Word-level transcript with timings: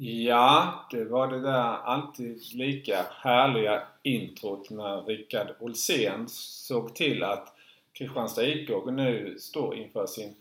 Ja, 0.00 0.86
det 0.90 1.04
var 1.04 1.28
det 1.28 1.40
där 1.40 1.76
alltid 1.84 2.54
lika 2.54 3.06
härliga 3.10 3.82
introt 4.02 4.70
när 4.70 5.02
Rickard 5.02 5.48
Olsén 5.58 6.28
såg 6.28 6.94
till 6.94 7.22
att 7.22 7.54
Kristianstad 7.92 8.44
IK 8.44 8.70
nu 8.86 9.36
står 9.38 9.76
inför 9.76 10.06
sin 10.06 10.34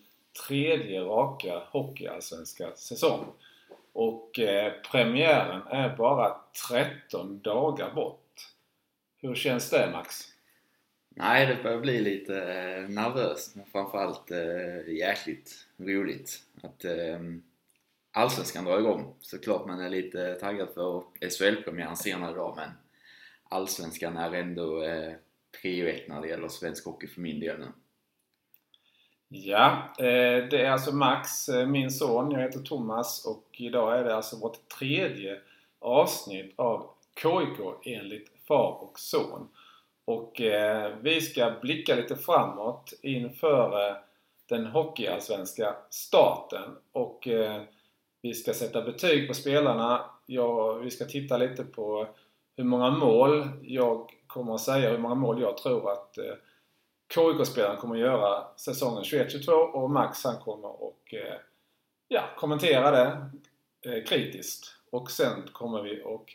tredje 0.48 1.02
raka 1.02 1.62
hockeyallsvenska 1.72 2.76
säsong. 2.76 3.26
Och 3.94 4.40
eh, 4.40 4.74
premiären 4.92 5.62
är 5.70 5.96
bara 5.98 6.36
13 6.70 7.40
dagar 7.40 7.94
bort. 7.96 8.54
Hur 9.22 9.36
känns 9.36 9.70
det 9.70 9.90
Max? 9.94 10.16
Nej, 11.10 11.46
det 11.46 11.64
börjar 11.64 11.80
bli 11.80 12.02
lite 12.02 12.38
eh, 12.38 12.90
nervöst 12.90 13.56
men 13.56 13.66
framförallt 13.66 14.32
eh, 14.32 14.94
jäkligt 14.94 15.68
roligt 15.78 16.44
att 16.62 16.86
eh, 16.86 17.20
Allsvenskan 18.18 18.66
drar 18.66 18.80
igång. 18.80 19.16
Såklart 19.22 19.68
man 19.68 19.82
är 19.82 19.90
lite 19.90 20.36
taggad 20.36 20.70
för 20.74 21.04
SHL-premiären 21.22 21.98
senare 21.98 22.32
idag 22.32 22.54
men 22.56 22.70
Allsvenskan 23.50 24.18
är 24.18 24.34
ändå 24.34 24.84
eh, 24.84 25.14
prio 25.62 25.88
ett 25.88 26.08
när 26.08 26.22
det 26.22 26.28
gäller 26.28 26.48
svensk 26.48 26.86
hockey 26.86 27.08
för 27.08 27.22
min 27.22 27.40
del 27.40 27.60
nu. 27.60 27.68
Ja, 29.28 29.94
eh, 30.00 30.48
det 30.50 30.62
är 30.62 30.72
alltså 30.72 30.96
Max, 30.96 31.50
eh, 31.50 31.68
min 31.68 31.92
son. 31.92 32.32
Jag 32.32 32.42
heter 32.42 32.60
Thomas 32.60 33.26
och 33.26 33.48
idag 33.52 34.00
är 34.00 34.04
det 34.04 34.16
alltså 34.16 34.40
vårt 34.40 34.70
tredje 34.70 35.42
avsnitt 35.80 36.54
av 36.56 36.90
KIK 37.22 37.86
enligt 37.86 38.32
far 38.48 38.84
och 38.84 39.00
son. 39.00 39.48
Och 40.06 40.42
eh, 40.42 40.96
vi 41.02 41.22
ska 41.22 41.54
blicka 41.62 41.96
lite 41.96 42.16
framåt 42.16 42.94
inför 43.02 43.90
eh, 43.90 43.96
den 44.46 44.66
hockeyallsvenska 44.66 45.76
starten. 45.90 46.78
Och 46.92 47.28
eh, 47.28 47.62
vi 48.22 48.34
ska 48.34 48.54
sätta 48.54 48.82
betyg 48.82 49.28
på 49.28 49.34
spelarna. 49.34 50.06
Ja, 50.26 50.74
vi 50.74 50.92
ska 50.92 51.06
titta 51.06 51.38
lite 51.38 51.64
på 51.64 52.08
hur 52.58 52.64
många 52.64 52.92
mål 52.92 53.50
jag 53.62 54.10
kommer 54.28 54.56
att 54.56 54.62
säga, 54.62 54.92
hur 54.92 54.98
många 54.98 55.16
mål 55.16 55.42
jag 55.42 55.58
tror 55.58 55.92
att 55.92 56.18
KIK-spelaren 57.14 57.78
kommer 57.78 57.96
att 57.96 58.02
göra 58.02 58.48
säsongen 58.56 59.04
21-22 59.04 59.52
och 59.52 59.90
Max 59.90 60.24
han 60.24 60.38
kommer 60.38 60.70
att 60.70 61.14
eh, 61.14 61.40
ja, 62.08 62.24
kommentera 62.38 62.92
det 62.92 63.30
eh, 63.92 64.04
kritiskt. 64.04 64.76
Och 64.90 65.12
sen 65.12 65.44
kommer 65.52 65.82
vi 65.84 66.04
att 66.04 66.26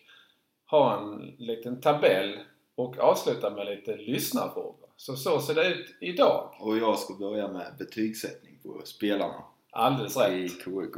ha 0.70 1.00
en 1.00 1.34
liten 1.38 1.80
tabell 1.80 2.38
och 2.74 2.98
avsluta 2.98 3.50
med 3.50 3.66
lite 3.66 3.96
lyssnarfrågor. 3.96 4.88
Så 4.96 5.16
så 5.16 5.40
ser 5.40 5.54
det 5.54 5.68
ut 5.68 5.96
idag. 6.00 6.54
Och 6.60 6.78
jag 6.78 6.98
ska 6.98 7.14
börja 7.14 7.48
med 7.48 7.74
betygssättning 7.78 8.58
på 8.62 8.80
spelarna. 8.84 9.44
Alldeles 9.70 10.16
rätt. 10.16 10.32
I 10.32 10.48
KIK. 10.48 10.96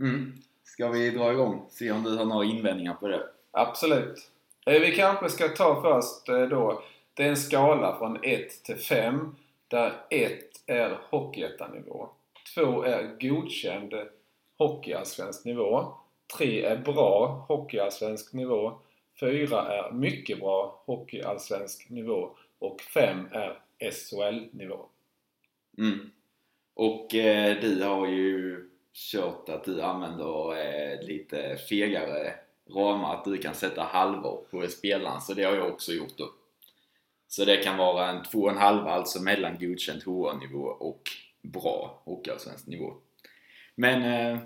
Mm. 0.00 0.32
Ska 0.64 0.88
vi 0.88 1.10
dra 1.10 1.32
igång? 1.32 1.66
Se 1.70 1.92
om 1.92 2.02
du 2.02 2.16
har 2.16 2.24
några 2.24 2.44
invändningar 2.44 2.94
på 2.94 3.08
det? 3.08 3.22
Absolut. 3.50 4.30
Eh, 4.66 4.80
vi 4.80 4.96
kanske 4.96 5.28
ska 5.28 5.48
ta 5.48 5.82
först 5.82 6.26
då 6.50 6.82
det 7.14 7.24
är 7.24 7.28
en 7.28 7.36
skala 7.36 7.98
från 7.98 8.18
1 8.22 8.64
till 8.64 8.76
5 8.76 9.36
där 9.68 9.92
1 10.10 10.40
är 10.66 10.98
Hockeyettanivå, 11.10 12.08
2 12.54 12.82
är 12.82 13.16
godkänd 13.20 13.94
Hockeyallsvensk 14.58 15.44
nivå, 15.44 15.94
3 16.38 16.64
är 16.64 16.76
bra 16.76 17.44
Hockeyallsvensk 17.48 18.32
nivå, 18.32 18.78
4 19.20 19.60
är 19.60 19.92
mycket 19.92 20.40
bra 20.40 20.82
Hockeyallsvensk 20.86 21.90
nivå 21.90 22.30
och 22.58 22.80
5 22.80 23.28
är 23.32 23.58
SHL-nivå. 23.90 24.86
Mm. 25.78 26.10
Och 26.74 27.14
eh, 27.14 27.60
du 27.60 27.82
har 27.82 28.06
ju 28.06 28.68
kört 28.96 29.48
att 29.48 29.64
du 29.64 29.82
använder 29.82 30.56
eh, 30.56 31.06
lite 31.06 31.56
fegare 31.56 32.34
ramar, 32.70 33.14
att 33.14 33.24
du 33.24 33.38
kan 33.38 33.54
sätta 33.54 33.82
halvor 33.82 34.46
på 34.50 34.66
spelaren, 34.66 35.20
så 35.20 35.34
det 35.34 35.44
har 35.44 35.56
jag 35.56 35.68
också 35.68 35.92
gjort 35.92 36.16
då. 36.16 36.30
Så 37.28 37.44
det 37.44 37.56
kan 37.56 37.76
vara 37.76 38.08
en 38.08 38.22
2,5 38.22 38.88
alltså 38.88 39.22
mellan 39.22 39.58
godkänd 39.58 40.02
HA-nivå 40.02 40.64
och 40.64 41.02
bra 41.42 42.02
Hockeyallsvensk 42.04 42.66
nivå. 42.66 42.94
Men 43.74 44.02
eh, 44.02 44.42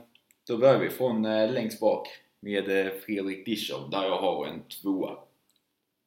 då 0.46 0.58
börjar 0.58 0.78
vi 0.78 0.90
från 0.90 1.24
eh, 1.24 1.52
längst 1.52 1.80
bak 1.80 2.08
med 2.40 2.86
eh, 2.86 2.92
Fredrik 2.92 3.46
Dischow 3.46 3.90
där 3.90 4.04
jag 4.04 4.18
har 4.18 4.46
en 4.46 4.62
tvåa. 4.62 5.18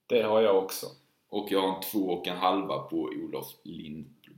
Det 0.07 0.21
har 0.21 0.41
jag 0.41 0.63
också. 0.63 0.85
Och 1.29 1.47
jag 1.51 1.61
har 1.61 1.75
en 1.75 1.81
två 1.81 1.99
och 1.99 2.27
en 2.27 2.37
halva 2.37 2.79
på 2.79 2.97
Olof 2.97 3.47
Lindblom. 3.63 4.37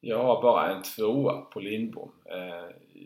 Jag 0.00 0.22
har 0.22 0.42
bara 0.42 0.76
en 0.76 0.82
tvåa 0.82 1.40
på 1.40 1.60
Lindbom. 1.60 2.12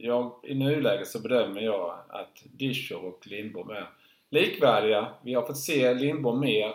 Jag, 0.02 0.32
I 0.42 0.54
nuläget 0.54 1.08
så 1.08 1.20
bedömer 1.20 1.60
jag 1.60 1.98
att 2.08 2.42
Discher 2.52 3.04
och 3.04 3.26
Lindbom 3.26 3.70
är 3.70 3.88
likvärdiga. 4.30 5.14
Vi 5.22 5.34
har 5.34 5.42
fått 5.42 5.58
se 5.58 5.94
Lindbom 5.94 6.40
mer 6.40 6.74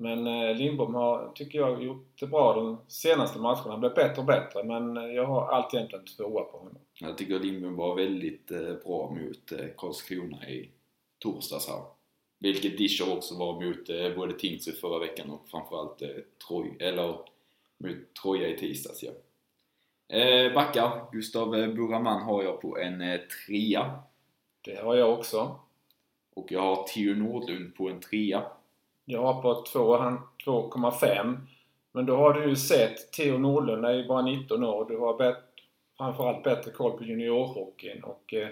men 0.00 0.26
eh, 0.26 0.56
Lindbom 0.56 0.94
har, 0.94 1.32
tycker 1.34 1.58
jag, 1.58 1.82
gjort 1.82 2.20
det 2.20 2.26
bra 2.26 2.54
de 2.54 2.78
senaste 2.88 3.38
matcherna. 3.38 3.70
Han 3.70 3.80
blev 3.80 3.94
bättre 3.94 4.20
och 4.20 4.26
bättre 4.26 4.64
men 4.64 4.96
eh, 4.96 5.04
jag 5.04 5.26
har 5.26 5.48
alltjämt 5.48 5.92
en 5.92 6.04
tvåa 6.04 6.44
på 6.44 6.58
honom. 6.58 6.78
Jag 7.00 7.18
tycker 7.18 7.38
Lindbom 7.38 7.76
var 7.76 7.94
väldigt 7.94 8.50
eh, 8.50 8.74
bra 8.84 9.10
mot 9.10 9.52
Karlskrona 9.76 10.48
i 10.48 10.68
torsdags 11.18 11.68
här. 11.68 11.82
Vilket 12.38 12.78
Discher 12.78 13.16
också 13.16 13.38
var 13.38 13.52
mot 13.52 14.16
både 14.16 14.38
Tingsryd 14.38 14.76
förra 14.76 14.98
veckan 14.98 15.30
och 15.30 15.48
framförallt 15.48 16.02
Troj, 16.48 16.76
eller 16.80 17.18
mot 17.78 18.14
Troja 18.22 18.48
i 18.48 18.56
tisdags 18.56 19.02
ja. 19.02 19.10
Eh, 20.12 20.52
backar, 20.52 21.12
Gustav 21.12 21.50
Buraman 21.50 22.22
har 22.22 22.42
jag 22.42 22.60
på 22.60 22.78
en 22.78 23.00
eh, 23.00 23.20
trea. 23.46 23.90
Det 24.64 24.76
har 24.76 24.94
jag 24.94 25.12
också. 25.12 25.56
Och 26.34 26.52
jag 26.52 26.60
har 26.60 26.82
Theo 26.82 27.14
Nordlund 27.14 27.74
på 27.76 27.88
en 27.88 28.00
trea. 28.00 28.42
Jag 29.04 29.22
har 29.22 29.42
på 29.42 29.64
2,5. 29.64 31.36
Men 31.92 32.06
då 32.06 32.16
har 32.16 32.32
du 32.32 32.48
ju 32.48 32.56
sett 32.56 33.12
Theo 33.12 33.38
Nordlund 33.38 33.84
är 33.84 33.92
ju 33.92 34.08
bara 34.08 34.22
19 34.22 34.64
år. 34.64 34.86
Du 34.88 34.98
har 34.98 35.18
bet, 35.18 35.36
framförallt 35.98 36.44
bättre 36.44 36.70
koll 36.70 36.98
på 36.98 37.04
juniorhockeyn. 37.04 38.04
Och, 38.04 38.34
eh, 38.34 38.48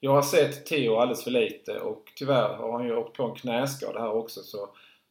jag 0.00 0.10
har 0.10 0.22
sett 0.22 0.66
Theo 0.66 0.96
alldeles 0.96 1.24
för 1.24 1.30
lite 1.30 1.80
och 1.80 2.12
tyvärr 2.16 2.54
har 2.54 2.72
han 2.72 2.86
ju 2.86 2.96
åkt 2.96 3.16
på 3.16 3.22
en 3.22 3.34
knäskada 3.34 4.00
här 4.00 4.12
också 4.12 4.40
så 4.42 4.58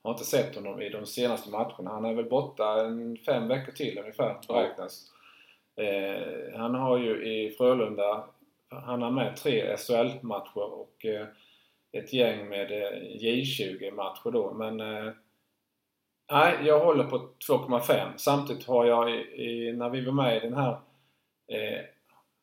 jag 0.01 0.09
har 0.09 0.13
inte 0.13 0.25
sett 0.25 0.55
honom 0.55 0.81
i 0.81 0.89
de 0.89 1.05
senaste 1.05 1.49
matcherna. 1.49 1.89
Han 1.89 2.05
är 2.05 2.13
väl 2.13 2.29
borta 2.29 2.85
en 2.85 3.17
fem 3.17 3.47
veckor 3.47 3.71
till 3.71 3.99
ungefär 3.99 4.39
beräknas. 4.47 5.11
Eh, 5.75 6.59
han 6.59 6.75
har 6.75 6.97
ju 6.97 7.25
i 7.25 7.51
Frölunda, 7.51 8.23
han 8.69 9.01
har 9.01 9.11
med 9.11 9.35
tre 9.35 9.77
SHL-matcher 9.77 10.73
och 10.73 11.05
eh, 11.05 11.27
ett 11.91 12.13
gäng 12.13 12.49
med 12.49 12.71
eh, 12.71 12.99
J20-matcher 13.01 14.31
då. 14.31 14.53
Men 14.53 14.79
eh, 14.79 15.13
nej, 16.31 16.57
jag 16.63 16.85
håller 16.85 17.03
på 17.03 17.29
2,5. 17.49 18.17
Samtidigt 18.17 18.67
har 18.67 18.85
jag 18.85 19.11
i, 19.11 19.43
i, 19.43 19.73
när 19.73 19.89
vi 19.89 20.05
var 20.05 20.13
med 20.13 20.37
i 20.37 20.39
den 20.39 20.53
här 20.53 20.79
eh, 21.47 21.81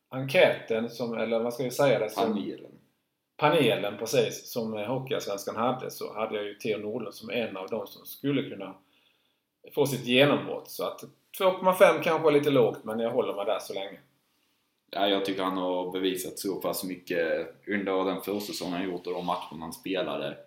enkäten, 0.09 0.89
som, 0.89 1.17
eller 1.17 1.39
vad 1.39 1.53
ska 1.53 1.63
vi 1.63 1.71
säga 1.71 1.99
det? 1.99 2.09
Som, 2.09 2.23
panelen. 2.23 2.71
Panelen 3.37 3.97
precis, 3.97 4.51
som 4.51 4.73
Hockeyallsvenskan 4.73 5.55
hade 5.55 5.91
så 5.91 6.13
hade 6.13 6.35
jag 6.35 6.45
ju 6.45 6.53
Theo 6.53 6.77
Nordlund 6.77 7.15
som 7.15 7.29
en 7.29 7.57
av 7.57 7.67
de 7.69 7.87
som 7.87 8.05
skulle 8.05 8.49
kunna 8.49 8.75
få 9.75 9.85
sitt 9.85 10.05
genombrott. 10.05 10.69
Så 10.69 10.83
att 10.83 11.03
2,5 11.37 12.03
kanske 12.03 12.29
är 12.29 12.31
lite 12.31 12.49
lågt 12.49 12.83
men 12.83 12.99
jag 12.99 13.11
håller 13.11 13.33
mig 13.33 13.45
där 13.45 13.59
så 13.59 13.73
länge. 13.73 13.99
Ja, 14.91 15.07
jag 15.07 15.25
tycker 15.25 15.43
han 15.43 15.57
har 15.57 15.91
bevisat 15.91 16.39
så 16.39 16.61
pass 16.61 16.83
mycket 16.83 17.47
under 17.67 18.05
den 18.05 18.21
försäsong 18.21 18.71
han 18.71 18.83
gjort 18.83 19.07
och 19.07 19.13
de 19.13 19.25
matcherna 19.25 19.59
han 19.59 19.73
spelade. 19.73 20.37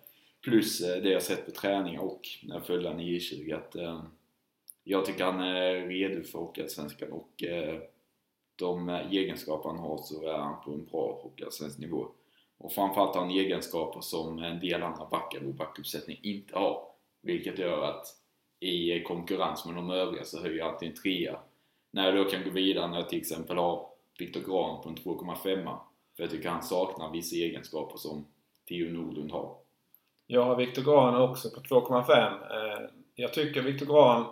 Plus 0.43 0.81
eh, 0.81 1.03
det 1.03 1.09
jag 1.09 1.23
sett 1.23 1.45
på 1.45 1.51
träning 1.51 1.99
och 1.99 2.21
när 2.43 2.55
jag 2.55 2.65
följde 2.65 2.89
honom 2.89 3.01
i 3.01 3.19
J20 3.19 3.55
att 3.55 3.75
eh, 3.75 4.03
jag 4.83 5.05
tycker 5.05 5.23
han 5.23 5.39
är 5.39 5.87
redo 5.87 6.23
för 6.23 6.39
Hockeyallsvenskan 6.39 7.11
och 7.11 7.43
eh, 7.43 7.79
de 8.55 8.89
egenskaper 8.89 9.69
han 9.69 9.79
har 9.79 9.97
så 9.97 10.27
är 10.27 10.37
han 10.37 10.63
på 10.63 10.71
en 10.71 10.85
bra 10.85 11.19
Hockeyallsvensk 11.23 11.79
nivå. 11.79 12.07
Och 12.57 12.73
framförallt 12.73 13.15
har 13.15 13.21
han 13.21 13.31
egenskaper 13.31 14.01
som 14.01 14.39
en 14.39 14.59
del 14.59 14.83
andra 14.83 15.05
backar 15.05 15.47
och 15.47 15.53
backuppsättning 15.53 16.19
inte 16.23 16.57
har. 16.57 16.87
Vilket 17.21 17.59
gör 17.59 17.83
att 17.83 18.05
i 18.63 19.03
konkurrens 19.03 19.65
med 19.65 19.75
de 19.75 19.89
övriga 19.89 20.23
så 20.23 20.41
höjer 20.41 20.57
jag 20.57 20.67
alltid 20.67 20.89
en 20.89 20.95
trea. 20.95 21.39
När 21.91 22.05
jag 22.05 22.15
då 22.15 22.31
kan 22.31 22.43
gå 22.43 22.49
vidare 22.49 22.87
när 22.87 22.97
jag 22.97 23.09
till 23.09 23.19
exempel 23.19 23.57
har 23.57 23.87
Viktor 24.19 24.39
Grahn 24.39 24.83
på 24.83 24.89
en 24.89 24.95
2,5 24.95 25.77
för 26.15 26.23
jag 26.23 26.31
tycker 26.31 26.49
han 26.49 26.63
saknar 26.63 27.11
vissa 27.11 27.35
egenskaper 27.35 27.97
som 27.97 28.25
Theo 28.67 28.91
Nordlund 28.91 29.31
har. 29.31 29.55
Jag 30.27 30.43
har 30.43 30.55
Viktor 30.55 30.81
Grahn 30.81 31.15
också 31.15 31.49
på 31.49 31.59
2,5. 31.59 32.11
Eh, 32.11 32.89
jag 33.15 33.33
tycker 33.33 33.61
Viktor 33.61 33.85
Grahn 33.85 34.25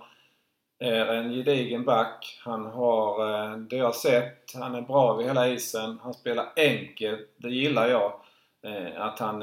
är 0.80 1.06
en 1.06 1.34
gedigen 1.34 1.86
back. 1.86 2.40
Han 2.44 2.66
har 2.66 3.34
eh, 3.34 3.58
det 3.58 3.76
jag 3.76 3.96
sett. 3.96 4.54
Han 4.56 4.76
är 4.76 4.82
bra 4.82 5.16
vid 5.16 5.28
hela 5.28 5.50
isen. 5.50 6.00
Han 6.04 6.14
spelar 6.14 6.54
enkelt. 6.56 7.30
Det 7.38 7.50
gillar 7.50 7.90
jag. 7.90 8.14
Eh, 8.62 9.02
att 9.02 9.20
han, 9.20 9.42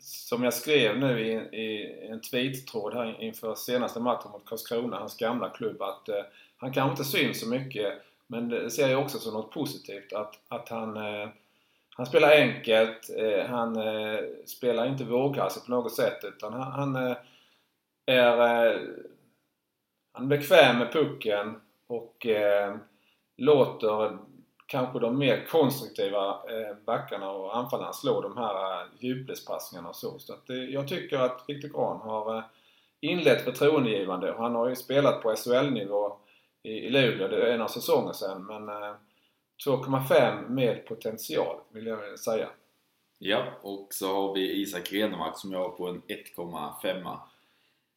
som 0.00 0.44
jag 0.44 0.54
skrev 0.54 0.98
nu 0.98 1.20
i, 1.20 2.08
en 2.10 2.20
tweet-tråd 2.20 2.94
här 2.94 3.22
inför 3.22 3.54
senaste 3.54 4.00
matchen 4.00 4.30
mot 4.30 4.44
Karlskrona, 4.44 4.96
hans 4.96 5.16
gamla 5.16 5.50
klubb, 5.50 5.82
att 5.82 6.08
eh, 6.08 6.22
han 6.56 6.72
kanske 6.72 6.90
inte 6.90 7.04
syns 7.04 7.40
så 7.40 7.48
mycket 7.48 8.02
men 8.26 8.48
det 8.48 8.70
ser 8.70 8.88
jag 8.88 9.02
också 9.02 9.18
som 9.18 9.34
något 9.34 9.52
positivt 9.52 10.12
att, 10.12 10.40
att 10.48 10.68
han, 10.68 10.96
eh, 10.96 11.28
han 11.96 12.06
spelar 12.06 12.30
enkelt, 12.30 13.10
eh, 13.16 13.46
han 13.46 13.76
eh, 13.76 14.20
spelar 14.46 14.86
inte 14.86 15.04
våghalsigt 15.04 15.66
på 15.66 15.72
något 15.72 15.94
sätt 15.94 16.24
utan 16.24 16.52
han, 16.52 16.72
han 16.72 16.96
eh, 16.96 17.16
är 18.06 18.66
eh, 18.66 18.80
han 20.12 20.24
är 20.24 20.38
bekväm 20.38 20.78
med 20.78 20.92
pucken 20.92 21.60
och 21.86 22.26
eh, 22.26 22.76
låter 23.36 24.18
kanske 24.68 24.98
de 24.98 25.18
mer 25.18 25.46
konstruktiva 25.50 26.28
eh, 26.30 26.76
backarna 26.86 27.30
och 27.30 27.56
anfallarna 27.56 27.92
slår 27.92 28.22
de 28.22 28.36
här 28.36 28.80
eh, 28.80 28.86
djupledspassningarna 28.98 29.88
och 29.88 29.96
så. 29.96 30.18
så 30.18 30.32
att, 30.32 30.44
jag 30.70 30.88
tycker 30.88 31.18
att 31.18 31.44
Viktor 31.48 31.68
Grahn 31.68 32.00
har 32.00 32.36
eh, 32.36 32.44
inlett 33.00 33.44
förtroendegivande. 33.44 34.34
Han 34.38 34.54
har 34.54 34.68
ju 34.68 34.76
spelat 34.76 35.22
på 35.22 35.34
SHL-nivå 35.36 36.16
i, 36.62 36.70
i 36.70 36.90
Luleå, 36.90 37.28
det 37.28 37.42
är 37.42 37.54
en 37.54 37.62
av 37.62 37.68
säsonger 37.68 38.12
sedan. 38.12 38.46
Men 38.46 38.68
2,5 39.66 40.48
med 40.48 40.86
potential 40.86 41.56
vill 41.72 41.86
jag 41.86 42.18
säga. 42.18 42.48
Ja, 43.18 43.44
och 43.62 43.88
så 43.90 44.06
har 44.06 44.34
vi 44.34 44.60
Isak 44.60 44.92
Renemark 44.92 45.38
som 45.38 45.52
jag 45.52 45.58
har 45.58 45.68
på 45.68 45.86
en 45.88 46.02
1,5 46.02 47.16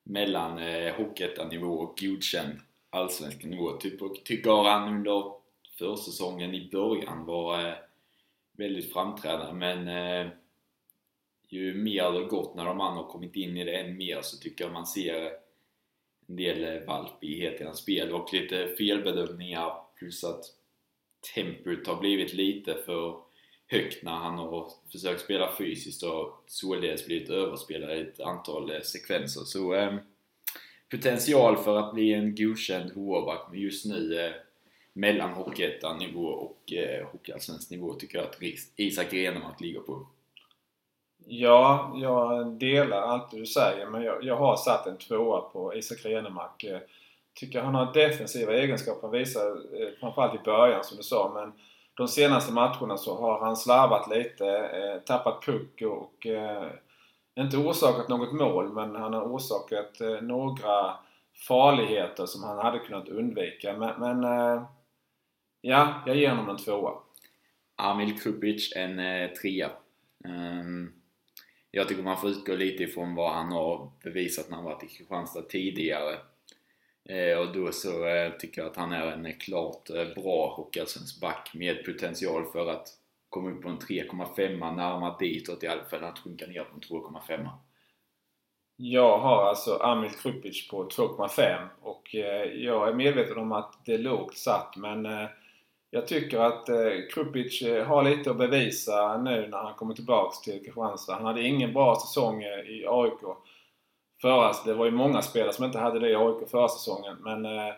mellan 0.04 0.58
eh, 0.58 0.96
Hockeyettan-nivå 0.96 1.74
och 1.74 1.98
godkänd 2.02 2.60
allsvensk 2.90 3.44
nivå. 3.44 3.72
Typ, 3.72 4.24
tycker 4.26 4.64
han 4.64 4.90
under 4.90 5.41
försäsongen 5.81 6.56
i 6.56 6.69
början 6.72 7.25
var 7.25 7.68
eh, 7.68 7.74
väldigt 8.57 8.94
framträdande 8.94 9.54
men 9.54 9.88
eh, 9.88 10.31
ju 11.50 11.74
mer 11.74 12.12
det 12.12 12.25
gått 12.25 12.56
när 12.56 12.66
de 12.66 12.81
andra 12.81 13.04
har 13.04 13.10
kommit 13.10 13.36
in 13.36 13.57
i 13.57 13.63
det 13.63 13.78
än 13.78 13.98
mer 13.98 14.22
så 14.22 14.38
tycker 14.38 14.63
jag 14.63 14.74
man 14.74 14.88
ser 14.88 15.31
en 16.28 16.36
del 16.36 16.63
eh, 16.63 16.88
valpighet 16.88 17.62
i 17.62 17.63
hans 17.63 17.80
spel 17.80 18.12
och 18.12 18.33
lite 18.33 18.75
felbedömningar 18.78 19.74
plus 20.00 20.24
att 20.24 20.45
tempot 21.36 21.88
har 21.88 22.00
blivit 22.00 22.34
lite 22.34 22.77
för 22.86 23.22
högt 23.68 24.04
när 24.04 24.12
han 24.12 24.38
har 24.38 24.72
försökt 24.92 25.22
spela 25.22 25.56
fysiskt 25.57 26.04
och 26.04 26.44
således 26.48 27.06
blivit 27.06 27.30
överspelad 27.30 27.98
i 27.98 28.01
ett 28.01 28.19
antal 28.19 28.84
sekvenser. 28.84 29.42
Så 29.42 29.74
eh, 29.75 29.95
potential 30.92 31.57
för 31.57 31.77
att 31.77 31.94
bli 31.94 32.13
en 32.13 32.36
godkänd 32.36 32.92
hovback 32.92 33.48
men 33.51 33.60
just 33.60 33.86
nu 33.86 34.19
eh, 34.19 34.31
mellan 34.94 35.34
Hockeyettan-nivå 35.34 36.26
och 36.26 36.74
eh, 36.74 37.08
Hockeyallsvensk 37.12 37.72
nivå 37.72 37.94
tycker 37.94 38.18
jag 38.18 38.28
att 38.28 38.42
Isak 38.76 39.14
Renemark 39.14 39.62
ligger 39.62 39.80
på. 39.80 40.08
Ja, 41.26 41.94
jag 41.96 42.48
delar 42.48 43.02
allt 43.02 43.32
du 43.32 43.46
säger 43.46 43.88
men 43.88 44.04
jag, 44.04 44.24
jag 44.24 44.36
har 44.36 44.56
satt 44.56 44.88
en 44.88 44.98
tvåa 44.98 45.42
på 45.42 45.76
Isak 45.76 46.06
Renemark. 46.06 46.64
Eh, 46.64 46.80
tycker 47.34 47.62
han 47.62 47.76
har 47.76 47.94
defensiva 47.94 48.54
egenskaper. 48.54 49.02
Han 49.02 49.12
visar 49.12 49.48
eh, 49.82 49.90
framförallt 50.00 50.36
i 50.42 50.44
början 50.46 50.84
som 50.84 50.98
du 50.98 51.04
sa 51.04 51.32
men 51.34 51.54
de 51.94 52.08
senaste 52.08 52.54
matcherna 52.54 52.98
så 52.98 53.16
har 53.16 53.40
han 53.40 53.58
slarvat 53.58 54.10
lite, 54.10 54.48
eh, 54.48 55.02
tappat 55.02 55.46
puck 55.46 55.82
och 55.82 56.28
eh, 56.28 56.68
inte 57.36 57.58
orsakat 57.58 58.10
något 58.10 58.34
mål 58.34 58.74
men 58.74 58.96
han 58.96 59.14
har 59.14 59.24
orsakat 59.24 60.02
eh, 60.02 60.22
några 60.22 60.94
farligheter 61.48 62.26
som 62.26 62.44
han 62.44 62.58
hade 62.58 62.80
kunnat 62.80 63.10
undvika. 63.10 63.78
Men, 63.78 64.00
men 64.00 64.24
eh, 64.24 64.64
ja, 65.62 66.04
jag 66.06 66.16
ger 66.16 66.30
honom 66.30 66.50
en 66.50 66.58
tvåa. 66.58 66.94
Amil 67.75 68.19
Krupic 68.19 68.74
en 68.75 69.00
eh, 69.00 69.31
trea. 69.31 69.72
Um, 70.24 70.94
jag 71.72 71.88
tycker 71.88 72.04
man 72.04 72.22
får 72.22 72.30
utgå 72.30 72.56
lite 72.56 72.84
ifrån 72.84 73.16
vad 73.16 73.34
han 73.34 73.52
har 73.52 73.92
bevisat 74.04 74.50
när 74.50 74.56
han 74.56 74.66
varit 74.66 74.84
i 74.84 74.88
Kristianstad 74.88 75.42
tidigare. 75.42 76.18
Eh, 77.10 77.38
och 77.38 77.54
då 77.54 77.72
så 77.72 78.08
eh, 78.08 78.31
tycker 78.31 78.62
jag 78.62 78.72
att 78.72 78.78
han 78.78 78.92
är 78.92 79.08
en 79.08 79.34
klart 79.34 79.90
eh, 79.90 80.24
bra 80.24 80.54
hockeyallsvensk 80.56 81.22
back 81.22 81.52
med 81.54 81.86
potential 81.86 82.46
för 82.52 82.69
att 82.69 82.88
komma 83.30 83.52
upp 83.52 83.62
på 83.62 83.69
en 83.69 83.78
3,5 83.78 84.75
närmare 84.75 85.16
ditåt 85.19 85.63
i 85.63 85.68
alla 85.68 85.84
fall 85.84 86.04
att 86.04 86.19
sjunka 86.19 86.48
ner 86.48 86.63
på 86.63 86.75
en 86.75 87.02
2,5. 87.02 87.50
Jag 88.75 89.18
har 89.18 89.44
alltså 89.44 89.74
Amil 89.74 90.12
Krupic 90.12 90.68
på 90.68 90.90
2,5 90.90 91.68
och 91.81 92.16
jag 92.56 92.90
är 92.90 92.94
medveten 92.94 93.38
om 93.38 93.52
att 93.52 93.86
det 93.86 93.94
är 93.94 93.98
lågt 93.98 94.38
satt 94.38 94.78
men 94.78 95.06
jag 95.94 96.08
tycker 96.08 96.40
att 96.40 96.70
eh, 96.70 96.92
Krupic 97.14 97.62
eh, 97.62 97.86
har 97.86 98.04
lite 98.04 98.32
att 98.32 98.38
bevisa 98.38 99.18
nu 99.18 99.48
när 99.48 99.58
han 99.58 99.74
kommer 99.74 99.94
tillbaks 99.94 100.42
till 100.42 100.64
Kristianstad. 100.66 101.14
Han 101.14 101.26
hade 101.26 101.42
ingen 101.42 101.74
bra 101.74 101.96
säsong 101.96 102.44
eh, 102.44 102.60
i 102.60 102.86
AIK 102.88 103.20
förra, 104.22 104.46
alltså, 104.46 104.68
det 104.68 104.74
var 104.74 104.86
ju 104.86 104.92
många 104.92 105.22
spelare 105.22 105.54
som 105.54 105.66
inte 105.66 105.80
hade 105.80 106.00
det 106.00 106.10
i 106.10 106.16
AIK 106.16 106.50
förra 106.50 106.68
säsongen 106.68 107.18
men 107.20 107.46
eh, 107.46 107.74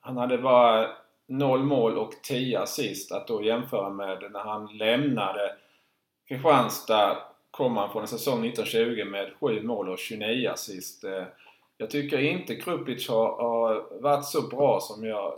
han 0.00 0.16
hade 0.16 0.38
bara 0.38 0.88
noll 1.26 1.62
mål 1.62 1.98
och 1.98 2.12
10 2.22 2.60
assist 2.60 3.12
att 3.12 3.28
då 3.28 3.42
jämföra 3.42 3.90
med 3.90 4.32
när 4.32 4.40
han 4.40 4.66
lämnade 4.66 5.56
Kristianstad 6.28 7.18
kom 7.50 7.76
han 7.76 7.92
från 7.92 8.02
en 8.02 8.08
säsong 8.08 8.46
1920 8.46 9.04
med 9.04 9.32
7 9.40 9.62
mål 9.62 9.88
och 9.88 9.98
29 9.98 10.50
assist. 10.50 11.04
Eh, 11.04 11.24
jag 11.76 11.90
tycker 11.90 12.18
inte 12.18 12.56
Krupic 12.56 13.08
har, 13.08 13.42
har 13.42 14.00
varit 14.00 14.24
så 14.24 14.42
bra 14.42 14.80
som 14.80 15.04
jag 15.04 15.32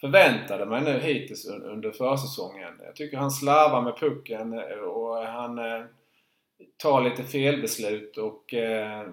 förväntade 0.00 0.66
mig 0.66 0.82
nu 0.82 0.98
hittills 0.98 1.46
under 1.46 1.90
försäsongen. 1.90 2.80
Jag 2.84 2.96
tycker 2.96 3.16
han 3.16 3.30
slarvar 3.30 3.82
med 3.82 3.96
pucken 3.96 4.52
eh, 4.58 4.78
och 4.78 5.16
han 5.16 5.58
eh, 5.58 5.84
tar 6.76 7.00
lite 7.00 7.24
felbeslut 7.24 8.16
och 8.16 8.54
eh, 8.54 9.08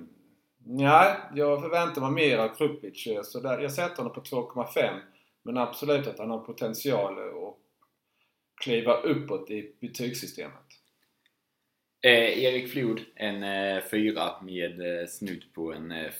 Nej, 0.66 1.16
jag 1.36 1.62
förväntar 1.62 2.02
mig 2.02 2.12
mer 2.12 2.38
av 2.38 2.56
Krupic. 2.56 3.08
Så 3.24 3.40
där, 3.40 3.60
jag 3.60 3.72
sätter 3.72 3.98
honom 3.98 4.14
på 4.14 4.22
2,5. 4.22 5.00
Men 5.44 5.58
absolut 5.58 6.08
att 6.08 6.20
han 6.20 6.30
har 6.30 6.40
potential 6.40 7.14
att 7.20 7.56
kliva 8.64 8.98
uppåt 8.98 9.50
i 9.50 9.76
betygssystemet. 9.80 10.54
Eh, 12.02 12.44
Erik 12.44 12.72
Flod, 12.72 13.02
en 13.16 13.44
eh, 13.44 13.84
fyra 13.92 14.42
med 14.42 15.02
eh, 15.02 15.08
snudd 15.08 15.44
på 15.54 15.74
en 15.74 15.92
eh, 15.92 16.12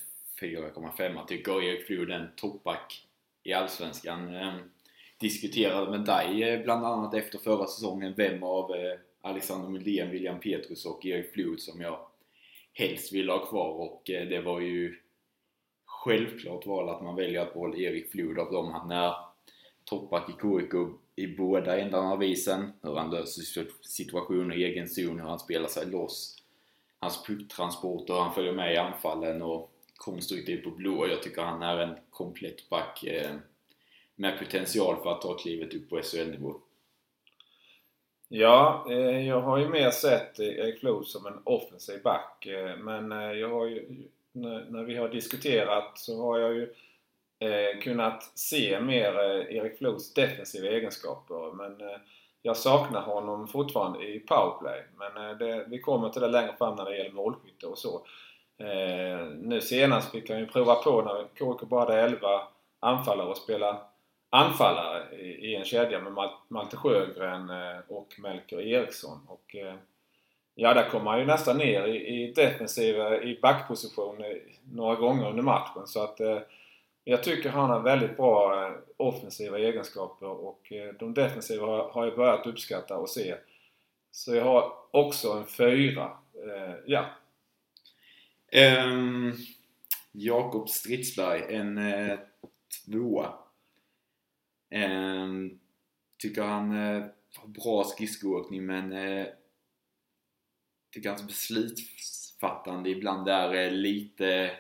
4,5. 0.42 1.26
Tycker 1.26 1.64
Erik 1.64 1.88
Flod 1.88 2.12
en 2.12 2.28
toppback 2.36 3.08
i 3.44 3.54
Allsvenskan. 3.54 4.36
Eh, 4.36 4.54
diskuterade 5.20 5.92
med 5.92 6.06
dig 6.06 6.44
eh, 6.44 6.64
bland 6.64 6.86
annat 6.86 7.14
efter 7.14 7.38
förra 7.38 7.68
säsongen 7.68 8.14
vem 8.18 8.44
av 8.44 8.76
eh, 8.76 9.00
Alexander 9.22 9.70
Muldén, 9.70 10.12
William 10.12 10.40
Petrus 10.40 10.86
och 10.86 11.06
Erik 11.06 11.34
Flod 11.34 11.60
som 11.60 11.82
jag 11.82 12.08
helst 12.74 13.14
vill 13.14 13.30
ha 13.30 13.46
kvar 13.46 13.70
och 13.70 14.10
eh, 14.10 14.28
det 14.28 14.42
var 14.42 14.60
ju 14.60 14.96
självklart 15.86 16.66
val 16.66 16.90
att 16.90 17.04
man 17.04 17.16
väljer 17.16 17.42
att 17.42 17.54
behålla 17.54 17.78
Erik 17.78 18.12
Flod 18.12 18.40
av 18.40 18.52
dem. 18.52 18.72
Han 18.72 18.92
är 18.92 19.14
toppback 19.84 20.30
i 20.30 20.34
KIK 20.34 20.74
i 21.16 21.28
båda 21.28 21.80
ändarna 21.80 22.12
av 22.12 22.24
isen. 22.24 22.74
Hur 22.82 22.96
han 22.96 23.12
löser 23.12 23.68
situationer 23.82 24.56
i 24.56 24.64
egen 24.64 24.88
zon, 24.88 25.20
hur 25.20 25.28
han 25.28 25.40
spelar 25.40 25.68
sig 25.68 25.86
loss. 25.86 26.36
Hans 27.00 27.26
pucktransporter, 27.26 28.14
han 28.14 28.34
följer 28.34 28.54
med 28.54 28.74
i 28.74 28.78
anfallen 28.78 29.42
och 29.42 29.73
konstruktiv 30.06 30.64
på 30.64 30.70
blå. 30.70 31.08
Jag 31.08 31.22
tycker 31.22 31.42
han 31.42 31.64
är 31.64 31.78
en 31.78 31.96
komplett 32.10 32.70
back 32.70 33.04
eh, 33.04 33.32
med 34.16 34.40
potential 34.40 34.96
för 35.04 35.12
att 35.12 35.22
ta 35.22 35.34
klivet 35.34 35.74
upp 35.74 35.90
på 35.90 36.02
SHL-nivå. 36.02 36.56
Ja, 38.28 38.86
eh, 38.90 39.28
jag 39.28 39.42
har 39.42 39.58
ju 39.58 39.70
mer 39.70 39.92
sett 39.92 40.40
eh, 40.40 40.48
Erik 40.48 40.80
Flod 40.80 41.08
som 41.08 41.26
en 41.26 41.40
offensiv 41.44 42.02
back. 42.04 42.46
Eh, 42.46 42.78
men 42.78 43.12
eh, 43.12 43.32
jag 43.32 43.50
har 43.50 43.66
ju, 43.66 44.08
när 44.32 44.84
vi 44.84 44.96
har 44.96 45.10
diskuterat 45.10 45.98
så 45.98 46.22
har 46.22 46.40
jag 46.40 46.54
ju 46.54 46.74
eh, 47.40 47.80
kunnat 47.82 48.24
se 48.38 48.80
mer 48.80 49.20
eh, 49.20 49.56
Erik 49.56 49.78
Flods 49.78 50.14
defensiva 50.14 50.68
egenskaper. 50.68 51.52
Men 51.56 51.82
jag 52.42 52.58
saknar 52.58 53.02
honom 53.02 53.48
fortfarande 53.48 54.08
i 54.08 54.20
powerplay. 54.20 54.84
Men 54.98 55.38
det, 55.38 55.66
vi 55.68 55.80
kommer 55.80 56.10
till 56.10 56.22
det 56.22 56.28
längre 56.28 56.56
fram 56.58 56.76
när 56.76 56.86
det 56.86 56.98
gäller 56.98 57.12
målskytte 57.12 57.68
och 57.68 57.78
så. 57.78 58.02
Eh, 58.58 59.28
nu 59.28 59.62
senast 59.62 60.12
fick 60.12 60.30
han 60.30 60.40
ju 60.40 60.48
prova 60.48 60.76
på 60.76 61.02
när 61.02 61.24
KK 61.38 61.66
bara 61.66 61.80
hade 61.80 62.02
11 62.02 62.42
anfallare 62.80 63.28
och 63.28 63.38
spela 63.38 63.82
anfallare 64.30 65.16
i, 65.16 65.56
en 65.56 65.66
kedja 65.66 66.00
med 66.00 66.30
Malte 66.48 66.78
Sjögren 66.78 67.50
eh, 67.50 67.80
och 67.88 68.14
Melker 68.18 68.62
Eriksson. 68.62 69.20
Och, 69.28 69.56
eh, 69.56 69.76
ja, 70.56 70.74
där 70.74 70.90
kom 70.90 71.08
han 71.08 71.20
ju 71.20 71.26
nästan 71.26 71.58
ner 71.58 71.88
i, 71.88 72.08
i 72.08 72.34
defensiv, 72.34 73.00
eh, 73.00 73.14
i 73.14 73.40
backposition 73.42 74.24
eh, 74.24 74.38
några 74.72 74.96
gånger 74.96 75.30
under 75.30 75.44
matchen. 75.44 75.88
Så 75.88 76.04
att 76.04 76.20
eh, 76.20 76.40
jag 77.04 77.24
tycker 77.24 77.50
han 77.50 77.70
har 77.70 77.80
väldigt 77.80 78.18
bra 78.18 78.72
offensiva 78.98 79.60
egenskaper 79.60 80.28
och 80.28 80.74
de 81.00 81.14
defensiva 81.14 81.66
har 81.66 82.06
jag 82.06 82.16
börjat 82.16 82.48
uppskatta 82.48 82.98
och 82.98 83.10
se. 83.10 83.36
Så 84.12 84.36
jag 84.36 84.44
har 84.44 84.74
också 84.92 85.32
en 85.32 85.46
fyra. 85.46 86.12
Ja. 86.86 87.06
Um, 88.54 89.34
Jakob 90.12 90.70
Stridsberg, 90.70 91.56
en 91.56 91.78
uh, 91.78 92.20
tvåa. 92.86 93.34
Um, 94.72 95.60
tycker 96.24 96.44
han 96.44 96.72
eh, 96.72 97.04
har 97.36 97.48
bra 97.48 97.84
skridskoåkning 97.84 98.66
men 98.66 98.92
eh, 98.92 99.26
tycker 100.92 101.10
hans 101.10 101.28
beslutsfattande 101.28 102.90
ibland 102.90 103.30
är 103.30 103.54
eh, 103.54 103.72
lite 103.72 104.52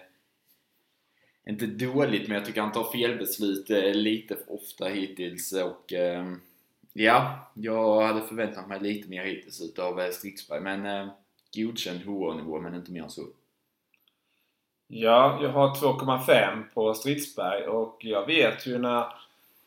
inte 1.50 1.66
dåligt 1.66 2.28
men 2.28 2.38
jag 2.38 2.46
tycker 2.46 2.62
han 2.62 2.72
tar 2.72 2.92
felbeslut 2.92 3.70
eh, 3.70 3.94
lite 3.94 4.36
för 4.36 4.54
ofta 4.54 4.88
hittills 4.88 5.54
och 5.54 5.94
eh, 5.94 6.34
Ja, 6.96 7.52
jag 7.54 8.02
hade 8.02 8.28
förväntat 8.28 8.68
mig 8.68 8.80
lite 8.82 9.10
mer 9.10 9.26
hittills 9.26 9.62
utav 9.62 10.12
Stridsberg, 10.12 10.62
men 10.62 10.86
eh, 10.86 11.14
godkänd 11.56 12.00
HH-nivå 12.00 12.62
men 12.62 12.76
inte 12.76 12.92
mer 12.92 13.04
än 13.04 13.10
så. 13.10 13.28
Ja, 14.96 15.40
jag 15.42 15.50
har 15.50 15.76
2,5 15.76 16.64
på 16.74 16.94
Stridsberg 16.94 17.68
och 17.68 17.98
jag 18.00 18.26
vet 18.26 18.68
ju 18.68 18.78
när 18.78 19.06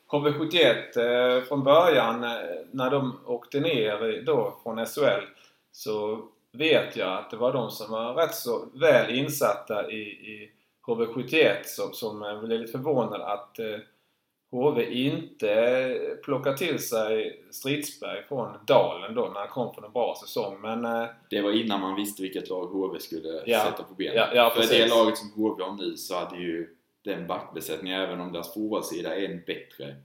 HV71 0.08 0.98
eh, 0.98 1.44
från 1.44 1.64
början, 1.64 2.24
eh, 2.24 2.30
när 2.70 2.90
de 2.90 3.20
åkte 3.26 3.60
ner 3.60 4.22
då 4.26 4.56
från 4.62 4.86
SHL, 4.86 5.24
så 5.72 6.22
vet 6.52 6.96
jag 6.96 7.18
att 7.18 7.30
det 7.30 7.36
var 7.36 7.52
de 7.52 7.70
som 7.70 7.90
var 7.92 8.14
rätt 8.14 8.34
så 8.34 8.68
väl 8.74 9.14
insatta 9.14 9.90
i, 9.90 10.00
i 10.02 10.50
HV71 10.86 11.56
som, 11.64 11.92
som 11.92 12.18
blev 12.18 12.60
lite 12.60 12.72
förvånade 12.72 13.26
att 13.26 13.58
eh, 13.58 13.78
HV 14.50 14.90
inte 14.90 16.18
plockar 16.24 16.52
till 16.52 16.78
sig 16.78 17.42
Stridsberg 17.50 18.24
från 18.28 18.52
Dalen 18.66 19.14
då 19.14 19.24
när 19.24 19.40
han 19.40 19.48
kom 19.48 19.74
från 19.74 19.84
en 19.84 19.92
bra 19.92 20.16
säsong. 20.20 20.60
Men, 20.60 20.84
eh, 20.84 21.06
det 21.30 21.42
var 21.42 21.50
innan 21.50 21.80
man 21.80 21.96
visste 21.96 22.22
vilket 22.22 22.48
lag 22.48 22.66
HV 22.66 22.98
skulle 22.98 23.42
ja, 23.46 23.64
sätta 23.64 23.82
på 23.82 23.94
benen. 23.94 24.16
Ja, 24.16 24.28
ja, 24.34 24.50
För 24.50 24.60
precis. 24.60 24.78
det 24.78 24.88
laget 24.88 25.18
som 25.18 25.30
HV 25.30 25.62
har 25.62 25.72
nu 25.72 25.96
så 25.96 26.14
hade 26.14 26.36
ju 26.36 26.76
den 27.04 27.26
backbesättningen, 27.26 28.00
även 28.00 28.20
om 28.20 28.32
deras 28.32 28.54
forwardsida 28.54 29.16
är 29.16 29.30
än 29.30 29.42
bättre, 29.46 29.96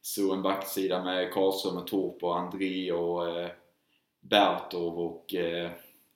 så 0.00 0.32
en 0.32 0.42
backsida 0.42 1.04
med 1.04 1.32
Karlström 1.32 1.76
och 1.76 1.86
Torp 1.86 2.22
och 2.22 2.38
André 2.38 2.92
och 2.92 3.28
eh, 3.28 3.50
Bertov 4.20 4.98
och 4.98 5.34
eh, 5.34 5.70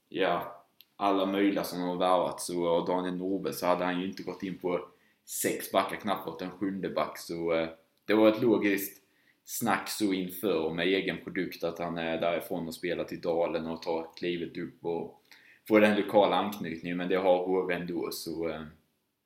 ja, 0.08 0.64
alla 0.96 1.26
möjliga 1.26 1.64
som 1.64 1.80
har 1.82 1.96
värvat 1.96 2.40
så, 2.40 2.62
och 2.62 2.86
Daniel 2.86 3.16
Norberg 3.16 3.52
så 3.52 3.66
hade 3.66 3.84
han 3.84 4.00
ju 4.00 4.06
inte 4.06 4.22
gått 4.22 4.42
in 4.42 4.58
på 4.58 4.88
sex 5.26 5.72
backar, 5.72 5.96
knappt 5.96 6.24
fått 6.24 6.42
en 6.42 6.50
sjunde 6.50 6.88
back 6.88 7.18
så 7.18 7.52
eh, 7.52 7.68
det 8.04 8.14
var 8.14 8.28
ett 8.28 8.42
logiskt 8.42 9.02
snack 9.44 9.88
så 9.88 10.12
inför 10.12 10.58
och 10.58 10.76
med 10.76 10.86
egen 10.86 11.24
produkt 11.24 11.64
att 11.64 11.78
han 11.78 11.98
är 11.98 12.20
därifrån 12.20 12.66
och 12.66 12.74
spelar 12.74 13.04
till 13.04 13.20
Dalen 13.20 13.66
och 13.66 13.82
tar 13.82 14.16
klivet 14.16 14.56
upp 14.56 14.84
och 14.84 15.22
får 15.68 15.80
den 15.80 15.96
lokala 15.96 16.36
anknytningen 16.36 16.96
men 16.96 17.08
det 17.08 17.16
har 17.16 17.46
HV 17.46 17.74
ändå 17.74 18.10
så 18.12 18.48
eh, 18.48 18.62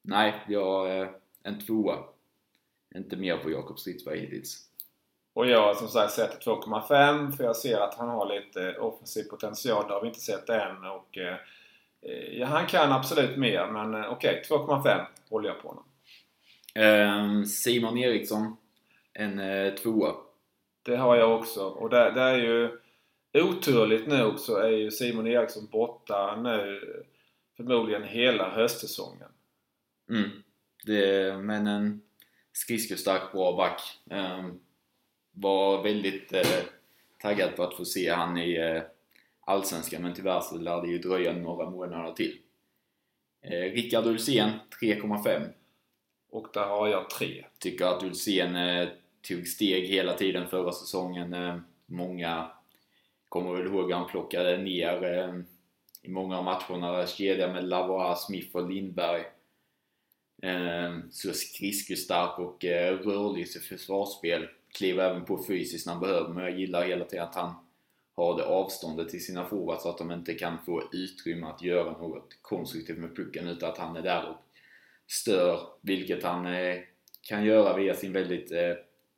nej, 0.02 0.34
jag 0.48 1.00
eh, 1.00 1.08
en 1.42 1.58
tvåa. 1.58 1.98
Inte 2.94 3.16
mer 3.16 3.36
på 3.36 3.50
Jakob 3.50 3.78
Stridsberg 3.78 4.20
hittills. 4.20 4.66
Och 5.32 5.46
jag 5.46 5.76
som 5.76 5.88
sagt 5.88 6.12
sätter 6.12 6.50
2,5 6.50 7.30
för 7.32 7.44
jag 7.44 7.56
ser 7.56 7.80
att 7.80 7.94
han 7.94 8.08
har 8.08 8.34
lite 8.34 8.78
offensiv 8.78 9.22
potential. 9.22 9.84
Det 9.88 9.94
har 9.94 10.00
vi 10.00 10.08
inte 10.08 10.20
sett 10.20 10.48
än. 10.48 10.84
Och, 10.84 11.18
eh, 11.18 11.36
eh 12.02 12.38
ja, 12.38 12.46
han 12.46 12.66
kan 12.66 12.92
absolut 12.92 13.36
mer 13.36 13.66
men 13.66 13.94
eh, 13.94 14.12
okej, 14.12 14.42
okay, 14.48 14.58
2,5 14.58 15.06
håller 15.30 15.48
jag 15.48 15.62
på 15.62 15.68
honom. 15.68 15.84
Eh, 16.74 17.42
Simon 17.42 17.98
Eriksson, 17.98 18.56
en 19.12 19.38
eh, 19.38 19.74
tvåa. 19.74 20.14
Det 20.82 20.96
har 20.96 21.16
jag 21.16 21.38
också. 21.38 21.64
Och 21.64 21.90
det, 21.90 22.10
det 22.10 22.20
är 22.20 22.38
ju 22.38 22.70
oturligt 23.34 24.06
nog 24.06 24.38
så 24.38 24.56
är 24.56 24.68
ju 24.68 24.90
Simon 24.90 25.26
Eriksson 25.26 25.68
borta 25.72 26.40
nu 26.42 26.80
förmodligen 27.56 28.04
hela 28.04 28.50
höstsäsongen. 28.50 29.28
Mm. 30.08 30.30
Det, 30.86 31.36
men 31.38 31.66
en 31.66 32.00
skridskostark, 32.52 33.32
bra 33.32 33.56
back. 33.56 33.80
Um, 34.04 34.60
var 35.32 35.82
väldigt 35.82 36.32
eh, 36.32 36.62
taggad 37.18 37.56
på 37.56 37.62
att 37.62 37.76
få 37.76 37.84
se 37.84 38.10
han 38.10 38.38
i 38.38 38.56
eh, 38.56 38.82
Allsvenskan 39.40 40.02
men 40.02 40.14
tyvärr 40.14 40.40
så 40.40 40.58
lär 40.58 40.82
det 40.82 40.88
ju 40.88 40.98
dröja 40.98 41.32
några 41.32 41.70
månader 41.70 42.12
till. 42.12 42.38
Eh, 43.42 43.72
Rickard 43.72 44.06
Ulsén 44.06 44.50
3,5. 44.82 45.48
Och 46.30 46.46
där 46.52 46.66
har 46.66 46.88
jag 46.88 47.10
tre. 47.10 47.44
Tycker 47.58 47.86
att 47.86 48.02
Ulsén 48.02 48.56
eh, 48.56 48.88
tog 49.28 49.46
steg 49.46 49.86
hela 49.88 50.12
tiden 50.12 50.48
förra 50.48 50.72
säsongen. 50.72 51.32
Eh, 51.32 51.56
många 51.86 52.50
kommer 53.28 53.54
väl 53.54 53.66
ihåg 53.66 53.92
att 53.92 53.98
han 53.98 54.08
plockade 54.08 54.58
ner 54.58 55.04
eh, 55.04 55.34
i 56.02 56.08
många 56.08 56.38
av 56.38 56.44
matcherna 56.44 57.06
kedja 57.06 57.52
med 57.52 57.64
Lavois, 57.64 58.26
Smith 58.26 58.56
och 58.56 58.70
Lindberg. 58.70 59.24
Eh, 60.42 60.98
så 61.10 61.32
skridskostark 61.32 62.38
och 62.38 62.64
eh, 62.64 62.98
rörlig 62.98 63.42
i 63.42 63.46
sitt 63.46 63.64
försvarsspel 63.64 64.48
kliver 64.74 65.10
även 65.10 65.24
på 65.24 65.44
fysiskt 65.44 65.86
när 65.86 65.92
han 65.92 66.02
behöver, 66.02 66.28
men 66.28 66.44
jag 66.44 66.58
gillar 66.58 66.84
hela 66.84 67.04
tiden 67.04 67.24
att 67.24 67.34
han 67.34 67.54
har 68.16 68.36
det 68.36 68.44
avståndet 68.44 69.08
till 69.08 69.24
sina 69.24 69.44
forwards 69.44 69.82
så 69.82 69.88
att 69.88 69.98
de 69.98 70.10
inte 70.10 70.34
kan 70.34 70.58
få 70.66 70.82
utrymme 70.92 71.46
att 71.46 71.62
göra 71.62 71.90
något 71.90 72.38
konstruktivt 72.42 72.98
med 72.98 73.16
pucken 73.16 73.48
utan 73.48 73.70
att 73.70 73.78
han 73.78 73.96
är 73.96 74.02
där 74.02 74.28
och 74.28 74.36
stör, 75.10 75.60
vilket 75.80 76.22
han 76.22 76.46
eh, 76.46 76.76
kan 77.28 77.44
göra 77.44 77.76
via 77.76 77.94
sin 77.94 78.12
väldigt 78.12 78.52
eh, 78.52 78.72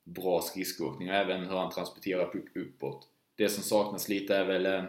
bra 0.04 0.40
skridskoåkning 0.40 1.08
och 1.08 1.14
även 1.14 1.40
hur 1.40 1.56
han 1.56 1.70
transporterar 1.70 2.32
puck 2.32 2.56
uppåt. 2.56 3.08
Det 3.36 3.48
som 3.48 3.62
saknas 3.62 4.08
lite 4.08 4.36
är 4.36 4.44
väl 4.44 4.66
eh, 4.66 4.84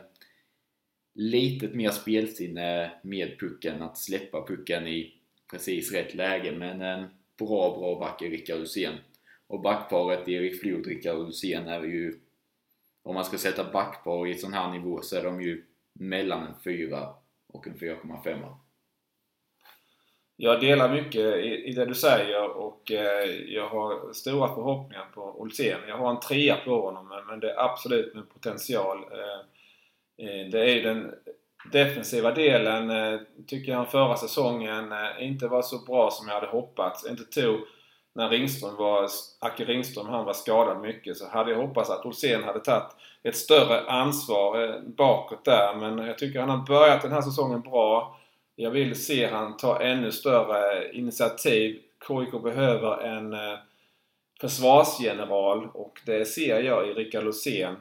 lite 1.13 1.67
mer 1.67 1.89
spelsinne 1.89 2.91
med 3.03 3.39
pucken, 3.39 3.81
att 3.81 3.97
släppa 3.97 4.47
pucken 4.47 4.87
i 4.87 5.13
precis 5.51 5.91
rätt 5.91 6.15
läge, 6.15 6.51
men 6.51 6.81
en 6.81 7.07
bra, 7.37 7.77
bra 7.79 7.99
back 7.99 8.21
i 8.21 8.29
Rickard 8.29 8.59
Hussein. 8.59 8.97
Och 9.47 9.61
backparet 9.61 10.27
Erik 10.27 10.61
Flod, 10.61 10.87
Rickard 10.87 11.17
Hussein 11.17 11.67
är 11.67 11.83
ju... 11.83 12.19
Om 13.05 13.15
man 13.15 13.25
ska 13.25 13.37
sätta 13.37 13.71
backpar 13.71 14.27
i 14.27 14.35
sån 14.35 14.53
här 14.53 14.71
nivå 14.71 15.01
så 15.01 15.17
är 15.17 15.23
de 15.23 15.41
ju 15.41 15.65
mellan 15.93 16.47
en 16.47 16.59
4 16.63 17.09
och 17.47 17.67
en 17.67 17.75
4,5. 17.75 18.55
Jag 20.37 20.61
delar 20.61 20.89
mycket 20.89 21.35
i, 21.35 21.63
i 21.65 21.73
det 21.73 21.85
du 21.85 21.93
säger 21.93 22.49
och 22.49 22.91
eh, 22.91 23.25
jag 23.47 23.69
har 23.69 24.13
stora 24.13 24.55
förhoppningar 24.55 25.05
på 25.13 25.21
Olsén. 25.21 25.79
Jag 25.87 25.97
har 25.97 26.09
en 26.09 26.19
trea 26.19 26.55
på 26.65 26.81
honom 26.81 27.07
men, 27.07 27.25
men 27.25 27.39
det 27.39 27.51
är 27.51 27.65
absolut 27.65 28.15
med 28.15 28.29
potential. 28.29 28.97
Eh, 28.97 29.39
eh 30.27 30.49
det 30.51 30.59
är 30.59 30.75
ju 30.75 30.81
den 30.81 31.11
defensiva 31.71 32.31
delen 32.31 32.89
eh, 32.89 33.19
tycker 33.47 33.71
jag 33.71 33.91
förra 33.91 34.15
säsongen 34.17 34.91
eh, 34.91 35.27
inte 35.27 35.47
var 35.47 35.61
så 35.61 35.85
bra 35.85 36.11
som 36.11 36.27
jag 36.27 36.35
hade 36.35 36.47
hoppats. 36.47 37.05
Inte 37.09 37.23
tog 37.23 37.59
när 38.15 38.29
Ringström 38.29 38.75
var, 38.75 39.09
Acke 39.39 39.65
Ringström 39.65 40.07
han 40.07 40.25
var 40.25 40.33
skadad 40.33 40.81
mycket 40.81 41.17
så 41.17 41.29
hade 41.29 41.51
jag 41.51 41.67
hoppats 41.67 41.89
att 41.89 42.05
Olsén 42.05 42.43
hade 42.43 42.59
tagit 42.59 42.95
ett 43.23 43.35
större 43.35 43.81
ansvar 43.81 44.63
eh, 44.63 44.81
bakåt 44.81 45.45
där. 45.45 45.75
Men 45.75 46.07
jag 46.07 46.17
tycker 46.17 46.39
han 46.39 46.49
har 46.49 46.65
börjat 46.65 47.01
den 47.01 47.11
här 47.11 47.21
säsongen 47.21 47.61
bra. 47.61 48.19
Jag 48.55 48.71
vill 48.71 48.95
se 48.95 49.27
han 49.27 49.57
ta 49.57 49.81
ännu 49.81 50.11
större 50.11 50.91
initiativ. 50.93 51.81
KIK 52.07 52.43
behöver 52.43 53.03
en 53.03 53.33
eh, 53.33 53.57
försvarsgeneral 54.41 55.69
och 55.73 56.01
det 56.05 56.25
ser 56.25 56.61
jag 56.61 56.87
i 56.87 56.93
Rickard 56.93 57.23
Losén. 57.23 57.75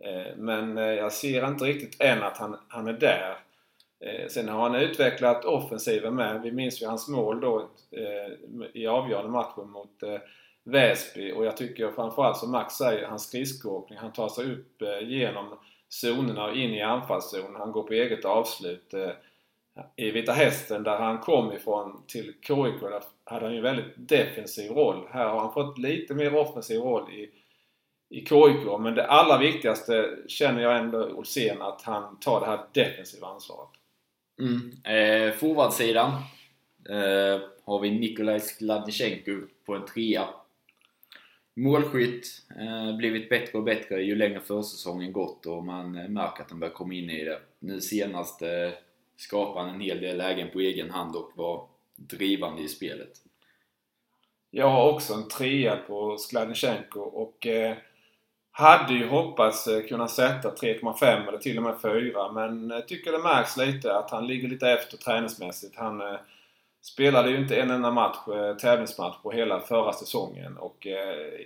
Eh, 0.00 0.36
men 0.36 0.78
eh, 0.78 0.84
jag 0.84 1.12
ser 1.12 1.48
inte 1.48 1.64
riktigt 1.64 2.00
än 2.00 2.22
att 2.22 2.38
han, 2.38 2.56
han 2.68 2.88
är 2.88 2.92
där. 2.92 3.36
Sen 4.28 4.48
har 4.48 4.62
han 4.62 4.74
utvecklat 4.74 5.44
offensiven 5.44 6.14
med. 6.14 6.42
Vi 6.42 6.52
minns 6.52 6.82
ju 6.82 6.86
hans 6.86 7.08
mål 7.08 7.40
då 7.40 7.68
i 8.72 8.86
avgörande 8.86 9.30
matchen 9.30 9.70
mot 9.70 10.02
Väsby 10.64 11.32
och 11.32 11.44
jag 11.44 11.56
tycker 11.56 11.90
framförallt 11.90 12.36
som 12.36 12.50
Max 12.50 12.74
säger, 12.74 13.06
hans 13.06 13.28
skridskoåkning. 13.28 13.98
Han 13.98 14.12
tar 14.12 14.28
sig 14.28 14.52
upp 14.52 14.82
genom 15.02 15.58
zonerna 15.88 16.44
och 16.44 16.56
in 16.56 16.74
i 16.74 16.82
anfallszonen. 16.82 17.56
Han 17.56 17.72
går 17.72 17.82
på 17.82 17.92
eget 17.92 18.24
avslut. 18.24 18.94
I 19.96 20.10
Vita 20.10 20.32
Hästen 20.32 20.82
där 20.82 20.98
han 20.98 21.18
kom 21.18 21.52
ifrån 21.52 22.02
till 22.06 22.34
KIK 22.40 22.80
där 22.80 23.02
hade 23.24 23.44
han 23.44 23.52
ju 23.52 23.56
en 23.56 23.62
väldigt 23.62 23.94
defensiv 23.96 24.70
roll. 24.70 25.08
Här 25.10 25.28
har 25.28 25.40
han 25.40 25.52
fått 25.52 25.78
lite 25.78 26.14
mer 26.14 26.34
offensiv 26.34 26.80
roll 26.80 27.12
i, 27.12 27.30
i 28.16 28.20
KIK 28.20 28.80
men 28.80 28.94
det 28.94 29.06
allra 29.06 29.38
viktigaste 29.38 30.16
känner 30.26 30.62
jag 30.62 30.78
ändå 30.78 31.04
Olsén 31.04 31.62
att 31.62 31.82
han 31.82 32.20
tar 32.20 32.40
det 32.40 32.46
här 32.46 32.60
defensiva 32.72 33.26
ansvaret. 33.26 33.70
Mm. 34.38 34.72
Eh, 34.84 35.34
Forwardsidan 35.34 36.10
eh, 36.88 37.40
har 37.64 37.80
vi 37.80 37.90
Nikolaj 37.90 38.40
Skladnichenko 38.40 39.32
på 39.66 39.74
en 39.74 39.84
trea. 39.84 40.28
Målskytt, 41.56 42.26
eh, 42.60 42.96
blivit 42.96 43.28
bättre 43.28 43.58
och 43.58 43.64
bättre 43.64 44.02
ju 44.02 44.14
längre 44.14 44.40
försäsongen 44.40 45.12
gått 45.12 45.46
och 45.46 45.64
man 45.64 45.98
eh, 45.98 46.08
märker 46.08 46.42
att 46.42 46.50
han 46.50 46.60
börjar 46.60 46.74
komma 46.74 46.94
in 46.94 47.10
i 47.10 47.24
det. 47.24 47.40
Nu 47.58 47.80
senast 47.80 48.42
eh, 48.42 48.70
skapade 49.24 49.66
han 49.66 49.74
en 49.74 49.80
hel 49.80 50.00
del 50.00 50.16
lägen 50.16 50.50
på 50.50 50.60
egen 50.60 50.90
hand 50.90 51.16
och 51.16 51.32
var 51.34 51.66
drivande 51.96 52.62
i 52.62 52.68
spelet. 52.68 53.10
Jag 54.50 54.68
har 54.68 54.92
också 54.92 55.14
en 55.14 55.28
trea 55.28 55.76
på 55.76 56.16
Skladnysjenko 56.16 57.00
och 57.00 57.46
eh, 57.46 57.76
hade 58.50 58.94
ju 58.94 59.06
hoppats 59.06 59.66
eh, 59.66 59.82
kunna 59.82 60.08
sätta 60.08 60.54
3,5 60.54 61.28
eller 61.28 61.38
till 61.38 61.56
och 61.56 61.62
med 61.62 61.80
4 61.82 62.32
men 62.32 62.70
jag 62.70 62.88
tycker 62.88 63.12
det 63.12 63.18
märks 63.18 63.56
lite 63.56 63.96
att 63.96 64.10
han 64.10 64.26
ligger 64.26 64.48
lite 64.48 64.70
efter 64.70 64.96
träningsmässigt. 64.96 65.76
Han 65.76 66.00
eh, 66.00 66.18
spelade 66.82 67.30
ju 67.30 67.36
inte 67.36 67.56
en 67.56 67.70
enda 67.70 67.90
match, 67.90 68.28
eh, 68.28 68.56
tävlingsmatch 68.56 69.22
på 69.22 69.32
hela 69.32 69.60
förra 69.60 69.92
säsongen 69.92 70.56
och 70.56 70.86
eh, 70.86 71.40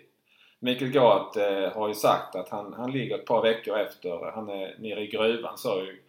Mikael 0.61 0.90
Gart 0.90 1.37
eh, 1.37 1.73
har 1.73 1.88
ju 1.88 1.94
sagt 1.94 2.35
att 2.35 2.49
han, 2.49 2.73
han 2.73 2.92
ligger 2.92 3.18
ett 3.18 3.26
par 3.26 3.42
veckor 3.42 3.78
efter. 3.78 4.32
Han 4.35 4.49
är 4.49 4.76
nere 4.78 5.00
i 5.00 5.06
gruvan 5.06 5.58
sa 5.58 5.82
ju 5.82 6.02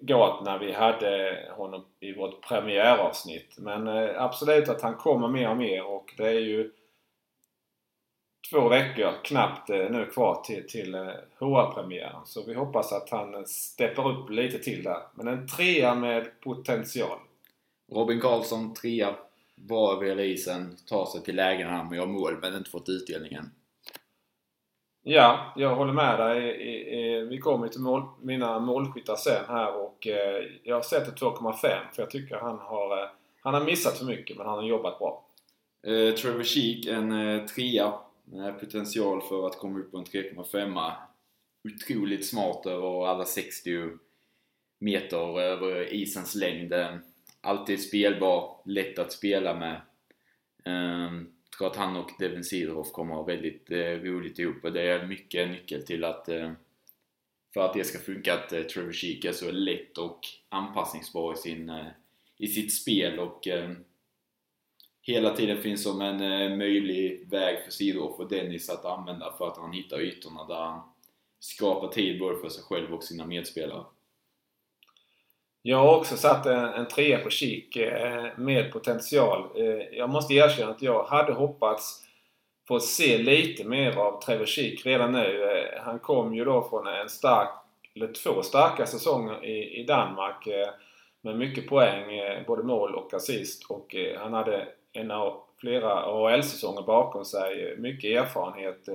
gått 0.00 0.44
när 0.44 0.58
vi 0.58 0.72
hade 0.72 1.42
honom 1.56 1.84
i 2.00 2.12
vårt 2.12 2.48
premiäravsnitt. 2.48 3.58
Men 3.58 3.88
eh, 3.88 4.22
absolut 4.22 4.68
att 4.68 4.82
han 4.82 4.94
kommer 4.94 5.28
mer 5.28 5.50
och 5.50 5.56
mer 5.56 5.86
och 5.86 6.14
det 6.16 6.28
är 6.28 6.40
ju 6.40 6.70
två 8.50 8.68
veckor 8.68 9.12
knappt 9.24 9.70
eh, 9.70 9.90
nu 9.90 10.06
kvar 10.06 10.42
till, 10.44 10.68
till 10.68 10.94
eh, 10.94 11.06
HR-premiären. 11.38 12.26
Så 12.26 12.42
vi 12.42 12.54
hoppas 12.54 12.92
att 12.92 13.10
han 13.10 13.46
steppar 13.46 14.10
upp 14.10 14.30
lite 14.30 14.58
till 14.58 14.82
där. 14.82 15.02
Men 15.14 15.28
en 15.28 15.48
trea 15.48 15.94
med 15.94 16.40
potential. 16.40 17.18
Robin 17.92 18.20
Karlsson, 18.20 18.74
trea. 18.74 19.14
Bra 19.56 19.92
över 19.92 20.20
isen. 20.20 20.76
Tar 20.86 21.06
sig 21.06 21.22
till 21.22 21.36
lägen 21.36 21.68
här 21.68 21.84
med 21.84 21.96
gör 21.96 22.06
mål, 22.06 22.38
men 22.40 22.56
inte 22.56 22.70
fått 22.70 22.88
utdelningen. 22.88 23.50
Ja, 25.06 25.52
jag 25.56 25.76
håller 25.76 25.92
med 25.92 26.18
dig. 26.18 27.24
Vi 27.24 27.38
kommer 27.38 27.68
till 27.68 27.80
mål, 27.80 28.02
mina 28.22 28.58
målskyttar 28.58 29.16
sen 29.16 29.44
här 29.48 29.76
och 29.76 30.06
eh, 30.06 30.44
jag 30.62 30.84
sätter 30.84 31.12
2,5 31.12 31.52
för 31.92 32.02
jag 32.02 32.10
tycker 32.10 32.36
han 32.36 32.58
har, 32.58 33.02
eh, 33.02 33.08
han 33.40 33.54
har 33.54 33.64
missat 33.64 33.98
för 33.98 34.04
mycket 34.04 34.36
men 34.36 34.46
han 34.46 34.58
har 34.58 34.64
jobbat 34.64 34.98
bra. 34.98 35.26
Eh, 35.86 36.14
Trevor 36.14 36.42
Sheek, 36.42 36.86
en 36.86 37.12
eh, 37.12 37.44
trea. 37.44 37.92
Med 38.24 38.60
potential 38.60 39.22
för 39.22 39.46
att 39.46 39.58
komma 39.58 39.78
upp 39.78 39.90
på 39.90 39.98
en 39.98 40.04
3,5. 40.04 40.92
Otroligt 41.64 42.26
smart 42.26 42.66
över 42.66 43.06
alla 43.06 43.24
60 43.24 43.90
meter 44.80 45.40
över 45.40 45.94
isens 45.94 46.34
längd. 46.34 46.74
Alltid 47.40 47.82
spelbar, 47.82 48.56
lätt 48.64 48.98
att 48.98 49.12
spela 49.12 49.54
med. 49.54 49.80
Um, 50.64 51.32
tror 51.58 51.66
att 51.66 51.76
han 51.76 51.96
och 51.96 52.10
Devin 52.18 52.44
Sidroff 52.44 52.92
kommer 52.92 53.14
att 53.14 53.18
ha 53.18 53.26
väldigt 53.26 53.70
eh, 53.70 53.76
roligt 53.76 54.38
ihop 54.38 54.64
och 54.64 54.72
det 54.72 54.82
är 54.82 55.06
mycket 55.06 55.50
nyckel 55.50 55.82
till 55.82 56.04
att 56.04 56.28
eh, 56.28 56.52
för 57.54 57.60
att 57.60 57.74
det 57.74 57.84
ska 57.84 57.98
funka 57.98 58.34
att 58.34 58.52
eh, 58.52 58.62
Trevor 58.62 58.92
Sheek 58.92 59.24
är 59.24 59.32
så 59.32 59.50
lätt 59.50 59.98
och 59.98 60.20
anpassningsbar 60.48 61.32
i, 61.32 61.36
sin, 61.36 61.70
eh, 61.70 61.86
i 62.38 62.46
sitt 62.46 62.74
spel 62.74 63.18
och 63.18 63.48
eh, 63.48 63.70
hela 65.02 65.36
tiden 65.36 65.62
finns 65.62 65.82
som 65.82 66.00
en 66.00 66.20
eh, 66.20 66.56
möjlig 66.56 67.28
väg 67.30 67.64
för 67.64 67.70
Sidroff 67.70 68.20
och 68.20 68.28
Dennis 68.28 68.70
att 68.70 68.84
använda 68.84 69.34
för 69.38 69.48
att 69.48 69.56
han 69.56 69.72
hittar 69.72 70.00
ytorna 70.00 70.44
där 70.44 70.54
han 70.54 70.82
skapar 71.40 71.88
tid 71.88 72.18
både 72.18 72.40
för 72.40 72.48
sig 72.48 72.62
själv 72.62 72.94
och 72.94 73.04
sina 73.04 73.26
medspelare. 73.26 73.84
Jag 75.66 75.78
har 75.78 75.96
också 75.96 76.16
satt 76.16 76.46
en, 76.46 76.64
en 76.64 76.88
trea 76.88 77.18
på 77.18 77.30
kik 77.30 77.76
eh, 77.76 78.24
med 78.36 78.72
potential. 78.72 79.48
Eh, 79.56 79.98
jag 79.98 80.10
måste 80.10 80.34
erkänna 80.34 80.70
att 80.70 80.82
jag 80.82 81.04
hade 81.04 81.32
hoppats 81.32 82.04
få 82.68 82.80
se 82.80 83.18
lite 83.18 83.64
mer 83.64 83.96
av 83.96 84.22
Trevor 84.22 84.46
Kik 84.46 84.86
redan 84.86 85.12
nu. 85.12 85.42
Eh, 85.42 85.82
han 85.82 85.98
kom 85.98 86.34
ju 86.34 86.44
då 86.44 86.68
från 86.70 86.86
en 86.86 87.08
stark, 87.08 87.48
eller 87.94 88.12
två 88.12 88.42
starka 88.42 88.86
säsonger 88.86 89.44
i, 89.44 89.80
i 89.80 89.84
Danmark 89.84 90.48
med 91.20 91.38
mycket 91.38 91.68
poäng, 91.68 92.04
både 92.46 92.62
mål 92.62 92.94
och 92.94 93.14
assist. 93.14 93.70
Och 93.70 93.94
han 94.18 94.32
hade 94.32 94.68
en 94.92 95.10
av 95.10 95.42
flera 95.60 95.92
AHL-säsonger 95.92 96.82
bakom 96.82 97.24
sig. 97.24 97.76
Mycket 97.78 98.22
erfarenhet. 98.22 98.88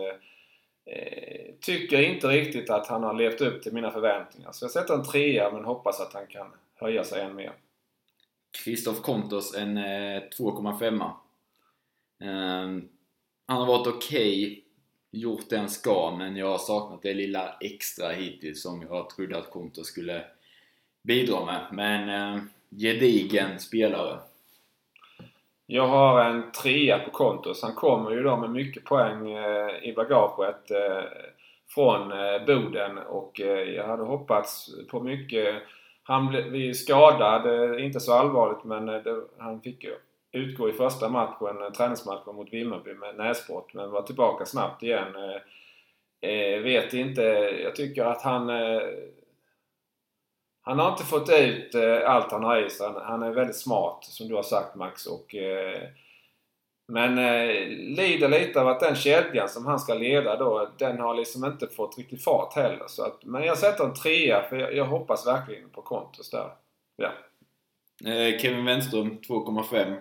Eh, 0.91 1.53
tycker 1.62 2.01
inte 2.01 2.27
riktigt 2.27 2.69
att 2.69 2.88
han 2.88 3.03
har 3.03 3.13
levt 3.13 3.41
upp 3.41 3.63
till 3.63 3.74
mina 3.74 3.91
förväntningar. 3.91 4.51
Så 4.51 4.63
jag 4.63 4.72
sätter 4.72 4.93
en 4.93 5.05
trea 5.05 5.51
men 5.51 5.65
hoppas 5.65 6.00
att 6.00 6.13
han 6.13 6.27
kan 6.27 6.48
höja 6.75 7.03
sig 7.03 7.22
än 7.22 7.36
mer. 7.36 7.51
Kristoff 8.63 9.01
Kontos 9.01 9.55
en 9.55 9.77
eh, 9.77 10.22
2,5. 10.39 11.12
Ehm, 12.19 12.89
han 13.46 13.58
har 13.58 13.65
varit 13.65 13.88
okej, 13.88 14.43
okay, 14.43 14.62
gjort 15.12 15.49
det 15.49 15.58
han 15.58 15.69
ska, 15.69 16.15
men 16.17 16.36
jag 16.36 16.47
har 16.47 16.58
saknat 16.58 17.02
det 17.02 17.13
lilla 17.13 17.58
extra 17.62 18.10
hittills 18.10 18.62
som 18.62 18.82
jag 18.82 19.10
trodde 19.10 19.38
att 19.38 19.52
Kontos 19.52 19.88
skulle 19.88 20.25
bidra 21.04 21.45
med. 21.45 21.65
Men 21.71 22.10
ehm, 22.10 22.49
gedigen 22.69 23.60
spelare. 23.60 24.19
Jag 25.71 25.88
har 25.88 26.25
en 26.25 26.51
trea 26.51 26.99
på 26.99 27.12
Kontos. 27.12 27.63
Han 27.63 27.75
kommer 27.75 28.12
ju 28.12 28.23
då 28.23 28.38
med 28.38 28.49
mycket 28.49 28.86
poäng 28.86 29.32
eh, 29.32 29.84
i 29.84 29.93
bagaget 29.95 30.71
eh, 30.71 31.03
från 31.67 32.12
eh, 32.12 32.45
Boden 32.45 32.97
och 32.97 33.39
jag 33.75 33.88
hade 33.88 34.03
hoppats 34.03 34.69
på 34.91 34.99
mycket 34.99 35.55
han 36.10 36.27
blev 36.27 36.73
skadad, 36.73 37.45
eh, 37.45 37.86
inte 37.86 37.99
så 37.99 38.13
allvarligt 38.13 38.63
men 38.63 38.89
eh, 38.89 39.03
det, 39.03 39.21
han 39.38 39.62
fick 39.62 39.86
utgå 40.32 40.69
i 40.69 40.73
första 40.73 41.10
matchen, 41.10 41.73
träningsmatchen 41.77 42.36
mot 42.36 42.53
Vimmerby 42.53 42.93
med 42.93 43.15
näsbrott 43.15 43.73
men 43.73 43.91
var 43.91 44.01
tillbaka 44.01 44.45
snabbt 44.45 44.84
igen. 44.84 45.15
Eh, 46.21 46.62
vet 46.62 46.93
inte, 46.93 47.21
jag 47.63 47.75
tycker 47.75 48.05
att 48.05 48.21
han 48.21 48.49
eh, 48.49 48.82
han 50.69 50.79
har 50.79 50.91
inte 50.91 51.03
fått 51.03 51.29
ut 51.29 51.75
eh, 51.75 52.12
allt 52.12 52.32
han 52.32 52.43
har 52.43 52.65
i 52.65 52.69
sig. 52.69 52.88
Han, 53.03 53.23
är 53.23 53.32
väldigt 53.32 53.55
smart 53.55 54.03
som 54.03 54.27
du 54.27 54.36
har 54.36 54.43
sagt 54.43 54.75
Max 54.75 55.05
och 55.05 55.36
eh, 55.36 55.82
men 56.88 57.17
eh, 57.17 57.67
lider 57.67 58.29
lite 58.29 58.62
av 58.62 58.67
att 58.67 58.79
den 58.79 58.95
kedjan 58.95 59.49
som 59.49 59.65
han 59.65 59.79
ska 59.79 59.93
leda 59.93 60.36
då, 60.36 60.69
den 60.77 60.99
har 60.99 61.15
liksom 61.15 61.45
inte 61.45 61.67
fått 61.67 61.97
riktigt 61.97 62.23
fart 62.23 62.55
heller. 62.55 62.88
Så 62.88 63.03
att, 63.03 63.25
men 63.25 63.43
jag 63.43 63.58
sätter 63.58 63.84
en 63.84 63.93
trea 63.93 64.49
för 64.49 64.58
jag, 64.58 64.75
jag 64.75 64.86
hoppas 64.86 65.27
verkligen 65.27 65.69
på 65.69 65.82
Kontos 65.82 66.29
där. 66.29 66.51
Ja. 66.95 67.12
Eh, 68.12 68.39
Kevin 68.39 68.65
Wenström 68.65 69.19
2,5. 69.27 69.91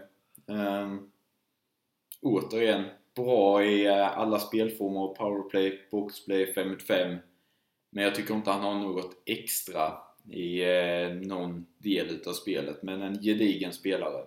Eh, 0.49 0.99
återigen, 2.23 2.85
bra 3.17 3.65
i 3.65 3.87
eh, 3.87 4.19
alla 4.19 4.39
spelformer. 4.39 5.15
Powerplay, 5.15 5.81
boxplay, 5.91 6.55
5 6.55 6.69
mot 6.69 6.83
5. 6.83 7.17
Men 7.91 8.05
jag 8.05 8.15
tycker 8.15 8.35
inte 8.35 8.51
han 8.51 8.63
har 8.63 8.75
något 8.75 9.11
extra 9.27 10.08
i 10.31 10.63
eh, 10.63 11.11
någon 11.11 11.67
del 11.79 12.07
utav 12.07 12.33
spelet. 12.33 12.83
Men 12.83 13.03
en 13.03 13.23
gedigen 13.23 13.73
spelare. 13.73 14.25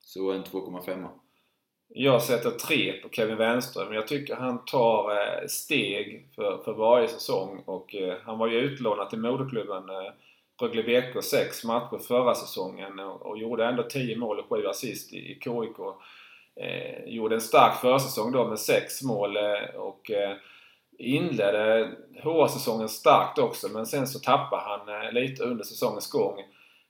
Så 0.00 0.32
en 0.32 0.44
2,5. 0.44 1.08
Jag 1.88 2.22
sätter 2.22 2.50
3 2.50 2.92
på 2.92 3.08
Kevin 3.08 3.36
Wenström. 3.36 3.92
Jag 3.92 4.08
tycker 4.08 4.36
han 4.36 4.64
tar 4.64 5.10
eh, 5.10 5.46
steg 5.46 6.28
för, 6.34 6.62
för 6.64 6.72
varje 6.72 7.08
säsong 7.08 7.62
och 7.66 7.94
eh, 7.94 8.16
han 8.22 8.38
var 8.38 8.48
ju 8.48 8.58
utlånad 8.58 9.10
till 9.10 9.18
moderklubben 9.18 9.90
eh, 9.90 10.12
Rögle 10.62 10.82
BK 10.82 11.24
6 11.24 11.64
matcher 11.64 11.98
förra 11.98 12.34
säsongen 12.34 12.98
och, 12.98 13.38
gjorde 13.38 13.66
ändå 13.66 13.82
10 13.82 14.16
mål 14.16 14.38
och 14.38 14.58
7 14.58 14.66
assist 14.66 15.12
i, 15.12 15.38
KIK. 15.40 15.78
Eh, 16.56 17.04
gjorde 17.04 17.34
en 17.34 17.40
stark 17.40 17.80
försäsong 17.80 18.32
då 18.32 18.48
med 18.48 18.58
6 18.58 19.02
mål 19.02 19.36
eh, 19.36 19.74
och 19.76 20.10
eh, 20.10 20.36
inledde 21.02 21.90
HR-säsongen 22.22 22.88
starkt 22.88 23.38
också 23.38 23.68
men 23.68 23.86
sen 23.86 24.06
så 24.06 24.18
tappade 24.18 24.62
han 24.62 25.04
eh, 25.04 25.12
lite 25.12 25.44
under 25.44 25.64
säsongens 25.64 26.10
gång. 26.10 26.36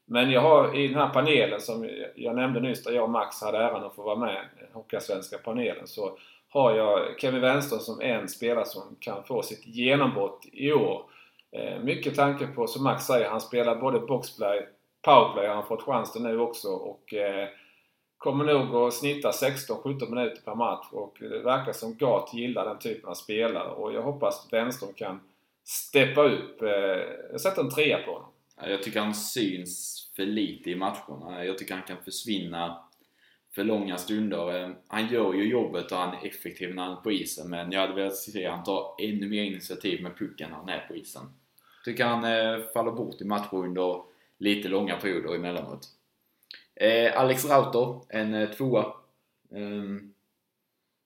Men 0.04 0.30
jag 0.30 0.40
har 0.40 0.76
i 0.76 0.88
den 0.88 0.96
här 0.96 1.08
panelen 1.08 1.60
som 1.60 1.90
jag 2.14 2.36
nämnde 2.36 2.60
nyss 2.60 2.84
där 2.84 2.92
jag 2.92 3.04
och 3.04 3.10
Max 3.10 3.40
hade 3.40 3.58
äran 3.58 3.84
att 3.84 3.94
få 3.94 4.02
vara 4.02 4.16
med, 4.16 4.44
Hockeyallsvenska 4.72 5.38
panelen, 5.38 5.86
så 5.86 6.18
har 6.48 6.76
jag 6.76 7.20
Kevin 7.20 7.40
Wenström 7.40 7.80
som 7.80 8.00
en 8.00 8.28
spelare 8.28 8.64
som 8.64 8.96
kan 9.00 9.24
få 9.24 9.42
sitt 9.42 9.66
genombrott 9.66 10.46
i 10.52 10.72
år. 10.72 11.02
Eh, 11.52 11.78
mycket 11.82 12.16
tanke 12.16 12.46
på, 12.46 12.66
som 12.66 12.84
Max 12.84 13.04
säger, 13.04 13.30
han 13.30 13.40
spelar 13.40 13.76
både 13.76 13.98
boxplay, 13.98 14.66
powerplay 15.02 15.46
har 15.46 15.54
han 15.54 15.66
fått 15.66 15.82
chansen 15.82 16.22
nu 16.22 16.38
också 16.38 16.68
och 16.68 17.14
eh, 17.14 17.48
kommer 18.22 18.44
nog 18.44 18.74
att 18.74 18.94
snitta 18.94 19.30
16-17 19.30 20.10
minuter 20.10 20.42
per 20.44 20.54
match 20.54 20.86
och 20.92 21.16
det 21.20 21.38
verkar 21.38 21.72
som 21.72 21.96
Gat 21.96 22.34
gillar 22.34 22.64
den 22.64 22.78
typen 22.78 23.10
av 23.10 23.14
spelare 23.14 23.70
och 23.70 23.92
jag 23.92 24.02
hoppas 24.02 24.46
att 24.46 24.52
Wenström 24.52 24.92
kan 24.92 25.20
steppa 25.64 26.22
upp. 26.22 26.62
Eh, 26.62 26.68
jag 27.32 27.40
sätter 27.40 27.62
en 27.62 27.70
trea 27.70 27.98
på 27.98 28.12
honom. 28.12 28.28
Jag 28.66 28.82
tycker 28.82 29.00
han 29.00 29.14
syns 29.14 29.98
för 30.16 30.26
lite 30.26 30.70
i 30.70 30.76
matcherna. 30.76 31.44
Jag 31.44 31.58
tycker 31.58 31.74
han 31.74 31.82
kan 31.82 32.04
försvinna 32.04 32.84
för 33.54 33.64
långa 33.64 33.96
stunder. 33.96 34.62
Eh, 34.62 34.70
han 34.86 35.08
gör 35.08 35.34
ju 35.34 35.48
jobbet 35.48 35.92
och 35.92 35.98
han 35.98 36.14
är 36.14 36.26
effektiv 36.26 36.74
när 36.74 36.82
han 36.82 36.92
är 36.92 37.00
på 37.00 37.12
isen 37.12 37.50
men 37.50 37.72
jag 37.72 37.80
hade 37.80 37.94
velat 37.94 38.16
se 38.16 38.48
han 38.48 38.64
ta 38.64 38.96
ännu 39.00 39.28
mer 39.28 39.42
initiativ 39.42 40.02
med 40.02 40.18
pucken 40.18 40.50
när 40.50 40.56
han 40.56 40.68
är 40.68 40.86
på 40.88 40.96
isen. 40.96 41.22
Tycker 41.84 42.04
han 42.04 42.24
eh, 42.24 42.64
faller 42.74 42.92
bort 42.92 43.20
i 43.20 43.24
matcher 43.24 43.54
under 43.54 44.02
lite 44.38 44.68
långa 44.68 44.96
perioder 44.96 45.34
emellanåt. 45.34 45.88
Eh, 46.74 47.20
Alex 47.20 47.44
Rauter, 47.44 48.00
en 48.08 48.34
eh, 48.34 48.50
tvåa. 48.50 48.92
Um, 49.50 50.14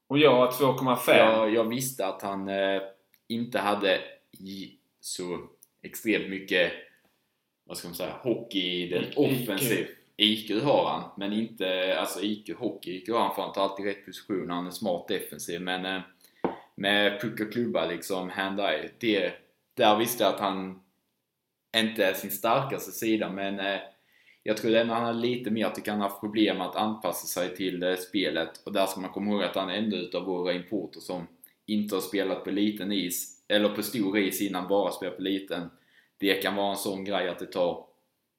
och 0.06 0.18
jag 0.18 0.34
har 0.34 0.50
2,5. 0.50 1.16
Jag, 1.16 1.54
jag, 1.54 1.64
visste 1.64 2.06
att 2.06 2.22
han 2.22 2.48
eh, 2.48 2.82
inte 3.28 3.58
hade 3.58 4.00
så 5.00 5.38
extremt 5.82 6.30
mycket 6.30 6.72
vad 7.64 7.76
ska 7.76 7.88
man 7.88 7.94
säga, 7.94 8.16
hockey 8.22 8.82
i 8.82 8.88
den 8.88 9.04
offensiv. 9.16 9.86
IQ 10.16 10.62
har 10.62 10.88
han, 10.88 11.10
men 11.16 11.32
inte, 11.32 11.98
alltså 11.98 12.20
IQ, 12.22 12.58
hockey-IQ 12.58 13.12
har 13.12 13.20
han 13.20 13.34
för 13.34 13.42
han 13.42 13.52
tar 13.52 13.62
alltid 13.62 13.86
rätt 13.86 14.06
position, 14.06 14.50
han 14.50 14.66
är 14.66 14.70
smart 14.70 15.08
defensiv 15.08 15.60
men 15.60 15.86
eh, 15.86 16.00
med 16.74 17.20
puck 17.20 17.40
och 17.40 17.52
klubba 17.52 17.86
liksom, 17.86 18.30
hand-eye, 18.30 18.90
det, 18.98 19.32
där 19.74 19.96
visste 19.96 20.24
jag 20.24 20.34
att 20.34 20.40
han 20.40 20.82
inte 21.76 22.04
är 22.04 22.14
sin 22.14 22.30
starkaste 22.30 22.92
sida 22.92 23.32
men 23.32 23.60
eh, 23.60 23.80
jag 24.46 24.56
tror 24.56 24.74
ändå 24.74 24.94
han 24.94 25.04
har 25.04 25.14
lite 25.14 25.50
mer 25.50 25.66
att 25.66 25.86
han 25.86 26.00
har 26.00 26.08
haft 26.08 26.20
problem 26.20 26.60
att 26.60 26.76
anpassa 26.76 27.26
sig 27.26 27.56
till 27.56 27.82
eh, 27.82 27.94
spelet 27.94 28.60
och 28.64 28.72
där 28.72 28.86
ska 28.86 29.00
man 29.00 29.10
komma 29.10 29.30
ihåg 29.30 29.42
att 29.42 29.56
han 29.56 29.70
är 29.70 29.74
ändå 29.74 29.96
utav 29.96 30.24
våra 30.24 30.52
importer 30.52 31.00
som 31.00 31.26
inte 31.66 31.94
har 31.94 32.02
spelat 32.02 32.44
på 32.44 32.50
liten 32.50 32.92
is, 32.92 33.44
eller 33.48 33.68
på 33.68 33.82
stor 33.82 34.18
is 34.18 34.42
innan 34.42 34.68
bara 34.68 34.92
spelat 34.92 35.16
på 35.16 35.22
liten 35.22 35.70
det 36.18 36.34
kan 36.34 36.56
vara 36.56 36.70
en 36.70 36.76
sån 36.76 37.04
grej 37.04 37.28
att 37.28 37.38
det 37.38 37.46
tar 37.46 37.86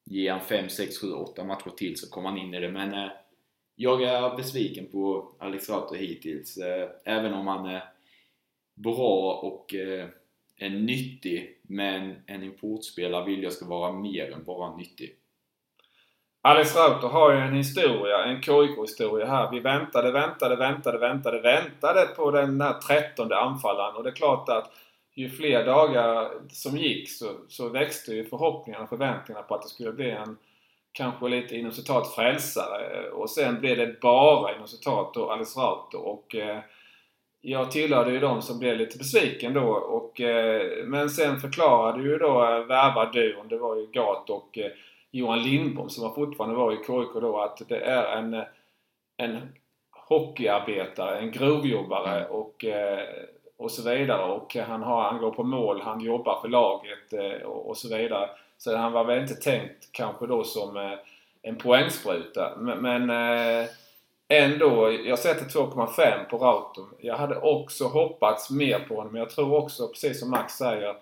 Ge 0.10 0.30
han 0.30 0.41
5, 0.41 0.70
6, 0.70 0.98
7, 0.98 1.12
8 1.12 1.43
matcher 1.43 1.70
till 1.78 1.98
så 1.98 2.10
kommer 2.10 2.30
han 2.30 2.38
in 2.38 2.54
i 2.54 2.60
det 2.60 2.72
men 2.72 2.93
eh, 2.93 3.10
jag 3.76 4.04
är 4.04 4.36
besviken 4.36 4.86
på 4.91 5.32
Alex 5.39 5.70
Rauter 5.70 5.96
hittills. 5.96 6.58
Eh, 6.58 6.89
även 7.06 7.34
om 7.34 7.48
han 7.48 7.65
är 7.65 7.84
bra 8.76 9.34
och 9.43 9.76
eh, 9.76 10.08
en 10.56 10.86
nyttig, 10.86 11.60
men 11.62 12.15
en 12.26 12.43
importspelare 12.43 13.26
vill 13.26 13.43
jag 13.43 13.54
ska 13.54 13.65
vara 13.65 13.93
mer 13.93 14.32
än 14.32 14.43
bara 14.43 14.78
nyttig. 14.78 15.15
Alice 16.47 16.79
Rauter 16.79 17.07
har 17.07 17.31
ju 17.31 17.38
en 17.38 17.53
historia, 17.53 18.23
en 18.23 18.41
KIK-historia 18.41 19.25
här. 19.25 19.51
Vi 19.51 19.60
väntade, 19.60 20.12
väntade, 20.12 20.55
väntade, 20.55 20.97
väntade, 20.97 21.41
väntade 21.41 22.05
på 22.05 22.31
den 22.31 22.62
här 22.62 22.73
trettonde 22.73 23.38
anfallaren 23.38 23.95
och 23.95 24.03
det 24.03 24.10
är 24.10 24.15
klart 24.15 24.49
att 24.49 24.71
ju 25.15 25.29
fler 25.29 25.65
dagar 25.65 26.31
som 26.49 26.77
gick 26.77 27.10
så, 27.10 27.25
så 27.47 27.69
växte 27.69 28.12
ju 28.12 28.25
förhoppningarna 28.25 28.83
och 28.83 28.89
förväntningarna 28.89 29.43
på 29.43 29.55
att 29.55 29.62
det 29.62 29.69
skulle 29.69 29.91
bli 29.91 30.12
en 30.12 30.38
kanske 30.91 31.27
lite 31.27 31.55
inom 31.55 31.71
citat 31.71 32.15
frälsare. 32.15 33.10
Och 33.10 33.29
sen 33.29 33.60
blev 33.60 33.77
det 33.77 34.01
bara 34.01 34.55
inom 34.55 34.67
citat 34.67 35.13
då 35.13 35.31
Alice 35.31 35.60
Rauter. 35.60 35.99
Och 35.99 36.36
eh, 36.36 36.60
jag 37.41 37.71
tillhörde 37.71 38.12
ju 38.12 38.19
de 38.19 38.41
som 38.41 38.60
blev 38.60 38.77
lite 38.77 38.97
besviken 38.97 39.53
då. 39.53 39.67
Och, 39.69 40.21
eh, 40.21 40.86
men 40.86 41.10
sen 41.10 41.39
förklarade 41.39 42.03
ju 42.03 42.17
då 42.17 42.43
eh, 42.43 42.65
värvarduon, 42.65 43.47
det 43.47 43.57
var 43.57 43.75
ju 43.75 43.86
Gat 43.86 44.29
och 44.29 44.57
eh, 44.57 44.71
Johan 45.12 45.43
Lindbom 45.43 45.89
som 45.89 46.04
var 46.04 46.15
fortfarande 46.15 46.56
var 46.56 46.74
i 46.74 46.76
KIK 46.76 47.22
då, 47.22 47.39
att 47.39 47.62
det 47.67 47.80
är 47.80 48.17
en, 48.17 48.43
en 49.17 49.38
hockeyarbetare, 49.91 51.20
en 51.20 51.32
grovjobbare 51.32 52.20
mm. 52.20 52.32
och, 52.32 52.65
eh, 52.65 53.00
och 53.58 53.72
så 53.72 53.89
vidare. 53.89 54.32
Och 54.32 54.56
han, 54.56 54.84
har, 54.84 55.04
han 55.04 55.20
går 55.20 55.32
på 55.32 55.43
mål, 55.43 55.82
han 55.82 56.02
jobbar 56.02 56.41
för 56.41 56.48
laget 56.48 57.13
eh, 57.13 57.48
och, 57.48 57.70
och 57.70 57.78
så 57.78 57.98
vidare. 57.98 58.30
Så 58.58 58.76
han 58.76 58.91
var 58.91 59.04
väl 59.04 59.22
inte 59.22 59.36
tänkt 59.36 59.91
kanske 59.91 60.28
då 60.28 60.43
som 60.43 60.78
eh, 60.78 60.93
en 61.41 61.56
poängspruta. 61.56 62.58
Men, 62.58 62.78
men 62.78 63.10
ändå, 64.28 64.91
jag 64.91 65.20
sätter 65.20 65.46
2,5 65.46 66.24
på 66.30 66.38
Rautum. 66.38 66.93
Jag 67.00 67.17
hade 67.17 67.36
också 67.36 67.84
hoppats 67.84 68.52
mer 68.52 68.80
på 68.80 68.96
honom. 68.96 69.13
Men 69.13 69.20
jag 69.20 69.30
tror 69.30 69.56
också, 69.56 69.88
precis 69.88 70.20
som 70.20 70.30
Max 70.30 70.54
säger, 70.54 70.96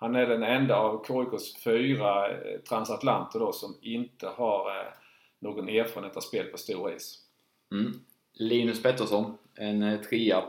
han 0.00 0.16
är 0.16 0.26
den 0.26 0.42
enda 0.42 0.76
av 0.76 1.04
KIKs 1.06 1.62
fyra 1.62 2.30
eh, 2.30 2.60
transatlanter 2.60 3.38
då 3.38 3.52
som 3.52 3.78
inte 3.82 4.26
har 4.26 4.70
eh, 4.70 4.92
någon 5.38 5.68
erfarenhet 5.68 6.16
av 6.16 6.20
spel 6.20 6.46
på 6.46 6.58
stor 6.58 6.94
is. 6.94 7.18
Mm. 7.72 7.92
Linus 8.32 8.82
Pettersson, 8.82 9.38
en 9.54 9.82
eh, 9.82 10.00
trea. 10.00 10.44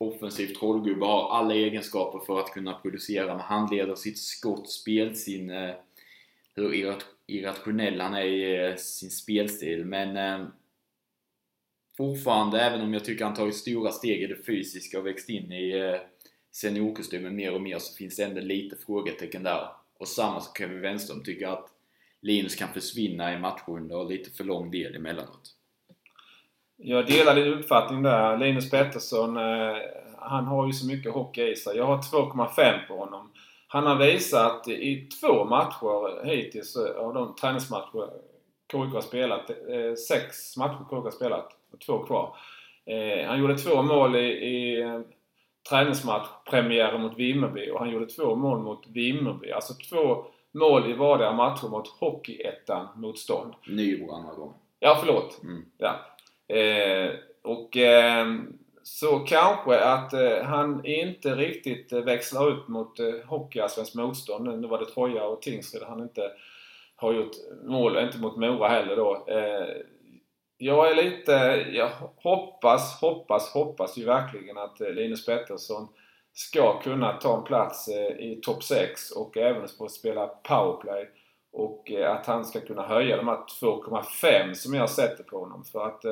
Offensiv 0.00 0.46
trollgubbe, 0.46 1.06
har 1.06 1.30
alla 1.30 1.54
egenskaper 1.54 2.18
för 2.26 2.40
att 2.40 2.52
kunna 2.52 2.74
producera, 2.74 3.26
men 3.26 3.40
han 3.40 3.70
leder 3.70 3.94
sitt 3.94 4.18
skott, 4.18 4.70
spelsinne, 4.70 5.76
hur 6.54 6.98
irrationell 7.26 8.00
han 8.00 8.14
är 8.14 8.24
i 8.24 8.78
sin 8.78 9.10
spelstil. 9.10 9.84
Men 9.84 10.16
eh, 10.16 10.48
fortfarande, 11.96 12.60
även 12.60 12.80
om 12.80 12.94
jag 12.94 13.04
tycker 13.04 13.24
han 13.24 13.34
tagit 13.34 13.56
stora 13.56 13.92
steg 13.92 14.22
i 14.22 14.26
det 14.26 14.44
fysiska 14.46 14.98
och 14.98 15.06
växt 15.06 15.28
in 15.28 15.52
i 15.52 15.70
eh, 15.78 16.00
seniorkostymen 16.56 17.36
mer 17.36 17.54
och 17.54 17.60
mer, 17.60 17.78
så 17.78 17.96
finns 17.96 18.16
det 18.16 18.24
ändå 18.24 18.40
lite 18.40 18.76
frågetecken 18.86 19.42
där. 19.42 19.68
Och 19.98 20.08
samma 20.08 20.40
som 20.40 20.54
Kevin 20.58 20.80
Wenström 20.80 21.22
tycker 21.22 21.48
att 21.48 21.68
Linus 22.20 22.54
kan 22.54 22.68
försvinna 22.68 23.34
i 23.34 23.38
matchrundor 23.38 23.98
och 23.98 24.10
lite 24.10 24.30
för 24.30 24.44
lång 24.44 24.70
del 24.70 24.96
emellanåt. 24.96 25.52
Jag 26.76 27.06
delar 27.06 27.34
din 27.34 27.54
uppfattning 27.54 28.02
där. 28.02 28.38
Linus 28.38 28.70
Pettersson, 28.70 29.36
eh, 29.36 29.76
han 30.18 30.44
har 30.44 30.66
ju 30.66 30.72
så 30.72 30.86
mycket 30.86 31.12
hockey 31.12 31.52
i 31.52 31.56
sig. 31.56 31.76
Jag 31.76 31.86
har 31.86 31.98
2,5 31.98 32.86
på 32.88 32.96
honom. 32.96 33.32
Han 33.68 33.86
har 33.86 33.96
visat 33.96 34.68
i 34.68 35.08
två 35.20 35.44
matcher 35.44 36.24
hittills 36.24 36.76
eh, 36.76 36.96
av 36.96 37.14
de 37.14 37.34
träningsmatcher 37.34 38.10
KIK 38.72 38.94
har 38.94 39.00
spelat. 39.00 39.50
Eh, 39.50 39.94
sex 40.08 40.56
matcher 40.56 40.86
KIK 40.90 41.04
har 41.04 41.10
spelat. 41.10 41.48
Och 41.72 41.80
två 41.80 41.98
kvar. 41.98 42.36
Han 43.26 43.40
gjorde 43.40 43.58
två 43.58 43.82
mål 43.82 44.16
i, 44.16 44.28
i 44.28 44.84
träningsmatch, 45.68 46.28
premiären 46.50 47.00
mot 47.00 47.18
Vimmerby 47.18 47.70
och 47.70 47.78
han 47.78 47.90
gjorde 47.90 48.06
två 48.06 48.34
mål 48.34 48.58
mot 48.58 48.86
Vimmerby. 48.86 49.50
Alltså 49.50 49.74
två 49.90 50.24
mål 50.52 50.90
i 50.90 50.92
vardera 50.92 51.32
matcher 51.32 51.68
mot 51.68 51.88
Hockeyettan-motstånd. 51.88 53.54
Nybro 53.68 54.12
andra 54.12 54.34
gången. 54.34 54.54
Ja, 54.80 54.96
förlåt. 55.00 55.42
Mm. 55.42 55.64
Ja. 55.78 55.94
Eh, 56.56 57.10
och 57.42 57.76
eh, 57.76 58.26
så 58.82 59.18
kanske 59.18 59.80
att 59.80 60.12
eh, 60.12 60.42
han 60.42 60.84
inte 60.84 61.34
riktigt 61.34 61.92
växlar 61.92 62.46
upp 62.46 62.68
mot 62.68 63.00
eh, 63.00 63.14
Hockeyallsvenskt 63.26 63.94
motstånd. 63.94 64.60
Nu 64.60 64.68
var 64.68 64.78
det 64.78 64.86
Troja 64.86 65.24
och 65.24 65.42
Tingsryd 65.42 65.82
han 65.82 66.00
inte 66.00 66.30
har 66.96 67.12
gjort 67.12 67.32
mål, 67.64 67.98
inte 67.98 68.18
mot 68.18 68.36
Mora 68.36 68.68
heller 68.68 68.96
då. 68.96 69.26
Jag 70.58 70.90
är 70.90 71.04
lite, 71.04 71.32
jag 71.72 71.90
hoppas, 72.16 73.00
hoppas, 73.00 73.52
hoppas 73.52 73.96
ju 73.96 74.04
verkligen 74.04 74.58
att 74.58 74.80
eh, 74.80 74.90
Linus 74.90 75.26
Pettersson 75.26 75.88
ska 76.32 76.80
kunna 76.80 77.12
ta 77.12 77.38
en 77.38 77.44
plats 77.44 77.88
eh, 77.88 78.16
i 78.18 78.40
topp 78.42 78.64
6 78.64 79.10
och 79.10 79.36
även 79.36 79.68
få 79.68 79.88
spela 79.88 80.26
powerplay. 80.26 81.08
Och 81.52 81.90
eh, 81.90 82.12
att 82.12 82.26
han 82.26 82.44
ska 82.44 82.60
kunna 82.60 82.86
höja 82.86 83.16
de 83.16 83.28
här 83.28 83.38
2,5 83.60 84.54
som 84.54 84.74
jag 84.74 84.90
sätter 84.90 85.24
på 85.24 85.38
honom. 85.38 85.64
För 85.64 85.86
att 85.86 86.04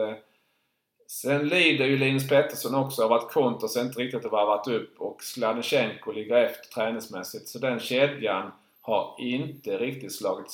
Sen 1.06 1.48
lider 1.48 1.86
ju 1.86 1.96
Linus 1.96 2.28
Pettersson 2.28 2.74
också 2.74 3.04
av 3.04 3.12
att 3.12 3.32
Kontos 3.32 3.76
inte 3.76 4.00
riktigt 4.00 4.22
har 4.22 4.30
varvat 4.30 4.68
upp 4.68 5.00
och 5.00 5.22
Sladnichenko 5.22 6.12
ligger 6.12 6.36
efter 6.36 6.68
träningsmässigt. 6.68 7.48
Så 7.48 7.58
den 7.58 7.80
kedjan 7.80 8.52
har 8.80 9.16
inte 9.18 9.78
riktigt 9.78 10.14
slagit 10.14 10.50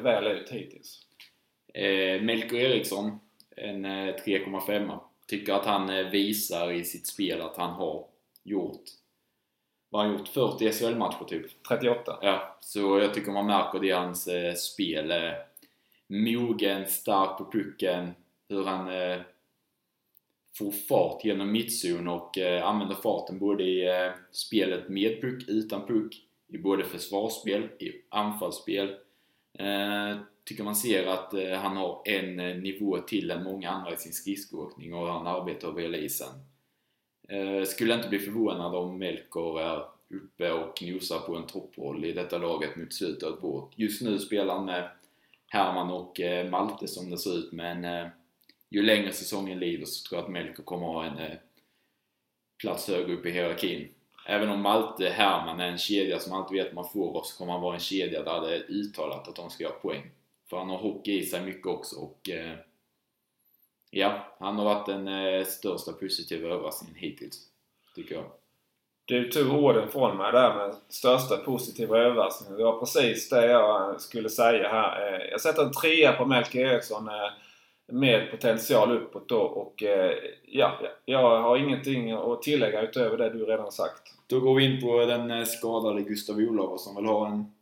väl 0.00 0.26
ut 0.26 0.50
hittills. 0.50 1.02
Eh, 1.74 2.22
Melker 2.22 2.56
Eriksson, 2.56 3.18
en 3.56 3.84
eh, 3.84 4.14
3,5. 4.14 4.98
Tycker 5.26 5.52
att 5.52 5.66
han 5.66 5.90
eh, 5.90 6.06
visar 6.06 6.72
i 6.72 6.84
sitt 6.84 7.06
spel 7.06 7.40
att 7.40 7.56
han 7.56 7.70
har 7.70 8.06
gjort 8.42 8.84
vad 9.96 10.04
han 10.04 10.18
gjort? 10.18 10.28
40 10.28 10.72
SHL-matcher 10.72 11.24
typ? 11.24 11.62
38. 11.68 12.18
Ja, 12.22 12.58
så 12.60 12.98
jag 12.98 13.14
tycker 13.14 13.32
man 13.32 13.46
märker 13.46 13.78
det 13.80 13.86
i 13.86 13.90
hans 13.90 14.28
eh, 14.28 14.54
spel. 14.54 15.10
Eh, 15.10 15.32
mogen, 16.06 16.86
stark 16.86 17.38
på 17.38 17.50
pucken, 17.52 18.10
hur 18.48 18.64
han 18.64 18.88
eh, 18.88 19.20
får 20.58 20.70
fart 20.70 21.24
genom 21.24 21.52
mittzon 21.52 22.08
och 22.08 22.38
eh, 22.38 22.66
använder 22.66 22.94
farten 22.94 23.38
både 23.38 23.64
i 23.64 23.88
eh, 23.88 24.12
spelet 24.32 24.88
med 24.88 25.20
puck, 25.20 25.48
utan 25.48 25.86
puck, 25.86 26.14
i 26.48 26.58
både 26.58 26.84
försvarsspel, 26.84 27.62
i 27.62 27.92
anfallsspel. 28.08 28.94
Tycker 30.46 30.64
man 30.64 30.76
ser 30.76 31.06
att 31.06 31.34
eh, 31.34 31.50
han 31.50 31.76
har 31.76 32.02
en 32.04 32.40
eh, 32.40 32.56
nivå 32.56 32.98
till 32.98 33.30
än 33.30 33.44
många 33.44 33.70
andra 33.70 33.92
i 33.92 33.96
sin 33.96 34.12
skridskoåkning 34.12 34.94
och 34.94 35.08
han 35.08 35.26
arbetar 35.26 35.68
över 35.68 35.82
hela 35.82 35.96
isen. 35.98 36.28
Eh, 37.28 37.64
skulle 37.64 37.94
inte 37.94 38.08
bli 38.08 38.18
förvånad 38.18 38.74
om 38.74 38.98
Melker 38.98 39.60
är 39.60 39.84
uppe 40.14 40.52
och 40.52 40.82
nosar 40.82 41.18
på 41.18 41.36
en 41.36 41.46
topproll 41.46 42.04
i 42.04 42.12
detta 42.12 42.38
laget 42.38 42.76
mot 42.76 42.94
slutet 42.94 43.22
av 43.22 43.40
båt. 43.40 43.72
Just 43.76 44.02
nu 44.02 44.18
spelar 44.18 44.54
han 44.54 44.64
med 44.64 44.90
Herman 45.46 45.90
och 45.90 46.20
Malte 46.50 46.88
som 46.88 47.10
det 47.10 47.18
ser 47.18 47.38
ut 47.38 47.52
men 47.52 48.10
ju 48.70 48.82
längre 48.82 49.12
säsongen 49.12 49.58
lider 49.58 49.84
så 49.86 50.08
tror 50.08 50.18
jag 50.18 50.24
att 50.24 50.32
Melker 50.32 50.62
kommer 50.62 50.86
ha 50.86 51.04
en 51.04 51.36
plats 52.62 52.88
högre 52.88 53.14
upp 53.14 53.26
i 53.26 53.30
hierarkin. 53.30 53.88
Även 54.26 54.50
om 54.50 54.62
Malte 54.62 55.08
Herman 55.08 55.60
är 55.60 55.68
en 55.68 55.78
kedja 55.78 56.18
som 56.18 56.32
alltid 56.32 56.64
vet 56.64 56.74
man 56.74 56.88
får 56.88 57.22
så 57.24 57.38
kommer 57.38 57.52
han 57.52 57.62
vara 57.62 57.74
en 57.74 57.80
kedja 57.80 58.22
där 58.22 58.40
det 58.40 58.56
är 58.56 58.70
uttalat 58.70 59.28
att 59.28 59.36
de 59.36 59.50
ska 59.50 59.64
göra 59.64 59.72
poäng. 59.72 60.10
För 60.50 60.56
han 60.56 60.70
har 60.70 60.78
hockey 60.78 61.18
i 61.18 61.26
sig 61.26 61.42
mycket 61.42 61.66
också 61.66 61.96
och 61.96 62.30
eh, 62.30 62.54
ja, 63.90 64.36
han 64.38 64.56
har 64.56 64.64
varit 64.64 64.86
den 64.86 65.08
eh, 65.08 65.44
största 65.44 65.92
positiva 65.92 66.48
överraskningen 66.48 66.96
hittills. 66.96 67.48
Tycker 67.94 68.14
jag. 68.14 68.24
Du 69.04 69.28
tog 69.30 69.52
orden 69.52 69.88
från 69.88 70.16
mig 70.16 70.32
där 70.32 70.54
med 70.54 70.74
största 70.88 71.36
positiva 71.36 71.98
överraskningen. 71.98 72.58
Det 72.58 72.64
var 72.64 72.78
precis 72.78 73.28
det 73.28 73.46
jag 73.46 74.00
skulle 74.00 74.28
säga 74.28 74.68
här. 74.68 75.14
Eh, 75.14 75.30
jag 75.30 75.40
sätter 75.40 75.62
en 75.62 75.72
trea 75.72 76.12
på 76.12 76.24
Melker 76.24 76.58
Eriksson 76.58 77.08
eh, 77.08 77.30
med 77.92 78.30
potential 78.30 78.96
uppåt 78.96 79.28
då 79.28 79.40
och 79.40 79.82
eh, 79.82 80.12
ja, 80.46 80.80
jag 81.04 81.42
har 81.42 81.56
ingenting 81.56 82.10
att 82.12 82.42
tillägga 82.42 82.82
utöver 82.82 83.16
det 83.16 83.30
du 83.30 83.44
redan 83.44 83.72
sagt. 83.72 84.02
Då 84.26 84.40
går 84.40 84.54
vi 84.54 84.64
in 84.64 84.80
på 84.80 85.04
den 85.04 85.46
skadade 85.46 86.02
Gustav 86.02 86.36
Olof 86.36 86.80
som 86.80 86.96
vill 86.96 87.06
ha 87.06 87.26
en 87.26 87.52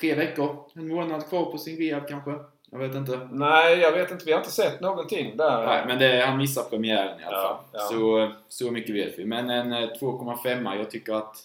tre 0.00 0.14
veckor, 0.14 0.70
en 0.74 0.88
månad 0.88 1.28
kvar 1.28 1.44
på 1.44 1.58
sin 1.58 1.76
rehab 1.76 2.08
kanske. 2.08 2.34
Jag 2.70 2.78
vet 2.78 2.94
inte. 2.94 3.28
Nej, 3.32 3.78
jag 3.78 3.92
vet 3.92 4.10
inte. 4.10 4.24
Vi 4.24 4.32
har 4.32 4.38
inte 4.38 4.50
sett 4.50 4.80
någonting 4.80 5.36
där. 5.36 5.66
Nej, 5.66 5.84
men 5.86 5.98
det, 5.98 6.26
han 6.26 6.38
missar 6.38 6.62
premiären 6.62 7.20
i 7.20 7.24
alla 7.24 7.36
fall. 7.36 7.64
Ja, 7.72 7.78
ja. 7.78 7.80
Så, 7.80 8.32
så 8.48 8.70
mycket 8.70 8.94
vet 8.94 9.18
vi. 9.18 9.24
Men 9.24 9.50
en 9.50 9.72
2,5 9.72 10.76
jag 10.76 10.90
tycker 10.90 11.12
att 11.14 11.36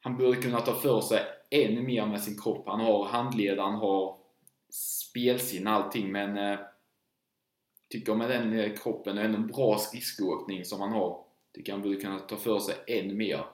han 0.00 0.16
borde 0.16 0.36
kunna 0.36 0.60
ta 0.60 0.74
för 0.74 1.00
sig 1.00 1.20
ännu 1.50 1.82
mer 1.82 2.06
med 2.06 2.20
sin 2.20 2.40
kropp. 2.40 2.68
Han 2.68 2.80
har 2.80 3.04
handled, 3.04 3.58
han 3.58 3.74
har 3.74 4.16
spelsinne, 4.70 5.70
allting. 5.70 6.12
Men 6.12 6.38
eh, 6.38 6.58
tycker 7.90 8.14
med 8.14 8.30
den 8.30 8.58
eh, 8.58 8.76
kroppen 8.76 9.18
och 9.18 9.24
en 9.24 9.46
bra 9.46 9.78
skridskoåkning 9.78 10.64
som 10.64 10.80
han 10.80 10.92
har, 10.92 11.24
tycker 11.54 11.72
han 11.72 11.82
borde 11.82 11.96
kunna 11.96 12.18
ta 12.18 12.36
för 12.36 12.58
sig 12.58 12.74
ännu 12.86 13.14
mer. 13.14 13.44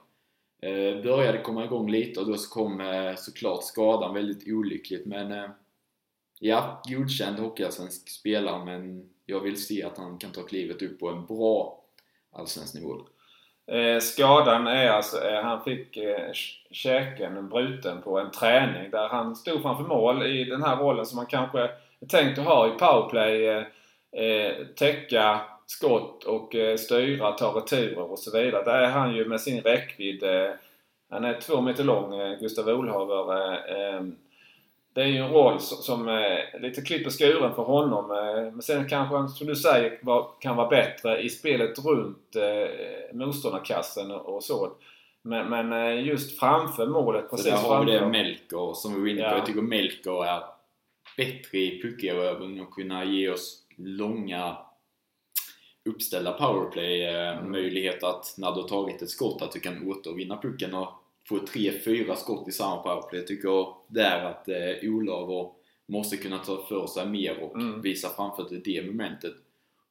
Eh, 0.61 1.03
började 1.03 1.41
komma 1.41 1.65
igång 1.65 1.91
lite 1.91 2.19
och 2.19 2.27
då 2.27 2.37
så 2.37 2.49
kom 2.49 2.81
eh, 2.81 3.15
såklart 3.15 3.63
skadan 3.63 4.13
väldigt 4.13 4.47
olyckligt 4.47 5.05
men 5.05 5.31
eh, 5.31 5.49
ja, 6.39 6.81
godkänd 6.89 7.39
hockeyallsvensk 7.39 8.09
spelare 8.09 8.65
men 8.65 9.09
jag 9.25 9.39
vill 9.39 9.65
se 9.65 9.83
att 9.83 9.97
han 9.97 10.17
kan 10.17 10.31
ta 10.31 10.41
klivet 10.41 10.81
upp 10.81 10.99
på 10.99 11.09
en 11.09 11.25
bra 11.25 11.83
allsvensk 12.31 12.75
nivå. 12.75 13.01
Eh, 13.71 13.99
skadan 13.99 14.67
är 14.67 14.89
alltså, 14.89 15.27
eh, 15.27 15.41
han 15.41 15.63
fick 15.63 15.97
eh, 15.97 16.31
käken 16.71 17.49
bruten 17.49 18.01
på 18.01 18.19
en 18.19 18.31
träning 18.31 18.91
där 18.91 19.07
han 19.07 19.35
stod 19.35 19.61
framför 19.61 19.83
mål 19.83 20.25
i 20.25 20.43
den 20.43 20.63
här 20.63 20.77
rollen 20.77 21.05
som 21.05 21.15
man 21.15 21.25
kanske 21.25 21.59
är 21.99 22.07
tänkt 22.07 22.39
att 22.39 22.45
ha 22.45 22.67
i 22.67 22.71
powerplay. 22.71 23.45
Eh, 23.45 23.63
eh, 24.21 24.65
täcka 24.75 25.41
skott 25.67 26.23
och 26.23 26.55
eh, 26.55 26.77
styra, 26.77 27.31
ta 27.31 27.57
returer 27.57 28.11
och 28.11 28.19
så 28.19 28.37
vidare. 28.37 28.63
Där 28.63 28.79
är 28.79 28.89
han 28.89 29.15
ju 29.15 29.25
med 29.25 29.41
sin 29.41 29.61
räckvidd. 29.61 30.23
Eh, 30.23 30.49
han 31.09 31.25
är 31.25 31.41
två 31.41 31.61
meter 31.61 31.83
lång, 31.83 32.19
eh, 32.19 32.39
Gustav 32.39 32.69
Olhaver. 32.69 34.17
Det 34.93 35.03
är 35.03 35.07
ju 35.07 35.17
en 35.17 35.31
roll 35.31 35.59
som 35.59 36.07
är 36.07 36.59
lite 36.59 36.81
klippt 36.81 37.07
och 37.07 37.19
skuren 37.19 37.55
för 37.55 37.63
honom. 37.63 38.07
Men 38.53 38.61
sen 38.61 38.89
kanske 38.89 39.15
han, 39.15 39.29
som 39.29 39.47
du 39.47 39.55
säger, 39.55 39.99
kan 40.41 40.55
vara 40.55 40.69
bättre 40.69 41.21
i 41.21 41.29
spelet 41.29 41.85
runt 41.85 42.35
motståndarkassen 43.13 44.11
och 44.11 44.43
så. 44.43 44.71
Men, 45.21 45.49
men 45.49 45.99
just 46.03 46.39
framför 46.39 46.87
målet, 46.87 47.29
precis 47.29 47.45
framför. 47.45 47.63
Så 47.63 47.69
där 47.69 47.77
har 47.77 47.85
vi 47.85 47.91
det 47.91 48.07
Melker 48.07 48.73
som 48.73 48.93
vi 48.93 48.99
var 49.01 49.07
inne 49.07 49.21
på. 49.21 49.27
Ja. 49.27 49.37
Jag 49.37 49.45
tycker 49.45 49.61
Melker 49.61 50.25
är 50.25 50.43
bättre 51.17 51.57
i 51.57 51.81
puckerövring 51.81 52.61
och 52.61 52.73
kunna 52.73 53.05
ge 53.05 53.29
oss 53.29 53.63
långa 53.75 54.57
uppställda 55.87 56.33
powerplay-möjlighet 56.33 58.03
mm. 58.03 58.15
att 58.15 58.35
när 58.37 58.51
du 58.51 58.61
har 58.61 58.67
tagit 58.67 59.01
ett 59.01 59.09
skott 59.09 59.41
att 59.41 59.51
du 59.51 59.59
kan 59.59 59.91
återvinna 59.91 60.41
pucken 60.41 60.73
och 60.73 60.89
få 61.29 61.35
3-4 61.35 62.15
skott 62.15 62.47
i 62.47 62.51
samma 62.51 62.77
powerplay. 62.77 63.19
Jag 63.19 63.27
tycker 63.27 63.73
där 63.87 64.25
att 64.25 64.49
eh, 64.49 64.89
Olav 64.91 65.53
måste 65.85 66.17
kunna 66.17 66.37
ta 66.37 66.65
för 66.65 66.87
sig 66.87 67.07
mer 67.07 67.43
och 67.43 67.55
mm. 67.55 67.81
visa 67.81 68.09
framför 68.09 68.43
till 68.43 68.63
det 68.63 68.85
momentet. 68.85 69.33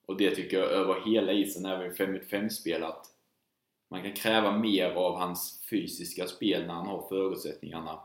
Och 0.06 0.16
det 0.16 0.34
tycker 0.34 0.58
jag 0.58 0.70
över 0.70 1.00
hela 1.06 1.32
isen, 1.32 1.66
även 1.66 1.92
i 1.92 1.94
5 1.94 2.12
mot 2.12 2.24
5 2.24 2.50
spel 2.50 2.84
att 2.84 3.06
man 3.90 4.02
kan 4.02 4.12
kräva 4.12 4.58
mer 4.58 4.90
av 4.90 5.16
hans 5.18 5.66
fysiska 5.70 6.26
spel 6.26 6.66
när 6.66 6.74
han 6.74 6.86
har 6.86 7.08
förutsättningarna. 7.08 8.00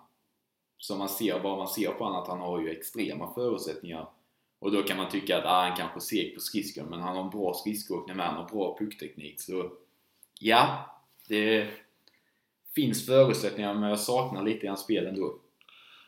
Som 0.77 0.97
man 0.97 1.09
ser, 1.09 1.39
vad 1.39 1.57
man 1.57 1.67
ser 1.67 1.91
på 1.91 2.03
honom, 2.03 2.21
att 2.21 2.27
han 2.27 2.39
har 2.39 2.61
ju 2.61 2.69
extrema 2.69 3.33
förutsättningar 3.33 4.09
och 4.61 4.71
då 4.71 4.83
kan 4.83 4.97
man 4.97 5.09
tycka 5.09 5.37
att 5.37 5.45
ah, 5.45 5.61
han 5.67 5.77
kanske 5.77 5.97
är 5.97 5.99
seg 5.99 6.35
på 6.35 6.41
skridskon 6.41 6.85
men 6.89 7.01
han 7.01 7.15
har 7.15 7.23
en 7.23 7.29
bra 7.29 7.53
skridskoåkning 7.53 8.17
med, 8.17 8.25
han 8.25 8.35
har 8.35 8.49
bra 8.49 8.77
puckteknik. 8.79 9.41
Så 9.41 9.71
ja, 10.39 10.85
det 11.27 11.67
finns 12.75 13.05
förutsättningar 13.05 13.73
men 13.73 13.89
jag 13.89 13.99
saknar 13.99 14.43
lite 14.43 14.65
grann 14.65 14.77
spel 14.77 15.07
ändå. 15.07 15.35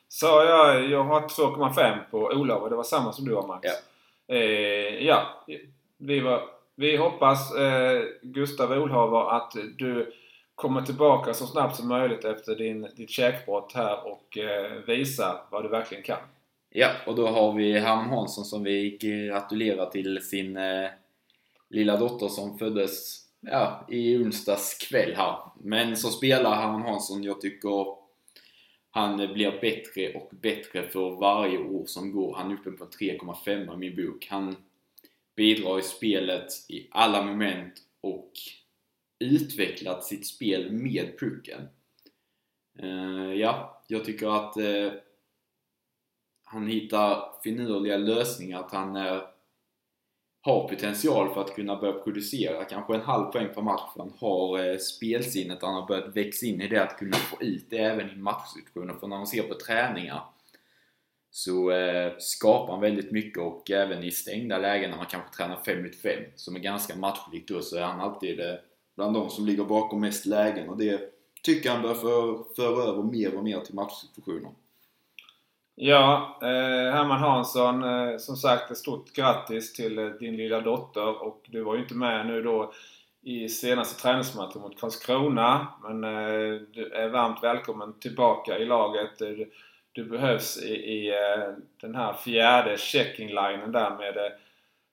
Så 0.07 0.25
jag, 0.25 0.89
jag 0.89 1.03
har 1.03 1.21
2,5 1.21 1.99
på 2.11 2.17
Olav 2.17 2.63
och 2.63 2.69
det 2.69 2.75
var 2.75 2.83
samma 2.83 3.13
som 3.13 3.25
du 3.25 3.35
har 3.35 3.47
Max. 3.47 3.67
Ja. 4.27 4.35
Eh, 4.35 5.05
ja, 5.05 5.45
vi, 5.97 6.19
var, 6.19 6.49
vi 6.75 6.97
hoppas 6.97 7.55
eh, 7.55 8.03
Gustav 8.21 8.71
Olhaver 8.71 9.37
att 9.37 9.53
du 9.77 10.13
kommer 10.55 10.81
tillbaka 10.81 11.33
så 11.33 11.47
snabbt 11.47 11.75
som 11.75 11.87
möjligt 11.87 12.25
efter 12.25 12.55
din, 12.55 12.89
ditt 12.95 13.09
käkbrott 13.09 13.73
här 13.73 14.07
och 14.07 14.37
eh, 14.37 14.71
visar 14.71 15.41
vad 15.49 15.63
du 15.63 15.69
verkligen 15.69 16.03
kan. 16.03 16.19
Ja, 16.75 16.91
och 17.05 17.15
då 17.15 17.27
har 17.27 17.53
vi 17.53 17.79
Herman 17.79 18.09
Hansson 18.09 18.45
som 18.45 18.63
vi 18.63 18.97
gratulerar 18.97 19.89
till 19.89 20.21
sin 20.21 20.57
eh, 20.57 20.89
lilla 21.69 21.97
dotter 21.97 22.27
som 22.27 22.57
föddes 22.57 23.25
ja, 23.39 23.88
i 23.89 24.17
onsdags 24.17 24.77
kväll 24.89 25.13
här. 25.15 25.38
Men 25.63 25.97
så 25.97 26.09
spelar 26.09 26.55
Herman 26.55 26.81
Hansson, 26.81 27.23
jag 27.23 27.41
tycker 27.41 27.86
han 28.91 29.17
blir 29.33 29.62
bättre 29.62 30.13
och 30.13 30.29
bättre 30.41 30.89
för 30.89 31.09
varje 31.19 31.57
år 31.57 31.86
som 31.86 32.12
går. 32.12 32.36
Han 32.36 32.51
är 32.51 32.55
uppe 32.55 32.71
på 32.71 32.86
3,5 32.86 33.73
i 33.73 33.77
min 33.77 33.95
bok. 33.95 34.27
Han 34.29 34.55
bidrar 35.36 35.79
i 35.79 35.81
spelet 35.81 36.47
i 36.69 36.88
alla 36.91 37.23
moment 37.23 37.73
och 38.01 38.31
utvecklat 39.19 40.03
sitt 40.03 40.27
spel 40.27 40.71
med 40.71 41.19
pucken. 41.19 41.62
Uh, 42.83 43.33
ja, 43.33 43.83
jag 43.88 44.05
tycker 44.05 44.27
att 44.27 44.57
uh, 44.57 44.91
han 46.53 46.67
hittar 46.67 47.41
finurliga 47.43 47.97
lösningar, 47.97 48.59
att 48.59 48.71
han 48.71 48.95
eh, 48.95 49.21
har 50.41 50.67
potential 50.67 51.33
för 51.33 51.41
att 51.41 51.55
kunna 51.55 51.75
börja 51.75 51.93
producera 51.93 52.63
kanske 52.63 52.95
en 52.95 53.01
halv 53.01 53.25
poäng 53.25 53.47
per 53.53 53.61
match. 53.61 53.91
Han 53.97 54.13
har 54.19 54.69
eh, 54.69 54.77
spelsinnet, 54.77 55.61
han 55.61 55.73
har 55.73 55.87
börjat 55.87 56.15
växa 56.15 56.45
in 56.45 56.61
i 56.61 56.67
det 56.67 56.83
att 56.83 56.97
kunna 56.97 57.17
få 57.17 57.43
ut 57.43 57.69
det 57.69 57.77
även 57.77 58.09
i 58.09 58.15
matchsituationer. 58.15 58.93
För 58.93 59.07
när 59.07 59.17
man 59.17 59.27
ser 59.27 59.43
på 59.43 59.55
träningar 59.55 60.23
så 61.31 61.71
eh, 61.71 62.13
skapar 62.17 62.73
han 62.73 62.81
väldigt 62.81 63.11
mycket 63.11 63.43
och 63.43 63.71
även 63.71 64.03
i 64.03 64.11
stängda 64.11 64.57
lägen 64.57 64.89
när 64.89 64.97
man 64.97 65.05
kanske 65.05 65.35
tränar 65.35 65.63
5 65.65 65.83
mot 65.83 65.95
5 65.95 66.23
som 66.35 66.55
är 66.55 66.59
ganska 66.59 66.95
matchlikt 66.95 67.47
då 67.47 67.61
så 67.61 67.77
är 67.77 67.81
han 67.81 67.99
alltid 67.99 68.39
eh, 68.39 68.55
bland 68.95 69.13
de 69.13 69.29
som 69.29 69.45
ligger 69.45 69.63
bakom 69.63 70.01
mest 70.01 70.25
lägen 70.25 70.69
och 70.69 70.77
det 70.77 71.01
tycker 71.43 71.69
han 71.69 71.81
bör 71.81 71.93
föra 72.55 72.83
över 72.83 73.03
mer 73.03 73.35
och 73.35 73.43
mer 73.43 73.59
till 73.59 73.75
matchsituationer. 73.75 74.51
Ja, 75.75 76.38
eh, 76.41 76.93
Herman 76.93 77.19
Hansson, 77.19 77.83
eh, 77.83 78.17
som 78.17 78.36
sagt 78.36 78.71
ett 78.71 78.77
stort 78.77 79.13
grattis 79.13 79.73
till 79.73 79.99
eh, 79.99 80.05
din 80.05 80.38
lilla 80.38 80.59
dotter 80.62 81.23
och 81.23 81.45
du 81.47 81.62
var 81.62 81.75
ju 81.75 81.81
inte 81.81 81.95
med 81.95 82.25
nu 82.25 82.41
då 82.41 82.73
i 83.21 83.49
senaste 83.49 84.01
träningsmatchen 84.01 84.62
mot 84.62 84.79
Karlskrona. 84.79 85.67
Men 85.83 86.03
eh, 86.03 86.62
du 86.73 86.91
är 86.93 87.09
varmt 87.09 87.43
välkommen 87.43 87.99
tillbaka 87.99 88.57
i 88.57 88.65
laget. 88.65 89.21
Eh, 89.21 89.27
du, 89.27 89.51
du 89.91 90.03
behövs 90.03 90.63
i, 90.63 90.73
i 90.73 91.09
eh, 91.09 91.53
den 91.81 91.95
här 91.95 92.13
fjärde 92.13 92.77
checking-linen 92.77 93.71
där 93.71 93.97
med, 93.97 94.17
eh, 94.17 94.31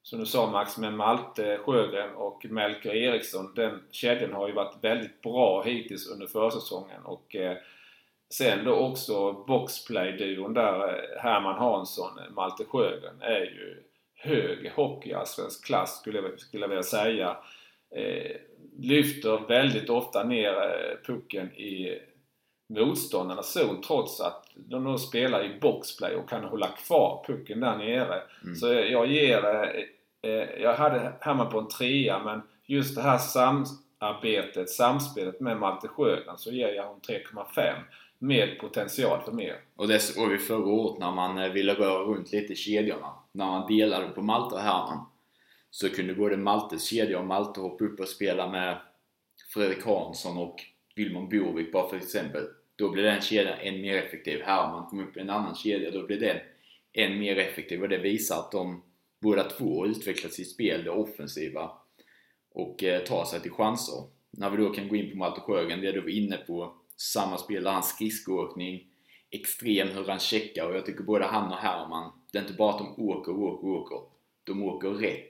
som 0.03 0.21
du 0.21 0.27
sa 0.27 0.51
Max, 0.51 0.79
med 0.79 0.95
Malte 0.95 1.59
Sjögren 1.59 2.15
och 2.15 2.47
Melker 2.51 2.95
Eriksson. 2.95 3.53
Den 3.55 3.83
kedjan 3.91 4.33
har 4.33 4.49
ju 4.49 4.55
varit 4.55 4.85
väldigt 4.85 5.23
bra 5.23 5.63
hittills 5.63 6.11
under 6.11 6.27
försäsongen 6.27 7.03
och 7.05 7.37
eh, 7.37 7.57
Sen 8.35 8.65
då 8.65 8.75
också 8.75 9.33
boxplay-duon 9.33 10.55
där, 10.55 10.89
eh, 10.89 11.23
Herman 11.23 11.59
Hansson, 11.59 12.21
Malte 12.31 12.65
Sjögren, 12.65 13.21
är 13.21 13.41
ju 13.41 13.83
hög 14.15 14.73
hockeyallsvensk 14.75 15.65
klass 15.65 16.01
skulle 16.01 16.19
jag, 16.19 16.41
skulle 16.41 16.63
jag 16.63 16.69
vilja 16.69 16.83
säga. 16.83 17.37
Eh, 17.97 18.37
lyfter 18.79 19.49
väldigt 19.49 19.91
ofta 19.91 20.25
ner 20.25 20.53
eh, 20.53 21.07
pucken 21.07 21.53
i 21.53 21.99
motståndarnas 22.69 23.53
zon 23.53 23.83
trots 23.83 24.21
att 24.21 24.45
de 24.55 24.85
då 24.85 24.99
spelar 24.99 25.45
i 25.45 25.59
boxplay 25.61 26.15
och 26.15 26.29
kan 26.29 26.45
hålla 26.45 26.69
kvar 26.69 27.25
pucken 27.27 27.61
där 27.61 27.77
nere. 27.77 28.23
Mm. 28.43 28.57
Så 28.57 28.73
jag 28.73 29.07
ger... 29.07 29.45
Eh, 29.45 30.31
eh, 30.31 30.61
jag 30.63 30.75
hade 30.75 31.13
Herman 31.21 31.51
på 31.51 31.59
en 31.59 31.69
trea 31.69 32.19
men 32.19 32.43
just 32.67 32.97
det 32.97 33.03
här 33.03 33.19
samarbetet, 33.19 34.71
samspelet 34.71 35.41
med 35.41 35.57
Malte 35.57 35.89
Sjögren 35.89 36.39
så 36.39 36.51
ger 36.51 36.69
jag 36.69 36.85
honom 36.85 37.01
3,5 37.01 37.75
med 38.23 38.59
potential 38.59 39.23
för 39.25 39.33
mer. 39.33 39.61
Och 39.77 39.89
det 39.89 40.01
såg 40.01 40.29
vi 40.29 40.39
förra 40.39 40.67
året 40.67 41.01
när 41.01 41.11
man 41.11 41.39
eh, 41.39 41.53
ville 41.53 41.75
röra 41.75 42.05
runt 42.05 42.33
lite 42.33 42.53
i 42.53 42.57
kedjorna. 42.57 43.13
När 43.33 43.47
man 43.47 43.67
delade 43.67 44.09
på 44.09 44.23
Malte 44.23 44.55
och 44.55 44.61
Herman. 44.61 45.07
Så 45.71 45.89
kunde 45.89 46.15
både 46.15 46.37
Maltes 46.37 46.85
kedja 46.85 47.19
och 47.19 47.27
Malte 47.27 47.61
hoppa 47.61 47.85
upp 47.85 48.01
och 48.01 48.09
spela 48.09 48.51
med 48.51 48.79
Fredrik 49.55 49.85
Hansson 49.85 50.39
och 50.39 50.57
Wilman 50.97 51.29
Borvik 51.29 51.73
bara 51.73 51.89
för 51.89 51.97
exempel. 51.97 52.43
Då 52.77 52.91
blir 52.91 53.03
den 53.03 53.21
kedjan 53.21 53.59
än 53.61 53.81
mer 53.81 53.97
effektiv. 53.97 54.43
Herman 54.43 54.87
kom 54.87 55.01
upp 55.01 55.17
i 55.17 55.21
en 55.21 55.31
annan 55.31 55.55
kedja, 55.55 55.91
då 55.91 56.07
blir 56.07 56.21
den 56.21 56.37
än 56.93 57.19
mer 57.19 57.39
effektiv 57.39 57.83
och 57.83 57.89
det 57.89 57.99
visar 57.99 58.39
att 58.39 58.53
de 58.53 58.83
båda 59.21 59.45
två 59.45 59.87
utvecklat 59.87 60.33
sitt 60.33 60.51
spel, 60.51 60.85
det 60.85 60.91
offensiva 60.91 61.71
och 62.53 62.85
eh, 62.85 63.03
tar 63.03 63.25
sig 63.25 63.41
till 63.41 63.51
chanser. 63.51 64.05
När 64.31 64.51
vi 64.51 64.57
då 64.57 64.71
kan 64.71 64.89
gå 64.89 64.97
in 64.97 65.11
på 65.11 65.17
Malte 65.17 65.41
Sjögren, 65.41 65.81
det 65.81 65.93
du 65.93 66.01
var 66.01 66.09
inne 66.09 66.37
på 66.37 66.80
samma 67.01 67.39
spel 67.39 67.65
där 67.65 67.71
hans 67.71 67.89
skridskoåkning 67.89 68.87
extrem 69.31 69.89
hur 69.89 70.05
han 70.05 70.19
checkar 70.19 70.67
och 70.67 70.77
jag 70.77 70.87
tycker 70.87 71.05
både 71.05 71.25
han 71.25 71.53
och 71.53 71.59
Herman, 71.59 72.13
det 72.33 72.39
är 72.39 72.43
inte 72.43 72.55
bara 72.55 72.71
att 72.71 72.79
de 72.79 73.03
åker, 73.09 73.33
åker, 73.33 73.69
åker. 73.69 74.01
De 74.45 74.63
åker 74.63 74.89
rätt. 74.89 75.29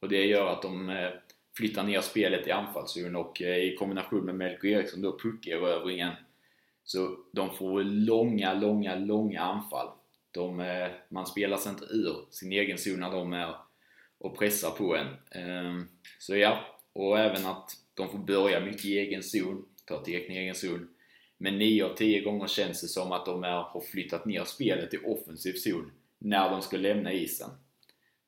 Och 0.00 0.08
det 0.08 0.26
gör 0.26 0.46
att 0.46 0.62
de 0.62 0.90
eh, 0.90 1.10
flyttar 1.56 1.82
ner 1.82 2.00
spelet 2.00 2.46
i 2.46 2.50
anfallszon 2.50 3.16
och 3.16 3.42
eh, 3.42 3.56
i 3.56 3.76
kombination 3.76 4.24
med 4.24 4.34
Melker 4.34 4.68
Eriksson 4.68 5.02
då 5.02 5.18
puckerövringen 5.18 6.12
så 6.84 7.18
de 7.32 7.54
får 7.54 7.82
långa, 7.82 8.54
långa, 8.54 8.94
långa 8.94 9.40
anfall. 9.40 9.88
De, 10.30 10.60
eh, 10.60 10.88
man 11.08 11.26
spelar 11.26 11.56
sig 11.56 11.72
inte 11.72 11.84
ur 11.84 12.16
sin 12.30 12.52
egen 12.52 12.78
zon 12.78 13.00
när 13.00 13.10
de 13.10 13.32
är 13.32 13.54
och 14.18 14.38
pressar 14.38 14.70
på 14.70 14.96
en. 14.96 15.06
Ehm, 15.30 15.88
så 16.18 16.36
ja, 16.36 16.60
och 16.92 17.18
även 17.18 17.46
att 17.46 17.70
de 17.94 18.08
får 18.08 18.18
börja 18.18 18.60
mycket 18.60 18.84
i 18.84 18.98
egen 18.98 19.22
zon, 19.22 19.64
ta 19.86 20.04
tekning 20.04 20.36
i 20.36 20.40
egen 20.40 20.54
zon. 20.54 20.93
Men 21.38 21.58
9 21.58 21.84
av 21.84 21.94
10 21.94 22.20
gånger 22.20 22.46
känns 22.46 22.80
det 22.80 22.88
som 22.88 23.12
att 23.12 23.26
de 23.26 23.44
är, 23.44 23.62
har 23.62 23.80
flyttat 23.80 24.24
ner 24.24 24.44
spelet 24.44 24.94
i 24.94 24.98
offensiv 25.04 25.52
zon 25.52 25.92
när 26.18 26.50
de 26.50 26.62
ska 26.62 26.76
lämna 26.76 27.12
isen. 27.12 27.50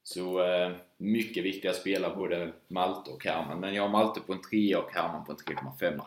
Så 0.02 0.42
eh, 0.42 0.72
mycket 0.96 1.44
viktiga 1.44 1.72
spelare 1.72 2.16
både 2.16 2.52
Malte 2.68 3.10
och 3.10 3.24
Herman. 3.24 3.60
Men 3.60 3.74
jag 3.74 3.82
har 3.82 3.88
Malte 3.90 4.20
på 4.20 4.32
en 4.32 4.42
3 4.50 4.76
och 4.76 4.92
Herman 4.92 5.24
på 5.24 5.32
en 5.32 5.38
3,5. 5.38 6.00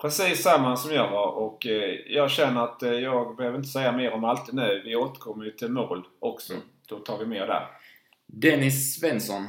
Precis 0.00 0.42
samma 0.42 0.76
som 0.76 0.94
jag 0.94 1.08
har 1.08 1.26
och 1.26 1.66
eh, 1.66 1.94
jag 2.06 2.30
känner 2.30 2.64
att 2.64 2.82
eh, 2.82 2.92
jag 2.92 3.36
behöver 3.36 3.58
inte 3.58 3.68
säga 3.68 3.92
mer 3.92 4.12
om 4.12 4.20
Malte 4.20 4.56
nu. 4.56 4.82
Vi 4.84 4.96
återkommer 4.96 5.44
ju 5.44 5.50
till 5.50 5.70
mål 5.70 6.06
också. 6.18 6.52
Mm. 6.52 6.64
Då 6.88 6.98
tar 6.98 7.18
vi 7.18 7.26
mer 7.26 7.46
där. 7.46 7.66
Dennis 8.26 9.00
Svensson. 9.00 9.46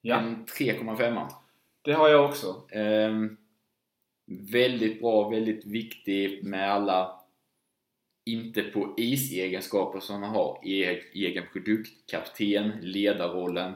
Ja. 0.00 0.16
En 0.16 0.46
3,5. 0.46 1.28
Det 1.82 1.92
har 1.92 2.08
jag 2.08 2.24
också. 2.24 2.62
Ehm, 2.70 3.36
väldigt 4.30 5.00
bra, 5.00 5.28
väldigt 5.28 5.64
viktig 5.64 6.44
med 6.44 6.72
alla 6.72 7.20
inte 8.24 8.62
på 8.62 8.94
is-egenskaper 8.96 10.00
som 10.00 10.22
han 10.22 10.34
har 10.34 10.60
egen 11.14 11.44
produkt, 11.52 12.10
kapten, 12.10 12.72
ledarrollen. 12.80 13.74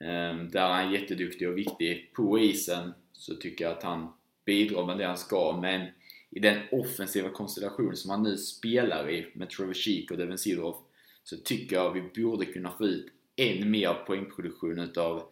Ehm, 0.00 0.50
där 0.50 0.68
han 0.68 0.88
är 0.88 0.92
jätteduktig 0.92 1.48
och 1.48 1.58
viktig. 1.58 2.12
På 2.14 2.38
isen 2.38 2.94
så 3.12 3.34
tycker 3.34 3.64
jag 3.64 3.72
att 3.72 3.82
han 3.82 4.12
bidrar 4.44 4.86
med 4.86 4.98
det 4.98 5.06
han 5.06 5.16
ska, 5.16 5.58
men 5.62 5.86
i 6.30 6.40
den 6.40 6.58
offensiva 6.70 7.28
konstellation 7.28 7.96
som 7.96 8.10
han 8.10 8.22
nu 8.22 8.36
spelar 8.36 9.10
i 9.10 9.26
med 9.34 9.50
Trevor 9.50 9.74
Sheek 9.74 10.10
och 10.10 10.16
Devin 10.16 10.38
Sidorov 10.38 10.76
så 11.24 11.36
tycker 11.36 11.76
jag 11.76 11.92
vi 11.92 12.22
borde 12.22 12.44
kunna 12.44 12.70
få 12.70 12.84
ut 12.84 13.12
än 13.36 13.70
mer 13.70 13.94
poängproduktion 13.94 14.78
utav 14.78 15.22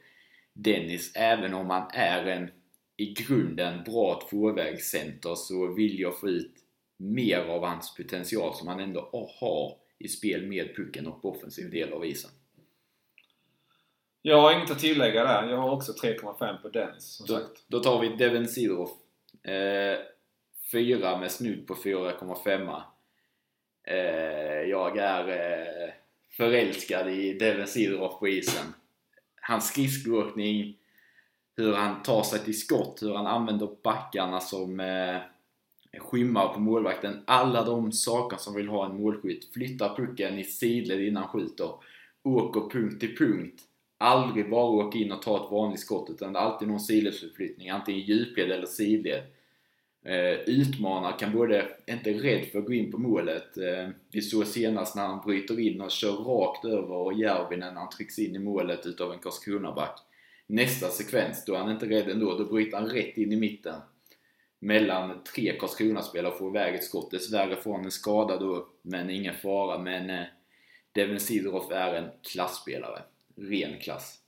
Dennis. 0.52 1.12
Även 1.14 1.54
om 1.54 1.70
han 1.70 1.90
är 1.92 2.26
en 2.26 2.50
i 2.96 3.12
grunden 3.12 3.84
bra 3.84 4.22
tvåvägscenter 4.30 5.34
så 5.34 5.66
vill 5.66 6.00
jag 6.00 6.20
få 6.20 6.28
ut 6.28 6.54
mer 6.96 7.38
av 7.38 7.64
hans 7.64 7.94
potential 7.94 8.54
som 8.54 8.68
han 8.68 8.80
ändå 8.80 9.08
har 9.40 9.76
i 9.98 10.08
spel 10.08 10.46
med 10.46 10.76
pucken 10.76 11.06
och 11.06 11.22
på 11.22 11.30
offensiv 11.30 11.70
del 11.70 11.92
av 11.92 12.06
isen. 12.06 12.30
Jag 14.22 14.40
har 14.40 14.52
inget 14.52 14.70
att 14.70 14.78
tillägga 14.78 15.24
där. 15.24 15.50
Jag 15.50 15.56
har 15.56 15.70
också 15.70 15.92
3,5 15.92 16.62
på 16.62 16.68
Dennis 16.68 17.04
som 17.04 17.26
då, 17.26 17.34
sagt. 17.34 17.64
Då 17.66 17.80
tar 17.80 18.00
vi 18.00 18.08
Devin 18.08 18.48
Sidorov. 18.48 18.90
Eh, 19.42 19.98
4 20.72 21.18
med 21.18 21.30
snudd 21.30 21.66
på 21.66 21.74
4,5. 21.74 22.82
Eh, 23.86 23.96
jag 24.70 24.98
är 24.98 25.28
eh, 25.28 25.92
förälskad 26.36 27.08
i 27.08 27.32
Devin 27.32 27.66
Sidorov 27.66 28.18
på 28.18 28.28
isen. 28.28 28.74
Hans 29.40 29.68
skridskoåkning, 29.68 30.78
hur 31.56 31.72
han 31.72 32.02
tar 32.02 32.22
sig 32.22 32.38
till 32.38 32.60
skott, 32.60 33.02
hur 33.02 33.14
han 33.14 33.26
använder 33.26 33.68
backarna 33.82 34.40
som 34.40 34.80
eh, 34.80 35.16
skymmar 35.98 36.48
på 36.48 36.60
målvakten. 36.60 37.22
Alla 37.24 37.64
de 37.64 37.92
saker 37.92 38.36
som 38.36 38.54
vill 38.54 38.68
ha 38.68 38.86
en 38.86 38.96
målskytt. 38.96 39.52
Flyttar 39.54 39.96
pucken 39.96 40.38
i 40.38 40.44
sidled 40.44 41.00
innan 41.00 41.22
han 41.22 41.32
skjuter. 41.32 41.70
Åker 42.22 42.60
punkt 42.60 43.00
till 43.00 43.16
punkt. 43.16 43.62
Aldrig 43.98 44.50
bara 44.50 44.64
åka 44.64 44.98
in 44.98 45.12
och 45.12 45.22
ta 45.22 45.44
ett 45.44 45.52
vanligt 45.52 45.80
skott 45.80 46.10
utan 46.10 46.32
det 46.32 46.38
är 46.38 46.42
alltid 46.42 46.68
någon 46.68 46.80
sidledsförflyttning. 46.80 47.70
Antingen 47.70 48.00
djupled 48.00 48.50
eller 48.50 48.66
sidled. 48.66 49.22
Eh, 50.04 50.40
utmanar, 50.46 51.18
kan 51.18 51.32
både, 51.32 51.68
inte 51.86 52.12
rädd 52.12 52.46
för 52.46 52.58
att 52.58 52.66
gå 52.66 52.72
in 52.72 52.92
på 52.92 52.98
målet. 52.98 53.56
Eh, 53.56 53.88
vi 54.10 54.22
såg 54.22 54.46
senast 54.46 54.96
när 54.96 55.06
han 55.06 55.26
bryter 55.26 55.60
in 55.60 55.80
och 55.80 55.90
kör 55.90 56.12
rakt 56.12 56.64
över 56.64 57.20
Järvinen 57.20 57.74
när 57.74 57.80
han 57.80 57.90
trycks 57.90 58.18
in 58.18 58.36
i 58.36 58.38
målet 58.38 58.86
utav 58.86 59.12
en 59.12 59.18
Karlskronaback. 59.18 60.05
Nästa 60.46 60.88
sekvens, 60.88 61.44
då 61.44 61.54
är 61.54 61.58
han 61.58 61.70
inte 61.70 61.86
rädd 61.86 62.08
ändå. 62.08 62.38
Då 62.38 62.44
bryter 62.44 62.76
han 62.76 62.90
rätt 62.90 63.16
in 63.16 63.32
i 63.32 63.36
mitten 63.36 63.80
mellan 64.58 65.24
tre 65.34 65.58
Karlskrona-spelare 65.58 66.32
och 66.32 66.38
får 66.38 66.56
iväg 66.56 66.74
ett 66.74 66.84
skott. 66.84 67.10
Dessvärre 67.10 67.56
får 67.56 67.74
han 67.74 67.84
en 67.84 67.90
skada 67.90 68.38
då, 68.38 68.68
men 68.82 69.10
ingen 69.10 69.34
fara. 69.34 69.78
Men 69.78 70.10
eh, 70.10 70.24
Devin 70.92 71.20
Sidorov 71.20 71.72
är 71.72 71.94
en 71.94 72.10
klassspelare. 72.22 73.02
Ren 73.36 73.78
klass. 73.80 74.18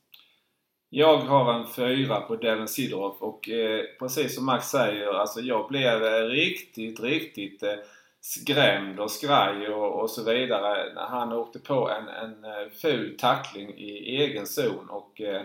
Jag 0.91 1.17
har 1.17 1.55
en 1.55 1.67
fyra 1.67 2.21
på 2.21 2.37
Devin 2.37 2.69
Sidorov 2.69 3.17
och 3.19 3.49
eh, 3.49 3.85
precis 3.99 4.35
som 4.35 4.47
Max 4.47 4.67
säger, 4.67 5.07
alltså 5.07 5.41
jag 5.41 5.69
blev 5.69 6.05
eh, 6.05 6.23
riktigt, 6.23 7.01
riktigt 7.01 7.63
eh, 7.63 7.75
skrämd 8.21 9.01
och 9.01 9.11
skraj 9.11 9.69
och, 9.69 10.01
och, 10.01 10.11
så 10.11 10.25
vidare 10.25 10.95
när 10.95 11.07
han 11.07 11.33
åkte 11.33 11.59
på 11.59 11.91
en, 11.91 12.09
en 12.09 12.45
eh, 12.45 12.69
ful 12.83 13.17
tackling 13.19 13.75
i 13.79 14.17
egen 14.17 14.47
zon 14.47 14.89
och 14.89 15.21
eh, 15.21 15.43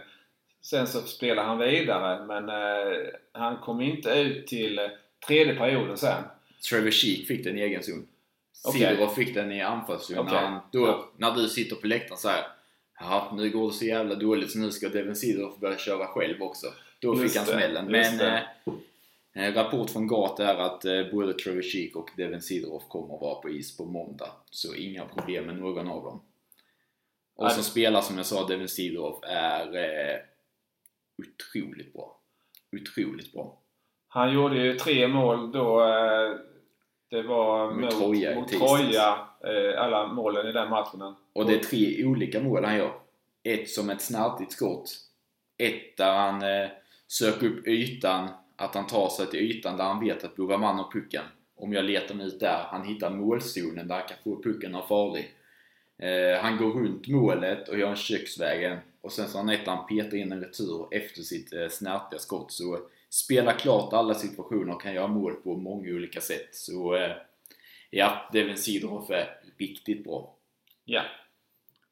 sen 0.63 0.87
så 0.87 1.01
spelade 1.01 1.47
han 1.47 1.57
vidare 1.59 2.25
men 2.25 2.49
eh, 2.49 3.07
han 3.31 3.57
kom 3.57 3.81
inte 3.81 4.09
ut 4.09 4.47
till 4.47 4.79
tredje 5.27 5.55
perioden 5.55 5.97
sen. 5.97 6.23
Trevor 6.69 6.91
Sheek 6.91 7.27
fick 7.27 7.43
den 7.43 7.57
i 7.57 7.61
egen 7.61 7.83
zon. 7.83 8.07
Okej. 8.65 8.81
Sidorov 8.81 9.09
fick 9.13 9.33
den 9.35 9.51
i 9.51 9.61
anfallszon. 9.61 10.17
Okej. 10.17 10.33
När, 10.33 10.41
han- 10.41 10.59
då, 10.71 10.87
Ja. 10.87 11.09
när 11.17 11.31
du 11.35 11.49
sitter 11.49 11.75
på 11.75 11.87
läktaren 11.87 12.17
så 12.17 12.27
här. 12.29 12.43
Jaha, 12.99 13.35
nu 13.35 13.49
går 13.49 13.67
det 13.67 13.73
så 13.73 13.85
jävla 13.85 14.15
dåligt 14.15 14.51
så 14.51 14.59
nu 14.59 14.71
ska 14.71 14.89
Devin 14.89 15.15
Sidorov 15.15 15.59
börja 15.59 15.77
köra 15.77 16.07
själv 16.07 16.41
också. 16.43 16.67
Då 16.99 17.15
Just 17.15 17.23
fick 17.33 17.37
han 17.37 17.45
smällen. 17.45 17.85
Men 17.85 18.19
eh, 18.21 18.39
eh, 19.47 19.53
rapport 19.53 19.89
från 19.89 20.07
GAT 20.07 20.39
är 20.39 20.55
att 20.55 20.85
eh, 20.85 21.03
både 21.11 21.33
Trevor 21.33 21.61
Sheek 21.61 21.95
och 21.95 22.09
Devin 22.17 22.41
Sidorov 22.41 22.83
kommer 22.87 23.15
att 23.15 23.21
vara 23.21 23.35
på 23.41 23.49
is 23.49 23.77
på 23.77 23.85
måndag. 23.85 24.31
Så 24.51 24.75
inga 24.75 25.05
problem 25.05 25.45
med 25.45 25.55
någon 25.55 25.87
av 25.87 26.03
dem. 26.03 26.21
Och 27.35 27.51
som 27.51 27.63
spelare 27.63 28.03
som 28.03 28.17
jag 28.17 28.25
sa, 28.25 28.47
Devin 28.47 28.67
Sidorov 28.67 29.23
är 29.27 29.75
eh, 29.75 30.19
otroligt 31.17 31.93
bra. 31.93 32.19
Otroligt 32.81 33.33
bra. 33.33 33.59
Han 34.07 34.33
gjorde 34.33 34.57
ju 34.57 34.73
tre 34.73 35.07
mål 35.07 35.51
då. 35.51 35.81
Eh, 35.81 36.37
det 37.09 37.21
var 37.21 37.71
Mot 37.71 37.81
mot, 37.81 37.91
Troja 37.91 38.35
mot. 38.35 38.47
Troja, 38.47 39.27
eh, 39.43 39.81
alla 39.83 40.07
målen 40.07 40.47
i 40.47 40.51
den 40.51 40.69
matchen. 40.69 41.15
Och 41.33 41.45
det 41.45 41.55
är 41.55 41.59
tre 41.59 42.05
olika 42.05 42.39
mål 42.39 42.63
han 42.63 42.77
gör. 42.77 42.93
Ett 43.43 43.69
som 43.69 43.89
ett 43.89 44.01
snärtigt 44.01 44.51
skott. 44.51 44.95
Ett 45.57 45.97
där 45.97 46.13
han 46.13 46.41
eh, 46.41 46.69
söker 47.07 47.47
upp 47.47 47.67
ytan, 47.67 48.29
att 48.55 48.75
han 48.75 48.87
tar 48.87 49.09
sig 49.09 49.27
till 49.27 49.39
ytan 49.39 49.77
där 49.77 49.83
han 49.83 50.05
vet 50.05 50.23
att 50.23 50.35
Buraman 50.35 50.77
har 50.77 50.91
pucken. 50.91 51.23
Om 51.55 51.73
jag 51.73 51.85
letar 51.85 52.15
mig 52.15 52.27
ut 52.27 52.39
där, 52.39 52.63
han 52.67 52.87
hittar 52.87 53.09
målzonen 53.09 53.87
där 53.87 53.95
han 53.95 54.07
kan 54.07 54.17
få 54.23 54.43
pucken 54.43 54.75
och 54.75 54.87
farlig. 54.87 55.33
Eh, 55.97 56.41
han 56.41 56.57
går 56.57 56.71
runt 56.71 57.07
målet 57.07 57.69
och 57.69 57.77
gör 57.77 57.89
en 57.89 57.95
köksvägen 57.95 58.77
och 59.03 59.11
sen 59.11 59.27
så 59.27 59.37
har 59.37 59.43
han 59.43 59.53
ett 59.53 59.65
där 59.65 59.71
han 59.71 59.87
petar 59.87 60.17
in 60.17 60.31
en 60.31 60.41
retur 60.41 60.87
efter 60.91 61.21
sitt 61.21 61.53
eh, 61.53 61.67
snärtiga 61.69 62.19
skott. 62.19 62.51
Så 62.51 62.79
spela 63.09 63.53
klart 63.53 63.93
alla 63.93 64.13
situationer 64.13 64.73
och 64.73 64.81
kan 64.81 64.93
göra 64.93 65.07
mål 65.07 65.33
på 65.33 65.55
många 65.57 65.89
olika 65.91 66.21
sätt. 66.21 66.55
Så 66.55 66.95
eh, 66.95 67.11
ja, 67.89 68.29
Devin 68.33 68.57
Sidorov 68.57 69.11
är 69.11 69.39
riktigt 69.57 70.03
bra. 70.03 70.35
Ja, 70.85 71.01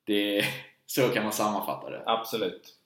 Det, 0.03 0.43
så 0.85 1.09
kan 1.09 1.23
man 1.23 1.33
sammanfatta 1.33 1.89
det. 1.89 2.03
absolut. 2.05 2.77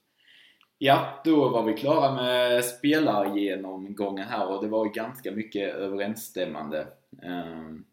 Ja, 0.77 1.21
då 1.25 1.49
var 1.49 1.63
vi 1.63 1.73
klara 1.73 2.15
med 2.15 2.65
spelargenomgången 2.65 4.27
här 4.27 4.47
och 4.47 4.63
det 4.63 4.69
var 4.69 4.85
ju 4.85 4.91
ganska 4.91 5.31
mycket 5.31 5.75
överensstämmande. 5.75 6.87
Ehm, 7.23 7.85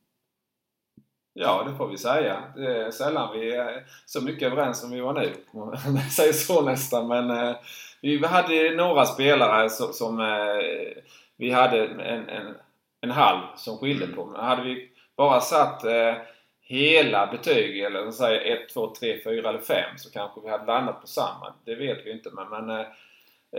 Ja, 1.35 1.65
det 1.69 1.77
får 1.77 1.89
vi 1.89 1.99
säga. 1.99 2.43
Det 2.57 2.77
är 2.77 2.91
sällan 2.91 3.39
vi 3.39 3.55
är 3.55 3.85
så 4.07 4.21
mycket 4.21 4.53
överens 4.53 4.81
som 4.81 4.91
vi 4.91 5.01
var 5.01 5.13
nu. 5.13 5.33
Om 5.53 5.67
man 5.69 6.01
säger 6.11 6.33
så 6.33 6.63
nästan. 6.63 7.09
Men 7.09 7.31
eh, 7.31 7.57
vi 8.01 8.27
hade 8.27 8.75
några 8.75 9.07
spelare 9.07 9.71
som, 9.71 9.93
som 9.93 10.21
eh, 10.21 11.03
vi 11.37 11.51
hade 11.51 11.87
en, 11.87 12.29
en, 12.29 12.55
en 13.01 13.11
halv 13.11 13.41
som 13.57 13.79
skilde 13.79 14.07
på. 14.07 14.25
Men 14.25 14.45
hade 14.45 14.63
vi 14.63 14.91
bara 15.17 15.41
satt 15.41 15.85
eh, 15.85 16.15
hela 16.61 17.27
betyg, 17.27 17.81
eller 17.81 18.05
så 18.05 18.13
säger 18.13 18.63
1, 18.63 18.69
2, 18.69 18.95
3, 18.95 19.21
4 19.25 19.49
eller 19.49 19.59
5 19.59 19.77
så 19.97 20.11
kanske 20.11 20.41
vi 20.41 20.51
hade 20.51 20.67
landat 20.67 21.01
på 21.01 21.07
samma. 21.07 21.55
Det 21.65 21.75
vet 21.75 22.07
vi 22.07 22.13
inte. 22.13 22.31
Men, 22.31 22.49
men 22.49 22.81
eh, 22.81 22.87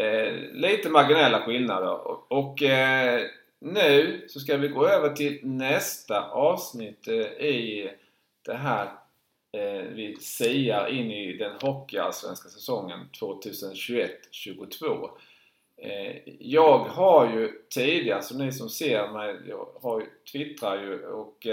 eh 0.03 0.33
lite 0.51 0.89
marginella 0.89 1.41
skillnader. 1.41 2.07
Och, 2.07 2.31
och 2.31 2.63
eh, 2.63 3.21
nu 3.63 4.25
så 4.27 4.39
ska 4.39 4.57
vi 4.57 4.67
gå 4.67 4.87
över 4.87 5.09
till 5.09 5.39
nästa 5.43 6.29
avsnitt 6.29 7.07
eh, 7.07 7.45
i 7.45 7.91
det 8.45 8.53
här 8.53 8.85
eh, 9.51 9.81
vi 9.93 10.17
siar 10.19 10.87
in 10.87 11.11
i 11.11 11.37
den 11.37 11.55
hockeyallsvenska 11.61 12.49
säsongen 12.49 12.99
2021-22. 13.21 15.09
Eh, 15.77 16.15
jag 16.39 16.79
har 16.79 17.33
ju 17.33 17.51
tidigare, 17.69 18.21
så 18.21 18.37
ni 18.37 18.51
som 18.51 18.69
ser 18.69 19.11
mig, 19.11 19.37
jag 19.47 19.67
har 19.81 19.99
ju, 19.99 20.05
twittrar 20.31 20.83
ju 20.83 21.05
och 21.05 21.47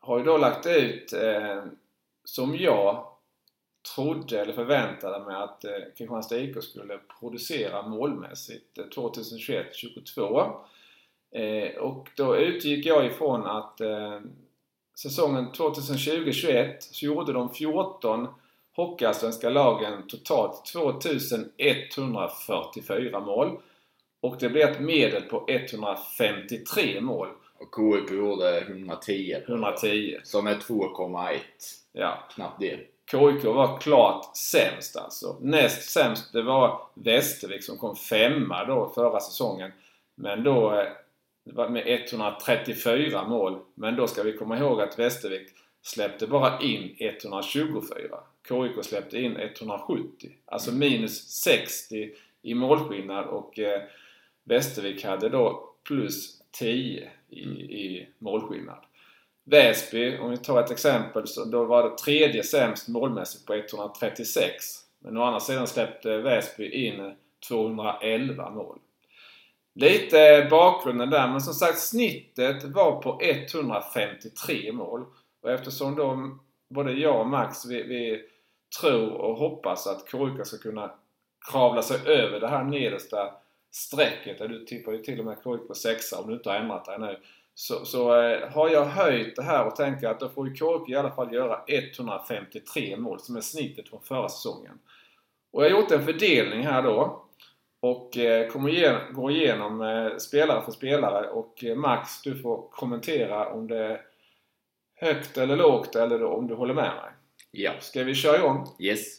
har 0.00 0.18
ju 0.18 0.24
då 0.24 0.38
lagt 0.38 0.66
ut 0.66 1.14
som 2.24 2.56
jag 2.56 3.16
trodde 3.94 4.40
eller 4.40 4.52
förväntade 4.52 5.24
mig 5.24 5.36
att 5.36 5.64
eh, 5.64 5.70
Kristianstad 5.96 6.38
IK 6.38 6.62
skulle 6.62 6.98
producera 7.20 7.88
målmässigt 7.88 8.78
eh, 8.78 8.84
2021-22. 8.84 10.52
Eh, 11.36 11.76
och 11.76 12.08
då 12.16 12.36
utgick 12.36 12.86
jag 12.86 13.06
ifrån 13.06 13.46
att 13.46 13.80
eh, 13.80 14.20
säsongen 14.98 15.52
2020-21 15.52 16.76
så 16.80 17.06
gjorde 17.06 17.32
de 17.32 17.54
14 17.54 18.28
hockeyallsvenska 18.76 19.50
lagen 19.50 20.08
totalt 20.08 20.64
2144 20.64 23.20
mål. 23.20 23.58
Och 24.20 24.36
det 24.40 24.48
blev 24.48 24.68
ett 24.68 24.80
medel 24.80 25.22
på 25.22 25.44
153 25.48 27.00
mål. 27.00 27.28
och 27.58 27.74
KIK 27.76 28.10
gjorde 28.10 28.60
110. 28.60 29.36
110. 29.46 30.18
Som 30.22 30.46
är 30.46 30.54
2,1. 30.54 31.38
Ja. 31.92 32.18
Knappt 32.34 32.60
det. 32.60 32.76
KIK 33.10 33.44
var 33.44 33.80
klart 33.80 34.36
sämst 34.36 34.96
alltså. 34.96 35.36
Näst 35.40 35.90
sämst 35.90 36.32
det 36.32 36.42
var 36.42 36.80
Västervik 36.94 37.64
som 37.64 37.78
kom 37.78 37.96
femma 37.96 38.64
då 38.64 38.92
förra 38.94 39.20
säsongen. 39.20 39.72
Men 40.14 40.44
då 40.44 40.80
eh, 40.80 40.86
med 41.46 41.82
134 41.86 43.28
mål. 43.28 43.58
Men 43.74 43.96
då 43.96 44.06
ska 44.06 44.22
vi 44.22 44.32
komma 44.32 44.58
ihåg 44.58 44.80
att 44.80 44.98
Västervik 44.98 45.48
släppte 45.82 46.26
bara 46.26 46.60
in 46.60 46.96
124. 46.98 48.18
KIK 48.48 48.84
släppte 48.84 49.20
in 49.20 49.36
170. 49.36 50.30
Alltså 50.44 50.72
minus 50.72 51.28
60 51.28 52.10
i 52.42 52.54
målskillnad 52.54 53.24
och 53.24 53.58
eh, 53.58 53.82
Västervik 54.44 55.04
hade 55.04 55.28
då 55.28 55.74
plus 55.84 56.42
10 56.50 57.10
i, 57.30 57.44
Mm. 57.44 57.56
i 57.60 58.08
målskillnad. 58.18 58.78
Väsby, 59.44 60.18
om 60.18 60.30
vi 60.30 60.36
tar 60.36 60.60
ett 60.60 60.70
exempel, 60.70 61.26
så 61.26 61.44
då 61.44 61.64
var 61.64 61.90
det 61.90 61.98
tredje 61.98 62.42
sämst 62.42 62.88
målmässigt 62.88 63.46
på 63.46 63.54
136. 63.54 64.64
Men 64.98 65.16
å 65.16 65.22
andra 65.22 65.40
sidan 65.40 65.66
släppte 65.66 66.18
Väsby 66.18 66.70
in 66.70 67.14
211 67.48 68.50
mål. 68.50 68.78
Lite 69.78 70.46
bakgrunden 70.50 71.10
där, 71.10 71.28
men 71.28 71.40
som 71.40 71.54
sagt 71.54 71.78
snittet 71.78 72.64
var 72.64 73.02
på 73.02 73.20
153 73.22 74.72
mål. 74.72 75.04
Och 75.42 75.50
eftersom 75.50 75.94
då 75.94 76.38
både 76.68 76.92
jag 76.92 77.20
och 77.20 77.26
Max, 77.26 77.66
vi, 77.66 77.82
vi 77.82 78.22
tror 78.80 79.12
och 79.12 79.36
hoppas 79.36 79.86
att 79.86 80.10
Koruka 80.10 80.44
ska 80.44 80.58
kunna 80.58 80.90
kravla 81.50 81.82
sig 81.82 82.00
över 82.06 82.40
det 82.40 82.48
här 82.48 82.64
nedersta 82.64 83.34
strecket. 83.70 84.38
Du 84.38 84.64
tippar 84.64 84.92
ju 84.92 84.98
till 84.98 85.18
och 85.18 85.26
med 85.26 85.42
Koruka 85.42 85.64
på 85.64 85.74
sexa 85.74 86.20
om 86.20 86.28
du 86.28 86.34
inte 86.34 86.50
har 86.50 86.56
ändrat 86.56 86.84
dig 86.84 86.98
nu. 86.98 87.18
Så, 87.54 87.84
så 87.84 88.20
eh, 88.20 88.50
har 88.50 88.68
jag 88.68 88.84
höjt 88.84 89.36
det 89.36 89.42
här 89.42 89.66
och 89.66 89.76
tänker 89.76 90.08
att 90.08 90.20
då 90.20 90.28
får 90.28 90.48
ju 90.48 90.54
Koruka 90.54 90.92
i 90.92 90.96
alla 90.96 91.10
fall 91.10 91.34
göra 91.34 91.60
153 91.66 92.96
mål 92.96 93.20
som 93.20 93.36
är 93.36 93.40
snittet 93.40 93.88
från 93.88 94.02
förra 94.02 94.28
säsongen. 94.28 94.78
Och 95.52 95.64
jag 95.64 95.70
har 95.70 95.80
gjort 95.80 95.90
en 95.90 96.04
fördelning 96.04 96.66
här 96.66 96.82
då. 96.82 97.25
Och 97.86 98.16
eh, 98.16 98.48
kommer 98.48 98.70
igen, 98.70 99.00
gå 99.12 99.30
igenom 99.30 99.80
eh, 99.80 100.16
spelare 100.16 100.62
för 100.62 100.72
spelare 100.72 101.28
och 101.28 101.64
eh, 101.64 101.76
Max 101.76 102.22
du 102.22 102.38
får 102.38 102.68
kommentera 102.70 103.52
om 103.52 103.66
det 103.66 103.78
är 103.78 104.00
högt 104.94 105.38
eller 105.38 105.56
lågt 105.56 105.96
eller 105.96 106.24
om 106.24 106.46
du 106.46 106.54
håller 106.54 106.74
med 106.74 106.94
mig. 106.94 107.10
Ja. 107.50 107.72
Ska 107.80 108.04
vi 108.04 108.14
köra 108.14 108.38
igång? 108.38 108.66
Yes. 108.78 109.18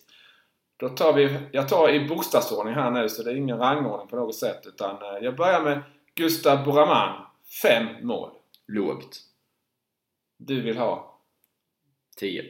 Då 0.78 0.90
tar 0.90 1.14
vi, 1.14 1.38
jag 1.52 1.70
tar 1.70 1.90
i 1.90 2.08
bokstavsordning 2.08 2.74
här 2.74 2.92
nu 2.92 3.10
så 3.10 3.24
det 3.24 3.32
är 3.32 3.36
ingen 3.36 3.58
rangordning 3.58 4.08
på 4.08 4.16
något 4.16 4.36
sätt 4.36 4.62
utan 4.66 4.98
jag 5.22 5.36
börjar 5.36 5.62
med 5.62 5.82
Gustav 6.16 6.66
Buraman. 6.66 7.26
Fem 7.62 7.86
mål. 8.02 8.30
Lågt. 8.68 9.20
Du 10.38 10.62
vill 10.62 10.78
ha 10.78 11.20
10. 12.18 12.44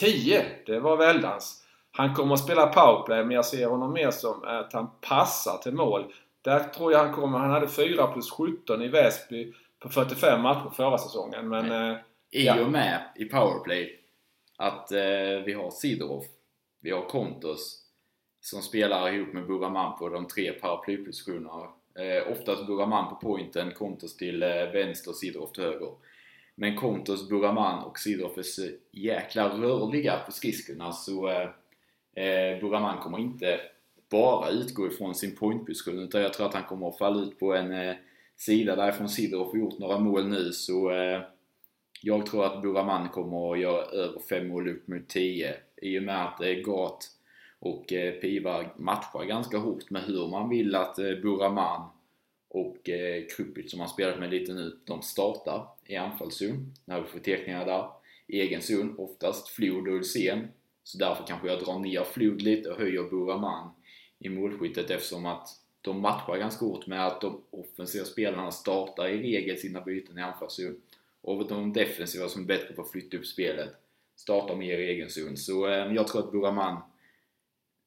10. 0.00 0.44
Det 0.66 0.80
var 0.80 0.96
väldans. 0.96 1.63
Han 1.96 2.14
kommer 2.14 2.34
att 2.34 2.40
spela 2.44 2.66
powerplay 2.66 3.24
men 3.24 3.30
jag 3.30 3.44
ser 3.44 3.66
honom 3.66 3.92
mer 3.92 4.10
som 4.10 4.44
att 4.44 4.72
han 4.72 4.90
passar 5.00 5.58
till 5.58 5.74
mål. 5.74 6.12
Där 6.42 6.60
tror 6.64 6.92
jag 6.92 6.98
han 6.98 7.12
kommer. 7.14 7.38
Han 7.38 7.50
hade 7.50 7.68
4 7.68 8.06
plus 8.06 8.30
17 8.30 8.82
i 8.82 8.88
Väsby 8.88 9.52
på 9.78 9.88
45 9.88 10.40
matcher 10.42 10.70
förra 10.76 10.98
säsongen. 10.98 11.48
Men 11.48 11.90
eh, 11.90 11.96
I 12.30 12.46
Ja. 12.46 12.60
och 12.64 12.70
med 12.70 13.00
i 13.16 13.24
powerplay 13.24 14.00
att 14.56 14.92
eh, 14.92 14.98
vi 15.46 15.52
har 15.52 15.70
Sidorov, 15.70 16.24
vi 16.80 16.90
har 16.90 17.08
Kontos 17.08 17.80
som 18.40 18.62
spelar 18.62 19.12
ihop 19.12 19.32
med 19.32 19.46
Buraman 19.46 19.98
på 19.98 20.08
de 20.08 20.26
tre 20.26 20.52
paraplypositionerna. 20.52 21.62
Eh, 21.98 22.32
oftast 22.32 22.66
Buraman 22.66 23.08
på 23.08 23.16
pointen, 23.16 23.70
Kontos 23.74 24.16
till 24.16 24.42
eh, 24.42 24.48
vänster 24.48 25.10
och 25.10 25.16
Sidorov 25.16 25.46
till 25.52 25.64
höger. 25.64 25.90
Men 26.54 26.76
Kontos, 26.76 27.28
Buraman 27.28 27.84
och 27.84 27.98
Sidorov 27.98 28.38
är 28.38 28.42
så 28.42 28.68
jäkla 28.92 29.48
rörliga 29.48 30.18
på 30.26 30.32
skridskorna 30.32 30.92
så 30.92 31.48
eh, 32.14 32.60
Buraman 32.60 32.98
kommer 32.98 33.18
inte 33.18 33.60
bara 34.10 34.50
utgå 34.50 34.86
ifrån 34.86 35.14
sin 35.14 35.36
pointposition 35.36 35.98
utan 35.98 36.22
jag 36.22 36.32
tror 36.32 36.46
att 36.46 36.54
han 36.54 36.64
kommer 36.64 36.88
att 36.88 36.98
falla 36.98 37.22
ut 37.22 37.38
på 37.38 37.54
en 37.54 37.72
eh, 37.72 37.94
sida 38.36 38.76
därifrån 38.76 39.08
Sidorov 39.08 39.46
har 39.52 39.58
gjort 39.58 39.78
några 39.78 39.98
mål 39.98 40.28
nu 40.28 40.52
så 40.52 40.90
eh, 40.90 41.20
jag 42.02 42.26
tror 42.26 42.44
att 42.44 42.62
Buraman 42.62 43.08
kommer 43.08 43.52
att 43.52 43.60
göra 43.60 43.84
över 43.84 44.20
5 44.28 44.48
mål 44.48 44.68
upp 44.68 44.88
mot 44.88 45.08
10 45.08 45.54
i 45.82 45.98
och 45.98 46.02
med 46.02 46.24
att 46.24 46.40
eh, 46.40 46.52
Gat 46.52 47.10
och 47.58 47.92
eh, 47.92 48.12
Piva 48.12 48.64
matchar 48.76 49.24
ganska 49.24 49.58
hårt 49.58 49.90
med 49.90 50.02
hur 50.02 50.28
man 50.28 50.48
vill 50.48 50.74
att 50.74 50.98
eh, 50.98 51.14
Buraman 51.22 51.88
och 52.48 52.88
eh, 52.88 53.24
Krupic 53.36 53.70
som 53.70 53.80
han 53.80 53.88
spelat 53.88 54.18
med 54.18 54.30
lite 54.30 54.54
nu, 54.54 54.78
de 54.84 55.02
startar 55.02 55.66
i 55.86 55.96
anfallszon 55.96 56.74
när 56.84 57.00
vi 57.00 57.06
får 57.06 57.18
teckningar 57.18 57.66
där. 57.66 57.88
Egen 58.28 58.62
zon, 58.62 58.94
oftast 58.98 59.48
Flod 59.48 59.88
och 59.88 59.94
Ulsén. 59.94 60.48
Så 60.84 60.98
därför 60.98 61.26
kanske 61.26 61.48
jag 61.48 61.64
drar 61.64 61.78
ner 61.78 62.04
Flod 62.04 62.42
lite 62.42 62.70
och 62.70 62.78
höjer 62.78 63.02
Buraman 63.02 63.70
i 64.18 64.28
målskyttet 64.28 64.90
eftersom 64.90 65.26
att 65.26 65.48
de 65.80 66.00
matchar 66.00 66.36
ganska 66.36 66.64
hårt 66.64 66.86
med 66.86 67.06
att 67.06 67.20
de 67.20 67.42
offensiva 67.50 68.04
spelarna 68.04 68.50
startar 68.50 69.08
i 69.08 69.22
regel 69.22 69.58
sina 69.58 69.80
byten 69.80 70.18
i 70.18 70.22
anfallszon. 70.22 70.80
Och 71.20 71.48
de 71.48 71.72
defensiva 71.72 72.28
som 72.28 72.42
är 72.42 72.46
bättre 72.46 72.74
på 72.74 72.82
att 72.82 72.90
flytta 72.90 73.16
upp 73.16 73.26
spelet 73.26 73.70
startar 74.16 74.56
mer 74.56 74.78
i 74.78 74.90
egen 74.90 75.10
zon. 75.10 75.36
Så 75.36 75.68
eh, 75.68 75.92
jag 75.94 76.08
tror 76.08 76.24
att 76.24 76.32
Buraman 76.32 76.82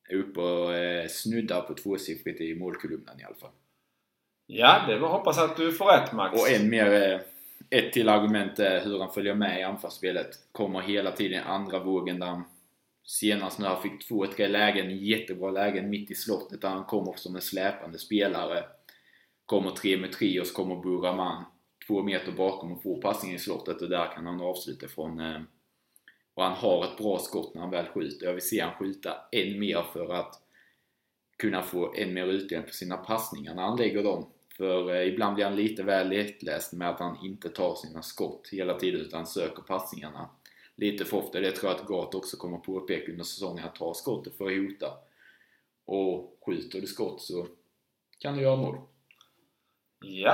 är 0.09 0.15
uppe 0.15 0.39
och 0.39 0.75
eh, 0.75 1.07
snuddar 1.07 1.61
på 1.61 1.73
tvåsiffrigt 1.73 2.41
i 2.41 2.55
målkolumnen 2.55 3.19
i 3.19 3.23
alla 3.23 3.35
fall. 3.35 3.51
ja, 4.45 4.85
det 4.87 4.99
var 4.99 5.09
hoppas 5.09 5.37
att 5.37 5.57
du 5.57 5.71
får 5.71 5.85
rätt 5.85 6.13
Max. 6.13 6.41
Och 6.41 6.49
en 6.49 6.69
mer, 6.69 7.11
eh, 7.11 7.19
ett 7.69 7.93
till 7.93 8.09
argument 8.09 8.59
är 8.59 8.85
hur 8.85 8.99
han 8.99 9.13
följer 9.13 9.33
med 9.33 9.59
i 9.59 9.63
anfallsspelet. 9.63 10.29
Kommer 10.51 10.81
hela 10.81 11.11
tiden 11.11 11.43
andra 11.43 11.79
vågen 11.79 12.19
där 12.19 12.27
han 12.27 12.43
senast 13.07 13.59
när 13.59 13.67
han 13.67 13.81
fick 13.81 14.07
två, 14.07 14.27
tre 14.27 14.47
lägen, 14.47 14.97
jättebra 14.97 15.51
lägen 15.51 15.89
mitt 15.89 16.11
i 16.11 16.15
slottet 16.15 16.61
där 16.61 16.69
han 16.69 16.85
kommer 16.85 17.13
som 17.13 17.35
en 17.35 17.41
släpande 17.41 17.99
spelare. 17.99 18.63
Kommer 19.45 19.71
tre 19.71 19.97
med 19.97 20.11
tre 20.11 20.39
och 20.39 20.47
så 20.47 20.53
kommer 20.53 20.75
Buraman 20.75 21.45
två 21.87 22.03
meter 22.03 22.31
bakom 22.31 22.71
och 22.71 22.83
får 22.83 23.01
passningen 23.01 23.35
i 23.35 23.39
slottet 23.39 23.81
och 23.81 23.89
där 23.89 24.11
kan 24.15 24.25
han 24.25 24.41
avsluta 24.41 24.87
från 24.87 25.19
eh, 25.19 25.41
och 26.33 26.43
han 26.43 26.53
har 26.53 26.83
ett 26.83 26.97
bra 26.97 27.19
skott 27.19 27.53
när 27.53 27.61
han 27.61 27.71
väl 27.71 27.85
skjuter. 27.85 28.25
Jag 28.25 28.33
vill 28.33 28.49
se 28.49 28.61
han 28.61 28.73
skjuta 28.73 29.17
än 29.31 29.59
mer 29.59 29.81
för 29.93 30.13
att 30.13 30.41
kunna 31.37 31.61
få 31.61 31.93
än 31.95 32.13
mer 32.13 32.25
utdelning 32.25 32.67
på 32.67 32.73
sina 32.73 32.97
passningar 32.97 33.55
när 33.55 33.63
han 33.63 33.77
lägger 33.77 34.03
dem. 34.03 34.25
För 34.57 34.95
eh, 34.95 35.07
ibland 35.07 35.35
blir 35.35 35.45
han 35.45 35.55
lite 35.55 35.83
väl 35.83 36.09
lättläst 36.09 36.73
med 36.73 36.89
att 36.89 36.99
han 36.99 37.17
inte 37.25 37.49
tar 37.49 37.75
sina 37.75 38.01
skott 38.01 38.49
hela 38.51 38.79
tiden 38.79 39.01
utan 39.01 39.27
söker 39.27 39.61
passningarna 39.61 40.29
lite 40.77 41.05
för 41.05 41.17
ofta. 41.17 41.39
Det 41.39 41.51
tror 41.51 41.71
jag 41.71 41.79
att 41.79 41.87
Gat 41.87 42.15
också 42.15 42.37
kommer 42.37 42.57
påpeka 42.57 43.11
under 43.11 43.23
säsongen 43.23 43.65
att 43.65 43.75
ta 43.75 43.93
skottet 43.93 44.37
för 44.37 44.45
att 44.45 44.57
hota. 44.57 44.93
Och 45.85 46.37
skjuter 46.45 46.81
du 46.81 46.87
skott 46.87 47.21
så 47.21 47.47
kan 48.19 48.35
du 48.35 48.41
göra 48.41 48.55
mål. 48.55 48.77
Ja. 49.99 50.31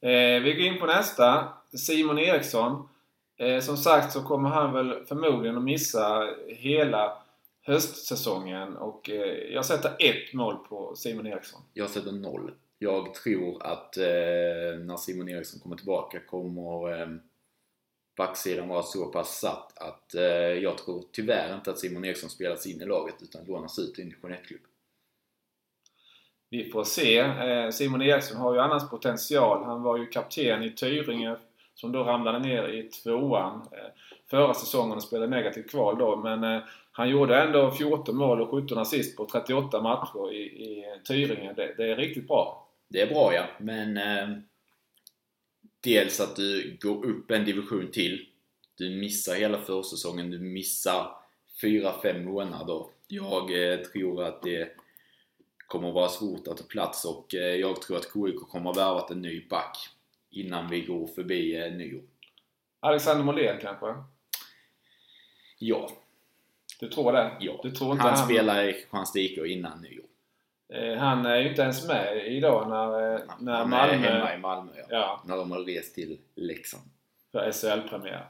Eh, 0.00 0.42
vi 0.42 0.54
går 0.54 0.66
in 0.66 0.78
på 0.78 0.86
nästa. 0.86 1.52
Simon 1.78 2.18
Eriksson. 2.18 2.88
Eh, 3.36 3.60
som 3.60 3.76
sagt 3.76 4.12
så 4.12 4.22
kommer 4.22 4.48
han 4.48 4.72
väl 4.72 5.04
förmodligen 5.04 5.56
att 5.56 5.64
missa 5.64 6.34
hela 6.48 7.22
höstsäsongen 7.62 8.76
och 8.76 9.10
eh, 9.10 9.52
jag 9.52 9.64
sätter 9.64 9.90
ett 9.98 10.32
mål 10.32 10.56
på 10.68 10.94
Simon 10.96 11.26
Eriksson. 11.26 11.60
Jag 11.72 11.90
sätter 11.90 12.12
noll. 12.12 12.52
Jag 12.78 13.14
tror 13.14 13.66
att 13.66 13.96
eh, 13.96 14.04
när 14.78 14.96
Simon 14.96 15.28
Eriksson 15.28 15.60
kommer 15.60 15.76
tillbaka 15.76 16.20
kommer 16.20 17.00
eh, 17.00 17.08
backsidan 18.16 18.68
vara 18.68 18.82
så 18.82 19.06
pass 19.06 19.40
satt 19.40 19.78
att 19.78 20.14
eh, 20.14 20.22
jag 20.62 20.78
tror 20.78 21.04
tyvärr 21.12 21.54
inte 21.54 21.70
att 21.70 21.78
Simon 21.78 22.04
Eriksson 22.04 22.30
spelas 22.30 22.66
in 22.66 22.82
i 22.82 22.86
laget 22.86 23.14
utan 23.22 23.44
lånas 23.44 23.78
ut 23.78 23.98
i 23.98 24.02
en 24.02 24.08
division 24.08 24.32
1-klubb. 24.32 24.60
Vi 26.50 26.70
får 26.70 26.84
se. 26.84 27.18
Eh, 27.18 27.70
Simon 27.70 28.02
Eriksson 28.02 28.36
har 28.36 28.54
ju 28.54 28.60
annars 28.60 28.90
potential. 28.90 29.64
Han 29.64 29.82
var 29.82 29.96
ju 29.96 30.06
kapten 30.06 30.62
i 30.62 30.70
Tyringe 30.70 31.36
som 31.74 31.92
då 31.92 32.04
ramlade 32.04 32.38
ner 32.38 32.68
i 32.68 32.82
tvåan 32.82 33.60
eh, 33.72 33.78
förra 34.30 34.54
säsongen 34.54 34.96
och 34.96 35.02
spelade 35.02 35.30
negativt 35.30 35.70
kval 35.70 35.98
då. 35.98 36.16
Men 36.16 36.44
eh, 36.44 36.62
han 36.92 37.08
gjorde 37.08 37.42
ändå 37.42 37.70
14 37.70 38.16
mål 38.16 38.40
och 38.40 38.50
17 38.50 38.78
assist 38.78 39.16
på 39.16 39.26
38 39.26 39.82
matcher 39.82 40.32
i, 40.32 40.42
i 40.42 40.84
Tyringe. 41.08 41.52
Det, 41.52 41.74
det 41.76 41.90
är 41.90 41.96
riktigt 41.96 42.28
bra. 42.28 42.68
Det 42.88 43.00
är 43.00 43.06
bra 43.06 43.34
ja, 43.34 43.44
men 43.58 43.96
eh, 43.96 44.28
dels 45.84 46.20
att 46.20 46.36
du 46.36 46.78
går 46.80 47.06
upp 47.06 47.30
en 47.30 47.44
division 47.44 47.90
till. 47.90 48.26
Du 48.78 48.90
missar 48.90 49.34
hela 49.34 49.58
försäsongen, 49.58 50.30
du 50.30 50.38
missar 50.38 51.16
4-5 51.62 52.24
månader. 52.24 52.86
Jag 53.08 53.72
eh, 53.72 53.78
tror 53.78 54.24
att 54.24 54.42
det 54.42 54.76
kommer 55.66 55.92
vara 55.92 56.08
svårt 56.08 56.48
att 56.48 56.56
ta 56.56 56.64
plats 56.64 57.04
och 57.04 57.34
eh, 57.34 57.54
jag 57.54 57.82
tror 57.82 57.96
att 57.96 58.12
KIK 58.12 58.40
kommer 58.48 58.66
ha 58.66 58.72
värvat 58.72 59.10
en 59.10 59.22
ny 59.22 59.48
back 59.48 59.88
innan 60.30 60.70
vi 60.70 60.80
går 60.80 61.06
förbi 61.06 61.56
eh, 61.56 61.72
nyår. 61.72 62.02
Alexander 62.80 63.24
Molén 63.24 63.58
kanske? 63.60 63.94
Ja, 65.58 65.90
Du 66.80 66.88
tror 66.88 67.12
det? 67.12 67.36
ja. 67.40 67.60
Du 67.62 67.70
tror 67.70 67.92
inte 67.92 68.02
han, 68.02 68.16
han, 68.16 68.26
spelar 68.26 68.68
i 68.68 68.72
Kristianstad 68.72 69.46
innan 69.46 69.82
nyår. 69.82 70.03
Eh, 70.74 70.98
han 70.98 71.26
är 71.26 71.36
ju 71.36 71.48
inte 71.48 71.62
ens 71.62 71.88
med 71.88 72.26
idag 72.26 72.68
när, 72.68 73.14
eh, 73.14 73.20
när 73.38 73.52
han 73.52 73.72
är 73.72 73.88
hemma 73.88 74.18
Malmö... 74.18 74.34
i 74.34 74.38
Malmö 74.38 74.72
ja. 74.76 74.84
Ja, 74.90 75.20
När 75.24 75.36
de 75.36 75.52
har 75.52 75.58
rest 75.58 75.94
till 75.94 76.18
Leksand. 76.34 76.84
för 77.32 77.52
SHL-premiär. 77.52 78.26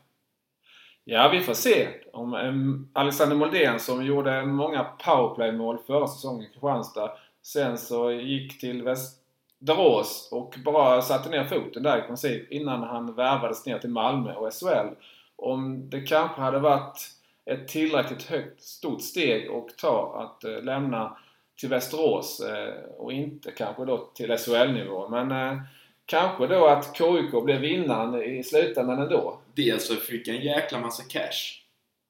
Ja, 1.05 1.29
vi 1.33 1.41
får 1.41 1.55
se. 1.55 1.89
Om 2.13 2.89
Alexander 2.93 3.37
Moldén 3.37 3.81
som 3.81 4.05
gjorde 4.07 4.47
många 4.47 4.85
powerplay-mål 4.85 5.79
förra 5.87 6.07
säsongen 6.07 6.43
i 6.43 6.47
Kristianstad. 6.47 7.13
Sen 7.43 7.79
så 7.79 8.13
gick 8.13 8.61
till 8.61 8.83
Västerås 8.83 10.29
och 10.33 10.55
bara 10.65 11.03
satte 11.03 11.31
ner 11.31 11.45
foten 11.45 11.83
där 11.83 11.99
i 11.99 12.03
princip 12.03 12.53
innan 12.53 12.83
han 12.83 13.15
värvades 13.15 13.67
ner 13.67 13.79
till 13.79 13.91
Malmö 13.91 14.35
och 14.35 14.53
SHL. 14.53 14.95
Om 15.37 15.91
det 15.91 16.01
kanske 16.01 16.41
hade 16.41 16.59
varit 16.59 16.99
ett 17.45 17.69
tillräckligt 17.69 18.23
högt, 18.23 18.63
stort 18.63 19.03
steg 19.03 19.51
att 19.51 19.79
ta 19.79 20.23
att 20.23 20.45
eh, 20.45 20.63
lämna 20.63 21.17
till 21.57 21.69
Västerås 21.69 22.41
eh, 22.41 22.85
och 22.97 23.13
inte 23.13 23.51
kanske 23.51 23.85
då 23.85 24.11
till 24.15 24.39
SHL-nivå. 24.39 25.09
Men 25.09 25.31
eh, 25.31 25.63
kanske 26.07 26.47
då 26.47 26.67
att 26.67 26.97
KIK 26.97 27.45
blev 27.45 27.61
vinnaren 27.61 28.23
i 28.23 28.43
slutändan 28.43 29.03
ändå. 29.03 29.41
Dels 29.55 29.87
så 29.87 29.95
fick 29.95 30.29
en 30.29 30.43
jäkla 30.43 30.81
massa 30.81 31.03
cash. 31.03 31.65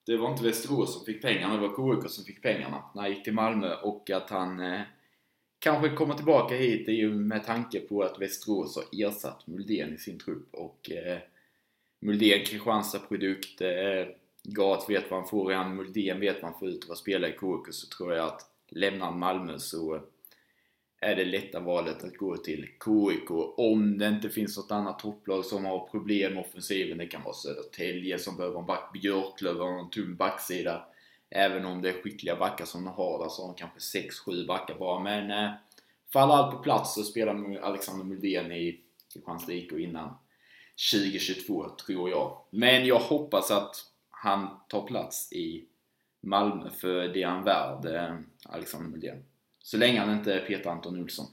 Det 0.05 0.17
var 0.17 0.31
inte 0.31 0.43
Västerås 0.43 0.93
som 0.93 1.05
fick 1.05 1.21
pengarna, 1.21 1.53
det 1.53 1.67
var 1.67 2.01
KIK 2.01 2.11
som 2.11 2.25
fick 2.25 2.41
pengarna 2.41 2.83
när 2.95 3.01
han 3.01 3.11
gick 3.11 3.23
till 3.23 3.33
Malmö 3.33 3.75
och 3.75 4.09
att 4.09 4.29
han 4.29 4.59
eh, 4.59 4.81
kanske 5.59 5.89
kommer 5.89 6.15
tillbaka 6.15 6.55
hit 6.55 6.87
är 6.87 6.93
ju 6.93 7.13
med 7.13 7.45
tanke 7.45 7.79
på 7.79 8.03
att 8.03 8.21
Västerås 8.21 8.75
har 8.75 9.05
ersatt 9.07 9.47
Muldén 9.47 9.93
i 9.93 9.97
sin 9.97 10.19
trupp 10.19 10.53
och 10.53 10.91
eh, 10.91 11.17
Muldén 12.01 12.45
Kristianstad-produkt 12.45 13.61
eh, 13.61 14.07
Gat 14.43 14.89
vet 14.89 15.11
vad 15.11 15.19
han 15.19 15.29
får 15.29 15.51
i 15.51 15.55
han, 15.55 15.75
Muldén 15.75 16.19
vet 16.19 16.41
vad 16.41 16.51
han 16.51 16.59
får 16.59 16.69
ut 16.69 16.85
av 16.85 16.91
att 16.91 16.97
spela 16.97 17.27
i 17.27 17.31
KIK 17.31 17.73
så 17.73 17.87
tror 17.87 18.13
jag 18.13 18.27
att 18.27 18.41
lämnar 18.69 19.11
Malmö 19.11 19.59
så 19.59 20.01
är 21.01 21.15
det 21.15 21.25
lätta 21.25 21.59
valet 21.59 22.03
att 22.03 22.17
gå 22.17 22.37
till 22.37 22.67
KIK 22.85 23.31
om 23.57 23.97
det 23.97 24.07
inte 24.07 24.29
finns 24.29 24.57
något 24.57 24.71
annat 24.71 24.99
topplag 24.99 25.45
som 25.45 25.65
har 25.65 25.87
problem 25.87 26.33
med 26.33 26.45
offensiven. 26.45 26.97
Det 26.97 27.07
kan 27.07 27.23
vara 27.23 27.33
Södertälje 27.33 28.19
som 28.19 28.37
behöver 28.37 28.59
en 28.59 28.65
back, 28.65 28.93
Björklöv 28.93 29.59
har 29.59 29.79
en 29.79 29.89
tung 29.89 30.15
backsida. 30.15 30.85
Även 31.29 31.65
om 31.65 31.81
det 31.81 31.89
är 31.89 32.01
skickliga 32.01 32.35
backar 32.35 32.65
som 32.65 32.85
de 32.85 32.93
har 32.93 33.19
där 33.19 33.29
så 33.29 33.41
har 33.41 33.47
de 33.47 33.55
kanske 33.55 33.99
6-7 33.99 34.47
backar 34.47 34.75
bara. 34.75 34.99
Men 34.99 35.31
eh, 35.31 35.51
faller 36.13 36.33
allt 36.33 36.55
på 36.55 36.63
plats 36.63 36.95
så 36.95 37.03
spelar 37.03 37.57
Alexander 37.57 38.05
Muldén 38.05 38.51
i 38.51 38.81
Kristianstad 39.13 39.53
IK 39.53 39.71
innan 39.71 40.13
2022 40.93 41.69
tror 41.69 42.09
jag. 42.09 42.37
Men 42.49 42.85
jag 42.85 42.99
hoppas 42.99 43.51
att 43.51 43.75
han 44.09 44.47
tar 44.69 44.87
plats 44.87 45.33
i 45.33 45.65
Malmö 46.25 46.69
för 46.69 47.07
det 47.07 47.23
är 47.23 47.27
han 47.27 47.43
värd, 47.43 47.85
eh, 47.85 48.15
Alexander 48.49 48.89
Muldén. 48.89 49.23
Så 49.63 49.77
länge 49.77 49.99
han 49.99 50.11
inte 50.11 50.33
är 50.33 50.39
Peter 50.39 50.69
Anton 50.69 51.01
Olsson. 51.01 51.25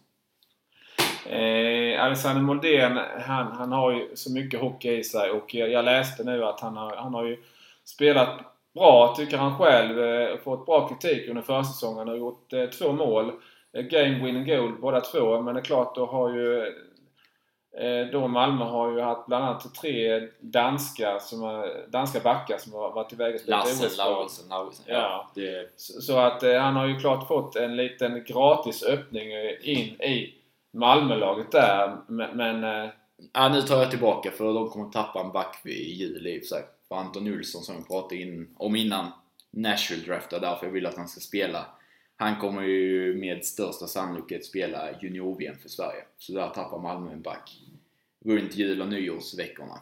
Eh, 1.26 2.05
Alexander 2.05 2.43
Moldén, 2.43 2.99
han, 3.20 3.53
han 3.53 3.72
har 3.72 3.93
ju 3.93 4.09
så 4.14 4.32
mycket 4.32 4.61
hockey 4.61 4.99
i 4.99 5.05
sig 5.05 5.30
och 5.30 5.55
jag, 5.55 5.70
jag 5.70 5.84
läste 5.84 6.24
nu 6.24 6.45
att 6.45 6.61
han 6.61 6.76
har, 6.76 6.97
han 6.97 7.14
har 7.14 7.24
ju 7.24 7.43
spelat 7.84 8.40
bra, 8.74 9.14
tycker 9.16 9.36
han 9.36 9.59
själv. 9.59 10.01
Eh, 10.01 10.38
fått 10.38 10.66
bra 10.66 10.88
kritik 10.88 11.28
under 11.28 11.43
försäsongen. 11.43 12.09
och 12.09 12.18
gjort 12.18 12.53
eh, 12.53 12.66
två 12.66 12.93
mål. 12.93 13.32
Eh, 13.72 13.82
game 13.82 14.24
winning 14.24 14.47
goal 14.47 14.72
båda 14.80 15.01
två. 15.01 15.43
Men 15.43 15.55
det 15.55 15.61
är 15.61 15.64
klart, 15.64 15.95
då 15.95 16.07
har 16.07 16.34
ju 16.34 16.72
då 18.12 18.29
Malmö 18.29 18.64
har 18.64 18.93
ju 18.93 19.01
haft 19.01 19.27
bland 19.27 19.45
annat 19.45 19.75
tre 19.75 20.29
danska, 20.41 21.20
som 21.20 21.64
danska 21.89 22.20
backar 22.20 22.59
som 22.59 22.73
har 22.73 22.93
varit 22.93 23.12
iväg 23.12 23.35
och 23.35 23.41
spelat 23.41 23.66
OS. 23.66 23.99
Laursen, 23.99 24.49
Laursen. 24.49 24.85
Ja. 24.89 25.31
Det... 25.35 25.70
Så, 25.77 26.01
så, 26.01 26.18
att 26.18 26.43
eh, 26.43 26.61
han 26.61 26.77
har 26.77 26.87
ju 26.87 26.99
klart 26.99 27.29
fått 27.29 27.57
en 27.57 27.77
liten 27.77 28.25
gratis 28.25 28.83
öppning 28.83 29.33
eh, 29.33 29.68
in 29.68 30.01
i 30.01 30.35
Malmölaget 30.73 31.53
där. 31.53 31.97
Men... 32.07 32.37
men 32.37 32.64
eh... 32.64 32.91
Ja, 33.33 33.49
nu 33.49 33.62
tar 33.62 33.79
jag 33.79 33.91
tillbaka 33.91 34.31
för 34.31 34.55
de 34.55 34.68
kommer 34.68 34.91
tappa 34.91 35.20
en 35.20 35.33
back 35.33 35.61
i 35.64 35.93
juli 35.93 36.31
i 36.31 36.39
och 36.39 36.43
för 36.43 36.47
sig. 36.47 36.62
För 36.89 36.97
Anton 36.97 37.35
Olsson 37.35 37.62
som 37.62 37.77
vi 37.77 37.85
pratade 37.85 38.16
in, 38.16 38.55
om 38.59 38.77
innan 38.77 39.07
Nashville 39.51 40.05
draftade 40.07 40.47
därför 40.47 40.66
jag 40.66 40.73
vill 40.73 40.87
att 40.87 40.97
han 40.97 41.09
ska 41.09 41.20
spela 41.20 41.66
han 42.23 42.37
kommer 42.37 42.62
ju 42.62 43.14
med 43.14 43.45
största 43.45 43.87
sannolikhet 43.87 44.45
spela 44.45 45.01
junior-VM 45.01 45.59
för 45.62 45.68
Sverige. 45.68 46.05
Så 46.18 46.33
där 46.33 46.49
tappar 46.49 46.79
Malmö 46.79 47.12
en 47.12 47.23
back 47.23 47.61
runt 48.25 48.55
jul 48.55 48.81
och 48.81 48.89
nyårsveckorna. 48.89 49.79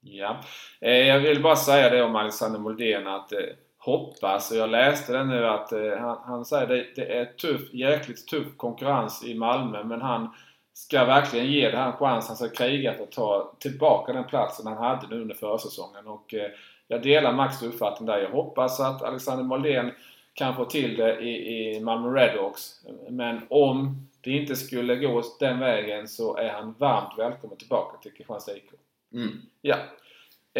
Ja. 0.00 0.40
Eh, 0.80 1.06
jag 1.06 1.20
vill 1.20 1.42
bara 1.42 1.56
säga 1.56 1.90
det 1.90 2.02
om 2.02 2.16
Alexander 2.16 2.58
Moldén 2.58 3.06
att 3.06 3.32
eh, 3.32 3.38
hoppas, 3.78 4.50
och 4.50 4.56
jag 4.56 4.70
läste 4.70 5.12
det 5.12 5.24
nu 5.24 5.46
att 5.46 5.72
eh, 5.72 5.98
han, 5.98 6.18
han 6.24 6.44
säger 6.44 6.66
det, 6.66 6.86
det 6.96 7.18
är 7.18 7.24
tuff, 7.24 7.74
jäkligt 7.74 8.26
tuff 8.26 8.56
konkurrens 8.56 9.24
i 9.24 9.34
Malmö 9.34 9.84
men 9.84 10.02
han 10.02 10.28
ska 10.72 11.04
verkligen 11.04 11.46
ge 11.46 11.70
det 11.70 11.76
här 11.76 11.86
en 11.86 11.96
chans. 11.96 12.28
Han 12.28 12.36
ska 12.36 12.48
kriga 12.48 12.94
för 12.94 13.02
att 13.02 13.12
ta 13.12 13.52
tillbaka 13.58 14.12
den 14.12 14.24
platsen 14.24 14.66
han 14.66 14.76
hade 14.76 15.06
nu 15.08 15.22
under 15.22 15.34
försäsongen. 15.34 16.06
Och 16.06 16.34
eh, 16.34 16.50
jag 16.88 17.02
delar 17.02 17.32
Max 17.32 17.62
uppfattning 17.62 18.06
där. 18.06 18.18
Jag 18.18 18.30
hoppas 18.30 18.80
att 18.80 19.02
Alexander 19.02 19.44
Moldén 19.44 19.90
kan 20.34 20.56
få 20.56 20.64
till 20.64 20.96
det 20.96 21.20
i, 21.20 21.76
i 21.76 21.80
Malmö 21.80 22.20
Redhawks. 22.20 22.84
Men 23.08 23.40
om 23.48 24.08
det 24.20 24.30
inte 24.30 24.56
skulle 24.56 24.96
gå 24.96 25.22
den 25.40 25.58
vägen 25.58 26.08
så 26.08 26.36
är 26.36 26.48
han 26.48 26.74
varmt 26.78 27.18
välkommen 27.18 27.56
tillbaka 27.58 27.96
till 27.96 28.12
Kristianstad 28.12 28.56
IK. 28.56 28.70
Mm. 29.14 29.28
Ja. 29.60 29.76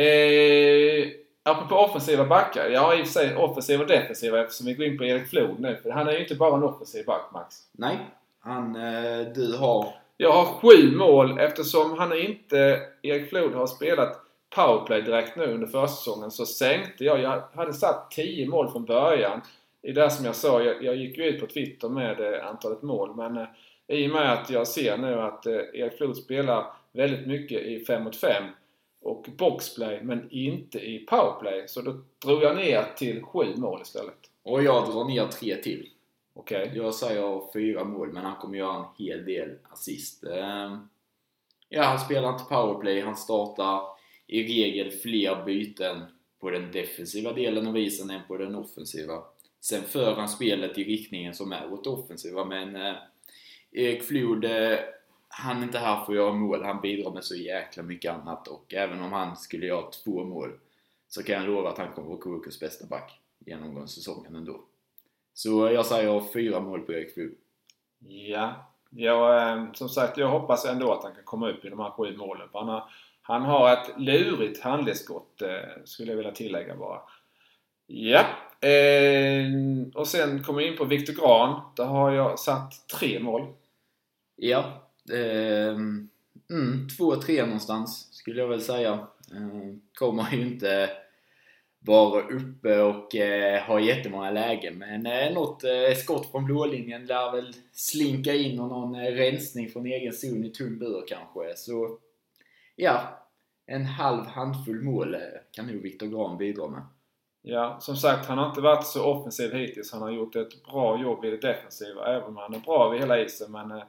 Eh, 0.00 1.08
apropå 1.42 1.76
offensiva 1.76 2.24
backar. 2.24 2.68
Ja, 2.68 2.94
i 2.94 3.02
och 3.02 3.06
för 3.06 3.12
sig 3.12 3.36
offensiva 3.36 3.82
och 3.82 3.88
defensiva 3.88 4.40
eftersom 4.40 4.66
vi 4.66 4.74
går 4.74 4.86
in 4.86 4.98
på 4.98 5.04
Erik 5.04 5.28
Flod 5.28 5.61
nu. 5.61 5.76
För 5.82 5.90
han 5.90 6.08
är 6.08 6.12
ju 6.12 6.22
inte 6.22 6.34
bara 6.34 6.56
en 6.56 6.62
offensiv 6.62 7.06
back, 7.06 7.30
Max. 7.32 7.56
Nej. 7.72 7.98
Han, 8.40 8.76
eh, 8.76 9.26
du 9.34 9.56
har... 9.56 9.94
Jag 10.16 10.32
har 10.32 10.44
sju 10.44 10.96
mål 10.96 11.38
eftersom 11.38 11.98
han 11.98 12.18
inte, 12.18 12.80
Erik 13.02 13.28
Flod, 13.28 13.54
har 13.54 13.66
spelat 13.66 14.20
powerplay 14.54 15.02
direkt 15.02 15.36
nu 15.36 15.44
under 15.44 15.66
försäsongen 15.66 16.30
så 16.30 16.46
sänkte 16.46 17.04
jag. 17.04 17.20
Jag 17.20 17.42
hade 17.54 17.72
satt 17.72 18.11
10 18.11 18.48
mål 18.48 18.70
från 18.70 18.84
början 18.84 19.40
det 19.83 20.11
som 20.11 20.24
jag 20.24 20.37
sa, 20.37 20.62
jag, 20.62 20.85
jag 20.85 20.97
gick 20.97 21.18
ju 21.18 21.24
ut 21.24 21.41
på 21.41 21.47
Twitter 21.47 21.89
med 21.89 22.20
eh, 22.20 22.47
antalet 22.47 22.83
mål 22.83 23.16
men 23.16 23.37
eh, 23.37 23.47
i 23.89 24.07
och 24.07 24.12
med 24.12 24.33
att 24.33 24.51
jag 24.51 24.68
ser 24.68 24.99
nu 24.99 25.20
att 25.20 25.47
eh, 25.47 25.55
Erik 25.55 25.97
Flod 25.97 26.16
spelar 26.16 26.72
väldigt 26.93 27.26
mycket 27.26 27.62
i 27.62 27.85
5 27.85 28.05
mot 28.05 28.16
5 28.16 28.45
och 29.01 29.26
boxplay 29.39 30.01
men 30.03 30.31
inte 30.31 30.78
i 30.78 30.99
powerplay 30.99 31.68
så 31.68 31.83
då 31.83 32.01
drog 32.24 32.43
jag 32.43 32.57
ner 32.57 32.85
till 32.97 33.22
7 33.22 33.55
mål 33.57 33.83
istället. 33.83 34.31
Och 34.43 34.62
jag 34.62 34.91
drar 34.91 35.05
ner 35.05 35.26
3 35.26 35.57
till. 35.57 35.89
Okej. 36.35 36.62
Okay. 36.62 36.76
Jag 36.76 36.95
säger 36.95 37.53
4 37.53 37.85
mål 37.85 38.12
men 38.12 38.24
han 38.24 38.37
kommer 38.37 38.59
göra 38.59 38.76
en 38.76 39.05
hel 39.07 39.24
del 39.24 39.59
assist. 39.62 40.24
Ehm, 40.24 40.89
ja, 41.68 41.83
han 41.83 41.99
spelar 41.99 42.33
inte 42.33 42.45
powerplay, 42.45 43.01
han 43.01 43.16
startar 43.16 43.83
i 44.26 44.43
regel 44.43 44.91
fler 44.91 45.45
byten 45.45 46.03
på 46.41 46.51
den 46.51 46.72
defensiva 46.72 47.33
delen 47.33 47.66
av 47.66 47.78
isen 47.78 48.11
än 48.11 48.20
på 48.28 48.37
den 48.37 48.55
offensiva. 48.55 49.22
Sen 49.61 49.82
för 49.82 50.14
han 50.14 50.28
spelet 50.28 50.78
i 50.78 50.84
riktningen 50.84 51.34
som 51.34 51.52
är 51.52 51.72
åt 51.72 51.86
offensiva 51.86 52.44
men 52.44 52.76
eh, 52.76 52.94
Erik 53.72 54.02
Flod, 54.02 54.44
eh, 54.44 54.78
han 55.28 55.58
är 55.58 55.62
inte 55.62 55.78
här 55.78 56.04
för 56.04 56.12
att 56.12 56.16
göra 56.16 56.32
mål. 56.32 56.64
Han 56.64 56.80
bidrar 56.80 57.11
med 57.11 57.24
så 57.24 57.34
jäkla 57.34 57.82
mycket 57.82 58.12
annat 58.12 58.48
och 58.48 58.74
även 58.74 59.02
om 59.02 59.12
han 59.12 59.36
skulle 59.36 59.66
göra 59.66 59.90
två 59.90 60.24
mål 60.24 60.58
så 61.08 61.22
kan 61.22 61.34
jag 61.34 61.46
lova 61.46 61.68
att 61.68 61.78
han 61.78 61.92
kommer 61.92 62.08
vara 62.08 62.20
KUKs 62.20 62.61
bästa 62.61 62.86
back 62.86 63.20
genom 63.38 63.88
säsongen 63.88 64.36
ändå. 64.36 64.61
Så 65.34 65.70
jag 65.70 65.86
säger 65.86 66.32
fyra 66.32 66.61
mål 66.61 66.80
på 66.80 66.92
Erik 66.92 67.14
Flod. 67.14 67.34
Ja, 68.08 68.70
jag, 68.90 69.48
eh, 69.48 69.72
som 69.72 69.88
sagt 69.88 70.18
jag 70.18 70.28
hoppas 70.28 70.64
ändå 70.64 70.92
att 70.92 71.04
han 71.04 71.14
kan 71.14 71.24
komma 71.24 71.50
upp 71.50 71.64
i 71.64 71.68
de 71.68 71.78
här 71.78 71.90
sju 71.90 72.16
målen. 72.16 72.48
För 72.52 72.58
han, 72.58 72.68
har, 72.68 72.90
han 73.22 73.42
har 73.42 73.72
ett 73.72 73.98
lurigt 73.98 74.61
handledsskott 74.61 75.42
eh, 75.42 75.84
skulle 75.84 76.12
jag 76.12 76.16
vilja 76.16 76.32
tillägga 76.32 76.76
bara. 76.76 77.00
Ja, 77.86 78.24
Eh, 78.61 79.46
och 79.94 80.08
sen 80.08 80.42
kommer 80.42 80.61
vi 80.61 80.68
in 80.68 80.76
på 80.76 80.84
Viktor 80.84 81.12
Gran. 81.12 81.61
Där 81.76 81.84
har 81.84 82.12
jag 82.12 82.38
satt 82.38 82.88
tre 82.98 83.20
mål. 83.20 83.46
Ja. 84.36 84.90
Eh, 85.12 85.68
mm, 86.50 86.88
två, 86.98 87.16
tre 87.16 87.44
någonstans 87.44 88.08
skulle 88.12 88.40
jag 88.40 88.48
väl 88.48 88.61
säga. 88.61 88.92
Eh, 89.32 89.74
kommer 89.94 90.32
ju 90.32 90.42
inte 90.42 90.90
vara 91.78 92.22
uppe 92.22 92.80
och 92.80 93.16
eh, 93.16 93.62
ha 93.62 93.80
jättemånga 93.80 94.30
lägen. 94.30 94.78
Men 94.78 95.06
eh, 95.06 95.32
något 95.32 95.64
eh, 95.64 95.96
skott 95.96 96.30
från 96.30 96.44
blålinjen 96.44 97.06
lär 97.06 97.32
väl 97.32 97.54
slinka 97.72 98.34
in 98.34 98.61
och 98.61 98.68
någon 98.68 98.94
eh, 98.94 99.12
rensning 99.12 99.68
från 99.68 99.86
egen 99.86 100.12
zon 100.12 100.44
i 100.44 100.50
tung 100.50 100.78
bur 100.78 101.04
kanske. 101.08 101.56
Så 101.56 101.98
ja, 102.76 103.26
en 103.66 103.84
halv 103.84 104.26
handfull 104.26 104.82
mål 104.82 105.14
eh, 105.14 105.20
kan 105.50 105.66
nog 105.66 105.82
Viktor 105.82 106.06
Gran 106.06 106.38
bidra 106.38 106.68
med. 106.68 106.82
Ja, 107.43 107.76
som 107.80 107.97
sagt 107.97 108.26
han 108.26 108.38
har 108.38 108.49
inte 108.49 108.61
varit 108.61 108.86
så 108.86 109.05
offensiv 109.05 109.53
hittills. 109.53 109.93
Han 109.93 110.03
har 110.03 110.11
gjort 110.11 110.36
ett 110.36 110.64
bra 110.64 111.03
jobb 111.03 111.24
i 111.24 111.30
det 111.30 111.36
defensiva. 111.36 112.07
Även 112.07 112.28
om 112.28 112.36
han 112.36 112.55
är 112.55 112.59
bra 112.59 112.88
vid 112.88 113.01
hela 113.01 113.20
isen. 113.20 113.53
Men 113.53 113.70
eh, 113.70 113.82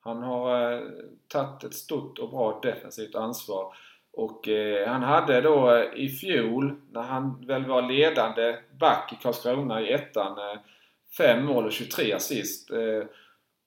han 0.00 0.22
har 0.22 0.72
eh, 0.72 0.80
tagit 1.28 1.64
ett 1.64 1.74
stort 1.74 2.18
och 2.18 2.30
bra 2.30 2.60
defensivt 2.62 3.14
ansvar. 3.14 3.74
Och 4.12 4.48
eh, 4.48 4.88
han 4.88 5.02
hade 5.02 5.40
då 5.40 5.74
eh, 5.74 5.94
i 5.94 6.08
fjol, 6.08 6.80
när 6.90 7.02
han 7.02 7.46
väl 7.46 7.64
var 7.66 7.82
ledande 7.82 8.56
back 8.80 9.12
i 9.12 9.22
Karlskrona 9.22 9.80
i 9.80 9.92
ettan, 9.92 10.38
eh, 10.38 10.60
5 11.16 11.44
mål 11.44 11.64
och 11.64 11.72
23 11.72 12.12
assist. 12.12 12.70
Eh, 12.70 13.04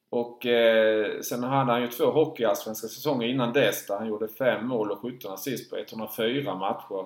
och 0.10 0.46
eh, 0.46 1.20
sen 1.22 1.44
hade 1.44 1.72
han 1.72 1.82
ju 1.82 1.88
två 1.88 2.06
hockeyallsvenska 2.06 2.88
säsonger 2.88 3.28
innan 3.28 3.54
dess 3.54 3.88
där 3.88 3.98
han 3.98 4.08
gjorde 4.08 4.28
5 4.28 4.68
mål 4.68 4.92
och 4.92 5.00
17 5.00 5.34
assist 5.34 5.70
på 5.70 5.78
104 5.78 6.56
matcher. 6.56 7.06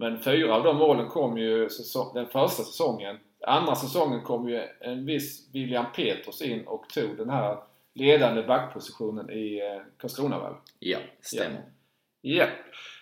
Men 0.00 0.22
fyra 0.22 0.54
av 0.54 0.64
de 0.64 0.76
målen 0.76 1.08
kom 1.08 1.38
ju 1.38 1.68
den 2.14 2.26
första 2.26 2.62
säsongen. 2.62 3.18
Andra 3.46 3.74
säsongen 3.74 4.22
kom 4.22 4.48
ju 4.48 4.62
en 4.80 5.06
viss 5.06 5.48
William 5.52 5.84
Peters 5.96 6.42
in 6.42 6.66
och 6.66 6.88
tog 6.88 7.16
den 7.16 7.30
här 7.30 7.58
ledande 7.94 8.42
backpositionen 8.42 9.30
i 9.30 9.58
eh, 9.58 9.82
Karlskrona 9.96 10.38
väl? 10.38 10.52
Ja, 10.78 10.98
stämmer. 11.20 11.62
Ja. 12.20 12.46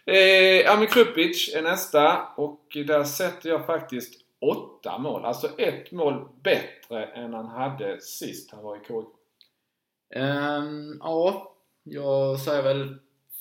Eh, 0.05 0.73
Ami 0.73 0.87
Krupic 0.87 1.55
är 1.55 1.63
nästa 1.63 2.27
och 2.37 2.67
där 2.87 3.05
sätter 3.05 3.49
jag 3.49 3.67
faktiskt 3.67 4.21
åtta 4.39 4.99
mål. 4.99 5.25
Alltså 5.25 5.59
ett 5.59 5.93
mål 5.93 6.29
bättre 6.43 7.05
än 7.05 7.35
han 7.35 7.47
hade 7.47 8.01
sist 8.01 8.51
han 8.53 8.63
var 8.63 8.77
i 8.77 8.81
KIK. 8.81 9.07
Um, 10.17 10.99
ja, 11.01 11.55
jag 11.83 12.41
säger 12.41 12.63
väl 12.63 12.95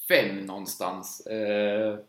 fem 0.07 0.45
någonstans. 0.45 1.27
Uh, 1.31 1.99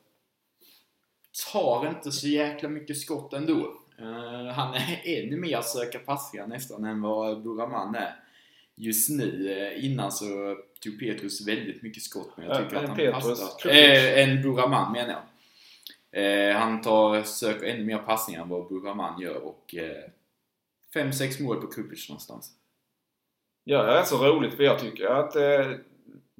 tar 1.52 1.88
inte 1.88 2.12
så 2.12 2.28
jäkla 2.28 2.68
mycket 2.68 2.98
skott 2.98 3.32
ändå. 3.32 3.74
Uh, 4.00 4.46
han 4.46 4.74
är 4.74 5.00
ännu 5.04 5.36
mer 5.36 5.60
söka 5.60 5.98
passningar 5.98 6.46
nästan 6.46 6.84
än 6.84 7.02
vad 7.02 7.42
Buraman 7.42 7.94
är. 7.94 8.16
Just 8.74 9.10
nu, 9.10 9.48
uh, 9.48 9.84
innan 9.84 10.12
så 10.12 10.56
tog 10.80 11.00
Petrus 11.00 11.48
väldigt 11.48 11.82
mycket 11.82 12.02
skott 12.02 12.36
men 12.36 12.46
jag 12.46 12.58
tycker 12.58 12.76
Äh, 12.76 12.82
att 12.82 12.88
han 12.88 12.96
Petrus, 12.96 13.40
passar. 13.40 13.70
Äh, 13.70 14.22
en 14.22 14.42
Buraman 14.42 14.92
menar 14.92 15.10
jag. 15.10 15.22
Eh, 16.10 16.56
han 16.56 16.80
tar, 16.80 17.22
söker 17.22 17.66
ännu 17.66 17.84
mer 17.84 17.98
passningar 17.98 18.42
än 18.42 18.48
vad 18.48 18.68
Buraman 18.68 19.20
gör 19.20 19.44
och 19.44 19.74
5-6 20.94 21.42
mål 21.42 21.60
på 21.60 21.66
Kupic 21.66 22.08
någonstans. 22.08 22.52
Ja, 23.64 23.82
det 23.82 23.98
är 23.98 24.02
så 24.02 24.26
roligt 24.26 24.54
för 24.54 24.62
jag 24.62 24.78
tycker 24.78 25.06
att 25.06 25.36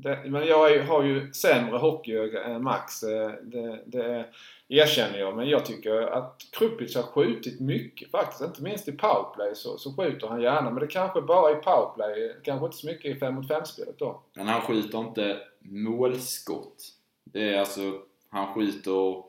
det, 0.01 0.23
men 0.27 0.47
jag 0.47 0.73
är, 0.73 0.83
har 0.83 1.05
ju 1.05 1.33
sämre 1.33 1.77
hockeyöga 1.77 2.45
än 2.45 2.63
Max. 2.63 3.03
Eh, 3.03 3.31
det, 3.43 3.81
det 3.87 4.27
erkänner 4.69 5.19
jag. 5.19 5.37
Men 5.37 5.49
jag 5.49 5.67
tycker 5.67 6.01
att 6.01 6.47
Krupic 6.51 6.97
har 6.97 7.03
skjutit 7.03 7.61
mycket 7.61 8.11
faktiskt. 8.11 8.43
Inte 8.43 8.63
minst 8.63 8.89
i 8.89 8.93
powerplay 8.93 9.55
så, 9.55 9.79
så 9.79 9.93
skjuter 9.93 10.29
han 10.29 10.43
gärna. 10.43 10.71
Men 10.71 10.81
det 10.81 10.87
kanske 10.87 11.23
bara 11.23 11.53
i 11.53 11.55
powerplay. 11.55 12.37
Kanske 12.43 12.67
inte 12.67 12.77
så 12.77 12.87
mycket 12.87 13.17
i 13.17 13.21
5 13.21 13.35
mot 13.35 13.49
5 13.49 13.65
spelet 13.65 13.99
då. 13.99 14.21
Men 14.35 14.49
han 14.49 14.61
skjuter 14.61 14.99
inte 14.99 15.39
målskott. 15.59 16.85
Det 17.25 17.55
är 17.55 17.59
alltså, 17.59 17.99
han 18.31 18.55
skjuter... 18.55 19.29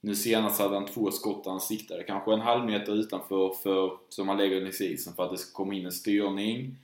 Nu 0.00 0.14
senast 0.14 0.60
hade 0.60 0.74
han 0.74 0.86
två 0.86 1.10
skott 1.10 1.44
där 1.44 1.50
han 1.50 1.60
siktade 1.60 2.02
kanske 2.02 2.32
en 2.32 2.40
halv 2.40 2.64
meter 2.64 2.92
utanför 2.92 3.54
för, 3.62 3.92
som 4.08 4.28
han 4.28 4.36
lägger 4.36 4.60
ner 4.60 4.82
i 4.82 4.92
isen 4.92 5.14
för 5.14 5.24
att 5.24 5.30
det 5.30 5.38
ska 5.38 5.56
komma 5.56 5.74
in 5.74 5.86
en 5.86 5.92
styrning. 5.92 6.76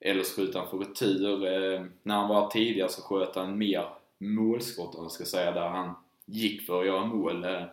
Eller 0.00 0.22
så 0.22 0.34
skjuter 0.34 0.58
han 0.58 0.68
för 0.70 0.78
retur. 0.78 1.46
Eh, 1.46 1.84
när 2.02 2.14
han 2.14 2.28
var 2.28 2.50
tidigare 2.50 2.88
så 2.88 3.02
sköt 3.02 3.36
han 3.36 3.58
mer 3.58 3.88
målskott 4.18 4.94
om 4.94 5.02
jag 5.02 5.12
ska 5.12 5.24
säga, 5.24 5.52
där 5.52 5.68
han 5.68 5.94
gick 6.26 6.66
för 6.66 6.80
att 6.80 6.86
göra 6.86 7.06
mål. 7.06 7.44
Eh. 7.44 7.64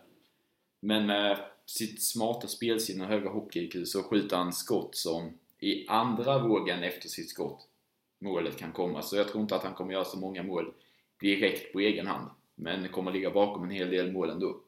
Men 0.80 1.06
med 1.06 1.38
sitt 1.66 2.04
smarta 2.04 2.48
spelsinne 2.48 3.04
och 3.04 3.10
höga 3.10 3.30
hockey 3.30 3.86
så 3.86 4.04
skjuter 4.04 4.38
han 4.38 4.54
skott 4.54 4.96
som 4.96 5.38
i 5.60 5.88
andra 5.88 6.40
vågen 6.40 6.84
efter 6.84 7.10
sitt 7.10 7.30
skott 7.30 7.68
målet 8.20 8.58
kan 8.58 8.72
komma. 8.72 9.02
Så 9.02 9.16
jag 9.16 9.28
tror 9.28 9.42
inte 9.42 9.56
att 9.56 9.64
han 9.64 9.74
kommer 9.74 9.94
göra 9.94 10.06
så 10.06 10.18
många 10.18 10.44
mål 10.44 10.74
direkt 11.20 11.74
på 11.74 11.80
egen 11.80 12.08
hand. 12.08 12.30
Men 12.56 12.90
kommer 12.90 13.12
ligga 13.12 13.32
bakom 13.32 13.64
en 13.64 13.70
hel 13.70 13.90
del 13.90 14.12
mål 14.12 14.30
ändå. 14.30 14.60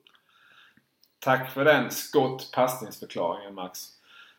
Tack 1.19 1.53
för 1.53 1.65
den 1.65 1.91
skottpassningsförklaringen 1.91 3.53
Max. 3.53 3.79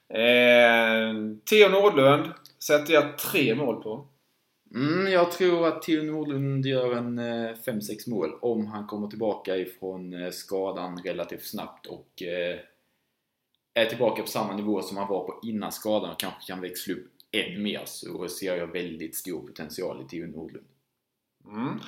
Eh, 0.09 1.15
Theo 1.51 1.69
Nordlund 1.69 2.33
sätter 2.59 2.95
jag 2.95 3.19
tre 3.19 3.55
mål 3.55 3.83
på. 3.83 4.07
Mm, 4.75 5.13
jag 5.13 5.33
tror 5.33 5.67
att 5.67 5.83
Theo 5.83 6.03
Nordlund 6.03 6.67
gör 6.67 6.95
en 6.95 7.21
5-6 7.21 7.91
eh, 7.91 8.15
mål 8.15 8.39
om 8.41 8.67
han 8.67 8.87
kommer 8.87 9.09
tillbaka 9.09 9.57
ifrån 9.57 10.15
eh, 10.15 10.31
skadan 10.31 11.03
relativt 11.05 11.47
snabbt 11.47 11.87
och 11.87 12.23
eh, 12.23 12.59
är 13.75 13.87
tillbaka 13.87 14.23
på 14.23 14.29
samma 14.29 14.57
nivå 14.57 14.83
som 14.83 14.97
han 14.97 15.09
var 15.09 15.25
på 15.25 15.41
innan 15.43 15.73
skadan 15.73 16.11
och 16.11 16.21
kanske 16.21 16.47
kan 16.47 16.61
växla 16.61 16.95
upp 16.95 17.13
än 17.33 17.63
mer 17.63 17.83
så 17.85 18.29
ser 18.29 18.57
jag 18.57 18.67
väldigt 18.67 19.17
stor 19.17 19.47
potential 19.47 20.03
i 20.03 20.09
Theo 20.09 20.27
Nordlund. 20.27 20.67
Mm. 21.45 21.81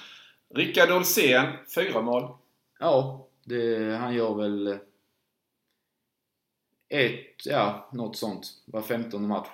Rickard 0.55 0.91
Olsén, 0.91 1.47
fyra 1.75 2.03
mål. 2.03 2.29
Ja, 2.79 3.27
det, 3.45 3.97
han 3.97 4.15
gör 4.15 4.35
väl 4.35 4.79
ett, 6.89 7.47
ja, 7.47 7.89
något 7.93 8.17
sånt. 8.17 8.63
Var 8.65 8.83
15 8.83 9.29
match. 9.29 9.49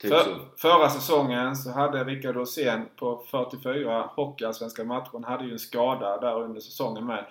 Typ 0.00 0.10
För, 0.10 0.48
förra 0.56 0.90
säsongen 0.90 1.56
så 1.56 1.70
hade 1.70 2.04
Rickard 2.04 2.36
Rosén 2.36 2.88
på 2.96 3.24
44 3.30 4.10
hockeyallsvenska 4.14 4.84
matcher, 4.84 5.10
han 5.12 5.24
hade 5.24 5.44
ju 5.44 5.52
en 5.52 5.58
skada 5.58 6.20
där 6.20 6.42
under 6.42 6.60
säsongen 6.60 7.06
med. 7.06 7.26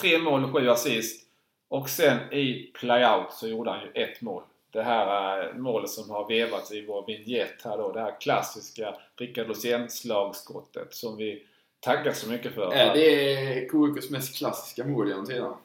Tre 0.00 0.18
mål 0.18 0.44
och 0.44 0.52
sju 0.52 0.68
assist. 0.68 1.26
Och 1.68 1.88
sen 1.88 2.32
i 2.32 2.72
playout 2.74 3.32
så 3.32 3.48
gjorde 3.48 3.70
han 3.70 3.80
ju 3.80 4.02
ett 4.02 4.20
mål. 4.20 4.42
Det 4.70 4.82
här 4.82 5.38
äh, 5.48 5.54
målet 5.54 5.90
som 5.90 6.10
har 6.10 6.28
vevats 6.28 6.72
i 6.72 6.86
vår 6.86 7.06
vignett 7.06 7.62
här 7.64 7.78
då. 7.78 7.92
Det 7.92 8.00
här 8.00 8.20
klassiska 8.20 8.94
Rickard 9.16 9.46
Rosén-slagskottet 9.46 10.94
som 10.94 11.16
vi 11.16 11.46
taggar 11.80 12.12
så 12.12 12.30
mycket 12.30 12.54
för. 12.54 12.72
Är 12.72 12.94
det 12.94 13.70
KIKs 13.70 14.10
mest 14.10 14.38
klassiska 14.38 14.84
mål 14.84 15.08
genom 15.08 15.26
tiderna? 15.26 15.56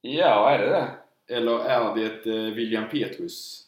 Ja, 0.00 0.50
är 0.50 0.58
det 0.58 0.68
det? 0.68 0.90
Eller 1.36 1.58
är 1.58 1.94
det 1.94 2.30
eh, 2.30 2.54
William 2.54 2.88
Petrus? 2.88 3.67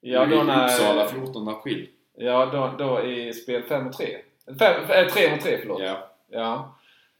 Ja, 0.00 0.26
då 0.26 0.42
när... 0.42 0.64
Uppsala 0.64 1.08
14 1.08 1.48
april. 1.48 1.88
Ja, 2.14 2.46
då, 2.46 2.84
då 2.86 3.02
i 3.02 3.32
spel 3.32 3.62
5 3.62 3.84
mot 3.84 3.96
3. 3.96 4.06
3 5.12 5.30
mot 5.30 5.40
3, 5.40 5.58
förlåt. 5.58 5.82
Ja. 5.82 6.10
ja. 6.30 6.76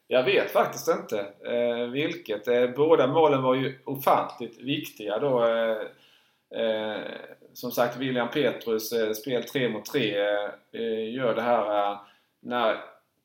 Jag 0.08 0.22
vet 0.22 0.50
faktiskt 0.50 0.88
inte 0.88 1.26
eh, 1.44 1.86
vilket. 1.90 2.48
Eh, 2.48 2.66
båda 2.76 3.06
målen 3.06 3.42
var 3.42 3.54
ju 3.54 3.78
ofantligt 3.84 4.60
viktiga 4.60 5.18
då. 5.18 5.44
Eh, 5.44 5.78
eh 6.62 7.02
som 7.52 7.70
sagt, 7.70 7.96
William 7.96 8.28
Petrus 8.28 8.92
eh, 8.92 9.12
spel 9.12 9.44
3 9.44 9.68
mot 9.68 9.84
3 9.84 10.20
eh, 10.72 11.14
gör 11.14 11.34
det 11.34 11.42
här 11.42 11.98
när 12.40 12.76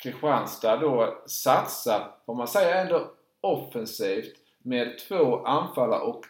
Kristianstad 0.03 0.77
då 0.77 1.21
satsar, 1.25 2.11
får 2.25 2.35
man 2.35 2.47
säga 2.47 2.81
ändå 2.81 3.11
offensivt 3.41 4.35
med 4.57 4.97
två 4.97 5.45
anfallare 5.45 6.01
och 6.01 6.25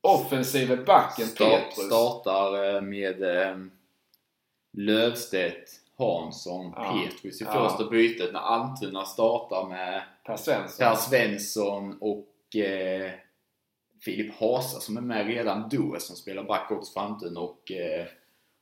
offensive 0.00 0.76
backen 0.76 1.26
Start, 1.26 1.50
Petrus. 1.50 1.86
Startar 1.86 2.80
med 2.80 3.22
eh, 3.22 3.56
Lövstedt, 4.72 5.70
Hansson, 5.98 6.72
ja. 6.76 7.02
Petrus 7.04 7.40
i 7.40 7.44
ja. 7.44 7.52
första 7.52 7.90
bytet 7.90 8.32
när 8.32 8.40
Almtuna 8.40 9.04
startar 9.04 9.68
med 9.68 10.02
Per 10.26 10.36
Svensson, 10.36 10.86
per 10.86 10.94
Svensson 10.94 11.98
och 12.00 12.56
eh, 12.56 13.10
Filip 14.04 14.34
Hasa 14.40 14.80
som 14.80 14.96
är 14.96 15.00
med 15.00 15.26
redan 15.26 15.68
då 15.68 15.96
som 15.98 16.16
spelar 16.16 16.44
back 16.44 16.70
också 16.70 17.00
Almtuna 17.00 17.40
och 17.40 17.72
eh, 17.72 18.06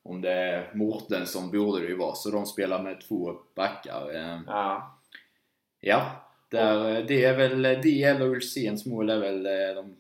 om 0.03 0.21
det 0.21 0.33
är 0.33 0.75
Mårtensson 0.75 1.51
borde 1.51 1.83
det 1.83 1.89
ju 1.89 1.97
vara 1.97 2.15
så 2.15 2.31
de 2.31 2.47
spelar 2.47 2.83
med 2.83 3.01
två 3.01 3.35
backar. 3.55 4.15
Eh, 4.15 4.41
ja. 4.47 4.99
ja, 5.81 6.11
där, 6.51 7.03
det 7.03 7.25
är 7.25 7.37
väl 7.37 7.63
det 7.63 8.03
eller 8.03 8.27
Ulséns 8.27 8.87
mål 8.87 9.11
är 9.11 9.19
väl 9.19 9.47
eh, 9.47 9.75
de 9.75 9.97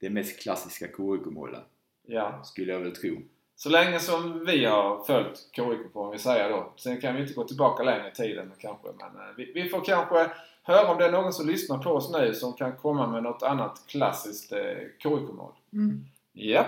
det 0.00 0.10
mest 0.10 0.42
klassiska 0.42 0.86
KIK-målen. 0.86 1.62
Ja. 2.06 2.42
Skulle 2.44 2.72
jag 2.72 2.80
väl 2.80 2.96
tro. 2.96 3.16
Så 3.56 3.68
länge 3.68 3.98
som 3.98 4.44
vi 4.46 4.64
har 4.64 5.04
följt 5.04 5.38
KIK 5.52 5.92
får 5.92 6.12
vi 6.12 6.18
säga 6.18 6.48
då. 6.48 6.72
Sen 6.76 7.00
kan 7.00 7.14
vi 7.14 7.22
inte 7.22 7.34
gå 7.34 7.44
tillbaka 7.44 7.82
längre 7.82 8.08
i 8.08 8.14
tiden 8.14 8.52
kanske. 8.58 8.88
Men 8.98 9.06
eh, 9.06 9.34
vi, 9.36 9.52
vi, 9.54 9.68
får 9.68 9.84
kanske 9.84 10.30
höra 10.62 10.90
om 10.90 10.98
det 10.98 11.04
är 11.04 11.12
någon 11.12 11.32
som 11.32 11.48
lyssnar 11.48 11.78
på 11.78 11.90
oss 11.90 12.12
nu 12.12 12.34
som 12.34 12.52
kan 12.52 12.76
komma 12.76 13.06
med 13.06 13.22
något 13.22 13.42
annat 13.42 13.82
klassiskt 13.86 14.52
eh, 14.52 14.58
KIK-mål. 14.98 15.52
Mm. 15.72 16.04
Ja. 16.32 16.60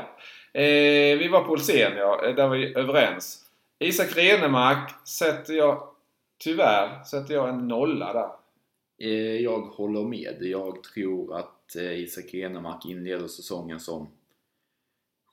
Eh, 0.53 1.19
vi 1.19 1.29
var 1.29 1.45
på 1.45 1.53
Olsén 1.53 1.93
ja. 1.97 2.25
Eh, 2.27 2.35
där 2.35 2.49
var 2.49 2.57
vi 2.57 2.75
överens. 2.75 3.45
Isak 3.79 4.17
Renemark 4.17 5.09
sätter 5.09 5.55
jag 5.55 5.89
tyvärr 6.39 7.05
sätter 7.05 7.35
jag 7.35 7.49
en 7.49 7.69
nolla 7.69 8.13
där. 8.13 8.31
Eh, 9.09 9.37
jag 9.37 9.61
håller 9.61 10.05
med. 10.05 10.37
Jag 10.41 10.83
tror 10.83 11.37
att 11.37 11.52
att 11.67 11.77
eh, 11.77 12.01
Isak 12.01 12.35
Enemark 12.35 12.87
inleder 12.87 13.29
säsongen 13.29 13.81
som 13.81 14.11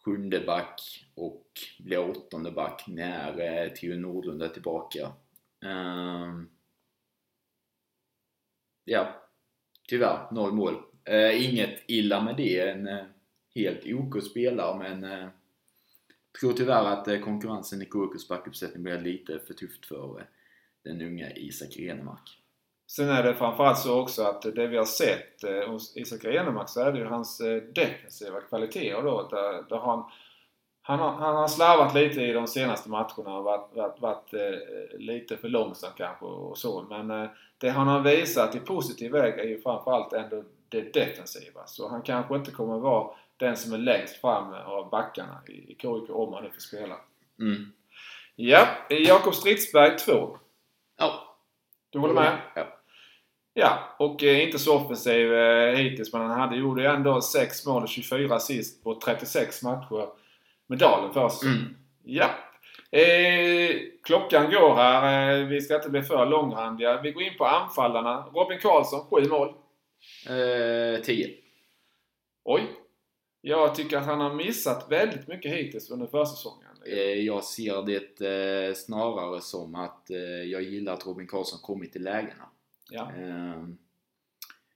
sjunde 0.03 0.39
back 0.39 1.05
och 1.15 1.45
blir 1.79 2.09
åttonde 2.09 2.51
back 2.51 2.83
när 2.87 3.39
eh, 3.39 3.69
Theo 3.69 3.97
Nordlund 3.97 4.41
är 4.41 4.49
tillbaka. 4.49 5.11
Ehm, 5.65 6.49
ja, 8.85 9.29
tyvärr 9.87 10.31
noll 10.31 10.53
mål. 10.53 10.83
Uh, 11.09 11.49
inget 11.49 11.83
illa 11.87 12.21
med 12.23 12.37
det. 12.37 12.69
En 12.69 12.87
uh, 12.87 13.05
helt 13.55 13.85
OK 13.85 14.23
spelare 14.23 14.77
men 14.77 15.03
uh, 15.03 15.29
tror 16.39 16.53
tyvärr 16.53 16.85
att 16.85 17.07
uh, 17.07 17.19
konkurrensen 17.19 17.81
i 17.81 17.85
KKs 17.85 18.27
backuppsättning 18.27 18.83
blir 18.83 19.01
lite 19.01 19.39
för 19.39 19.53
tufft 19.53 19.85
för 19.85 20.27
den 20.83 21.01
unga 21.01 21.31
Isak 21.31 21.77
Renemark. 21.77 22.39
Sen 22.89 23.09
är 23.09 23.23
det 23.23 23.35
framförallt 23.35 23.77
så 23.77 24.01
också 24.01 24.23
att 24.23 24.41
det 24.41 24.67
vi 24.67 24.77
har 24.77 24.85
sett 24.85 25.43
eh, 25.43 25.69
hos 25.69 25.97
Isak 25.97 26.25
Renemark 26.25 26.69
så 26.69 26.81
är 26.81 26.91
det 26.91 26.99
ju 26.99 27.05
hans 27.05 27.41
eh, 27.41 27.61
defensiva 27.61 28.41
kvaliteter 28.41 29.01
då. 29.01 29.27
Där, 29.31 29.69
där 29.69 29.77
han, 29.77 30.03
han, 30.81 30.99
har, 30.99 31.11
han 31.11 31.35
har 31.35 31.47
slarvat 31.47 31.93
lite 31.93 32.21
i 32.21 32.33
de 32.33 32.47
senaste 32.47 32.89
matcherna 32.89 33.37
och 33.37 33.43
varit, 33.43 33.75
varit, 33.75 34.01
varit 34.01 34.33
eh, 34.33 34.99
lite 34.99 35.37
för 35.37 35.49
långsam 35.49 35.89
kanske 35.97 36.25
och 36.25 36.57
så. 36.57 36.81
Men 36.89 37.29
det 37.57 37.69
han 37.69 37.87
har 37.87 37.99
visat 37.99 38.55
i 38.55 38.59
positiv 38.59 39.11
väg 39.11 39.39
är 39.39 39.47
ju 39.47 39.61
framförallt 39.61 40.13
ändå 40.13 40.43
det 40.69 40.93
defensiva. 40.93 41.65
Så 41.65 41.89
han 41.89 42.01
kanske 42.01 42.35
inte 42.35 42.51
kommer 42.51 42.77
vara 42.79 43.15
den 43.37 43.57
som 43.57 43.73
är 43.73 43.77
längst 43.77 44.21
fram 44.21 44.53
av 44.53 44.89
backarna 44.89 45.41
i, 45.47 45.51
i 45.51 45.75
KIK 45.75 46.09
om 46.09 46.33
han 46.33 46.43
nu 46.43 46.51
får 46.51 46.59
spela. 46.59 46.95
Mm. 47.39 47.71
Ja, 48.35 48.67
Jakob 48.89 49.35
Stridsberg 49.35 49.97
2. 49.97 50.37
Ja. 50.97 51.37
Du 51.89 51.99
håller 51.99 52.13
med? 52.13 52.37
Ja. 52.55 52.78
Ja, 53.59 53.95
och 53.97 54.23
eh, 54.23 54.43
inte 54.43 54.59
så 54.59 54.75
offensiv 54.75 55.33
eh, 55.33 55.75
hittills 55.75 56.13
men 56.13 56.21
han 56.21 56.39
hade, 56.39 56.55
gjorde 56.55 56.81
ju 56.81 56.87
ändå 56.87 57.21
6 57.21 57.65
mål 57.65 57.83
och 57.83 57.89
24 57.89 58.35
assist 58.35 58.83
på 58.83 58.99
36 58.99 59.63
matcher 59.63 60.09
med 60.67 60.77
Dalen 60.77 61.13
säsongen. 61.13 61.55
Mm. 61.57 61.75
Ja. 62.03 62.29
Eh, 62.91 63.75
klockan 64.03 64.51
går 64.51 64.75
här. 64.75 65.33
Eh, 65.39 65.47
vi 65.47 65.61
ska 65.61 65.75
inte 65.75 65.89
bli 65.89 66.01
för 66.01 66.25
långrandiga. 66.25 67.01
Vi 67.01 67.11
går 67.11 67.23
in 67.23 67.37
på 67.37 67.45
anfallarna. 67.45 68.25
Robin 68.33 68.59
Karlsson, 68.59 69.21
7 69.23 69.29
mål. 69.29 69.53
Eh, 70.27 71.01
10. 71.03 71.29
Oj. 72.43 72.61
Jag 73.41 73.75
tycker 73.75 73.97
att 73.97 74.05
han 74.05 74.19
har 74.19 74.33
missat 74.33 74.91
väldigt 74.91 75.27
mycket 75.27 75.51
hittills 75.51 75.89
under 75.89 76.07
försäsongen. 76.07 76.69
Eh, 76.85 76.99
jag 76.99 77.43
ser 77.43 77.85
det 77.85 78.21
eh, 78.21 78.73
snarare 78.73 79.41
som 79.41 79.75
att 79.75 80.09
eh, 80.09 80.17
jag 80.51 80.61
gillar 80.61 80.93
att 80.93 81.05
Robin 81.05 81.27
Karlsson 81.27 81.59
kommit 81.59 81.93
till 81.93 82.03
lägena. 82.03 82.49
Ja. 82.89 83.11
Eh, 83.17 83.63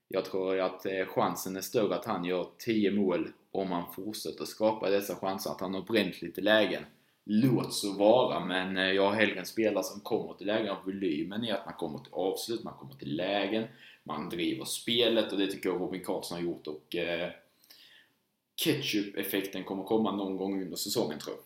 jag 0.07 0.25
tror 0.25 0.59
att 0.59 0.85
eh, 0.85 1.05
chansen 1.05 1.55
är 1.55 1.61
större 1.61 1.95
att 1.95 2.05
han 2.05 2.25
gör 2.25 2.47
10 2.57 2.91
mål 2.91 3.29
om 3.51 3.71
han 3.71 3.93
fortsätter 3.93 4.45
skapa 4.45 4.89
dessa 4.89 5.15
chanser. 5.15 5.51
Att 5.51 5.61
han 5.61 5.73
har 5.73 5.81
bränt 5.81 6.21
lite 6.21 6.41
lägen. 6.41 6.85
Låt 7.25 7.73
så 7.73 7.93
vara, 7.93 8.45
men 8.45 8.77
eh, 8.77 8.91
jag 8.91 9.03
har 9.09 9.13
hellre 9.13 9.39
en 9.39 9.45
spelare 9.45 9.83
som 9.83 9.99
kommer 9.99 10.33
till 10.33 10.47
lägen. 10.47 10.75
Volymen 10.85 11.43
är 11.43 11.53
att 11.53 11.65
man 11.65 11.73
kommer 11.73 11.99
till 11.99 12.13
avslut, 12.13 12.63
man 12.63 12.73
kommer 12.73 12.93
till 12.93 13.15
lägen, 13.15 13.67
man 14.03 14.29
driver 14.29 14.65
spelet 14.65 15.31
och 15.31 15.37
det 15.37 15.47
tycker 15.47 15.69
jag 15.69 15.81
Robin 15.81 16.03
Karlsson 16.03 16.37
har 16.37 16.43
gjort. 16.43 16.67
Och 16.67 16.95
eh, 16.95 17.29
Ketchup-effekten 18.55 19.63
kommer 19.63 19.83
komma 19.83 20.11
någon 20.11 20.37
gång 20.37 20.61
under 20.61 20.75
säsongen 20.77 21.19
tror 21.19 21.35
jag. 21.35 21.43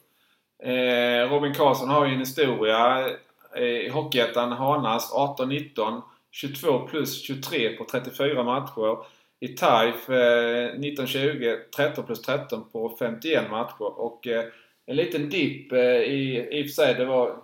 Eh, 0.59 1.29
Robin 1.29 1.53
Karlsson 1.53 1.89
har 1.89 2.05
ju 2.05 2.13
en 2.13 2.19
historia 2.19 3.09
eh, 3.55 3.63
i 3.63 3.89
Hockeyettan 3.89 4.51
Hanas 4.51 5.13
18-19 5.13 6.01
22 6.31 6.87
plus 6.87 7.21
23 7.21 7.69
på 7.69 7.85
34 7.91 8.43
matcher. 8.43 8.97
I 9.39 9.47
TAIF 9.47 10.09
eh, 10.09 10.65
1920 10.65 11.55
13 11.75 12.05
plus 12.05 12.21
13 12.21 12.69
på 12.71 12.95
51 12.99 13.51
matcher. 13.51 13.99
Och 13.99 14.27
eh, 14.27 14.45
en 14.85 14.95
liten 14.95 15.29
dipp 15.29 15.71
eh, 15.71 15.79
i, 15.79 16.47
i 16.51 16.63
och 16.63 16.65
för 16.65 16.73
sig. 16.73 16.93
Det 16.93 17.05
var 17.05 17.37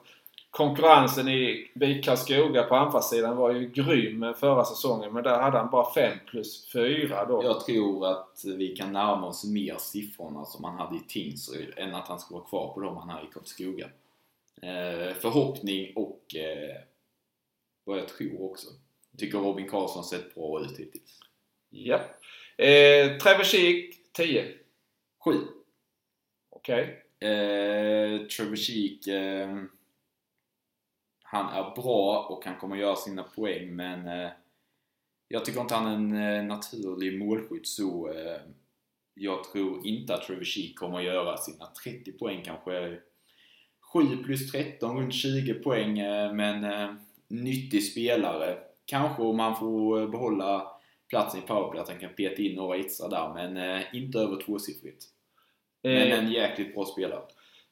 konkurrensen 0.53 1.27
i 1.27 1.71
BIK 1.75 2.05
Karlskoga 2.05 2.63
på 2.63 2.75
anfallssidan 2.75 3.37
var 3.37 3.51
ju 3.51 3.69
grym 3.69 4.33
förra 4.39 4.65
säsongen. 4.65 5.13
Men 5.13 5.23
där 5.23 5.39
hade 5.39 5.57
han 5.57 5.69
bara 5.69 5.93
5 5.93 6.17
plus 6.27 6.71
4 6.71 7.25
då. 7.25 7.43
Jag 7.43 7.65
tror 7.65 8.07
att 8.07 8.43
vi 8.45 8.75
kan 8.75 8.93
närma 8.93 9.27
oss 9.27 9.45
mer 9.45 9.75
siffrorna 9.79 10.45
som 10.45 10.63
han 10.63 10.77
hade 10.77 10.95
i 10.95 11.01
Tingsryd 11.07 11.73
än 11.77 11.95
att 11.95 12.07
han 12.07 12.19
ska 12.19 12.35
vara 12.35 12.45
kvar 12.45 12.73
på 12.73 12.79
dem 12.79 12.97
han 12.97 13.09
hade 13.09 13.23
i 13.23 13.31
Karlskoga. 13.33 13.85
Eh, 14.61 15.15
förhoppning 15.15 15.93
och 15.95 16.35
eh, 16.35 16.75
vad 17.83 17.97
jag 17.97 18.07
tror 18.07 18.51
också. 18.51 18.67
Tycker 19.17 19.37
Robin 19.37 19.69
Karlsson 19.69 20.03
sett 20.03 20.35
bra 20.35 20.61
ut 20.61 20.79
hittills. 20.79 21.19
Ja. 21.69 21.99
Eh, 22.57 23.17
Trevor 23.17 23.43
Sheek 23.43 23.95
10. 24.13 24.53
7. 25.25 25.31
Okej. 26.49 27.05
Eh, 27.19 28.27
Trevor 28.27 28.55
Sheek, 28.55 29.07
eh, 29.07 29.63
han 31.23 31.53
är 31.53 31.75
bra 31.75 32.27
och 32.29 32.45
han 32.45 32.57
kommer 32.59 32.75
göra 32.75 32.95
sina 32.95 33.23
poäng 33.23 33.75
men 33.75 34.07
eh, 34.07 34.31
jag 35.27 35.45
tycker 35.45 35.61
inte 35.61 35.75
han 35.75 35.87
är 35.87 35.95
en 35.95 36.37
eh, 36.37 36.43
naturlig 36.43 37.19
målskytt 37.19 37.67
så 37.67 38.11
eh, 38.13 38.41
jag 39.13 39.43
tror 39.43 39.87
inte 39.87 40.13
att 40.13 40.23
Trevor 40.23 40.43
Sheek 40.43 40.75
kommer 40.75 40.97
att 40.97 41.05
göra 41.05 41.37
sina 41.37 41.65
30 41.83 42.11
poäng 42.11 42.41
kanske 42.45 42.99
7 43.93 44.17
plus 44.23 44.51
13, 44.51 44.97
runt 44.97 45.13
20 45.13 45.53
poäng 45.53 45.99
eh, 45.99 46.33
men 46.33 46.63
eh, 46.63 46.95
nyttig 47.33 47.83
spelare. 47.83 48.57
Kanske 48.85 49.21
om 49.21 49.37
man 49.37 49.55
får 49.55 50.07
behålla 50.07 50.67
platsen 51.09 51.43
i 51.43 51.47
powerplay 51.47 51.81
att 51.81 51.89
han 51.89 51.99
kan 51.99 52.13
peta 52.13 52.41
in 52.41 52.55
några 52.55 52.77
extra 52.77 53.07
där 53.07 53.33
men 53.33 53.57
eh, 53.57 53.81
inte 53.93 54.19
över 54.19 54.41
tvåsiffrigt. 54.41 55.05
Men 55.83 56.11
Eh, 56.11 56.19
en 56.19 56.31
jäkligt 56.31 56.75
bra 56.75 56.85
spelare. 56.85 57.21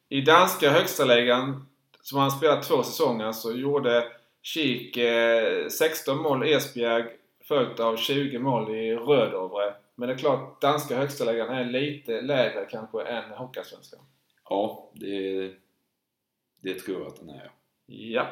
I 0.09 0.21
danska 0.21 0.69
högsta 0.69 1.05
ligan 1.05 1.65
som 2.01 2.19
han 2.19 2.31
spelat 2.31 2.63
två 2.63 2.83
säsonger 2.83 3.31
så 3.31 3.57
gjorde 3.57 4.03
Kik 4.41 4.97
eh, 4.97 5.67
16 5.67 6.17
mål 6.17 6.47
i 6.47 6.53
Esbjerg 6.53 7.05
följt 7.47 7.79
av 7.79 7.97
20 7.97 8.39
mål 8.39 8.75
i 8.75 8.95
Rödovre. 8.95 9.73
Men 9.95 10.07
det 10.07 10.15
är 10.15 10.17
klart, 10.17 10.61
danska 10.61 10.97
högsta 10.97 11.31
ligan 11.31 11.49
är 11.49 11.65
lite 11.65 12.21
lägre 12.21 12.65
kanske 12.65 13.01
än 13.01 13.31
Hockeyallsvenskan. 13.31 13.99
Ja, 14.49 14.91
det, 14.93 15.51
det 16.61 16.73
tror 16.73 16.99
jag 16.99 17.07
att 17.07 17.19
den 17.19 17.29
är. 17.29 17.51
Ja. 17.85 18.27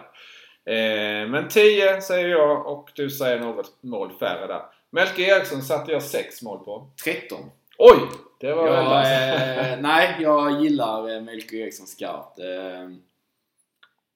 Eh, 0.65 1.29
men 1.29 1.47
10 1.49 2.01
säger 2.01 2.27
jag 2.27 2.67
och 2.67 2.91
du 2.95 3.09
säger 3.09 3.39
något 3.39 3.83
mål 3.83 4.11
färre 4.19 4.47
där. 4.47 4.61
Melke 4.89 5.21
Eriksson 5.21 5.61
satte 5.61 5.91
jag 5.91 6.03
6 6.03 6.41
mål 6.41 6.59
på. 6.59 6.89
13. 7.03 7.39
Oj! 7.77 7.99
Det 8.39 8.53
var 8.53 8.67
Jag, 8.67 9.71
eh, 9.71 9.79
nej, 9.81 10.15
jag 10.19 10.63
gillar 10.63 11.15
eh, 11.15 11.21
Melker 11.21 11.57
Eriksson 11.57 11.87
skarpt. 11.87 12.39
Eh, 12.39 12.89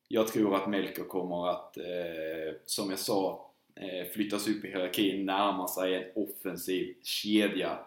jag 0.07 0.27
tror 0.27 0.55
att 0.55 0.67
Melker 0.67 1.03
kommer 1.03 1.49
att, 1.49 1.77
eh, 1.77 2.55
som 2.65 2.89
jag 2.89 2.99
sa, 2.99 3.51
eh, 3.75 4.11
flyttas 4.13 4.47
upp 4.47 4.65
i 4.65 4.67
hierarkin, 4.67 5.25
närma 5.25 5.67
sig 5.67 5.95
en 5.95 6.03
offensiv 6.15 6.95
kedja, 7.03 7.77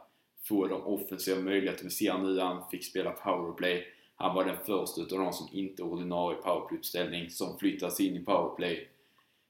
få 0.48 0.66
de 0.66 0.82
offensiva 0.86 1.40
möjligheter. 1.40 1.84
Vi 1.84 1.90
ser 1.90 2.18
nu 2.18 2.40
han 2.40 2.70
fick 2.70 2.84
spela 2.84 3.10
powerplay. 3.10 3.84
Han 4.16 4.34
var 4.34 4.44
den 4.44 4.56
första 4.56 5.00
utav 5.00 5.18
de 5.18 5.32
som 5.32 5.48
inte 5.52 5.82
är 5.82 5.84
ordinarie 5.84 6.38
powerplay-uppställning 6.38 7.30
som 7.30 7.58
flyttas 7.58 8.00
in 8.00 8.16
i 8.16 8.24
powerplay. 8.24 8.88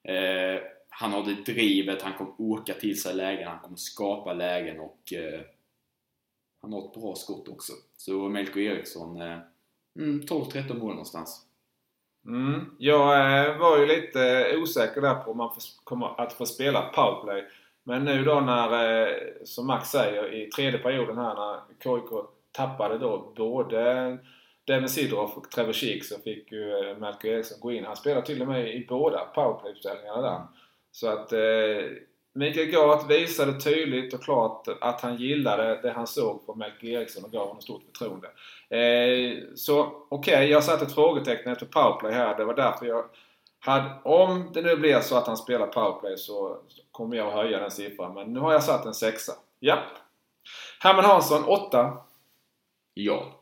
Eh, 0.02 0.60
han 0.88 1.12
har 1.12 1.22
det 1.22 1.52
drivet, 1.52 2.02
han 2.02 2.12
kommer 2.12 2.32
åka 2.38 2.74
till 2.74 3.00
sig 3.02 3.14
lägen, 3.14 3.48
han 3.48 3.58
kommer 3.58 3.76
skapa 3.76 4.32
lägen 4.32 4.80
och 4.80 5.12
eh, 5.12 5.40
han 6.62 6.72
har 6.72 6.84
ett 6.84 6.94
bra 6.94 7.14
skott 7.14 7.48
också. 7.48 7.72
Så 7.96 8.28
Melker 8.28 8.60
Eriksson, 8.60 9.20
eh, 9.20 9.38
mm, 9.98 10.20
12-13 10.20 10.78
mål 10.78 10.90
någonstans. 10.90 11.46
Mm. 12.26 12.76
Jag 12.78 13.40
eh, 13.48 13.58
var 13.58 13.78
ju 13.78 13.86
lite 13.86 14.50
eh, 14.50 14.62
osäker 14.62 15.00
där 15.00 15.14
på 15.14 15.30
om 15.30 15.36
man 15.36 15.50
kommer 15.84 16.20
att 16.20 16.32
få 16.32 16.46
spela 16.46 16.82
powerplay. 16.82 17.44
Men 17.84 18.04
nu 18.04 18.24
då 18.24 18.40
när, 18.40 19.02
eh, 19.02 19.14
som 19.44 19.66
Max 19.66 19.88
säger, 19.88 20.34
i 20.34 20.50
tredje 20.50 20.78
perioden 20.78 21.18
här 21.18 21.34
när 21.34 21.60
KIK 21.82 22.26
tappade 22.52 22.98
då 22.98 23.32
både 23.36 24.18
Devin 24.66 24.88
Sidroff 24.88 25.36
och 25.36 25.50
Trevor 25.50 25.72
Sheek 25.72 26.04
så 26.04 26.18
fick 26.18 26.52
ju 26.52 26.90
eh, 26.90 26.96
Melker 26.96 27.28
Eriksson 27.28 27.60
gå 27.60 27.72
in. 27.72 27.84
Han 27.84 27.96
spelade 27.96 28.26
till 28.26 28.42
och 28.42 28.48
med 28.48 28.74
i 28.74 28.86
båda 28.88 29.18
powerplay-uppställningarna 29.34 30.20
där. 30.22 30.40
Så 30.92 31.08
att 31.08 31.32
eh, 31.32 31.38
Mikael 32.32 32.66
Gart 32.66 33.10
visade 33.10 33.60
tydligt 33.60 34.14
och 34.14 34.22
klart 34.22 34.68
att 34.80 35.00
han 35.00 35.16
gillade 35.16 35.80
det 35.82 35.90
han 35.90 36.06
såg 36.06 36.46
på 36.46 36.54
Melker 36.54 36.86
Eriksson 36.86 37.24
och 37.24 37.32
gav 37.32 37.46
honom 37.46 37.62
stort 37.62 37.82
förtroende. 37.84 38.28
Eh, 38.68 39.38
så 39.54 40.06
okej, 40.08 40.50
jag 40.50 40.64
satte 40.64 40.84
ett 40.84 40.94
frågetecken 40.94 41.52
efter 41.52 41.66
powerplay 41.66 42.12
här. 42.12 42.36
Det 42.36 42.44
var 42.44 42.54
därför 42.54 42.86
jag 42.86 43.04
hade, 43.58 43.90
om 44.02 44.50
det 44.54 44.62
nu 44.62 44.76
blir 44.76 45.00
så 45.00 45.16
att 45.16 45.26
han 45.26 45.36
spelar 45.36 45.66
powerplay 45.66 46.16
så 46.16 46.58
kommer 46.90 47.16
jag 47.16 47.30
höja 47.30 47.58
den 47.58 47.70
siffran. 47.70 48.14
Men 48.14 48.32
nu 48.32 48.40
har 48.40 48.52
jag 48.52 48.62
satt 48.62 48.86
en 48.86 48.94
sexa. 48.94 49.32
Japp. 49.60 49.88
Herman 50.80 51.04
Hansson, 51.04 51.44
åtta. 51.44 51.98
Ja. 52.94 53.36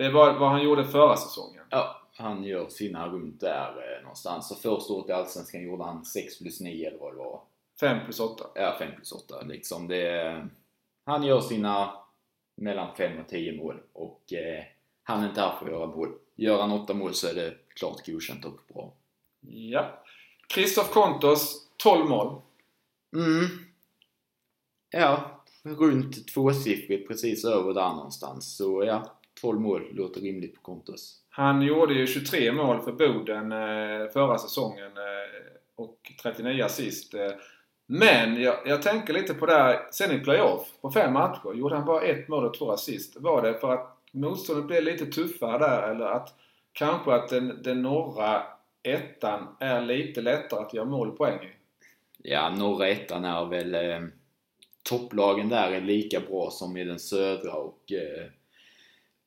Det 0.00 0.10
var 0.10 0.38
vad 0.38 0.50
han 0.50 0.62
gjorde 0.62 0.84
förra 0.84 1.16
säsongen. 1.16 1.64
ja, 1.70 2.08
han 2.16 2.44
gör 2.44 2.68
sina 2.68 3.08
runt 3.08 3.40
där 3.40 3.68
eh, 3.68 4.02
någonstans. 4.02 4.48
Så 4.48 4.54
första 4.54 4.92
året 4.92 5.08
i 5.08 5.12
Allsvenskan 5.12 5.62
gjorde 5.62 5.84
han 5.84 6.04
6 6.04 6.38
plus 6.38 6.60
9 6.60 6.88
eller 6.88 6.98
vad 6.98 7.12
det 7.12 7.16
var. 7.16 7.40
5 7.80 8.04
plus 8.04 8.20
8. 8.20 8.44
Ja, 8.54 8.76
5 8.78 8.94
plus 8.96 9.12
8 9.12 9.42
liksom. 9.42 9.88
Det, 9.88 10.48
han 11.04 11.22
gör 11.22 11.40
sina 11.40 11.92
mellan 12.56 12.96
5 12.96 13.20
och 13.20 13.28
10 13.28 13.62
mål 13.62 13.80
och 13.92 14.32
eh, 14.32 14.64
han 15.02 15.22
är 15.22 15.28
inte 15.28 15.40
här 15.40 15.56
för 15.58 15.66
att 15.66 15.72
göra 15.72 15.86
mål. 15.86 16.12
Gör 16.36 16.60
han 16.60 16.72
8 16.72 16.94
mål 16.94 17.14
så 17.14 17.28
är 17.28 17.34
det 17.34 17.54
klart 17.68 18.06
godkänt 18.06 18.44
och 18.44 18.60
bra. 18.74 18.92
Ja. 19.40 20.02
Kristoff 20.48 20.90
Kontos, 20.90 21.68
12 21.76 22.08
mål. 22.08 22.40
Mm. 23.16 23.46
Ja, 24.90 25.42
runt 25.62 26.28
tvåsiffrigt 26.28 27.08
precis 27.08 27.44
över 27.44 27.74
där 27.74 27.88
någonstans. 27.88 28.56
Så 28.56 28.84
ja, 28.84 29.19
12 29.40 29.60
mål 29.60 29.82
låter 29.92 30.20
rimligt 30.20 30.54
på 30.54 30.60
Kontos. 30.60 31.20
Han 31.30 31.62
gjorde 31.62 31.94
ju 31.94 32.06
23 32.06 32.52
mål 32.52 32.82
för 32.82 32.92
Boden 32.92 33.52
eh, 33.52 34.10
förra 34.12 34.38
säsongen 34.38 34.96
eh, 34.96 35.52
och 35.76 36.12
39 36.22 36.64
assist. 36.64 37.14
Eh. 37.14 37.30
Men 37.86 38.42
jag, 38.42 38.56
jag 38.66 38.82
tänker 38.82 39.12
lite 39.12 39.34
på 39.34 39.46
det 39.46 39.52
här, 39.52 39.88
sen 39.92 40.12
i 40.12 40.18
playoff, 40.18 40.68
på 40.80 40.90
fem 40.90 41.12
matcher, 41.12 41.54
gjorde 41.54 41.76
han 41.76 41.86
bara 41.86 42.02
ett 42.02 42.28
mål 42.28 42.44
och 42.44 42.54
två 42.54 42.70
assist. 42.70 43.16
Var 43.16 43.42
det 43.42 43.54
för 43.54 43.72
att 43.72 43.96
motståndet 44.12 44.66
blev 44.66 44.82
lite 44.82 45.06
tuffare 45.06 45.58
där 45.58 45.90
eller 45.90 46.06
att 46.06 46.34
kanske 46.72 47.14
att 47.14 47.28
den, 47.28 47.62
den 47.62 47.82
norra 47.82 48.42
ettan 48.82 49.56
är 49.60 49.80
lite 49.80 50.20
lättare 50.20 50.60
att 50.60 50.74
göra 50.74 50.84
mål 50.84 51.10
poäng 51.16 51.38
i? 51.44 51.52
Ja, 52.22 52.50
norra 52.50 52.88
ettan 52.88 53.24
är 53.24 53.46
väl... 53.46 53.74
Eh, 53.74 54.00
topplagen 54.82 55.48
där 55.48 55.70
är 55.72 55.80
lika 55.80 56.20
bra 56.20 56.50
som 56.50 56.76
i 56.76 56.84
den 56.84 56.98
södra 56.98 57.52
och 57.52 57.92
eh, 57.92 58.26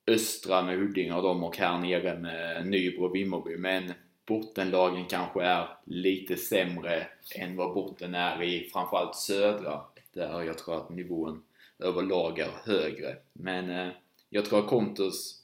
östra 0.06 0.62
med 0.62 0.78
Huddinge 0.78 1.14
och 1.14 1.22
dem 1.22 1.44
och 1.44 1.56
här 1.56 1.78
nere 1.78 2.18
med 2.18 2.66
Nybro 2.66 3.04
och 3.04 3.14
Vimmerby. 3.14 3.56
Men 3.56 3.92
bottenlagen 4.26 5.04
kanske 5.04 5.42
är 5.42 5.68
lite 5.84 6.36
sämre 6.36 7.06
än 7.34 7.56
vad 7.56 7.74
botten 7.74 8.14
är 8.14 8.42
i 8.42 8.70
framförallt 8.72 9.16
södra. 9.16 9.80
Där 10.12 10.42
jag 10.42 10.58
tror 10.58 10.76
att 10.76 10.90
nivån 10.90 11.42
överlag 11.78 12.38
är 12.38 12.50
högre. 12.64 13.16
Men 13.32 13.70
eh, 13.70 13.92
jag 14.30 14.44
tror 14.44 14.58
att 14.58 14.66
Kontos 14.66 15.42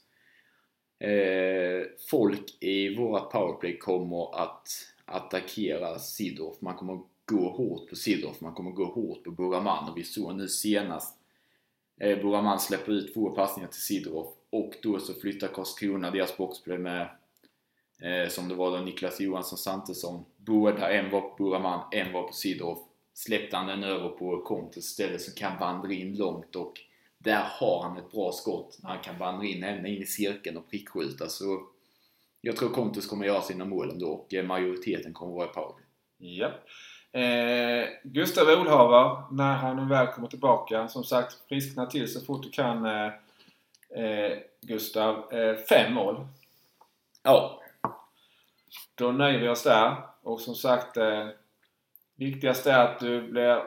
eh, 0.99 1.83
folk 2.11 2.63
i 2.63 2.97
våra 2.97 3.21
powerplay 3.21 3.79
kommer 3.79 4.43
att 4.43 4.69
attackera 5.05 5.99
Sidorf. 5.99 6.61
Man 6.61 6.75
kommer 6.75 7.01
gå 7.25 7.51
hårt 7.51 7.89
på 7.89 7.97
Sidorf, 7.97 8.41
man 8.41 8.55
kommer 8.55 8.71
gå 8.71 8.85
hårt 8.85 9.25
på 9.25 9.31
Buraman 9.31 9.91
och 9.91 9.99
vi 9.99 10.05
såg 10.05 10.35
nu 10.35 10.49
senast 10.49 11.17
eh, 12.01 12.19
Buraman 12.23 12.61
släpper 12.61 12.93
ut 12.93 13.15
två 13.15 13.31
passningar 13.31 13.69
till 13.69 13.81
Sidorf 13.81 14.29
och 14.51 14.75
då 14.83 14.99
så 14.99 15.15
flyttar 15.15 15.49
Karlskrona 15.49 16.11
deras 16.11 16.37
boxplay 16.37 16.79
med 16.79 17.09
eh, 18.03 18.29
som 18.29 18.49
det 18.49 18.55
var 18.55 18.79
då 18.79 18.85
Niklas 18.85 19.21
Johansson 19.21 19.59
Santesson. 19.59 20.25
Båda, 20.37 20.91
en 20.91 21.11
var 21.11 21.21
på 21.21 21.35
Buraman, 21.39 21.81
en 21.93 22.13
var 22.13 22.23
på 22.23 22.33
Sidorf. 22.33 22.79
Släppte 23.15 23.57
han 23.57 23.67
den 23.67 23.85
över 23.85 24.09
på 24.09 24.43
Kontos 24.43 24.85
ställe 24.85 25.19
som 25.19 25.35
kan 25.35 25.59
vandra 25.59 25.93
in 25.93 26.17
långt 26.17 26.57
och 26.57 26.81
där 27.19 27.43
har 27.51 27.83
han 27.83 27.97
ett 27.97 28.13
bra 28.13 28.33
skott 28.33 28.79
när 28.83 28.91
han 28.91 29.03
kan 29.03 29.19
vandra 29.19 29.47
in 29.47 29.65
ända 29.65 29.89
in 29.89 30.03
i 30.03 30.07
cirkeln 30.07 30.57
och 30.57 30.71
prickskjuta. 30.71 31.29
Så 31.29 31.67
jag 32.41 32.57
tror 32.57 32.69
Kontos 32.69 33.07
kommer 33.07 33.27
göra 33.27 33.43
sina 33.43 33.65
mål 33.65 33.91
ändå 33.91 34.07
och 34.07 34.35
eh, 34.35 34.45
majoriteten 34.45 35.13
kommer 35.13 35.33
vara 35.33 35.51
i 35.51 35.53
powerplay. 35.53 35.87
Japp. 36.19 36.67
Eh, 37.13 37.89
Gustav 38.05 38.61
Olhavar, 38.61 39.35
när 39.35 39.55
han 39.55 39.77
nu 39.77 39.89
väl 39.89 40.07
kommer 40.07 40.29
tillbaka. 40.29 40.89
Som 40.89 41.05
sagt, 41.05 41.49
friskna 41.49 41.87
till 41.87 42.13
så 42.13 42.21
fort 42.21 42.43
du 42.43 42.51
kan 42.51 42.87
eh, 42.87 43.13
eh, 43.95 44.39
Gustav. 44.61 45.33
Eh, 45.33 45.57
fem 45.57 45.95
mål. 45.95 46.27
Ja. 47.23 47.63
Då 48.95 49.13
nöjer 49.13 49.39
vi 49.39 49.49
oss 49.49 49.63
där. 49.63 49.97
Och 50.23 50.41
som 50.41 50.55
sagt, 50.55 50.97
eh, 50.97 51.29
viktigast 52.15 52.67
är 52.67 52.79
att 52.79 53.01
du 53.01 53.23
blir 53.23 53.63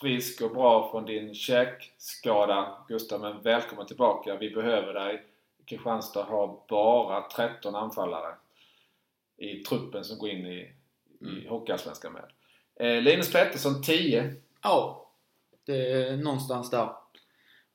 frisk 0.00 0.42
och 0.42 0.50
bra 0.50 0.90
från 0.90 1.04
din 1.04 1.34
käkskada 1.34 2.84
Gustav. 2.88 3.20
Men 3.20 3.42
välkommen 3.42 3.86
tillbaka. 3.86 4.36
Vi 4.36 4.50
behöver 4.50 4.94
dig. 4.94 5.24
Kristianstad 5.64 6.22
har 6.22 6.60
bara 6.68 7.28
13 7.28 7.74
anfallare 7.74 8.34
i 9.36 9.54
truppen 9.54 10.04
som 10.04 10.18
går 10.18 10.28
in 10.28 10.46
i, 10.46 10.50
i 10.50 10.74
Mm. 11.22 11.48
Hockeyallsvenskan 11.48 12.12
med. 12.12 12.24
Eh, 12.76 13.02
Linus 13.02 13.32
Pettersson 13.32 13.82
10. 13.82 14.34
Ja. 14.62 15.06
Det 15.64 15.92
är 15.92 16.16
någonstans 16.16 16.70
där. 16.70 16.88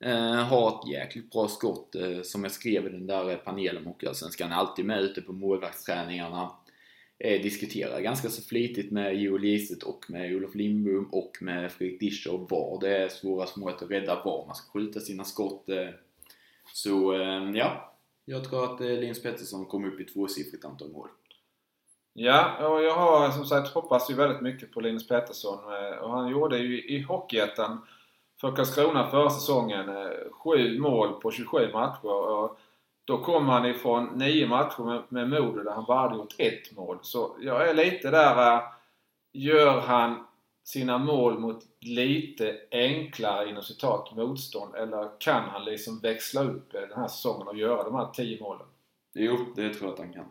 Eh, 0.00 0.34
har 0.34 0.68
ett 0.68 0.90
jäkligt 0.90 1.30
bra 1.30 1.48
skott. 1.48 1.94
Eh, 1.94 2.22
som 2.22 2.42
jag 2.42 2.52
skrev 2.52 2.86
i 2.86 2.90
den 2.90 3.06
där 3.06 3.36
panelen 3.36 3.82
om 3.82 3.86
Hockeyallsvenskan. 3.86 4.52
är 4.52 4.56
alltid 4.56 4.84
med 4.84 5.00
ute 5.00 5.22
på 5.22 5.32
målvaktsträningarna. 5.32 6.50
Eh, 7.18 7.42
diskuterar 7.42 8.00
ganska 8.00 8.28
så 8.28 8.42
flitigt 8.42 8.92
med 8.92 9.16
Joel 9.16 9.44
Giset 9.44 9.82
och 9.82 10.04
med 10.08 10.36
Olof 10.36 10.54
Lindbom 10.54 11.08
och 11.12 11.32
med 11.40 11.72
Fredrik 11.72 12.00
Discher 12.00 12.46
var 12.50 12.80
det 12.80 12.96
är 12.96 13.08
svårast 13.08 13.56
målet 13.56 13.82
att 13.82 13.90
rädda 13.90 14.22
var 14.24 14.46
man 14.46 14.54
ska 14.54 14.70
skjuta 14.70 15.00
sina 15.00 15.24
skott. 15.24 15.64
Så 16.72 17.14
ja, 17.54 17.94
jag 18.24 18.44
tror 18.44 18.64
att 18.64 18.80
Linus 18.80 19.22
Pettersson 19.22 19.66
kommer 19.66 19.88
upp 19.88 20.00
i 20.00 20.04
tvåsiffrigt 20.04 20.64
antal 20.64 20.88
mål. 20.88 21.08
Ja, 22.12 22.68
och 22.68 22.82
jag 22.82 22.94
har 22.94 23.30
som 23.30 23.44
sagt 23.44 23.68
hoppats 23.68 24.10
ju 24.10 24.14
väldigt 24.14 24.40
mycket 24.40 24.72
på 24.72 24.80
Linus 24.80 25.08
Pettersson. 25.08 25.58
Och 26.00 26.10
han 26.10 26.30
gjorde 26.30 26.58
ju 26.58 26.82
i 26.82 27.00
Hockeyettan 27.00 27.78
för 28.50 28.56
Karlskrona 28.56 29.10
förra 29.10 29.30
säsongen 29.30 29.88
eh, 29.88 30.10
sju 30.32 30.78
mål 30.78 31.12
på 31.20 31.30
27 31.30 31.72
matcher. 31.72 32.06
Och 32.06 32.58
då 33.04 33.18
kom 33.18 33.48
han 33.48 33.66
ifrån 33.66 34.04
nio 34.14 34.46
matcher 34.46 34.82
med, 34.82 35.02
med 35.08 35.28
Modo 35.30 35.62
där 35.62 35.72
han 35.72 35.84
bara 35.84 35.98
hade 36.00 36.16
gjort 36.16 36.34
ett 36.38 36.76
mål. 36.76 36.98
Så 37.02 37.36
jag 37.40 37.68
är 37.68 37.74
lite 37.74 38.10
där... 38.10 38.54
eh, 38.56 38.62
Gör 39.36 39.80
han 39.80 40.26
sina 40.64 40.98
mål 40.98 41.38
mot 41.38 41.58
lite 41.80 42.56
enklare 42.70 43.48
inom 43.50 43.62
citat 43.62 44.14
motstånd 44.16 44.74
eller 44.74 45.08
kan 45.20 45.42
han 45.42 45.64
liksom 45.64 46.00
växla 46.00 46.42
upp 46.42 46.74
eh, 46.74 46.80
den 46.80 46.98
här 47.00 47.08
säsongen 47.08 47.48
och 47.48 47.56
göra 47.56 47.82
de 47.82 47.94
här 47.94 48.06
10 48.14 48.40
målen? 48.42 48.66
Jo, 49.14 49.36
det 49.56 49.74
tror 49.74 49.84
jag 49.84 49.92
att 49.92 49.98
han 49.98 50.12
kan. 50.12 50.24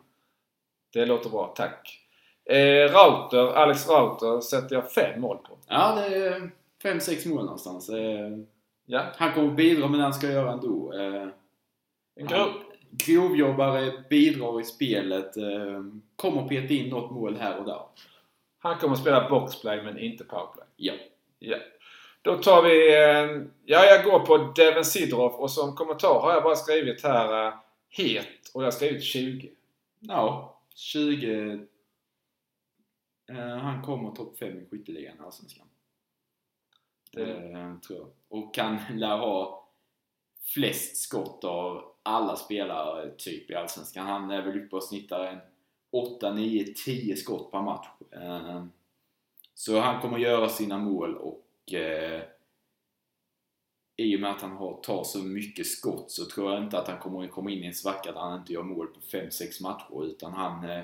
Det 0.93 1.05
låter 1.05 1.29
bra, 1.29 1.53
tack. 1.55 1.99
Eh, 2.45 2.91
Rauter, 2.91 3.53
Alex 3.53 3.89
Rauter 3.89 4.41
sätter 4.41 4.75
jag 4.75 4.91
fem 4.91 5.21
mål 5.21 5.37
på. 5.37 5.57
Ja, 5.67 5.95
det 5.95 6.49
5-6 6.83 7.29
mål 7.29 7.45
någonstans. 7.45 7.89
Eh, 7.89 8.37
Ja, 8.85 9.11
Han 9.15 9.33
kommer 9.33 9.53
bidra 9.53 9.87
men 9.87 9.99
han 9.99 10.13
ska 10.13 10.27
göra 10.27 10.51
ändå. 10.51 10.93
Eh. 10.93 11.27
Grovjobbare, 12.91 14.03
bidrar 14.09 14.61
i 14.61 14.63
spelet, 14.63 15.37
eh, 15.37 15.83
kommer 16.15 16.47
peta 16.47 16.73
in 16.73 16.89
något 16.89 17.11
mål 17.11 17.37
här 17.37 17.59
och 17.59 17.65
där. 17.65 17.81
Han 18.59 18.77
kommer 18.77 18.95
spela 18.95 19.29
boxplay 19.29 19.83
men 19.83 19.99
inte 19.99 20.23
powerplay. 20.23 20.65
Ja. 20.75 20.93
Ja. 21.39 21.57
Då 22.21 22.37
tar 22.37 22.63
vi... 22.63 22.93
Eh, 22.93 23.47
ja, 23.65 23.85
jag 23.85 24.03
går 24.03 24.19
på 24.19 24.37
Devin 24.37 24.85
Sidorov 24.85 25.31
och 25.31 25.51
som 25.51 25.75
kommentar 25.75 26.19
har 26.21 26.33
jag 26.33 26.43
bara 26.43 26.55
skrivit 26.55 27.03
här 27.03 27.47
eh, 27.47 27.53
het 27.89 28.51
och 28.53 28.61
jag 28.61 28.65
har 28.65 28.71
skrivit 28.71 29.03
20. 29.03 29.51
Ja, 29.99 30.59
20... 30.75 31.59
Eh, 33.29 33.57
han 33.57 33.81
kommer 33.81 34.11
topp 34.11 34.37
5 34.37 34.59
i 34.59 34.65
skytteligan 34.71 35.17
i 35.17 35.19
Allsvenskan. 35.25 35.67
Eh, 37.17 37.79
tror 37.79 37.99
jag. 37.99 38.07
Och 38.27 38.53
kan 38.53 38.79
lär 38.99 39.17
ha 39.17 39.67
flest 40.43 40.97
skott 40.97 41.43
av 41.43 41.83
alla 42.03 42.35
spelare 42.35 43.11
typ 43.17 43.51
i 43.51 43.55
Allsvenskan. 43.55 44.05
Han 44.05 44.31
är 44.31 44.41
väl 44.41 44.63
uppe 44.63 44.75
och 44.75 44.83
snittar 44.83 45.25
en 45.25 45.39
8, 45.91 46.33
9, 46.33 46.73
10 46.85 47.15
skott 47.15 47.51
per 47.51 47.61
match. 47.61 47.87
Eh, 48.11 48.65
så 49.53 49.79
han 49.79 50.01
kommer 50.01 50.17
göra 50.17 50.49
sina 50.49 50.77
mål 50.77 51.15
och 51.15 51.73
eh, 51.73 52.21
i 53.95 54.15
och 54.15 54.19
med 54.19 54.31
att 54.31 54.41
han 54.41 54.51
har, 54.51 54.81
tar 54.81 55.03
så 55.03 55.23
mycket 55.23 55.67
skott 55.67 56.11
så 56.11 56.25
tror 56.25 56.51
jag 56.51 56.63
inte 56.63 56.79
att 56.79 56.87
han 56.87 56.99
kommer 56.99 57.27
komma 57.27 57.51
in 57.51 57.63
i 57.63 57.67
en 57.67 57.73
svacka 57.73 58.11
där 58.11 58.19
han 58.19 58.39
inte 58.39 58.53
gör 58.53 58.63
mål 58.63 58.87
på 58.87 58.99
5-6 58.99 59.63
matcher 59.63 60.05
utan 60.05 60.33
han 60.33 60.69
eh, 60.69 60.83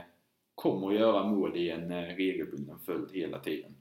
kommer 0.55 0.88
att 0.88 0.99
göra 0.99 1.23
mål 1.23 1.57
i 1.57 1.69
en 1.69 1.91
eh, 1.91 2.15
regelbunden 2.15 2.80
följd 2.86 3.11
hela 3.13 3.39
tiden. 3.39 3.75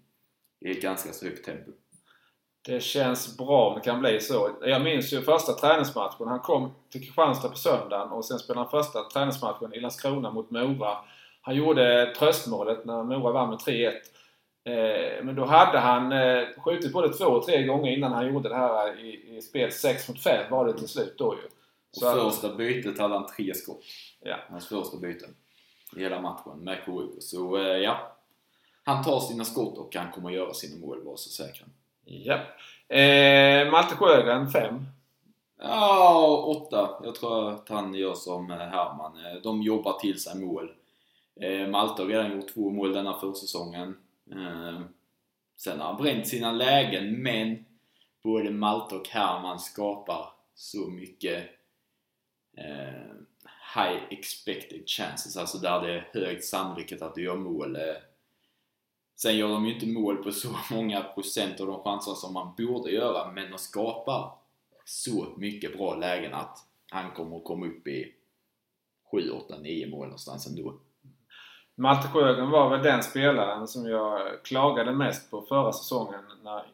I 0.60 0.70
ett 0.70 0.82
ganska 0.82 1.12
så 1.12 1.26
högt 1.26 1.44
tempo. 1.44 1.70
Det 2.62 2.80
känns 2.80 3.36
bra 3.36 3.68
om 3.68 3.74
det 3.74 3.80
kan 3.80 4.00
bli 4.00 4.20
så. 4.20 4.50
Jag 4.62 4.82
minns 4.82 5.12
ju 5.12 5.22
första 5.22 5.52
träningsmatchen. 5.52 6.28
Han 6.28 6.40
kom 6.40 6.70
till 6.90 7.00
Kristianstad 7.04 7.48
på 7.48 7.56
söndagen 7.56 8.08
och 8.12 8.24
sen 8.24 8.38
spelade 8.38 8.60
han 8.70 8.70
första 8.82 9.04
träningsmatchen 9.04 9.74
i 9.74 9.80
Landskrona 9.80 10.30
mot 10.30 10.50
Mora. 10.50 10.96
Han 11.42 11.54
gjorde 11.54 12.14
tröstmålet 12.18 12.84
när 12.84 13.02
Mora 13.02 13.32
vann 13.32 13.48
med 13.50 13.58
3-1. 13.58 13.92
Eh, 14.64 15.24
men 15.24 15.34
då 15.34 15.44
hade 15.44 15.78
han 15.78 16.12
eh, 16.12 16.44
skjutit 16.64 16.92
både 16.92 17.08
två 17.14 17.24
och 17.24 17.46
tre 17.46 17.62
gånger 17.62 17.92
innan 17.92 18.12
han 18.12 18.26
gjorde 18.32 18.48
det 18.48 18.54
här 18.54 19.00
i, 19.00 19.36
i 19.36 19.42
spel 19.42 19.72
6 19.72 20.08
mot 20.08 20.22
5 20.22 20.50
var 20.50 20.66
det 20.66 20.78
till 20.78 20.88
slut 20.88 21.14
då 21.18 21.34
ju. 21.34 21.46
Och 21.90 21.96
Så 21.96 22.06
att- 22.08 22.14
första 22.34 22.54
bytet 22.54 22.98
hade 22.98 23.14
han 23.14 23.26
tre 23.26 23.54
skott. 23.54 23.80
Ja. 24.20 24.36
Hans 24.50 24.68
första 24.68 24.96
byte. 24.96 25.26
I 25.96 26.00
hela 26.00 26.20
matchen 26.20 26.58
med 26.58 26.78
KIK. 26.86 27.22
Så 27.22 27.56
eh, 27.56 27.62
ja. 27.76 28.16
Han 28.84 29.04
tar 29.04 29.20
sina 29.20 29.44
skott 29.44 29.78
och 29.78 29.94
han 29.96 30.12
kommer 30.12 30.30
göra 30.30 30.54
sina 30.54 30.86
mål, 30.86 31.04
var 31.04 31.16
så 31.16 31.28
säkra. 31.28 31.66
Ja. 32.10 32.40
Eh, 32.96 33.70
Malte 33.70 33.94
Sjögren 33.94 34.50
5. 34.50 34.84
Ja, 35.60 36.44
8. 36.66 36.90
Jag 37.04 37.14
tror 37.14 37.50
att 37.50 37.68
han 37.68 37.94
gör 37.94 38.14
som 38.14 38.50
eh, 38.50 38.56
Herman. 38.56 39.26
Eh, 39.26 39.42
de 39.42 39.62
jobbar 39.62 39.98
till 39.98 40.20
sig 40.20 40.40
mål. 40.40 40.72
Eh, 41.40 41.68
Malte 41.68 42.02
har 42.02 42.08
redan 42.08 42.32
gjort 42.32 42.54
två 42.54 42.70
mål 42.70 42.92
denna 42.92 43.20
försäsongen. 43.20 43.96
Eh, 44.32 44.80
Sen 45.56 45.80
har 45.80 45.86
han 45.86 46.02
bränt 46.02 46.28
sina 46.28 46.52
lägen, 46.52 47.22
men 47.22 47.64
både 48.22 48.50
Malte 48.50 48.94
och 48.94 49.08
Herman 49.08 49.58
skapar 49.58 50.28
så 50.54 50.78
mycket 50.90 51.44
eh, 52.56 53.12
high 53.76 54.02
expected 54.10 54.82
chances, 54.88 55.36
alltså 55.36 55.58
där 55.58 55.80
det 55.80 55.92
är 55.92 56.08
hög 56.12 56.44
sannolikhet 56.44 57.02
att 57.02 57.14
du 57.14 57.22
gör 57.22 57.36
mål. 57.36 57.76
Eh, 57.76 57.82
Sen 59.22 59.36
gör 59.36 59.48
de 59.48 59.66
ju 59.66 59.74
inte 59.74 59.86
mål 59.86 60.16
på 60.16 60.30
så 60.30 60.48
många 60.74 61.02
procent 61.02 61.60
av 61.60 61.66
de 61.66 61.82
chanser 61.82 62.12
som 62.12 62.32
man 62.32 62.54
borde 62.58 62.90
göra, 62.90 63.32
men 63.32 63.50
de 63.50 63.58
skapar 63.58 64.32
så 64.84 65.26
mycket 65.36 65.76
bra 65.76 65.94
lägen 65.94 66.34
att 66.34 66.58
han 66.90 67.10
kommer 67.10 67.36
att 67.36 67.44
komma 67.44 67.66
upp 67.66 67.86
i 67.86 68.14
7, 69.10 69.30
8, 69.30 69.58
9 69.58 69.90
mål 69.90 70.06
någonstans 70.06 70.46
ändå. 70.46 70.74
Malte 71.74 72.08
Sjögren 72.08 72.50
var 72.50 72.70
väl 72.70 72.82
den 72.82 73.02
spelaren 73.02 73.68
som 73.68 73.86
jag 73.86 74.44
klagade 74.44 74.92
mest 74.92 75.30
på 75.30 75.42
förra 75.42 75.72
säsongen 75.72 76.20
när 76.44 76.66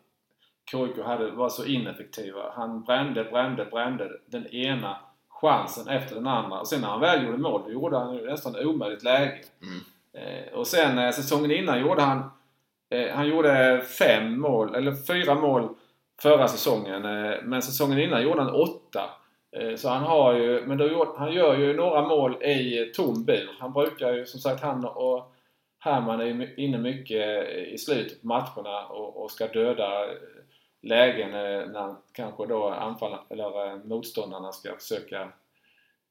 KIK 0.70 1.05
hade, 1.05 1.30
var 1.30 1.49
så 1.49 1.64
ineffektiva. 1.64 2.53
Han 2.57 2.82
brände, 2.82 3.24
brände, 3.24 3.64
brände 3.64 4.11
den 4.26 4.47
ena 4.47 4.99
chansen 5.28 5.88
efter 5.88 6.14
den 6.14 6.26
andra. 6.26 6.61
Och 6.61 6.68
sen 6.68 6.80
när 6.80 6.88
han 6.88 7.01
väl 7.01 7.24
gjorde 7.24 7.38
mål, 7.38 7.62
då 7.64 7.72
gjorde 7.72 7.99
han 7.99 8.14
ju 8.14 8.30
nästan 8.30 8.66
omöjligt 8.66 9.03
läge. 9.03 9.45
Mm. 9.62 9.80
Eh, 10.14 10.52
och 10.52 10.66
sen 10.66 10.98
eh, 10.98 11.10
säsongen 11.10 11.50
innan 11.50 11.80
gjorde 11.80 12.02
han 12.02 12.30
eh, 12.90 13.14
Han 13.14 13.28
gjorde 13.28 13.82
fem 13.98 14.40
mål, 14.40 14.74
eller 14.74 14.92
fyra 15.06 15.34
mål 15.34 15.68
förra 16.22 16.48
säsongen. 16.48 17.02
Men 17.42 17.62
säsongen 17.62 17.98
innan 17.98 18.22
gjorde 18.22 18.42
han 18.42 18.54
åtta. 18.54 19.10
Så 19.76 19.88
han 19.88 20.02
har 20.02 20.34
ju, 20.34 20.66
men 20.66 20.78
då, 20.78 21.14
han 21.18 21.32
gör 21.32 21.58
ju 21.58 21.76
några 21.76 22.02
mål 22.02 22.42
i 22.42 22.92
tom 22.94 23.24
bur. 23.24 23.50
Han 23.58 23.72
brukar 23.72 24.12
ju, 24.12 24.26
som 24.26 24.40
sagt, 24.40 24.62
han 24.62 24.84
och 24.84 25.32
Herman 25.78 26.20
är 26.20 26.24
ju 26.24 26.54
inne 26.56 26.78
mycket 26.78 27.48
i 27.48 27.78
slutet 27.78 28.20
på 28.20 28.26
matcherna 28.26 28.86
och, 28.86 29.22
och 29.22 29.30
ska 29.30 29.46
döda 29.46 30.06
lägen 30.82 31.30
när 31.72 31.94
kanske 32.12 32.46
då 32.46 32.68
anfall, 32.68 33.18
eller 33.30 33.86
motståndarna 33.88 34.52
ska 34.52 34.76
försöka 34.76 35.32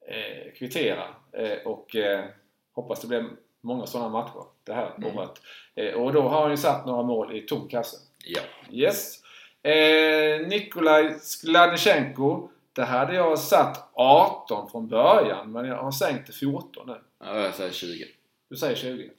eh, 0.07 0.53
kvittera. 0.53 1.03
Eh, 1.31 1.57
och 1.65 1.95
eh, 1.95 2.25
hoppas 2.73 3.01
det 3.01 3.07
blir 3.07 3.25
många 3.63 3.85
sådana 3.85 4.09
matcher 4.09 4.43
det 4.63 4.73
här 4.73 4.93
Mm. 4.97 5.17
året. 5.17 5.41
Eh, 5.75 5.93
och 5.93 6.13
då 6.13 6.21
har 6.21 6.41
han 6.41 6.51
ju 6.51 6.57
satt 6.57 6.85
några 6.85 7.03
mål 7.03 7.35
i 7.37 7.41
tom 7.41 7.67
kasse. 7.69 7.97
Ja. 8.25 8.41
Yes. 8.71 9.23
Eh, 9.63 10.47
Nikolaj 10.47 11.19
Skladnysjenko. 11.19 12.49
Där 12.73 12.85
hade 12.85 13.15
jag 13.15 13.39
satt 13.39 13.89
18 13.93 14.69
från 14.69 14.87
början 14.87 15.51
men 15.51 15.65
jag 15.65 15.83
har 15.83 15.91
sänkt 15.91 16.25
till 16.25 16.33
14 16.35 16.87
nu. 16.87 17.01
ja, 17.19 17.39
jag 17.39 17.53
säger 17.55 17.71
20. 17.71 18.05
Du 18.49 18.55
säger 18.55 18.75
20? 18.75 19.09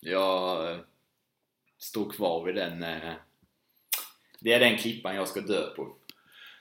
Jag 0.00 0.70
eh, 0.72 0.78
står 1.78 2.10
kvar 2.10 2.44
vid 2.44 2.54
den... 2.54 2.82
eh, 2.82 3.12
Det 4.40 4.52
är 4.52 4.60
den 4.60 4.78
klippan 4.78 5.14
jag 5.16 5.28
ska 5.28 5.40
dö 5.40 5.70
på. 5.76 5.96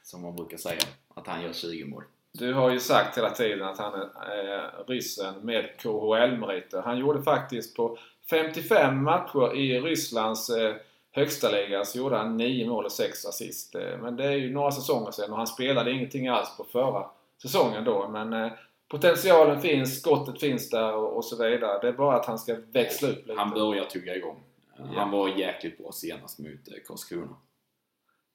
Som 0.03 0.21
man 0.21 0.35
brukar 0.35 0.57
säga. 0.57 0.79
Att 1.15 1.27
han 1.27 1.41
gör 1.43 1.53
20 1.53 1.85
mål. 1.85 2.03
Du 2.37 2.53
har 2.53 2.69
ju 2.69 2.79
sagt 2.79 3.17
hela 3.17 3.29
tiden 3.29 3.67
att 3.67 3.77
han 3.77 3.93
är 3.93 4.53
eh, 4.53 4.87
ryssen 4.87 5.35
med 5.41 5.69
KHL-meriter. 5.77 6.81
Han 6.81 6.97
gjorde 6.97 7.23
faktiskt 7.23 7.75
på 7.75 7.97
55 8.29 9.03
matcher 9.03 9.55
i 9.55 9.79
Rysslands 9.79 10.49
eh, 10.49 10.75
högsta 11.11 11.51
liga 11.51 11.85
så 11.85 11.97
gjorde 11.97 12.17
han 12.17 12.37
9 12.37 12.67
mål 12.67 12.85
och 12.85 12.91
6 12.91 13.25
assist. 13.25 13.75
Eh, 13.75 13.97
men 14.01 14.15
det 14.15 14.25
är 14.25 14.31
ju 14.31 14.53
några 14.53 14.71
säsonger 14.71 15.11
sedan 15.11 15.31
och 15.31 15.37
han 15.37 15.47
spelade 15.47 15.91
ingenting 15.91 16.27
alls 16.27 16.57
på 16.57 16.63
förra 16.63 17.05
säsongen 17.41 17.83
då. 17.83 18.07
Men 18.07 18.33
eh, 18.33 18.51
potentialen 18.87 19.61
finns, 19.61 19.99
skottet 19.99 20.39
finns 20.39 20.69
där 20.69 20.95
och, 20.95 21.17
och 21.17 21.25
så 21.25 21.43
vidare. 21.43 21.79
Det 21.81 21.87
är 21.87 21.93
bara 21.93 22.15
att 22.15 22.25
han 22.25 22.39
ska 22.39 22.55
växla 22.71 23.09
upp 23.09 23.27
lite. 23.27 23.39
Han 23.39 23.53
börjar 23.53 23.85
tugga 23.85 24.15
igång. 24.15 24.43
Ja. 24.77 24.83
Han 24.95 25.11
var 25.11 25.29
jäkligt 25.29 25.77
bra 25.77 25.91
senast 25.91 26.39
mot 26.39 26.47
eh, 26.47 26.83
Karlskrona. 26.87 27.35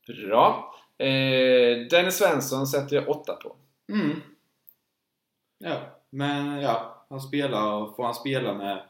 Bra. 0.07 0.75
Eh, 0.99 1.87
Dennis 1.91 2.19
Svensson 2.19 2.67
sätter 2.67 2.97
jag 2.97 3.09
8 3.09 3.33
på. 3.33 3.57
Mm. 3.91 4.21
Ja, 5.59 5.81
men 6.11 6.61
ja. 6.61 7.07
Han 7.09 7.21
spelar, 7.21 7.95
får 7.97 8.05
han 8.05 8.15
spela 8.15 8.55
med 8.55 8.83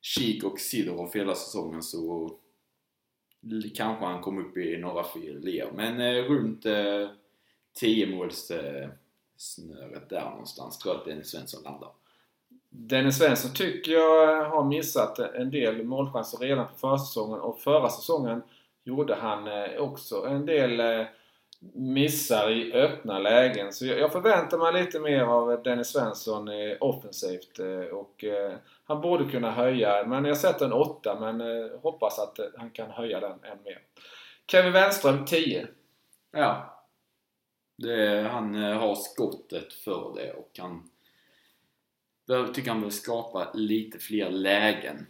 Kik 0.00 0.44
och 0.44 0.60
Sidorov 0.60 1.10
hela 1.14 1.34
säsongen 1.34 1.82
så 1.82 2.30
kanske 3.74 4.04
han 4.04 4.22
kommer 4.22 4.42
upp 4.42 4.56
i 4.56 4.76
några 4.76 5.04
filer. 5.04 5.70
Men 5.74 6.00
eh, 6.00 6.24
runt 6.24 6.66
eh, 6.66 7.10
10 7.80 8.06
måls 8.06 8.50
eh, 8.50 8.88
snöret 9.36 10.08
där 10.08 10.30
någonstans 10.30 10.78
tror 10.78 10.94
jag 10.94 11.00
att 11.00 11.06
Dennis 11.06 11.30
Svensson 11.30 11.62
landar. 11.62 11.90
Dennis 12.70 13.18
Svensson 13.18 13.54
tycker 13.54 13.92
jag 13.92 14.44
har 14.44 14.64
missat 14.64 15.18
en 15.18 15.50
del 15.50 15.84
målchanser 15.84 16.38
redan 16.38 16.66
på 16.66 16.74
försäsongen 16.74 17.40
och 17.40 17.60
förra 17.60 17.88
säsongen 17.88 18.42
gjorde 18.84 19.14
han 19.14 19.46
eh, 19.46 19.78
också 19.78 20.26
en 20.26 20.46
del 20.46 20.80
eh, 20.80 21.06
missar 21.74 22.50
i 22.50 22.72
öppna 22.72 23.18
lägen. 23.18 23.72
Så 23.72 23.86
jag 23.86 23.98
jag 23.98 24.12
förväntar 24.12 24.58
mig 24.58 24.84
lite 24.84 25.00
mer 25.00 25.22
av 25.22 25.62
Dennis 25.62 25.88
Svensson 25.88 26.48
eh, 26.48 26.76
offensivt 26.80 27.58
eh, 27.58 27.80
och 27.80 28.24
eh, 28.24 28.52
han 28.84 29.00
borde 29.00 29.30
kunna 29.30 29.50
höja, 29.50 30.06
men 30.06 30.24
jag 30.24 30.36
sätter 30.36 30.66
en 30.66 30.72
8 30.72 31.20
men 31.20 31.40
eh, 31.40 31.80
hoppas 31.82 32.18
att 32.18 32.38
han 32.56 32.70
kan 32.70 32.90
höja 32.90 33.20
den 33.20 33.32
än 33.32 33.62
mer. 33.64 33.82
Kevin 34.46 34.72
Wenström 34.72 35.24
10. 35.24 35.66
Ja. 36.32 36.74
Det, 37.76 38.28
han 38.32 38.54
har 38.54 38.94
skottet 38.94 39.72
för 39.72 40.14
det 40.16 40.32
och 40.32 40.50
han 40.58 40.90
Jag 42.26 42.54
tycker 42.54 42.70
han 42.70 42.80
behöver 42.80 42.96
skapa 42.96 43.52
lite 43.54 43.98
fler 43.98 44.30
lägen. 44.30 45.06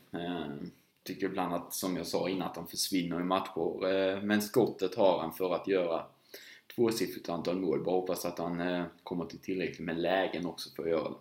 Tycker 1.04 1.26
ibland 1.26 1.54
att, 1.54 1.74
som 1.74 1.96
jag 1.96 2.06
sa 2.06 2.28
innan, 2.28 2.48
att 2.48 2.56
han 2.56 2.66
försvinner 2.66 3.20
i 3.20 3.24
matcher. 3.24 4.20
Men 4.20 4.42
skottet 4.42 4.94
har 4.94 5.18
han 5.18 5.32
för 5.32 5.54
att 5.54 5.68
göra 5.68 6.04
tvåsiffrigt 6.78 7.28
antal 7.28 7.56
mål. 7.56 7.84
Bara 7.84 7.94
hoppas 7.94 8.24
att 8.24 8.38
han 8.38 8.60
eh, 8.60 8.84
kommer 9.02 9.24
till 9.24 9.40
tillräckligt 9.40 9.86
med 9.86 9.98
lägen 9.98 10.46
också 10.46 10.70
för 10.76 10.82
att 10.82 10.88
göra 10.88 11.08
det. 11.08 11.16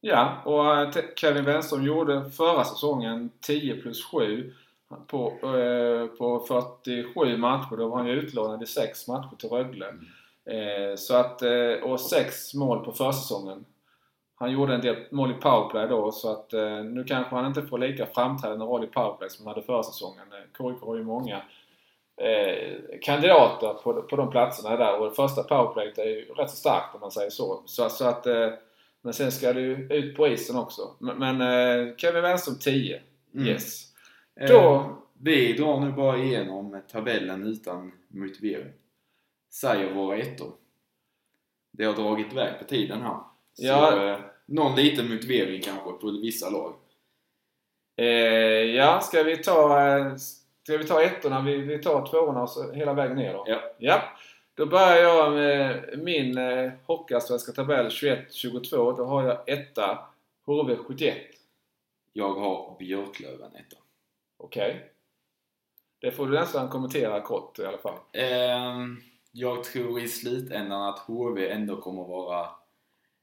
Ja, 0.00 0.42
och 0.44 0.76
eh, 0.76 1.04
Kevin 1.16 1.44
Wenström 1.44 1.82
gjorde 1.82 2.30
förra 2.30 2.64
säsongen 2.64 3.30
10 3.40 3.76
plus 3.76 4.04
7 4.04 4.54
på, 5.06 5.30
eh, 5.56 6.06
på 6.06 6.44
47 6.48 7.36
matcher. 7.36 7.76
Då 7.76 7.88
var 7.88 7.96
han 7.96 8.06
ju 8.06 8.12
utlånad 8.12 8.62
i 8.62 8.66
6 8.66 9.08
matcher 9.08 9.36
till 9.38 9.48
Rögle. 9.48 9.86
Eh, 10.44 10.96
så 10.96 11.16
att, 11.16 11.42
eh, 11.42 11.82
och 11.82 12.00
6 12.00 12.54
mål 12.54 12.84
på 12.84 12.92
försäsongen. 12.92 13.64
Han 14.34 14.52
gjorde 14.52 14.74
en 14.74 14.80
del 14.80 14.96
mål 15.10 15.30
i 15.30 15.34
powerplay 15.34 15.88
då 15.88 16.12
så 16.12 16.32
att 16.32 16.52
eh, 16.52 16.84
nu 16.84 17.04
kanske 17.04 17.34
han 17.36 17.46
inte 17.46 17.62
får 17.62 17.78
lika 17.78 18.06
framträdande 18.06 18.64
roll 18.64 18.84
i 18.84 18.86
powerplay 18.86 19.30
som 19.30 19.46
han 19.46 19.54
hade 19.54 19.66
förra 19.66 19.82
säsongen. 19.82 20.24
KIK 20.58 20.82
har 20.82 20.96
ju 20.96 21.04
många 21.04 21.42
eh, 22.22 22.78
kandidater 23.02 23.74
på, 23.74 24.02
på 24.02 24.16
de 24.16 24.30
platserna 24.30 24.76
där 24.76 24.98
och 24.98 25.04
det 25.08 25.14
första 25.14 25.42
powerplayet 25.42 25.98
är 25.98 26.04
ju 26.04 26.24
rätt 26.24 26.50
så 26.50 26.56
starkt 26.56 26.94
om 26.94 27.00
man 27.00 27.10
säger 27.10 27.30
så. 27.30 27.62
Så, 27.66 27.88
så 27.88 28.04
att 28.04 28.26
eh, 28.26 28.48
men 29.02 29.12
sen 29.14 29.32
ska 29.32 29.52
det 29.52 29.60
ju 29.60 29.88
ut 29.90 30.16
på 30.16 30.28
isen 30.28 30.56
också. 30.56 30.96
Men, 30.98 31.18
men 31.18 31.40
eh, 31.40 31.96
Kevin 31.96 32.22
Wenström 32.22 32.58
10. 32.58 33.00
Mm. 33.34 33.46
Yes. 33.46 33.84
Eh, 34.40 34.48
Då- 34.48 34.98
Vi 35.24 35.52
drar 35.52 35.80
nu 35.80 35.92
bara 35.92 36.16
igenom 36.18 36.82
tabellen 36.92 37.46
utan 37.46 37.92
motivering. 38.08 38.72
Säger 39.52 39.94
våra 39.94 40.16
ettor. 40.16 40.52
Det 41.72 41.84
har 41.84 41.94
dragit 41.94 42.32
iväg 42.32 42.58
på 42.58 42.64
tiden 42.64 43.02
här. 43.02 43.18
Så, 43.54 43.64
Ja. 43.66 44.08
eh, 44.10 44.18
någon 44.46 44.76
liten 44.76 45.10
motivering 45.14 45.60
kanske 45.62 45.90
på 45.92 46.10
vissa 46.22 46.50
lag. 46.50 46.74
Eh, 47.96 48.06
ja, 48.76 49.00
ska 49.00 49.22
vi 49.22 49.36
ta 49.36 49.78
Ska 50.62 50.76
vi 50.76 50.86
ta 50.86 51.02
ettorna? 51.02 51.40
Vi, 51.40 51.56
vi 51.56 51.78
tar 51.78 52.06
tvåorna 52.06 52.42
och 52.42 52.50
så 52.50 52.72
hela 52.72 52.94
vägen 52.94 53.16
ner 53.16 53.32
då? 53.32 53.44
Ja. 53.46 53.60
ja. 53.78 54.02
Då 54.54 54.66
börjar 54.66 54.96
jag 54.96 55.32
med 55.32 55.98
min 55.98 56.38
eh, 56.38 56.72
Hockeyallsvenska 56.86 57.52
tabell 57.52 57.88
21-22. 57.88 58.96
Då 58.96 59.04
har 59.04 59.22
jag 59.22 59.48
etta 59.48 59.98
HV71. 60.46 61.14
Jag 62.12 62.34
har 62.34 62.76
Björklöven 62.78 63.54
etta. 63.54 63.76
Okej. 64.36 64.90
Det 65.98 66.12
får 66.12 66.26
du 66.26 66.32
nästan 66.32 66.68
kommentera 66.68 67.20
kort 67.20 67.58
i 67.58 67.66
alla 67.66 67.78
fall. 67.78 67.98
Ehm, 68.12 68.96
jag 69.32 69.64
tror 69.64 70.00
i 70.00 70.08
slutändan 70.08 70.82
att 70.82 70.98
HV 70.98 71.48
ändå 71.48 71.76
kommer 71.76 72.04
vara 72.04 72.48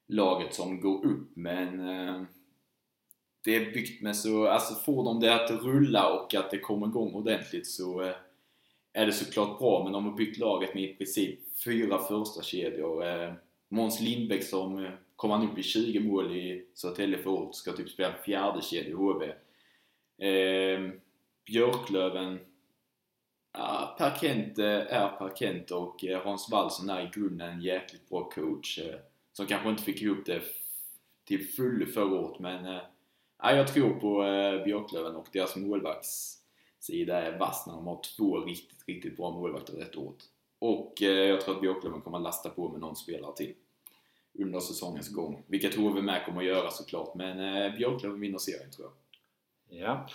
laget 0.07 0.53
som 0.53 0.81
går 0.81 1.05
upp, 1.05 1.29
men 1.35 1.89
eh, 1.89 2.21
det 3.43 3.55
är 3.55 3.71
byggt 3.71 4.01
med 4.01 4.15
så, 4.15 4.47
alltså 4.47 4.75
får 4.75 5.03
de 5.03 5.19
det 5.19 5.35
att 5.35 5.51
rulla 5.51 6.13
och 6.13 6.35
att 6.35 6.51
det 6.51 6.59
kommer 6.59 6.87
igång 6.87 7.13
ordentligt 7.13 7.67
så 7.67 8.01
eh, 8.01 8.15
är 8.93 9.05
det 9.05 9.11
såklart 9.11 9.59
bra, 9.59 9.83
men 9.83 9.93
de 9.93 10.05
har 10.05 10.17
byggt 10.17 10.37
laget 10.37 10.73
med 10.73 10.83
i 10.83 10.93
princip 10.93 11.39
fyra 11.65 11.97
första 11.97 12.41
kedjor. 12.41 13.07
Eh, 13.07 13.33
Måns 13.69 14.01
Lindbäck 14.01 14.43
som 14.43 14.85
eh, 14.85 14.91
kom 15.15 15.31
han 15.31 15.49
upp 15.49 15.57
i 15.57 15.63
20 15.63 15.99
mål 15.99 16.35
i 16.35 16.65
Södertälje 16.73 17.17
förut, 17.17 17.55
ska 17.55 17.71
typ 17.71 17.89
spela 17.89 18.13
fjärde 18.13 18.61
kedja 18.61 18.89
i 18.89 18.93
HV. 18.93 19.25
Eh, 20.27 20.91
Björklöven 21.45 22.39
Ja, 23.53 23.95
Per 23.97 24.15
Kent 24.15 24.59
är 24.59 25.09
Per 25.09 25.35
Kent 25.35 25.71
och 25.71 26.03
Hans 26.23 26.49
Wallson 26.51 26.89
är 26.89 27.01
i 27.01 27.09
grunden 27.13 27.49
en 27.49 27.61
jäkligt 27.61 28.09
bra 28.09 28.29
coach 28.29 28.79
eh, 28.79 28.99
som 29.33 29.45
kanske 29.45 29.69
inte 29.69 29.83
fick 29.83 30.01
ihop 30.01 30.25
det 30.25 30.41
till 31.25 31.47
fullo 31.47 31.85
förra 31.85 32.19
året 32.19 32.39
men 32.39 32.65
eh, 32.65 32.81
ja, 33.41 33.55
jag 33.55 33.67
tror 33.67 33.99
på 33.99 34.23
eh, 34.23 34.63
Björklöven 34.63 35.15
och 35.15 35.27
deras 35.33 35.55
målvaktssida 35.55 37.21
är 37.21 37.39
vass 37.39 37.67
när 37.67 37.73
de 37.73 37.87
har 37.87 38.01
två 38.17 38.39
riktigt, 38.39 38.87
riktigt 38.87 39.17
bra 39.17 39.31
målvakter 39.31 39.73
rätt 39.73 39.95
åt. 39.95 40.23
Och 40.59 41.01
eh, 41.01 41.09
jag 41.09 41.41
tror 41.41 41.55
att 41.55 41.61
Björklöven 41.61 42.01
kommer 42.01 42.19
lasta 42.19 42.49
på 42.49 42.69
med 42.69 42.81
någon 42.81 42.95
spelare 42.95 43.35
till 43.35 43.53
under 44.39 44.59
säsongens 44.59 45.09
gång. 45.09 45.43
Vilket 45.47 45.75
HV 45.75 46.01
med 46.01 46.25
kommer 46.25 46.41
att 46.41 46.47
göra 46.47 46.71
såklart 46.71 47.15
men 47.15 47.39
eh, 47.39 47.75
Björklöven 47.77 48.19
vinner 48.19 48.37
serien 48.37 48.71
tror 48.71 48.87
jag. 48.87 49.79
Ja. 49.79 50.07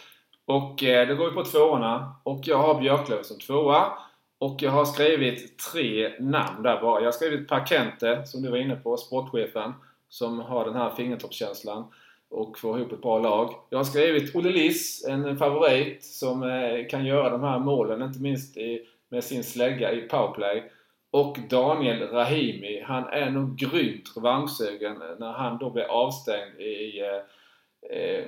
Och 0.45 0.83
eh, 0.83 1.09
då 1.09 1.15
går 1.15 1.29
vi 1.29 1.35
på 1.35 1.45
tvåorna. 1.45 2.15
Och 2.23 2.41
jag 2.45 2.59
har 2.59 2.81
Björklöven 2.81 3.25
som 3.25 3.39
tvåa. 3.39 3.99
Och 4.39 4.63
jag 4.63 4.71
har 4.71 4.85
skrivit 4.85 5.59
tre 5.59 6.19
namn 6.21 6.63
där 6.63 6.81
bara. 6.81 7.01
Jag 7.01 7.07
har 7.07 7.13
skrivit 7.13 7.49
Per 7.49 7.67
Kente, 7.67 8.27
som 8.27 8.43
du 8.43 8.51
var 8.51 8.57
inne 8.57 8.77
på, 8.77 8.97
sportchefen. 8.97 9.73
Som 10.09 10.39
har 10.39 10.65
den 10.65 10.75
här 10.75 10.91
fingertoppskänslan 10.91 11.93
och 12.35 12.59
får 12.59 12.79
ihop 12.79 12.93
ett 12.93 13.03
bra 13.03 13.19
lag. 13.19 13.55
Jag 13.71 13.79
har 13.79 13.85
skrivit 13.85 14.37
Olle 14.37 14.51
Liss, 14.51 15.05
en 15.05 15.37
favorit 15.37 16.05
som 16.05 16.43
eh, 16.43 16.87
kan 16.87 17.07
göra 17.07 17.31
de 17.31 17.43
här 17.43 17.59
målen, 17.59 18.03
inte 18.03 18.23
minst 18.23 18.57
i, 18.57 18.87
med 19.09 19.25
sin 19.25 19.45
slägga 19.45 19.93
i 19.93 20.01
powerplay. 20.01 20.71
Och 21.11 21.39
Daniel 21.51 22.09
Rahimi, 22.09 22.81
han 22.81 23.05
är 23.05 23.31
nog 23.31 23.57
grymt 23.57 24.13
revanschsugen 24.17 25.03
när 25.19 25.33
han 25.33 25.59
då 25.59 25.71
blir 25.71 25.85
avstängd 25.85 26.61
i 26.61 27.01
eh, 27.01 27.99
eh, 27.99 28.25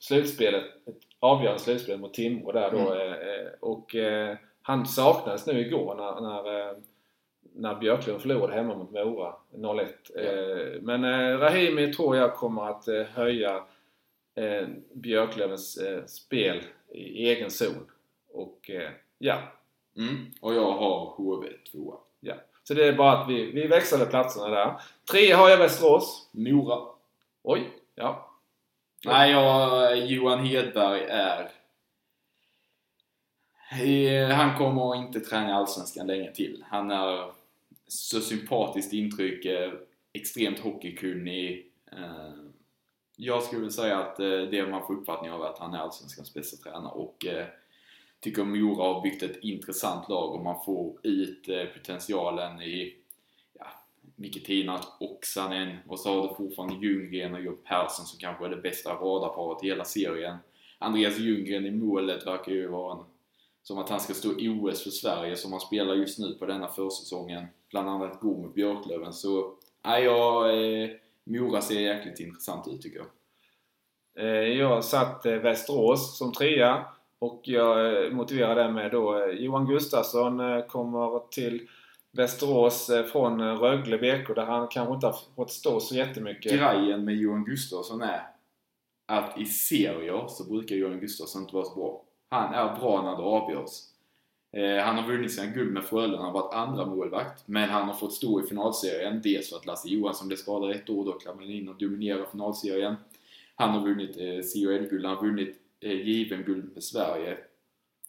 slutspelet, 0.00 0.64
ett 0.64 0.96
avgörande 1.20 1.60
slutspel 1.60 1.98
mot 1.98 2.14
Timrå 2.14 2.52
där 2.52 2.70
då. 2.70 2.78
Mm. 2.78 2.92
Eh, 2.92 3.12
eh, 3.12 3.48
och 3.60 3.94
eh, 3.94 4.36
han 4.62 4.86
saknades 4.86 5.46
nu 5.46 5.60
igår 5.60 5.94
när, 5.94 6.20
när, 6.20 6.60
eh, 6.60 6.76
när 7.54 7.74
Björklöven 7.74 8.20
förlorade 8.20 8.54
hemma 8.54 8.74
mot 8.74 8.90
Mora 8.90 9.34
0-1. 9.54 9.86
Ja. 10.14 10.20
Eh, 10.20 10.82
men 10.82 11.04
eh, 11.04 11.38
Rahimi 11.38 11.92
tror 11.92 12.16
jag 12.16 12.34
kommer 12.34 12.70
att 12.70 12.88
eh, 12.88 13.02
höja 13.02 13.62
Björklövens 14.92 15.78
spel 16.06 16.62
i 16.88 17.28
egen 17.28 17.50
zon. 17.50 17.90
Och 18.32 18.70
ja, 19.18 19.38
Mm. 19.96 20.26
Och 20.40 20.54
jag 20.54 20.72
har 20.72 21.14
HV 21.16 21.48
2 21.72 21.98
ja. 22.20 22.34
Så 22.62 22.74
det 22.74 22.88
är 22.88 22.92
bara 22.92 23.18
att 23.18 23.28
vi, 23.28 23.50
vi 23.50 23.66
växlade 23.66 24.06
platserna 24.06 24.48
där. 24.48 24.80
Tre 25.10 25.32
har 25.32 25.48
jag 25.48 25.58
Västerås. 25.58 26.28
Mora. 26.32 26.78
Oj, 27.42 27.70
ja. 27.94 28.30
Nej, 29.04 29.30
jag, 29.30 29.96
Johan 29.98 30.46
Hedberg 30.46 31.02
är... 31.02 31.50
Han 34.32 34.58
kommer 34.58 34.96
inte 34.96 35.20
träna 35.20 35.54
Allsvenskan 35.54 36.06
länge 36.06 36.32
till. 36.32 36.64
Han 36.68 36.90
är 36.90 37.30
så 37.90 38.20
sympatiskt 38.20 38.92
intryck, 38.92 39.44
eh, 39.44 39.72
extremt 40.12 40.58
hockeykunnig. 40.58 41.72
Eh, 41.92 42.32
jag 43.16 43.42
skulle 43.42 43.60
vilja 43.60 43.72
säga 43.72 43.98
att 43.98 44.20
eh, 44.20 44.40
det 44.50 44.70
man 44.70 44.86
får 44.86 44.94
uppfattning 44.94 45.30
av 45.30 45.42
är 45.42 45.46
att 45.46 45.58
han 45.58 45.74
är 45.74 45.78
Allsvenskans 45.78 46.34
bästa 46.34 46.56
tränare 46.56 46.92
och 46.92 47.26
tycker 48.20 48.44
Mora 48.44 48.84
har 48.84 49.02
byggt 49.02 49.22
ett 49.22 49.38
intressant 49.42 50.08
lag 50.08 50.34
och 50.34 50.44
man 50.44 50.64
får 50.64 50.98
ut 51.02 51.48
potentialen 51.74 52.62
i 52.62 52.96
ja, 53.58 53.66
Miketina, 54.16 54.80
Sanen 55.22 55.76
och 55.86 56.00
så 56.00 56.08
har 56.08 56.28
du 56.28 56.34
fortfarande 56.34 56.86
Ljunggren 56.86 57.34
och 57.34 57.40
Jobb 57.40 57.64
Persson 57.64 58.06
som 58.06 58.18
kanske 58.18 58.44
är 58.44 58.50
det 58.50 58.56
bästa 58.56 58.94
radarparet 58.94 59.64
i 59.64 59.66
hela 59.66 59.84
serien. 59.84 60.36
Andreas 60.78 61.18
Ljunggren 61.18 61.66
i 61.66 61.70
målet 61.70 62.26
verkar 62.26 62.52
ju 62.52 62.68
vara 62.68 62.98
en, 62.98 63.04
som 63.62 63.78
att 63.78 63.88
han 63.88 64.00
ska 64.00 64.14
stå 64.14 64.40
i 64.40 64.48
OS 64.48 64.82
för 64.82 64.90
Sverige 64.90 65.36
som 65.36 65.52
han 65.52 65.60
spelar 65.60 65.94
just 65.94 66.18
nu 66.18 66.34
på 66.34 66.46
denna 66.46 66.68
försäsongen. 66.68 67.46
Bland 67.70 67.88
annat 67.88 68.20
gå 68.20 68.42
med 68.42 68.52
Björklöven. 68.52 69.12
Så, 69.12 69.54
nej, 69.84 70.04
jag, 70.04 70.48
eh, 70.82 70.90
Mora 71.24 71.60
ser 71.60 71.80
jäkligt 71.80 72.20
intressant 72.20 72.68
ut 72.68 72.82
tycker 72.82 72.98
jag. 72.98 73.06
Eh, 74.18 74.58
Jag 74.58 74.84
satt 74.84 75.26
eh, 75.26 75.34
Västerås 75.34 76.18
som 76.18 76.32
trea 76.32 76.84
och 77.18 77.40
jag 77.44 78.04
eh, 78.04 78.10
motiverar 78.12 78.54
det 78.54 78.72
med 78.72 78.90
då 78.90 79.26
Johan 79.32 79.66
Gustafsson 79.66 80.62
kommer 80.68 81.30
till 81.30 81.68
Västerås 82.12 82.90
från 83.12 83.58
Rögle 83.58 83.98
BK 83.98 84.34
där 84.34 84.44
han 84.44 84.68
kanske 84.68 84.94
inte 84.94 85.06
har 85.06 85.16
fått 85.36 85.50
stå 85.50 85.80
så 85.80 85.94
jättemycket. 85.94 86.52
Grejen 86.52 87.04
med 87.04 87.16
Johan 87.16 87.44
Gustafsson 87.44 88.02
är 88.02 88.22
att 89.06 89.38
i 89.38 89.44
serier 89.44 90.24
så 90.28 90.44
brukar 90.44 90.76
Johan 90.76 91.00
Gustafsson 91.00 91.42
inte 91.42 91.54
vara 91.54 91.64
så 91.64 91.74
bra. 91.74 92.04
Han 92.28 92.54
är 92.54 92.76
bra 92.80 93.02
när 93.02 93.16
det 93.16 93.22
avgörs. 93.22 93.70
Eh, 94.52 94.84
han 94.84 94.96
har 94.96 95.08
vunnit 95.08 95.32
sina 95.32 95.46
guld 95.46 95.72
med 95.72 95.84
Frölunda, 95.84 96.16
han 96.16 96.26
har 96.26 96.42
varit 96.42 96.54
andra 96.54 96.86
målvakt 96.86 97.48
Men 97.48 97.68
han 97.68 97.88
har 97.88 97.94
fått 97.94 98.12
stå 98.12 98.44
i 98.44 98.46
finalserien. 98.48 99.20
Dels 99.22 99.50
för 99.50 99.56
att 99.56 99.66
Lasse 99.66 99.88
Johansson 99.88 100.28
blev 100.28 100.36
skadad 100.36 100.70
ett 100.70 100.90
år, 100.90 101.04
då 101.04 101.12
klev 101.12 101.34
han 101.34 101.50
in 101.50 101.68
och 101.68 101.78
dominerade 101.78 102.26
finalserien. 102.30 102.96
Han 103.54 103.70
har 103.70 103.88
vunnit 103.88 104.16
eh, 104.16 104.22
CHL-guld, 104.24 105.04
han 105.06 105.16
har 105.16 105.22
vunnit 105.22 105.56
eh, 105.80 106.08
JVM-guld 106.08 106.74
med 106.74 106.82
Sverige. 106.82 107.38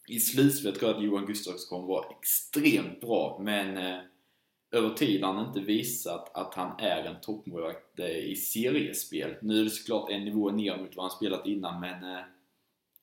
I 0.08 0.20
slutspelet 0.20 0.78
tror 0.78 0.90
jag 0.90 0.98
att 0.98 1.04
Johan 1.04 1.26
Gustafsson 1.26 1.68
kommer 1.68 1.88
vara 1.88 2.06
extremt 2.20 3.00
bra, 3.00 3.38
men 3.42 3.76
eh, 3.76 3.98
över 4.72 4.90
tid 4.94 5.22
har 5.22 5.32
han 5.32 5.46
inte 5.46 5.60
visat 5.60 6.36
att 6.36 6.54
han 6.54 6.80
är 6.80 7.04
en 7.04 7.20
toppmålvakt 7.20 7.98
eh, 7.98 8.18
i 8.18 8.36
seriespel. 8.36 9.34
Nu 9.42 9.60
är 9.60 9.64
det 9.64 9.70
såklart 9.70 10.10
en 10.10 10.24
nivå 10.24 10.50
ner 10.50 10.76
mot 10.76 10.96
vad 10.96 11.04
han 11.04 11.16
spelat 11.16 11.46
innan, 11.46 11.80
men 11.80 12.04
eh, 12.04 12.20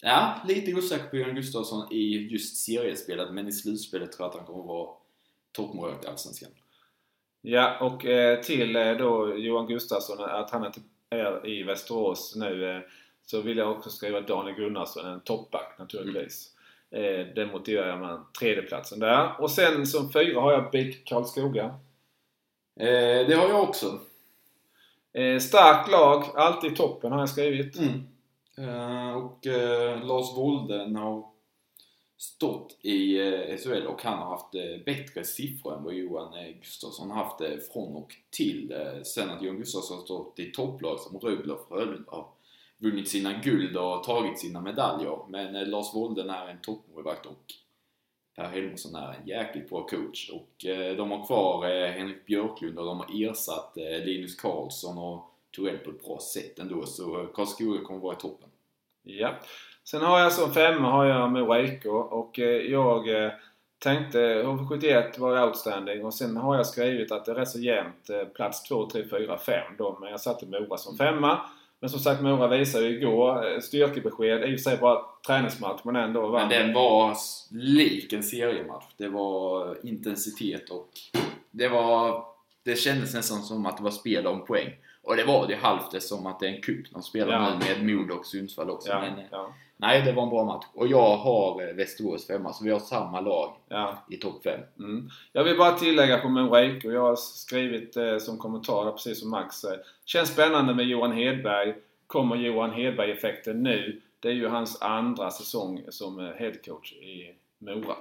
Ja, 0.02 0.41
lite 0.47 0.74
osäker 0.74 1.08
på 1.08 1.18
Johan 1.18 1.36
Gustafsson 1.36 1.93
i 1.93 2.28
just 2.32 2.66
seriespelet, 2.66 3.34
men 3.34 3.47
i 3.47 3.52
slutspelet 3.52 4.12
tror 4.12 4.26
jag 4.26 4.30
att 4.30 4.38
han 4.38 4.45
kommer 4.45 4.64
vara 4.64 4.89
toppmålvakt 5.52 6.06
i 6.06 6.08
Allsvenskan. 6.08 6.50
Ja, 7.41 7.78
och 7.80 8.06
eh, 8.06 8.41
till 8.41 8.76
eh, 8.76 8.91
då 8.91 9.38
Johan 9.38 9.68
Gustafsson 9.68 10.20
att 10.20 10.52
han 10.52 10.74
är 11.10 11.47
i 11.47 11.64
Västerås 11.64 12.36
nu 12.36 12.76
eh, 12.76 12.82
så 13.26 13.41
vill 13.41 13.58
jag 13.58 13.72
också 13.72 13.89
skriva 13.89 14.22
Daniel 14.22 14.56
Gunnarsson, 14.56 15.06
en 15.06 15.20
toppback 15.20 15.76
naturligtvis. 15.80 16.56
Eh, 16.91 17.28
det 17.36 17.50
motiverar 17.52 17.88
jag 17.88 18.00
med 18.00 18.20
tredjeplatsen 18.39 19.00
där. 19.00 19.41
Och 19.41 19.52
sen 19.52 19.88
som 19.88 20.12
fyra 20.12 20.41
har 20.41 20.52
jag 20.52 20.72
BIK 20.72 21.06
Karlskoga. 21.06 21.66
Eh, 22.80 23.28
det 23.28 23.34
har 23.34 23.50
jag 23.50 23.64
också. 23.64 24.00
Eh, 25.14 25.39
starkt 25.39 25.91
lag, 25.91 26.24
alltid 26.36 26.76
toppen 26.76 27.12
har 27.12 27.20
jag 27.20 27.30
skrivit. 27.30 27.80
Eh, 27.80 27.86
Eh, 28.60 29.12
och 29.12 29.47
eh, 29.47 30.05
Lars 30.05 30.38
Wolden 30.38 30.95
har 30.95 31.30
stått 32.18 32.78
i 32.82 33.20
eh, 33.20 33.57
SHL 33.57 33.88
och 33.88 34.03
han 34.03 34.20
har 34.20 34.30
haft 34.30 34.51
bättre 34.86 35.24
siffror 35.24 35.78
än 35.78 35.84
vad 35.84 35.93
Johan 35.93 36.34
Gustafsson 36.60 37.12
har 37.12 37.24
haft 37.24 37.41
från 37.74 37.95
och 37.95 38.16
till. 38.30 38.74
Sen 39.03 39.30
att 39.30 39.41
Johan 39.43 39.57
Gustafsson 39.57 39.97
har 39.97 40.05
stått 40.05 40.39
i 40.39 40.51
topplag 40.51 40.99
som 40.99 41.20
Rögle 41.20 41.53
och 41.53 41.68
Frölunda 41.68 42.12
har 42.12 42.28
vunnit 42.78 43.10
sina 43.10 43.34
guld 43.34 43.78
och 43.78 44.03
tagit 44.03 44.39
sina 44.39 44.62
medaljer. 44.62 45.20
Men 45.30 45.70
Lars 45.70 45.93
Wolden 45.93 46.30
är 46.30 46.47
en 46.47 46.62
toppmålvakt 46.62 47.26
och 47.26 47.53
Per 48.36 48.47
Helmersson 48.49 48.95
är 48.95 49.14
en 49.14 49.28
jäkligt 49.28 49.70
bra 49.70 49.88
coach. 49.88 50.30
Och 50.30 50.66
de 50.97 51.12
har 51.12 51.26
kvar 51.26 51.64
Henrik 51.91 52.26
Björklund 52.26 52.80
och 52.80 52.86
de 52.86 52.99
har 52.99 53.30
ersatt 53.30 53.74
Linus 54.05 54.36
Karlsson 54.36 54.97
och 54.97 55.28
Torell 55.52 55.78
på 55.78 55.89
ett 55.89 56.06
bra 56.06 56.20
sätt 56.34 56.60
ändå. 56.60 56.86
Så 56.86 57.26
Karlskoga 57.34 57.82
kommer 57.82 58.00
vara 58.00 58.16
i 58.16 58.20
toppen. 58.20 58.50
Ja. 59.04 59.36
Sen 59.84 60.02
har 60.02 60.20
jag 60.20 60.34
som 60.34 60.54
femma 60.54 60.91
har 60.91 61.06
jag 61.06 61.32
Mora 61.32 61.62
IK 61.62 61.86
och 61.86 62.39
eh, 62.39 62.72
jag 62.72 63.24
eh, 63.26 63.32
tänkte 63.80 64.18
HV71 64.20 65.20
var 65.20 65.47
outstanding 65.47 66.06
och 66.06 66.14
sen 66.14 66.38
har 66.38 66.56
jag 66.56 66.68
skrivit 66.68 67.12
att 67.12 67.26
det 67.26 67.32
är 67.32 67.36
rätt 67.36 67.50
så 67.50 67.60
jämnt 67.60 68.10
eh, 68.10 68.24
plats 68.24 68.64
2, 68.64 68.89
3, 68.89 69.04
4, 69.10 69.38
5 69.38 69.56
då 69.78 69.97
men 70.02 70.10
jag 70.12 70.22
satte 70.22 70.45
Mora 70.45 70.78
som 70.78 70.97
femma. 70.97 71.39
Men 71.80 71.89
som 71.89 72.00
sagt 72.00 72.22
Mora 72.22 72.47
visade 72.47 72.86
ju 72.86 72.97
igår 72.97 73.60
styrkebesked, 73.60 74.43
i 74.43 74.56
och 74.56 74.60
för 74.60 74.70
sig 74.70 74.78
bara 74.78 75.02
träningsmatch 75.28 75.82
men 75.84 75.95
ändå 75.95 76.28
vann. 76.28 76.47
Men 76.47 76.50
den 76.50 76.74
var 76.74 77.18
lik 77.52 78.14
en 78.14 78.24
seriematch. 78.24 78.86
Det 78.97 79.08
var 79.08 79.78
intensitet 79.84 80.70
och 80.70 80.89
det 81.52 81.68
var... 81.68 82.26
Det 82.64 82.76
kändes 82.76 83.14
nästan 83.14 83.41
som 83.41 83.66
att 83.66 83.78
det 83.78 83.84
var 83.84 83.91
spel 83.91 84.28
om 84.28 84.45
poäng. 84.45 84.70
Och 85.04 85.16
det 85.16 85.24
var 85.24 85.47
det 85.47 85.55
halvt 85.55 86.04
som 86.04 86.26
att 86.28 86.39
det 86.39 86.47
är 86.47 86.55
en 86.55 86.62
cup 86.62 86.92
de 86.92 87.01
spelar 87.01 87.34
Ja. 87.34 87.50
nu 87.59 87.66
med 87.66 87.97
Modo 87.97 88.13
och 88.13 88.26
Sundsvall 88.26 88.70
också. 88.70 88.89
Ja, 88.89 89.01
Men 89.01 89.20
eh, 89.20 89.26
ja, 89.32 89.54
nej, 89.78 90.01
det 90.01 90.12
var 90.12 90.24
en 90.24 90.30
bra 90.30 90.43
match. 90.43 90.66
Och 90.74 90.88
jag 90.88 91.17
har 91.17 91.67
eh, 91.67 91.76
Västerås 91.76 92.28
femma, 92.28 92.54
så 92.54 92.63
vi 92.63 92.71
har 92.71 92.80
samma 92.80 93.21
lag 93.21 93.55
ja. 93.67 93.97
i 94.09 94.17
topp 94.17 94.43
fem. 94.43 94.59
Mm. 94.80 95.09
Jag 95.34 95.43
vill 95.43 95.58
bara 95.58 95.71
tillägga 95.71 96.17
på 96.17 96.30
Mora 96.30 96.66
IK, 96.66 96.84
jag 96.84 97.01
har 97.01 97.16
skrivit 97.16 97.97
eh, 97.97 98.17
som 98.17 98.38
kommentar, 98.38 98.92
precis 98.92 99.20
som 99.20 99.30
Max. 99.30 99.63
Eh, 99.63 99.80
känns 100.05 100.30
spännande 100.30 100.74
med 100.76 100.86
Johan 100.86 101.12
Hedberg. 101.12 101.76
Kommer 102.08 102.36
Johan 102.36 102.71
Hedberg-effekten 102.71 103.63
nu? 103.63 104.01
Det 104.20 104.28
är 104.28 104.34
ju 104.34 104.47
hans 104.47 104.82
andra 104.82 105.32
säsong 105.32 105.82
som 105.89 106.20
eh, 106.20 106.32
headcoach 106.36 106.93
i 106.93 107.36
Mora. 107.59 107.96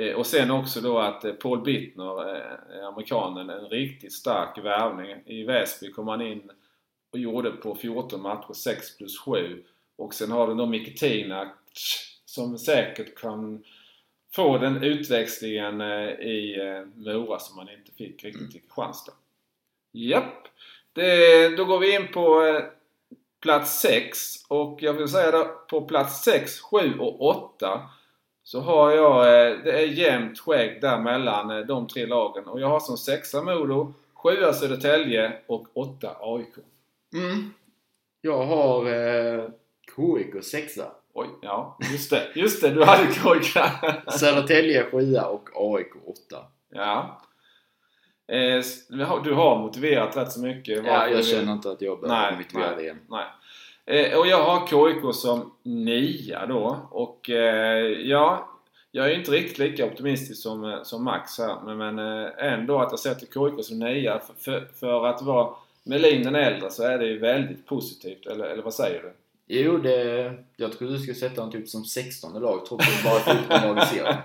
Eh, 0.00 0.14
och 0.14 0.26
sen 0.26 0.50
också 0.50 0.80
då 0.80 0.98
att 0.98 1.24
eh, 1.24 1.32
Paul 1.32 1.62
Bittner, 1.62 2.36
eh, 2.36 2.86
amerikanen, 2.86 3.50
en 3.50 3.68
riktigt 3.68 4.12
stark 4.12 4.58
värvning. 4.58 5.22
I 5.26 5.44
Väsby 5.44 5.92
kom 5.92 6.08
han 6.08 6.20
in 6.20 6.50
och 7.12 7.18
gjorde 7.18 7.50
på 7.50 7.74
14 7.74 8.22
matcher 8.22 8.52
6 8.52 8.96
plus 8.96 9.18
7. 9.18 9.62
Och 9.96 10.14
sen 10.14 10.30
har 10.30 10.46
du 10.46 10.54
då 10.54 10.66
Mikitina 10.66 11.52
som 12.24 12.58
säkert 12.58 13.18
kan 13.18 13.64
få 14.34 14.58
den 14.58 14.84
utväxlingen 14.84 15.80
i 15.80 16.56
Mora 16.94 17.38
som 17.38 17.56
man 17.56 17.68
inte 17.68 17.92
fick 17.92 18.24
riktigt 18.24 18.54
i 18.54 18.58
Kristianstad. 18.58 19.12
Japp! 19.92 20.48
Det, 20.92 21.48
då 21.56 21.64
går 21.64 21.78
vi 21.78 21.94
in 21.94 22.08
på 22.12 22.60
plats 23.40 23.80
6 23.80 24.18
och 24.48 24.78
jag 24.82 24.92
vill 24.92 25.08
säga 25.08 25.30
då 25.30 25.44
på 25.70 25.80
plats 25.80 26.24
6, 26.24 26.60
7 26.60 26.98
och 26.98 27.20
8 27.22 27.80
så 28.50 28.60
har 28.60 28.90
jag, 28.90 29.20
eh, 29.26 29.58
det 29.64 29.72
är 29.72 29.86
jämnt 29.86 30.38
skägg 30.38 30.80
där 30.80 30.98
mellan 30.98 31.50
eh, 31.50 31.58
de 31.58 31.86
tre 31.86 32.06
lagen 32.06 32.44
och 32.44 32.60
jag 32.60 32.68
har 32.68 32.80
som 32.80 32.96
sexa 32.96 33.42
Modo, 33.42 33.94
7 34.14 34.30
Södertälje 34.52 35.32
och 35.46 35.66
8 35.74 36.16
AIK. 36.20 36.54
Mm. 37.14 37.50
Jag 38.20 38.46
har 38.46 38.86
eh, 38.86 39.44
KIK 39.96 40.44
sexa. 40.44 40.92
Oj, 41.12 41.28
ja 41.42 41.78
just 41.92 42.10
det, 42.10 42.28
just 42.34 42.62
det, 42.62 42.70
du 42.70 42.84
hade 42.84 43.12
KIK. 43.12 43.56
Södertälje 44.12 44.84
sjua 44.90 45.24
och 45.24 45.48
AIK 45.54 45.92
åtta. 46.06 46.44
Ja. 46.70 47.22
Eh, 48.28 48.62
du 49.24 49.34
har 49.34 49.58
motiverat 49.58 50.16
rätt 50.16 50.32
så 50.32 50.40
mycket. 50.40 50.86
Ja, 50.86 51.08
jag 51.08 51.24
känner 51.24 51.52
inte 51.52 51.70
att 51.70 51.82
jag 51.82 52.00
behöver 52.00 52.36
motivera 52.36 52.76
det 52.76 52.82
igen. 52.82 52.98
nej. 53.08 53.26
Eh, 53.86 54.18
och 54.18 54.26
jag 54.26 54.42
har 54.42 54.66
KIK 54.66 55.14
som 55.14 55.52
nia 55.62 56.46
då. 56.46 56.88
Och 56.90 57.30
eh, 57.30 57.86
ja, 57.88 58.48
jag 58.90 59.10
är 59.10 59.18
inte 59.18 59.30
riktigt 59.30 59.58
lika 59.58 59.86
optimistisk 59.86 60.42
som, 60.42 60.64
eh, 60.64 60.82
som 60.82 61.04
Max 61.04 61.38
här. 61.38 61.56
Men, 61.64 61.78
men 61.78 61.98
ändå 62.38 62.78
att 62.78 62.92
jag 62.92 63.00
sätter 63.00 63.26
KIK 63.26 63.64
som 63.64 63.78
nia. 63.78 64.18
För, 64.20 64.34
för, 64.34 64.68
för 64.80 65.06
att 65.06 65.22
vara 65.22 65.54
Melin 65.84 66.22
den 66.22 66.34
äldre 66.34 66.70
så 66.70 66.82
är 66.82 66.98
det 66.98 67.06
ju 67.06 67.18
väldigt 67.18 67.66
positivt. 67.66 68.26
Eller, 68.26 68.44
eller 68.44 68.62
vad 68.62 68.74
säger 68.74 69.02
du? 69.02 69.12
Jo, 69.46 69.78
det, 69.78 70.32
jag 70.56 70.72
trodde 70.72 70.92
du 70.92 70.98
skulle 70.98 71.14
sätta 71.14 71.40
honom 71.40 71.52
typ 71.52 71.68
som 71.68 71.84
16 71.84 72.42
lag 72.42 72.66
trots 72.66 72.88
att 72.88 73.02
det 73.02 73.10
bara 73.10 73.36
14 73.58 73.68
lag 73.68 73.82
i 73.82 73.86
serien. 73.86 74.16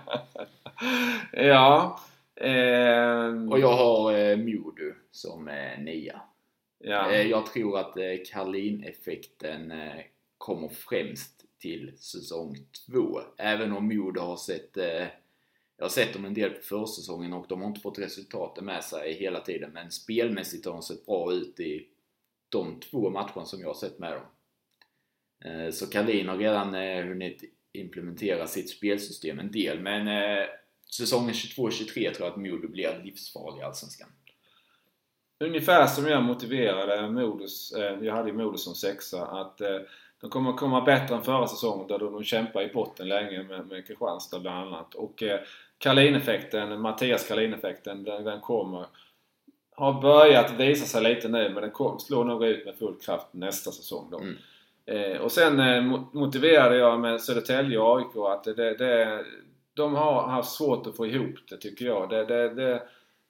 Ja, 1.31 1.99
Eh, 2.41 3.49
Och 3.51 3.59
jag 3.59 3.73
har 3.77 4.13
eh, 4.13 4.37
Modo 4.37 4.93
som 5.11 5.47
eh, 5.47 5.79
nia 5.79 6.21
ja. 6.85 7.11
Eh, 7.11 7.27
jag 7.27 7.45
tror 7.45 7.79
att 7.79 7.97
eh, 7.97 8.03
Karlin-effekten 8.31 9.71
eh, 9.71 10.01
kommer 10.37 10.69
främst 10.69 11.45
till 11.59 11.97
säsong 11.97 12.57
2. 12.91 13.21
Även 13.37 13.71
om 13.71 13.87
Modo 13.87 14.21
har 14.21 14.37
sett 14.37 14.77
jag 15.77 15.85
har 15.85 15.89
sett 15.89 16.13
dem 16.13 16.25
en 16.25 16.33
del 16.33 16.49
på 16.49 16.61
försäsongen 16.61 17.33
och 17.33 17.45
de 17.49 17.61
har 17.61 17.67
inte 17.67 17.81
fått 17.81 17.99
resultaten 17.99 18.65
med 18.65 18.83
sig 18.83 19.13
hela 19.13 19.39
tiden 19.39 19.71
men 19.73 19.91
spelmässigt 19.91 20.65
har 20.65 20.73
de 20.73 20.81
sett 20.81 21.05
bra 21.05 21.33
ut 21.33 21.59
i 21.59 21.87
de 22.49 22.79
två 22.79 23.09
matcherna 23.09 23.45
som 23.45 23.59
jag 23.59 23.67
har 23.67 23.73
sett 23.73 23.99
med 23.99 24.13
dem. 24.13 25.71
Så 25.71 25.87
Karlin 25.87 26.27
har 26.27 26.37
redan 26.37 26.73
hunnit 27.07 27.43
implementera 27.73 28.47
sitt 28.47 28.69
spelsystem 28.69 29.39
en 29.39 29.51
del 29.51 29.79
men 29.79 30.07
säsongen 30.97 31.33
22-23 31.33 32.13
tror 32.13 32.27
jag 32.27 32.27
att 32.27 32.37
Modo 32.41 32.67
blir 32.67 33.01
livsfarlig 33.03 33.61
i 33.61 33.63
Allsvenskan. 33.63 34.09
Ungefär 35.39 35.87
som 35.87 36.07
jag 36.07 36.23
motiverade 36.23 37.09
Modus, 37.09 37.71
eh, 37.71 37.97
jag 38.01 38.13
hade 38.13 38.29
ju 38.29 38.35
Modus 38.35 38.63
som 38.63 38.75
sexa, 38.75 39.25
att 39.25 39.61
eh, 39.61 39.79
de 40.21 40.29
kommer 40.29 40.49
att 40.49 40.57
komma 40.57 40.81
bättre 40.81 41.15
än 41.15 41.21
förra 41.23 41.47
säsongen 41.47 41.87
där 41.87 41.99
de 41.99 42.23
kämpar 42.23 42.61
i 42.61 42.73
botten 42.73 43.07
länge 43.07 43.43
med, 43.43 43.67
med 43.67 43.87
Kristianstad 43.87 44.39
bland 44.39 44.67
annat. 44.67 44.95
Och 44.95 45.23
eh, 45.23 45.39
Karlin-effekten, 45.77 46.81
Mattias 46.81 47.27
Karlin-effekten, 47.27 48.03
den, 48.03 48.23
den 48.23 48.41
kommer 48.41 48.85
har 49.75 50.01
börjat 50.01 50.51
visa 50.59 50.85
sig 50.85 51.03
lite 51.03 51.27
nu 51.27 51.49
men 51.49 51.61
den 51.61 51.71
kom, 51.71 51.99
slår 51.99 52.23
nog 52.23 52.45
ut 52.45 52.65
med 52.65 52.75
full 52.75 52.95
kraft 52.95 53.27
nästa 53.31 53.71
säsong 53.71 54.07
då. 54.11 54.19
Mm. 54.19 54.35
Eh, 54.85 55.21
och 55.21 55.31
sen 55.31 55.59
eh, 55.59 55.81
mo- 55.81 56.07
motiverade 56.11 56.75
jag 56.75 56.99
med 56.99 57.21
Södertälje 57.21 57.79
och 57.79 57.97
AIK 57.97 58.15
att 58.15 58.43
det, 58.43 58.77
det, 58.77 59.25
de 59.73 59.95
har 59.95 60.27
haft 60.27 60.51
svårt 60.51 60.87
att 60.87 60.97
få 60.97 61.07
ihop 61.07 61.35
det 61.49 61.57
tycker 61.57 61.85
jag. 61.85 62.09
Det, 62.09 62.25
det, 62.25 62.53
det, 62.53 62.81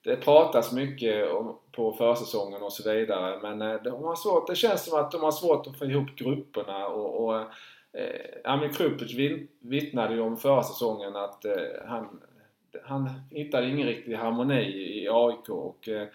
det 0.06 0.16
pratas 0.16 0.72
mycket 0.72 1.32
om, 1.32 1.58
på 1.72 1.94
försäsongen 1.94 2.62
och 2.62 2.74
så 2.74 2.92
vidare 2.92 3.40
men 3.42 3.62
eh, 3.62 3.82
de 3.84 4.04
har 4.04 4.16
svårt, 4.16 4.48
det 4.48 4.56
känns 4.56 4.86
som 4.86 5.00
att 5.00 5.12
de 5.12 5.24
har 5.24 5.32
svårt 5.32 5.68
att 5.68 5.78
få 5.78 5.86
ihop 5.86 6.16
grupperna 6.16 6.88
och, 6.88 7.26
och 7.26 7.40
eh, 7.94 8.44
Amin 8.44 8.74
Krupic 8.74 9.42
vittnade 9.60 10.14
ju 10.14 10.22
om 10.22 10.38
förra 10.38 10.64
säsongen 10.64 11.16
att 11.16 11.46
eh, 11.46 11.54
han, 11.88 12.22
han 12.84 13.10
hittade 13.32 13.70
ingen 13.70 13.88
riktig 13.88 14.14
harmoni 14.14 14.62
i 15.04 15.08
AIK 15.10 15.50
och 15.50 15.90
eh, 15.90 16.08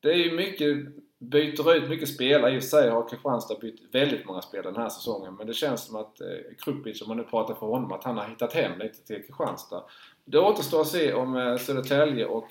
det 0.00 0.10
är 0.10 0.16
ju 0.16 0.36
mycket, 0.36 0.76
byter 1.18 1.74
ut 1.74 1.88
mycket 1.88 2.08
spelare. 2.08 2.54
I 2.54 2.58
och 2.58 2.62
för 2.62 2.68
sig 2.68 2.90
har 2.90 3.08
Kristianstad 3.08 3.58
bytt 3.60 3.94
väldigt 3.94 4.26
många 4.26 4.42
spelare 4.42 4.72
den 4.72 4.82
här 4.82 4.88
säsongen 4.88 5.34
men 5.34 5.46
det 5.46 5.54
känns 5.54 5.84
som 5.84 5.96
att 5.96 6.20
eh, 6.20 6.26
Krupic, 6.58 7.02
om 7.02 7.08
man 7.08 7.16
nu 7.16 7.22
pratar 7.22 7.54
för 7.54 7.66
honom, 7.66 7.92
att 7.92 8.04
han 8.04 8.18
har 8.18 8.28
hittat 8.28 8.52
hem 8.52 8.78
lite 8.78 9.06
till 9.06 9.16
Kristianstad. 9.16 9.84
Det 10.24 10.38
återstår 10.38 10.80
att 10.80 10.88
se 10.88 11.14
om 11.14 11.36
eh, 11.36 11.56
Södertälje 11.56 12.26
och 12.26 12.46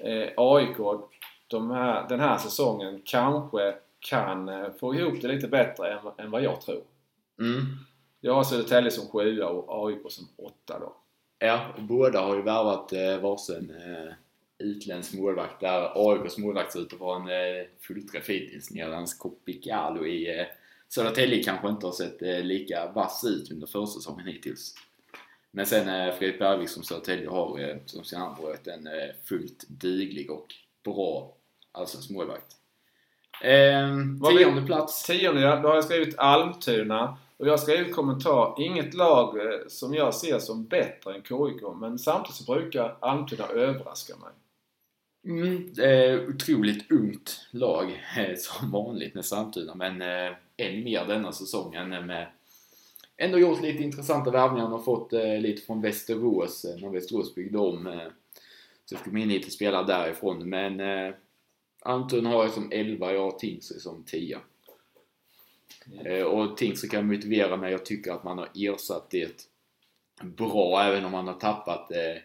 eh, 0.00 0.28
AIK 0.36 0.76
de 1.46 1.70
här, 1.70 2.08
den 2.08 2.20
här 2.20 2.38
säsongen 2.38 3.00
kanske 3.04 3.74
kan 3.98 4.48
eh, 4.48 4.70
få 4.80 4.94
ihop 4.94 5.14
det 5.22 5.28
lite 5.28 5.48
bättre 5.48 5.92
än, 5.92 5.98
än 6.18 6.30
vad 6.30 6.42
jag 6.42 6.60
tror. 6.60 6.82
Mm. 7.38 7.60
Jag 8.20 8.34
har 8.34 8.44
Södertälje 8.44 8.90
som 8.90 9.08
sjua 9.08 9.48
och 9.48 9.86
AIK 9.86 10.00
som 10.08 10.28
åtta 10.36 10.78
då. 10.78 10.96
Ja, 11.38 11.66
och 11.76 11.82
båda 11.82 12.20
har 12.20 12.36
ju 12.36 12.42
värvat 12.42 12.92
eh, 12.92 13.18
varsin 13.18 13.70
eh, 13.70 14.12
utländsk 14.58 15.14
målvakt 15.14 15.60
där 15.60 15.92
AIKs 15.94 16.38
målvakt 16.38 16.72
ser 16.72 16.80
ut 16.80 16.92
att 16.92 17.00
vara 17.00 17.16
en 17.16 17.28
eh, 17.28 17.66
fullträff 17.80 18.28
hittills 18.28 18.70
medan 18.70 19.06
Kopikalu 19.18 20.06
i 20.06 20.40
eh, 20.40 20.46
Södertälje 20.88 21.42
kanske 21.42 21.68
inte 21.68 21.86
har 21.86 21.92
sett 21.92 22.22
eh, 22.22 22.40
lika 22.40 22.92
vass 22.92 23.24
ut 23.24 23.50
under 23.50 23.66
försäsongen 23.66 24.26
hittills. 24.26 24.74
Men 25.56 25.66
sen 25.66 25.88
eh, 25.88 26.14
Fredrik 26.14 26.38
Bergvik 26.38 26.68
som 26.68 26.82
Södertälje 26.82 27.28
har 27.28 27.58
eh, 27.60 27.76
som 27.86 28.04
sin 28.04 28.18
anbröt 28.18 28.66
en 28.66 28.86
eh, 28.86 28.92
fullt 29.24 29.64
duglig 29.68 30.30
och 30.30 30.46
bra 30.84 31.32
allsvensk 31.72 32.10
målvakt. 32.10 32.56
Eh, 33.42 33.88
Vad 34.20 34.32
vi- 34.32 34.38
tionde 34.38 34.62
plats. 34.62 35.02
Tionde, 35.06 35.40
ja, 35.40 35.56
då 35.56 35.68
har 35.68 35.74
jag 35.74 35.84
skrivit 35.84 36.18
Almtuna. 36.18 37.16
Och 37.36 37.46
jag 37.46 37.52
har 37.52 37.58
skrivit 37.58 37.94
kommentar. 37.94 38.54
Inget 38.58 38.94
lag 38.94 39.38
eh, 39.38 39.60
som 39.68 39.94
jag 39.94 40.14
ser 40.14 40.38
som 40.38 40.64
bättre 40.64 41.14
än 41.14 41.22
KIK. 41.22 41.62
Men 41.80 41.98
samtidigt 41.98 42.36
så 42.36 42.52
brukar 42.52 42.96
Almtuna 43.00 43.46
överraska 43.46 44.14
mig. 44.16 44.30
Mm, 45.26 45.72
eh, 45.78 46.28
otroligt 46.28 46.90
ungt 46.92 47.46
lag 47.50 47.90
eh, 48.18 48.36
som 48.36 48.70
vanligt 48.70 49.14
med 49.14 49.24
Sandtuna 49.24 49.74
men 49.74 50.02
eh, 50.02 50.32
än 50.56 50.84
mer 50.84 51.04
denna 51.08 51.32
säsongen 51.32 51.88
med 51.88 52.26
ändå 53.16 53.38
gjort 53.38 53.62
lite 53.62 53.82
intressanta 53.82 54.30
värvningar 54.30 54.72
och 54.72 54.84
fått 54.84 55.12
eh, 55.12 55.38
lite 55.38 55.62
från 55.62 55.80
Västerås 55.80 56.64
eh, 56.64 56.80
när 56.80 56.90
Västerås 56.90 57.34
byggde 57.34 57.58
om 57.58 57.86
eh, 57.86 58.08
så 58.84 58.96
fick 58.96 59.12
man 59.12 59.22
in 59.22 59.28
lite 59.28 59.50
spelare 59.50 59.86
därifrån 59.86 60.48
men 60.48 60.80
eh, 60.80 61.14
Anton 61.82 62.26
har 62.26 62.44
jag 62.44 62.52
som 62.52 62.72
11, 62.72 63.12
jag 63.12 63.22
har 63.22 63.38
Tingsryd 63.38 63.80
som 63.80 64.04
10. 64.04 64.38
Eh, 66.04 66.22
och 66.22 66.56
Tingsryd 66.56 66.90
kan 66.90 67.06
motivera 67.06 67.56
mig, 67.56 67.72
jag 67.72 67.84
tycker 67.84 68.12
att 68.12 68.24
man 68.24 68.38
har 68.38 68.48
ersatt 68.54 69.10
det 69.10 69.48
bra 70.22 70.82
även 70.82 71.04
om 71.04 71.12
man 71.12 71.26
har 71.26 71.34
tappat 71.34 71.92
eh, 71.92 72.16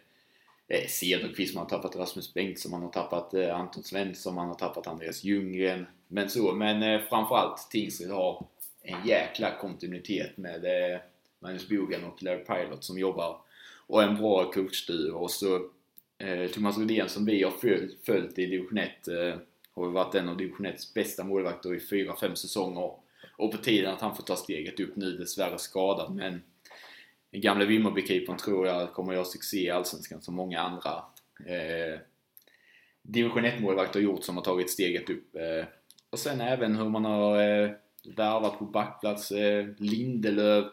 eh, 0.78 0.88
Cederqvist, 0.88 1.56
man 1.56 1.64
har 1.64 1.70
tappat 1.70 1.95
Rasmus 1.95 2.34
Bengtsson, 2.34 2.72
man 2.72 2.82
har 2.82 2.90
tappat 2.90 3.34
eh, 3.34 3.56
Anton 3.56 3.84
Svensson, 3.84 4.36
man 4.36 4.48
har 4.48 4.56
tappat 4.56 4.88
Andreas 4.88 5.24
Ljunggren. 5.24 5.86
Men 6.07 6.30
så, 6.30 6.53
men 6.53 6.84
eh, 6.84 7.02
framförallt 7.02 7.68
Tingsryd 7.72 8.11
har 8.11 8.45
en 8.90 9.07
jäkla 9.07 9.57
kontinuitet 9.57 10.38
med 10.38 10.66
eh, 10.66 10.99
Magnus 11.40 11.70
Bogen 11.70 12.03
och 12.03 12.24
Larry 12.24 12.44
Pilot 12.44 12.84
som 12.84 12.99
jobbar 12.99 13.41
och 13.88 14.03
en 14.03 14.16
bra 14.16 14.52
coachduo. 14.52 15.16
Och 15.16 15.32
så 15.32 15.56
eh, 16.18 16.48
Thomas 16.52 16.78
Rydén 16.78 17.10
som 17.10 17.26
vi 17.26 17.44
har 17.44 17.52
följt, 17.52 18.06
följt 18.06 18.40
i 18.40 18.45
division 18.45 18.78
1 18.78 19.07
eh, 19.07 19.36
har 19.74 19.90
varit 19.90 20.16
en 20.16 20.30
av 20.30 20.38
division 20.38 20.66
1 20.66 20.94
bästa 20.94 21.24
målvakter 21.24 21.76
i 21.76 21.80
4-5 21.80 22.36
säsonger. 22.36 22.91
Och 23.38 23.52
på 23.52 23.57
tiden 23.57 23.94
att 23.94 24.02
han 24.02 24.16
får 24.16 24.24
ta 24.24 24.36
steget 24.36 24.80
upp 24.80 24.95
nu, 24.95 25.18
dessvärre 25.18 25.57
skadad 25.57 26.16
men 26.16 26.41
den 27.32 27.41
gamle 27.41 27.66
Vimmerbykeepern 27.66 28.38
tror 28.38 28.68
jag 28.68 28.94
kommer 28.94 29.14
göra 29.14 29.26
succé 29.26 29.57
i 29.57 29.70
Allsvenskan 29.70 30.22
som 30.22 30.36
många 30.36 30.61
andra 30.61 31.03
eh, 31.45 31.99
division 33.02 33.45
1-målvakter 33.45 33.99
gjort 33.99 34.24
som 34.24 34.38
har 34.38 34.44
tagit 34.44 34.70
steget 34.70 35.10
upp. 35.10 35.36
Eh, 35.36 35.66
och 36.10 36.20
sen 36.20 36.41
även 36.41 36.76
hur 36.76 36.90
man 36.90 37.06
har 37.06 37.41
eh, 37.41 37.72
värvat 38.05 38.59
på 38.59 38.65
backplats. 38.65 39.31
Eh, 39.31 39.65
Lindelöf, 39.77 40.65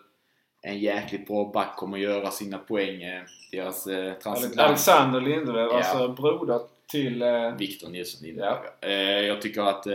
en 0.62 0.78
jäkligt 0.78 1.26
bra 1.26 1.50
back, 1.54 1.76
kommer 1.76 1.98
göra 1.98 2.30
sina 2.30 2.58
poäng. 2.58 3.02
Eh, 3.02 3.22
deras 3.52 3.86
eh, 3.86 4.14
transatlant- 4.18 4.60
Alexander 4.60 5.20
Lindelöf, 5.20 5.68
Ja. 5.72 5.76
alltså 5.76 6.08
broder 6.22 6.60
till... 6.88 7.22
Eh, 7.22 7.56
Victor 7.56 7.88
Nilsson 7.88 8.26
Lindelöf. 8.26 8.58
Eh, 8.80 8.90
jag 9.20 9.42
tycker 9.42 9.62
att 9.62 9.86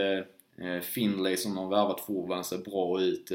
Finlay 0.82 1.36
som 1.36 1.56
har 1.56 1.68
värvat 1.68 2.00
forwarden 2.00 2.44
ser 2.44 2.58
bra 2.58 3.00
ut. 3.00 3.30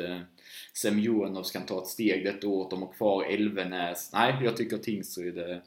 Semjonovs 0.74 1.52
kan 1.52 1.66
ta 1.66 1.82
ett 1.82 1.88
steg 1.88 2.26
detta 2.26 2.48
året. 2.48 2.70
De 2.70 2.82
har 2.82 2.94
kvar 2.94 3.24
Elvenäs. 3.24 4.14
Nej, 4.14 4.36
jag 4.44 4.58
tycker 4.58 4.78
Tingsryd 4.78 5.62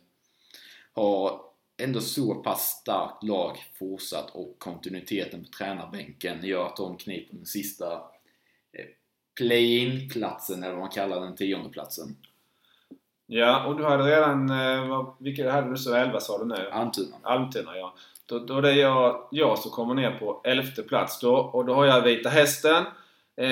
har 0.92 1.40
ändå 1.82 2.00
så 2.00 2.34
pass 2.34 2.78
starkt 2.80 3.22
lag 3.22 3.56
fortsatt 3.78 4.30
och 4.30 4.54
kontinuiteten 4.58 5.44
på 5.44 5.50
tränarbänken 5.50 6.38
gör 6.44 6.66
att 6.66 6.76
de 6.76 6.96
kniper 6.96 7.36
den 7.36 7.46
sista 7.46 8.02
play-in-platsen, 9.38 10.62
eller 10.62 10.72
vad 10.72 10.80
man 10.80 10.90
kallar 10.90 11.20
den, 11.20 11.36
tiondeplatsen. 11.36 12.16
ja, 13.26 13.64
och 13.66 13.76
du 13.76 13.84
hade 13.84 14.02
redan... 14.04 14.50
Eh, 14.50 15.14
vilka 15.18 15.52
hade 15.52 15.70
du 15.70 15.76
så 15.76 15.94
11 15.94 16.20
sa 16.20 16.38
du 16.38 16.44
nu? 16.44 16.68
Almtuna. 16.72 17.16
Almtuna 17.22 17.76
ja. 17.76 17.94
Då, 18.26 18.38
då 18.38 18.56
är 18.58 18.62
det 18.62 18.72
jag, 18.72 19.28
jag 19.30 19.58
som 19.58 19.70
kommer 19.70 19.94
ner 19.94 20.10
på 20.18 20.40
elfte 20.44 20.82
plats 20.82 21.20
då. 21.20 21.36
Och 21.36 21.64
då 21.64 21.74
har 21.74 21.86
jag 21.86 22.02
Vita 22.02 22.28
Hästen. 22.28 22.84
Eh, 23.36 23.48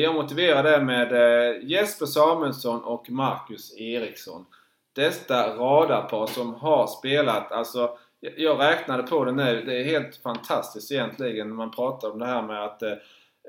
jag 0.00 0.14
motiverar 0.14 0.62
det 0.62 0.84
med 0.84 1.12
eh, 1.12 1.56
Jesper 1.64 2.06
Samuelsson 2.06 2.84
och 2.84 3.10
Marcus 3.10 3.76
Eriksson. 3.78 4.46
Detta 4.92 5.56
radarpar 5.56 6.26
som 6.26 6.54
har 6.54 6.86
spelat, 6.86 7.52
alltså 7.52 7.98
jag- 8.20 8.38
jag 8.38 8.60
räknade 8.60 9.02
på 9.02 9.24
det 9.24 9.32
nu. 9.32 9.62
Det 9.66 9.80
är 9.80 9.84
helt 9.84 10.16
fantastiskt 10.16 10.92
egentligen 10.92 11.48
när 11.48 11.54
man 11.56 11.70
pratar 11.70 12.10
om 12.10 12.18
det 12.18 12.26
här 12.26 12.42
med 12.42 12.64
att 12.64 12.82
eh, 12.82 12.92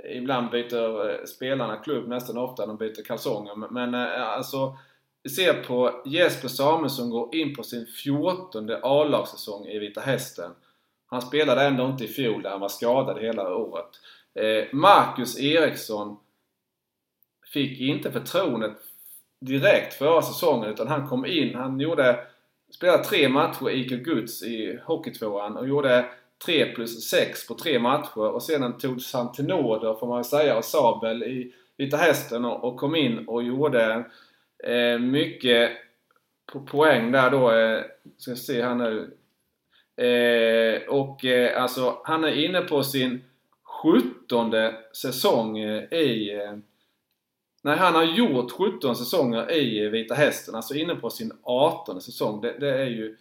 ibland 0.05 0.51
byter 0.51 1.09
eh, 1.09 1.26
spelarna 1.26 1.77
klubb 1.77 2.07
nästan 2.07 2.38
ofta. 2.38 2.65
De 2.65 2.77
byter 2.77 3.03
kalsonger. 3.05 3.55
Men, 3.55 3.73
men 3.73 3.93
eh, 3.93 4.27
alltså 4.27 4.77
vi 5.23 5.30
ser 5.30 5.53
på 5.53 6.01
Jesper 6.05 6.47
Samuelsson 6.47 7.09
går 7.09 7.35
in 7.35 7.55
på 7.55 7.63
sin 7.63 7.85
14 7.85 8.69
A-lagssäsong 8.84 9.67
i 9.67 9.80
Vita 9.80 10.01
Hästen. 10.01 10.51
Han 11.07 11.21
spelade 11.21 11.63
ändå 11.63 11.85
inte 11.85 12.03
i 12.03 12.07
fjol 12.07 12.41
där 12.41 12.49
han 12.49 12.59
var 12.59 12.69
skadad 12.69 13.21
hela 13.21 13.55
året. 13.55 13.89
Eh, 14.35 14.65
Marcus 14.71 15.39
Eriksson 15.39 16.17
fick 17.53 17.80
inte 17.80 18.11
förtroendet 18.11 18.77
direkt 19.41 19.93
förra 19.93 20.21
säsongen 20.21 20.69
utan 20.69 20.88
han 20.88 21.07
kom 21.07 21.26
in. 21.26 21.55
Han 21.55 21.80
gjorde, 21.80 22.27
spelade 22.76 23.03
tre 23.03 23.30
matcher 23.30 23.69
i 23.69 23.80
IK 23.80 23.89
Guds 23.89 24.43
i 24.43 24.80
Hockeytvåan 24.84 25.57
och 25.57 25.67
gjorde 25.67 26.09
3 26.45 26.66
plus 26.66 27.10
6 27.10 27.48
på 27.48 27.53
tre 27.53 27.80
matcher 27.80 28.18
och 28.18 28.44
sedan 28.44 28.78
togs 28.78 29.14
han 29.14 29.32
till 29.32 29.45
nåder 29.45 29.94
får 29.94 30.07
man 30.07 30.18
väl 30.18 30.26
säga 30.26 30.57
och 30.57 30.66
Sabel 30.66 31.24
i 31.24 31.53
Vita 31.78 31.98
Hästen 31.98 32.45
och, 32.45 32.64
och 32.64 32.78
kom 32.78 32.95
in 32.95 33.28
och 33.28 33.44
gjorde 33.44 34.06
eh, 34.64 34.99
mycket 34.99 35.72
po 36.52 36.66
poäng 36.66 37.11
där 37.11 37.30
då. 37.30 37.52
Eh, 37.52 37.84
ska 38.18 38.36
se 38.36 38.64
här 38.64 38.76
nu. 38.76 39.18
Eh, 40.06 40.90
och 40.90 41.26
eh, 41.26 41.61
alltså, 41.61 42.02
han 42.03 42.24
är 42.24 42.45
inne 42.45 42.61
på 42.61 42.84
sin 42.84 43.24
17 43.64 44.52
säsong 44.94 45.60
eh, 45.60 45.94
i... 45.94 46.34
Eh, 46.34 46.57
nej, 47.61 47.78
han 47.78 47.95
har 47.95 48.03
gjort 48.03 48.52
17 48.52 48.95
säsonger 48.95 49.52
i 49.52 49.86
eh, 49.86 49.90
Vita 49.90 50.16
Hästen. 50.16 50.56
Alltså 50.56 50.76
inne 50.76 50.95
på 50.95 51.10
sin 51.10 51.32
18 51.44 52.02
säsong. 52.02 52.41
Det, 52.41 52.60
det 52.60 52.82
är 52.82 52.90
ju 52.90 53.18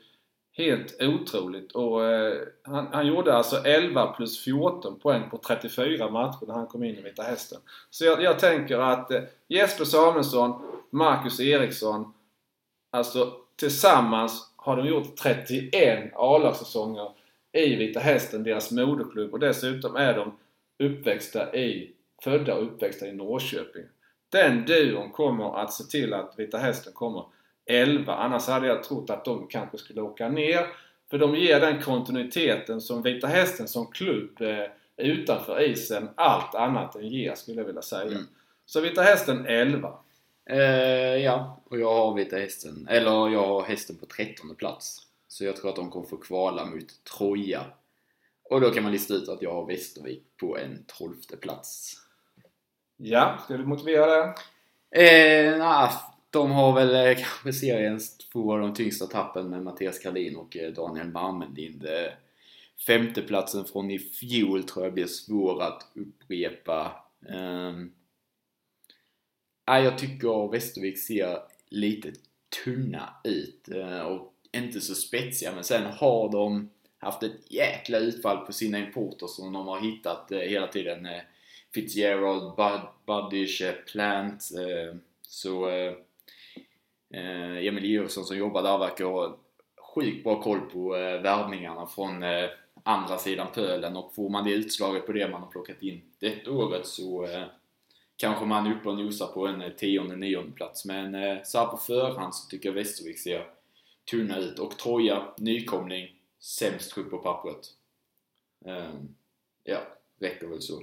helt 0.59 1.03
otroligt. 1.03 1.73
Och 1.73 2.05
eh, 2.05 2.35
han, 2.63 2.87
han, 2.93 3.07
gjorde 3.07 3.35
alltså 3.35 3.57
11 3.57 4.07
plus 4.07 4.45
14 4.45 4.99
poäng 4.99 5.31
på 5.31 5.39
34 5.39 6.11
matcher 6.11 6.47
när 6.47 6.55
han 6.55 6.67
kom 6.67 6.85
in 6.85 6.99
i 6.99 7.03
Vita 7.03 7.23
Hästen. 7.23 7.59
Så 7.91 8.05
jag, 8.05 8.23
jag 8.23 8.39
tänker 8.39 8.79
att 8.79 9.11
eh, 9.11 9.23
Jesper 9.49 9.85
Samuelsson, 9.85 10.63
Marcus 10.91 11.41
Eriksson, 11.41 12.13
alltså 12.91 13.33
tillsammans 13.57 14.53
har 14.57 14.77
de 14.77 14.87
gjort 14.89 15.17
31 15.17 16.13
A-lagssäsonger 16.15 17.11
i 17.53 17.77
Vita 17.77 18.01
Hästen, 18.01 18.43
deras 18.43 18.71
moderklubb. 18.71 19.33
Och 19.33 19.41
dessutom 19.41 19.97
är 19.97 20.15
de 20.15 20.37
uppväxta 20.85 21.55
i, 21.55 21.93
födda 22.23 22.55
och 22.55 22.63
uppväxta 22.63 23.07
i 23.07 23.13
Norrköping. 23.13 23.85
Den 24.29 24.65
duon 24.65 25.11
kommer 25.11 25.63
att 25.63 25.73
se 25.73 25.85
till 25.85 26.15
att 26.15 26.35
Vita 26.37 26.59
Hästen 26.59 26.93
kommer 26.93 27.25
11. 27.69 28.15
Annars 28.15 28.47
hade 28.47 28.67
jag 28.67 28.83
trott 28.85 29.11
att 29.11 29.25
de 29.25 29.47
kanske 29.47 29.79
skulle 29.79 30.01
åka 30.01 30.29
ner. 30.29 30.67
För 31.11 31.19
de 31.19 31.37
ger 31.37 31.61
den 31.61 31.83
kontinuiteten 31.83 32.81
som 32.81 33.03
Vita 33.03 33.27
Hästen 33.27 33.69
som 33.69 33.87
klubb 33.87 34.41
eh, 34.41 34.65
utanför 34.97 35.63
isen 35.63 36.09
allt 36.15 36.55
annat 36.55 36.97
än 36.97 37.09
ger 37.09 37.35
skulle 37.35 37.61
jag 37.61 37.67
vilja 37.67 37.83
säga. 37.83 38.11
Mm. 38.11 38.23
Så 38.67 38.81
Vita 38.81 39.03
Hästen 39.03 39.47
11. 39.47 39.99
Eh, 40.51 40.59
ja, 41.17 41.61
och 41.65 41.79
jag 41.79 41.95
har 41.95 42.15
Vita 42.15 42.37
Hästen, 42.37 42.89
eller 42.91 43.29
jag 43.29 43.47
har 43.47 43.63
hästen 43.63 43.97
på 43.97 44.07
13 44.07 44.55
plats. 44.55 45.07
Så 45.29 45.45
jag 45.45 45.57
tror 45.57 45.71
att 45.71 45.77
de 45.77 45.91
kommer 45.91 46.07
få 46.07 46.17
kvala 46.17 46.65
mot 46.65 47.05
Troja. 47.05 47.65
Och 48.51 48.61
då 48.61 48.71
kan 48.71 48.83
man 48.83 48.93
lista 48.93 49.15
ut 49.15 49.29
att 49.29 49.43
jag 49.43 49.53
har 49.53 49.67
Västervik 49.67 50.23
på 50.41 50.59
en 50.59 50.85
12 50.87 51.15
plats. 51.41 51.97
Ja, 52.97 53.39
ska 53.45 53.57
du 53.57 53.67
motivera 53.67 54.07
det? 54.07 54.35
Eh, 54.91 55.59
nah, 55.59 55.93
de 56.31 56.51
har 56.51 56.73
väl 56.73 56.95
eh, 56.95 57.17
kanske 57.17 57.53
seriens 57.53 58.19
två 58.19 58.53
av 58.53 58.61
de 58.61 58.75
tyngsta 58.75 59.07
tappen 59.07 59.51
med 59.51 59.63
Mattias 59.63 59.99
Karlin 59.99 60.37
och 60.37 60.57
eh, 60.57 60.73
Daniel 60.73 61.09
Marmelind. 61.09 61.87
Femteplatsen 62.87 63.65
från 63.65 63.91
i 63.91 63.99
fjol 63.99 64.65
tror 64.65 64.85
jag 64.85 64.95
blir 64.95 65.07
svår 65.07 65.63
att 65.63 65.87
upprepa. 65.95 67.05
Um, 67.29 67.93
jag 69.67 69.99
tycker 69.99 70.53
Västervik 70.53 70.99
ser 70.99 71.39
lite 71.69 72.13
tunna 72.65 73.15
ut 73.25 73.69
eh, 73.69 74.01
och 74.01 74.35
inte 74.53 74.81
så 74.81 74.95
spetsiga 74.95 75.53
men 75.55 75.65
sen 75.65 75.87
har 75.87 76.33
de 76.33 76.71
haft 76.99 77.23
ett 77.23 77.53
jäkla 77.53 77.99
utfall 77.99 78.47
på 78.47 78.53
sina 78.53 78.79
importer 78.79 79.27
som 79.27 79.53
de 79.53 79.67
har 79.67 79.81
hittat 79.81 80.27
hela 80.31 80.67
tiden. 80.67 81.09
Fitzgerald, 81.75 82.57
Bud, 82.57 82.81
Buddish, 83.07 83.63
Plant. 83.93 84.49
Så 85.23 85.71
Eh, 87.11 87.67
Emil 87.67 87.85
Georgsson 87.85 88.25
som 88.25 88.39
jobbar 88.39 88.63
där 88.63 88.79
verkar 88.79 89.05
ha 89.05 89.37
sjukt 89.95 90.25
bra 90.25 90.43
koll 90.43 90.61
på 90.61 90.97
eh, 90.97 91.21
värvningarna 91.21 91.87
från 91.87 92.23
eh, 92.23 92.49
andra 92.83 93.19
sidan 93.19 93.47
pölen 93.55 93.97
och 93.97 94.15
får 94.15 94.29
man 94.29 94.45
det 94.45 94.53
utslaget 94.53 95.07
på 95.07 95.13
det 95.13 95.29
man 95.29 95.43
har 95.43 95.51
plockat 95.51 95.83
in 95.83 96.03
detta 96.19 96.51
året 96.51 96.87
så 96.87 97.25
eh, 97.25 97.45
kanske 98.17 98.45
man 98.45 98.67
är 98.67 98.75
uppe 98.75 98.89
och 98.89 98.99
nosar 98.99 99.27
på 99.27 99.47
en 99.47 99.63
eh, 99.63 99.71
tionde, 99.71 100.17
nionde 100.17 100.53
plats 100.53 100.85
men 100.85 101.15
eh, 101.15 101.39
så 101.45 101.59
här 101.59 101.67
på 101.67 101.77
förhand 101.77 102.35
så 102.35 102.49
tycker 102.49 102.69
jag 102.69 102.75
Västervik 102.75 103.19
ser 103.19 103.47
tunna 104.11 104.39
ut 104.39 104.59
och 104.59 104.79
Troja, 104.79 105.35
nykomling, 105.39 106.15
sämst 106.41 106.91
trupp 106.91 107.11
på 107.11 107.19
pappret. 107.19 107.67
Eh, 108.65 108.95
ja, 109.65 109.79
räcker 110.21 110.47
väl 110.47 110.63
så. 110.63 110.83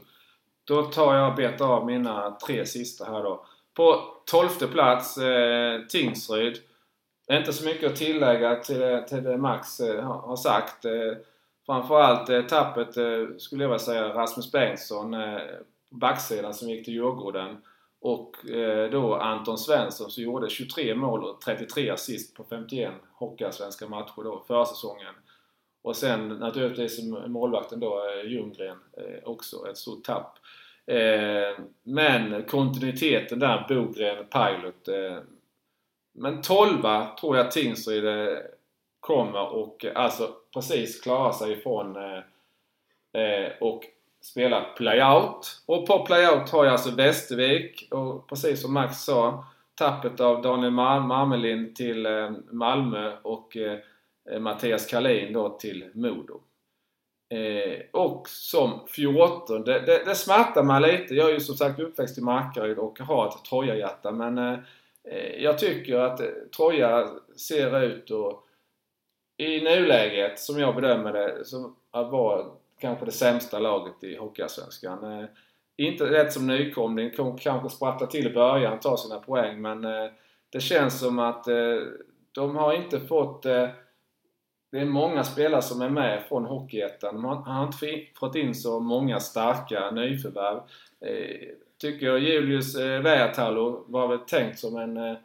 Då 0.64 0.84
tar 0.84 1.16
jag 1.16 1.30
och 1.30 1.36
betar 1.36 1.68
av 1.68 1.86
mina 1.86 2.32
tre 2.32 2.66
sista 2.66 3.06
här 3.06 3.24
då. 3.24 3.46
På 3.76 4.14
tolfte 4.26 4.68
plats 4.68 5.18
eh, 5.18 5.82
Tingsryd. 5.82 6.58
Inte 7.32 7.54
så 7.54 7.66
mycket 7.66 7.92
att 7.92 7.98
tillägga 7.98 8.56
till, 8.56 9.04
till 9.08 9.24
det 9.24 9.38
Max 9.38 9.80
eh, 9.80 10.04
har 10.04 10.36
sagt. 10.36 10.86
Eh, 10.86 11.14
framförallt 11.66 12.30
eh, 12.30 12.42
tappet 12.42 12.98
eh, 12.98 13.38
skulle 13.38 13.64
jag 13.64 13.70
vilja 13.70 13.80
säga 13.80 14.14
Rasmus 14.14 14.52
Bengtsson 14.52 15.14
eh, 15.14 15.40
på 15.90 15.96
backsidan 15.96 16.54
som 16.54 16.70
gick 16.70 16.86
till 16.86 16.94
Djurgården. 16.94 17.58
Och 18.02 18.50
eh, 18.50 18.90
då 18.90 19.16
Anton 19.16 19.58
Svensson 19.58 20.12
som 20.12 20.24
gjorde 20.24 20.50
23 20.50 20.96
mål 20.96 21.24
och 21.24 21.42
33 21.42 21.90
assist 21.90 22.36
på 22.36 22.44
51 22.44 22.94
Hockeyallsvenska 23.14 23.88
matcher 23.88 24.24
då 24.24 24.44
försäsongen. 24.48 25.14
Och 25.82 25.96
sen 25.96 26.28
naturligtvis 26.28 27.00
målvakten 27.28 27.80
då 27.80 28.02
eh, 28.10 28.32
Ljunggren 28.32 28.78
eh, 28.98 29.24
också 29.24 29.68
ett 29.70 29.78
stort 29.78 30.04
tapp. 30.04 30.40
Eh, 30.88 31.64
men 31.84 32.44
kontinuiteten 32.44 33.40
där, 33.40 33.66
Bogren, 33.70 34.26
Pilot. 34.26 34.88
Eh, 34.88 35.24
men 36.14 36.42
12 36.42 36.82
tror 37.20 37.38
jag 37.38 37.52
Tingsryd 37.52 38.06
eh, 38.06 38.38
kommer 39.00 39.54
och 39.54 39.86
alltså 39.96 40.30
precis 40.54 41.02
klara 41.02 41.34
sig 41.34 41.52
ifrån 41.52 41.96
eh, 41.96 42.18
eh 43.22 43.52
och 43.60 43.84
spela 44.22 44.62
playout. 44.62 45.62
Och 45.66 45.88
på 45.88 46.06
playout 46.06 46.50
har 46.50 46.66
jag 46.66 46.72
alltså 46.72 46.96
Västervik 46.96 47.88
och 47.92 48.30
precis 48.30 48.62
som 48.62 48.74
Max 48.74 48.98
sa 48.98 49.46
tappet 49.76 50.20
av 50.20 50.42
Daniel 50.42 50.72
Marmelind 50.72 51.76
till 51.76 52.06
eh, 52.06 52.32
Malmö 52.52 53.18
och 53.22 53.58
eh, 53.58 53.80
Mattias 54.40 54.86
Kalin 54.86 55.34
då 55.34 55.50
till 55.50 55.90
Modo. 55.94 56.40
Eh, 57.36 57.80
och 57.92 58.30
som 58.30 58.80
14. 58.88 59.64
Det, 59.64 59.80
det, 59.80 60.04
det 60.06 60.16
smärtar 60.16 60.64
mig 60.64 60.82
lite. 60.82 61.16
Jag 61.16 61.30
är 61.30 61.34
ju 61.34 61.40
som 61.40 61.56
sagt 61.56 61.80
uppväxt 61.80 62.18
i 62.18 62.22
Markaryd 62.22 62.78
och 62.78 63.00
har 63.00 63.28
ett 63.28 63.46
Troja-hjärta 63.50 64.12
men 64.12 64.38
eh, 64.38 64.60
eh 65.04 65.44
jag 65.44 65.60
tycker 65.60 66.00
att 66.00 66.20
eh, 66.20 66.28
Troja 66.58 67.08
ser 67.36 67.84
ut 67.84 68.12
att 68.12 68.42
i 69.38 69.62
nuläget, 69.62 70.40
som 70.40 70.60
jag 70.60 70.76
bedömer 70.76 71.14
det, 71.14 71.46
som 71.46 71.76
att 71.92 72.12
vara 72.12 72.46
kanske 72.80 73.06
det 73.06 73.12
sämsta 73.12 73.60
laget 73.60 74.04
i 74.04 74.16
Hockeyallsvenskan. 74.18 75.20
Eh, 75.20 75.26
inte 75.78 76.04
rätt 76.04 76.34
som 76.34 76.48
nykomling, 76.48 77.12
kommer 77.12 77.38
kanske 77.38 77.70
sprattla 77.70 78.08
till 78.08 78.28
i 78.28 78.34
början, 78.34 78.80
ta 78.80 78.98
sina 78.98 79.20
poäng 79.20 79.62
men 79.62 79.86
eh, 79.86 80.12
det 80.50 80.60
känns 80.60 81.00
som 81.00 81.20
att 81.20 81.48
eh, 81.48 81.78
de 82.32 82.56
har 82.56 82.74
inte 82.74 83.00
fått 83.00 83.46
eh, 83.46 83.70
det 84.76 84.82
är 84.82 84.86
många 84.86 85.24
spelare 85.24 85.62
som 85.62 85.82
är 85.82 85.90
med 85.90 86.24
från 86.30 86.46
Hockeyettan. 86.46 87.22
Man 87.22 87.44
har 87.44 87.64
inte 87.64 88.02
fått 88.20 88.36
in 88.36 88.56
så 88.56 88.80
många 88.80 89.20
starka 89.20 89.92
nyförvärv. 89.92 90.58
Eh, 91.02 91.48
tycker 91.82 92.06
jag 92.06 92.20
Julius 92.20 92.76
eh, 92.76 93.02
var 93.88 94.08
väl 94.08 94.20
tänkt 94.20 94.60
som 94.60 94.78
en, 94.78 94.98
eh, 94.98 95.18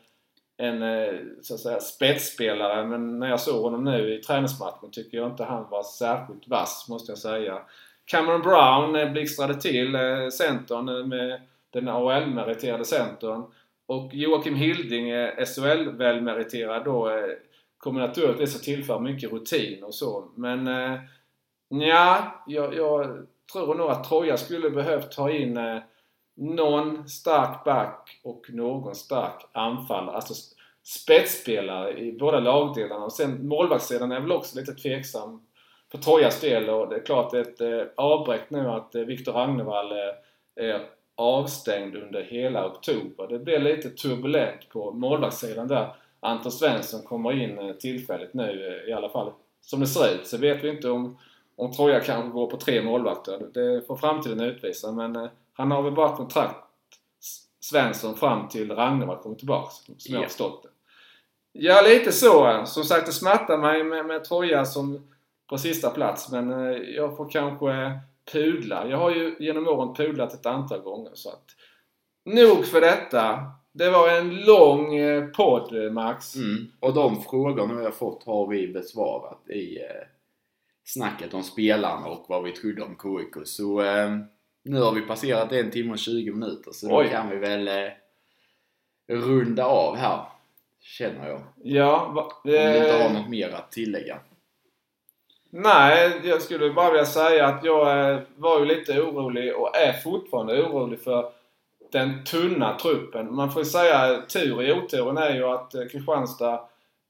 en 0.57 0.83
eh, 0.83 1.15
så 1.43 1.55
att 1.55 1.61
säga, 1.61 1.81
spetsspelare 1.81 2.87
men 2.87 3.19
när 3.19 3.29
jag 3.29 3.41
såg 3.41 3.63
honom 3.63 3.85
nu 3.85 4.15
i 4.15 4.23
träningsmatchen 4.23 4.91
tycker 4.91 5.19
jag 5.19 5.31
inte 5.31 5.45
han 5.45 5.71
var 5.71 5.83
särskilt 5.83 6.49
vass 6.49 6.87
måste 6.89 7.13
jag 7.13 7.19
säga. 7.19 7.59
Cameron 8.05 8.43
Brown 8.43 8.97
eh, 8.97 9.13
blixtrade 9.13 9.55
till 9.55 9.95
eh, 9.95 10.29
centern 10.33 11.09
med 11.09 11.41
den 11.71 11.89
AHL-meriterade 11.89 12.85
centern. 12.85 13.43
Och 13.87 14.15
Joakim 14.15 14.55
Hilding, 14.55 15.13
SHL-välmeriterad 15.47 16.85
då, 16.85 17.11
kommer 17.81 18.01
naturligtvis 18.01 18.57
att 18.57 18.63
tillföra 18.63 18.99
mycket 18.99 19.33
rutin 19.33 19.85
och 19.85 19.95
så. 19.95 20.31
Men 20.37 20.67
eh, 20.67 21.01
ja, 21.69 22.43
jag, 22.47 22.75
jag 22.75 23.27
tror 23.53 23.75
nog 23.75 23.91
att 23.91 24.09
Troja 24.09 24.37
skulle 24.37 24.71
behövt 24.71 25.13
ta 25.13 25.31
in 25.31 25.57
eh, 25.57 25.79
någon 26.37 27.09
stark 27.09 27.65
back 27.65 28.21
och 28.25 28.47
någon 28.49 28.95
stark 28.95 29.47
anfallare. 29.53 30.17
Alltså 30.17 30.35
spetsspelare 30.83 31.99
i 31.99 32.13
båda 32.13 32.41
lagdelarna. 32.41 33.05
Och 33.05 33.13
sen 33.13 33.49
målvaktssidan 33.49 34.13
är 34.13 34.21
väl 34.21 34.33
också 34.33 34.59
lite 34.59 34.73
tveksam 34.75 35.47
för 35.91 35.99
Trojas 35.99 36.41
del. 36.41 36.71
Och 36.71 36.89
det 36.89 36.97
är 36.97 37.05
klart 37.05 37.35
ett 37.35 37.61
eh, 37.61 37.83
avbräck 37.97 38.51
nu 38.51 38.69
att 38.69 38.95
eh, 38.95 39.03
Viktor 39.03 39.33
Ragnevall 39.33 39.93
eh, 39.93 40.65
är 40.65 40.87
avstängd 41.15 41.97
under 41.97 42.23
hela 42.23 42.67
oktober. 42.67 43.27
Det 43.29 43.39
blir 43.39 43.59
lite 43.59 43.91
turbulent 43.91 44.69
på 44.69 44.93
målvaktssidan 44.93 45.69
där. 45.69 45.95
Anton 46.21 46.53
Svensson 46.53 47.03
kommer 47.03 47.33
in 47.33 47.59
eh, 47.59 47.73
tillfälligt 47.73 48.35
nu 48.35 48.83
eh, 48.83 48.91
i 48.91 48.93
alla 48.93 49.09
fall. 49.09 49.33
Som 49.61 49.81
det 49.81 49.87
ser 49.87 50.15
ut 50.15 50.27
så 50.27 50.37
vet 50.39 50.65
vi 50.65 50.69
inte 50.69 50.91
om, 50.91 51.19
om 51.57 51.73
Troja 51.73 52.01
kanske 52.01 52.31
går 52.31 52.47
på 52.47 52.57
tre 52.57 52.83
målvakter. 52.83 53.47
Det 53.55 53.87
får 53.87 53.97
framtiden 53.97 54.41
utvisa 54.41 54.93
men 54.93 55.17
eh, 55.17 55.29
han 55.53 55.71
har 55.71 55.83
väl 55.83 55.93
bara 55.93 56.17
kontrakt 56.17 56.57
Svensson 57.61 58.17
fram 58.17 58.49
till 58.49 58.71
Ragnevall 58.71 59.17
kommer 59.17 59.37
tillbaks 59.37 59.75
som 59.75 59.95
jag 60.15 60.19
har 60.19 60.27
förstått 60.27 60.63
det. 60.63 60.69
Ja, 61.53 61.83
lite 61.83 62.13
så. 62.13 62.63
Som 62.67 62.85
sagt, 62.85 63.07
det 63.07 63.13
smärtar 63.13 63.59
mig 63.59 63.85
med, 63.85 64.07
med 64.07 64.25
Troja 64.25 64.65
som 64.65 65.11
på 65.47 65.59
sista 65.59 65.91
plats 65.91 66.33
men 66.33 66.51
jag 66.95 67.17
får 67.17 67.31
kanske 67.31 68.01
pudla. 68.33 68.87
Jag 68.87 68.99
har 68.99 69.11
ju 69.11 69.37
genom 69.39 69.69
åren 69.69 69.95
pudlat 69.95 70.35
ett 70.35 70.47
antal 70.47 70.81
gånger 70.81 71.11
så 71.15 71.29
att 71.29 71.45
nog 72.25 72.67
för 72.67 72.81
detta. 72.81 73.53
Det 73.73 73.91
var 73.91 74.09
en 74.09 74.37
lång 74.37 74.95
eh, 74.95 75.27
podd, 75.27 75.93
Max. 75.93 76.37
Mm. 76.37 76.67
Och 76.81 76.95
de 76.95 77.23
frågorna 77.23 77.75
vi 77.75 77.85
har 77.85 77.91
fått 77.91 78.25
har 78.25 78.47
vi 78.47 78.69
besvarat 78.69 79.51
i, 79.51 79.79
eh, 79.79 80.07
snacket 80.85 81.35
om 81.35 81.43
spelarna 81.43 82.07
och 82.07 82.25
vad 82.29 82.45
vi 82.45 82.53
trodde 82.53 82.83
om 82.83 82.97
KIK. 83.03 83.47
Så 83.47 83.83
eh, 83.83 84.17
nu 84.65 84.81
har 84.81 84.93
vi 84.93 85.01
passerat 85.01 85.53
en 85.53 85.71
timme 85.71 85.93
och 85.93 85.99
20 85.99 86.33
minuter 86.33 86.71
så 86.73 86.99
Oj. 86.99 87.05
då 87.05 87.11
kan 87.11 87.31
vi 87.31 87.37
väl 87.37 87.69
eh, 87.69 87.91
runda 89.09 89.65
av 89.65 89.97
här. 89.97 90.21
Känner 90.81 91.29
jag. 91.29 91.43
Ja, 91.63 92.13
va, 92.15 92.23
Om 92.23 92.51
du 92.51 92.77
inte 92.77 92.93
har 92.93 93.11
eh, 93.11 93.13
något 93.13 93.29
mer 93.29 93.51
att 93.51 93.73
tillägga. 93.73 94.19
Nej, 95.51 96.21
jag 96.25 96.43
skulle 96.43 96.71
bara 96.71 96.91
vilja 96.91 97.05
säga 97.05 97.47
att 97.47 97.65
jag 97.65 98.11
eh, 98.11 98.21
var 98.37 98.59
ju 98.59 98.65
lite 98.65 99.01
orolig 99.01 99.57
och 99.57 99.77
är 99.77 99.93
fortfarande 99.93 100.63
orolig 100.63 101.01
för 101.01 101.33
den 101.93 102.25
tunna 102.25 102.79
truppen. 102.79 103.35
Man 103.35 103.51
får 103.51 103.63
ju 103.63 103.67
säga 103.67 104.23
tur 104.23 104.63
i 104.63 104.73
oturen 104.73 105.17
är 105.17 105.35
ju 105.35 105.45
att 105.45 105.75
eh, 105.75 105.87
Kristianstad 105.87 106.61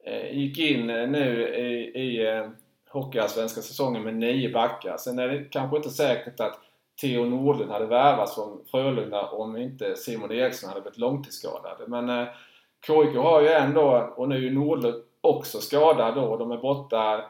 eh, 0.05 0.39
gick 0.39 0.59
in 0.59 0.91
eh, 0.91 1.09
nu 1.09 1.49
i, 1.49 2.01
i 2.01 2.43
Hockeyallsvenska 2.91 3.61
säsongen 3.61 4.03
med 4.03 4.15
nio 4.15 4.53
backar. 4.53 4.97
Sen 4.97 5.19
är 5.19 5.29
det 5.29 5.45
kanske 5.45 5.77
inte 5.77 5.91
säkert 5.91 6.41
att 6.41 6.59
Theo 7.01 7.25
Nordlund 7.25 7.71
hade 7.71 7.87
värvats 7.87 8.35
från 8.35 8.65
Frölunda 8.71 9.29
om 9.29 9.57
inte 9.57 9.97
Simon 9.97 10.33
Eriksson 10.33 10.69
hade 10.69 10.81
blivit 10.81 10.99
långtidsskadad. 10.99 11.77
Men 11.87 12.09
eh, 12.09 12.29
KIK 12.87 13.17
har 13.17 13.41
ju 13.41 13.49
ändå, 13.49 14.13
och 14.17 14.29
nu 14.29 14.35
är 14.35 14.41
ju 14.41 14.51
Nordlund 14.51 15.03
också 15.21 15.61
skadad 15.61 16.15
då, 16.15 16.37
de 16.37 16.51
är 16.51 16.57
borta 16.57 17.25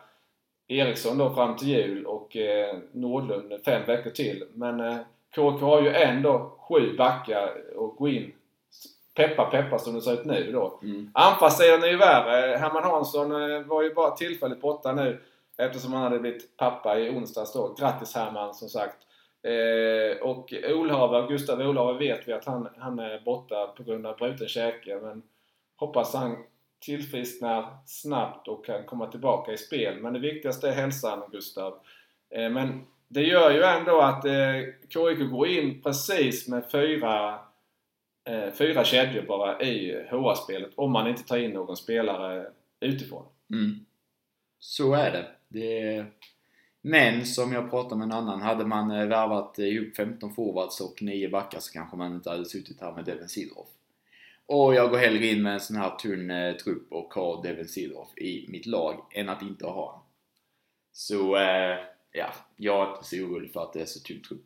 Eriksson 0.69 1.19
då 1.19 1.35
fram 1.35 1.57
till 1.57 1.69
jul 1.69 2.07
och 2.07 2.37
eh, 2.37 2.77
Nordlund 2.93 3.53
fem 3.65 3.83
veckor 3.87 4.11
till. 4.11 4.45
Men 4.53 4.81
eh, 4.81 4.97
KK 5.35 5.61
har 5.61 5.83
ju 5.83 5.89
ändå 5.89 6.59
sju 6.69 6.97
backar 6.97 7.77
och 7.77 7.97
gå 7.97 8.09
in. 8.09 8.33
Peppa 9.15 9.45
peppa 9.45 9.79
som 9.79 9.95
det 9.95 10.03
ser 10.03 10.13
ut 10.13 10.25
nu 10.25 10.53
då. 10.53 10.81
Mm. 10.83 11.11
Anfallssidan 11.15 11.83
är 11.83 11.89
ju 11.89 11.97
värre. 11.97 12.57
Herman 12.57 12.83
Hansson 12.83 13.33
eh, 13.33 13.61
var 13.61 13.83
ju 13.83 13.95
bara 13.95 14.11
tillfälligt 14.11 14.61
borta 14.61 14.93
nu 14.93 15.21
eftersom 15.59 15.93
han 15.93 16.03
hade 16.03 16.19
blivit 16.19 16.57
pappa 16.57 16.99
i 16.99 17.11
onsdags 17.11 17.53
då. 17.53 17.75
Grattis 17.79 18.15
Herman 18.15 18.55
som 18.55 18.69
sagt. 18.69 18.97
Eh, 19.43 20.23
och 20.23 20.53
Olhave, 20.69 21.29
Gustav 21.29 21.61
Olhave 21.61 21.99
vet 21.99 22.29
vi 22.29 22.33
att 22.33 22.45
han, 22.45 22.69
han 22.79 22.99
är 22.99 23.21
borta 23.21 23.67
på 23.67 23.83
grund 23.83 24.07
av 24.07 24.17
bruten 24.17 24.49
käke. 24.49 24.99
Men 25.03 25.23
hoppas 25.77 26.15
han 26.15 26.37
tillfrisknar 26.81 27.67
snabbt 27.87 28.49
och 28.49 28.65
kan 28.65 28.85
komma 28.85 29.07
tillbaka 29.07 29.53
i 29.53 29.59
spel. 29.59 30.01
Men 30.01 30.13
det 30.13 30.19
viktigaste 30.19 30.69
är 30.69 30.73
hälsan 30.73 31.23
Gustav. 31.33 31.79
Eh, 32.31 32.51
men 32.51 32.87
det 33.13 33.23
gör 33.23 33.51
ju 33.51 33.63
ändå 33.63 34.01
att 34.01 34.25
eh, 34.25 34.61
KIK 34.89 35.31
går 35.31 35.49
in 35.49 35.83
precis 35.83 36.49
med 36.49 36.71
fyra, 36.73 37.39
eh, 38.25 38.53
fyra 38.53 38.85
kedjor 38.85 39.23
bara 39.23 39.61
i 39.63 40.07
HA-spelet 40.11 40.71
om 40.75 40.93
man 40.93 41.09
inte 41.09 41.23
tar 41.23 41.37
in 41.37 41.51
någon 41.51 41.77
spelare 41.77 42.47
utifrån. 42.81 43.25
Mm. 43.53 43.87
Så 44.59 44.95
är 44.95 45.11
det. 45.11 45.27
det. 45.49 46.07
Men 46.83 47.27
som 47.27 47.53
jag 47.53 47.71
pratade 47.71 47.97
med 47.97 48.05
en 48.05 48.13
annan, 48.13 48.43
hade 48.43 48.65
man 48.65 48.91
eh, 48.91 49.07
värvat 49.07 49.59
eh, 49.59 49.65
ihop 49.65 49.97
15 49.97 50.35
forwards 50.35 50.81
och 50.81 51.03
9 51.03 51.29
backar 51.29 51.61
så 51.61 51.73
kanske 51.73 51.97
man 51.97 52.15
inte 52.15 52.31
hade 52.31 52.45
suttit 52.45 52.81
här 52.81 52.93
med 52.93 53.05
Devin 53.05 53.29
Sidroff. 53.29 53.69
Och 54.47 54.75
jag 54.75 54.91
går 54.91 54.99
hellre 54.99 55.27
in 55.27 55.43
med 55.43 55.53
en 55.53 55.61
sån 55.61 55.77
här 55.77 55.91
tunn 55.91 56.31
eh, 56.31 56.57
trupp 56.57 56.93
och 56.93 57.15
har 57.15 57.43
Devin 57.43 57.69
Sidroff 57.69 58.19
i 58.19 58.47
mitt 58.49 58.67
lag 58.67 59.07
än 59.15 59.29
att 59.29 59.43
inte 59.43 59.67
ha 59.67 59.73
honom. 59.73 60.03
Så 60.93 61.37
eh, 61.37 61.79
ja, 62.13 62.33
jag 62.57 62.89
är 62.89 62.91
inte 62.91 63.05
så 63.05 63.17
orolig 63.17 63.53
för 63.53 63.63
att 63.63 63.73
det 63.73 63.81
är 63.81 63.87
så 63.87 64.01
tunn 64.01 64.23
trupp. 64.23 64.45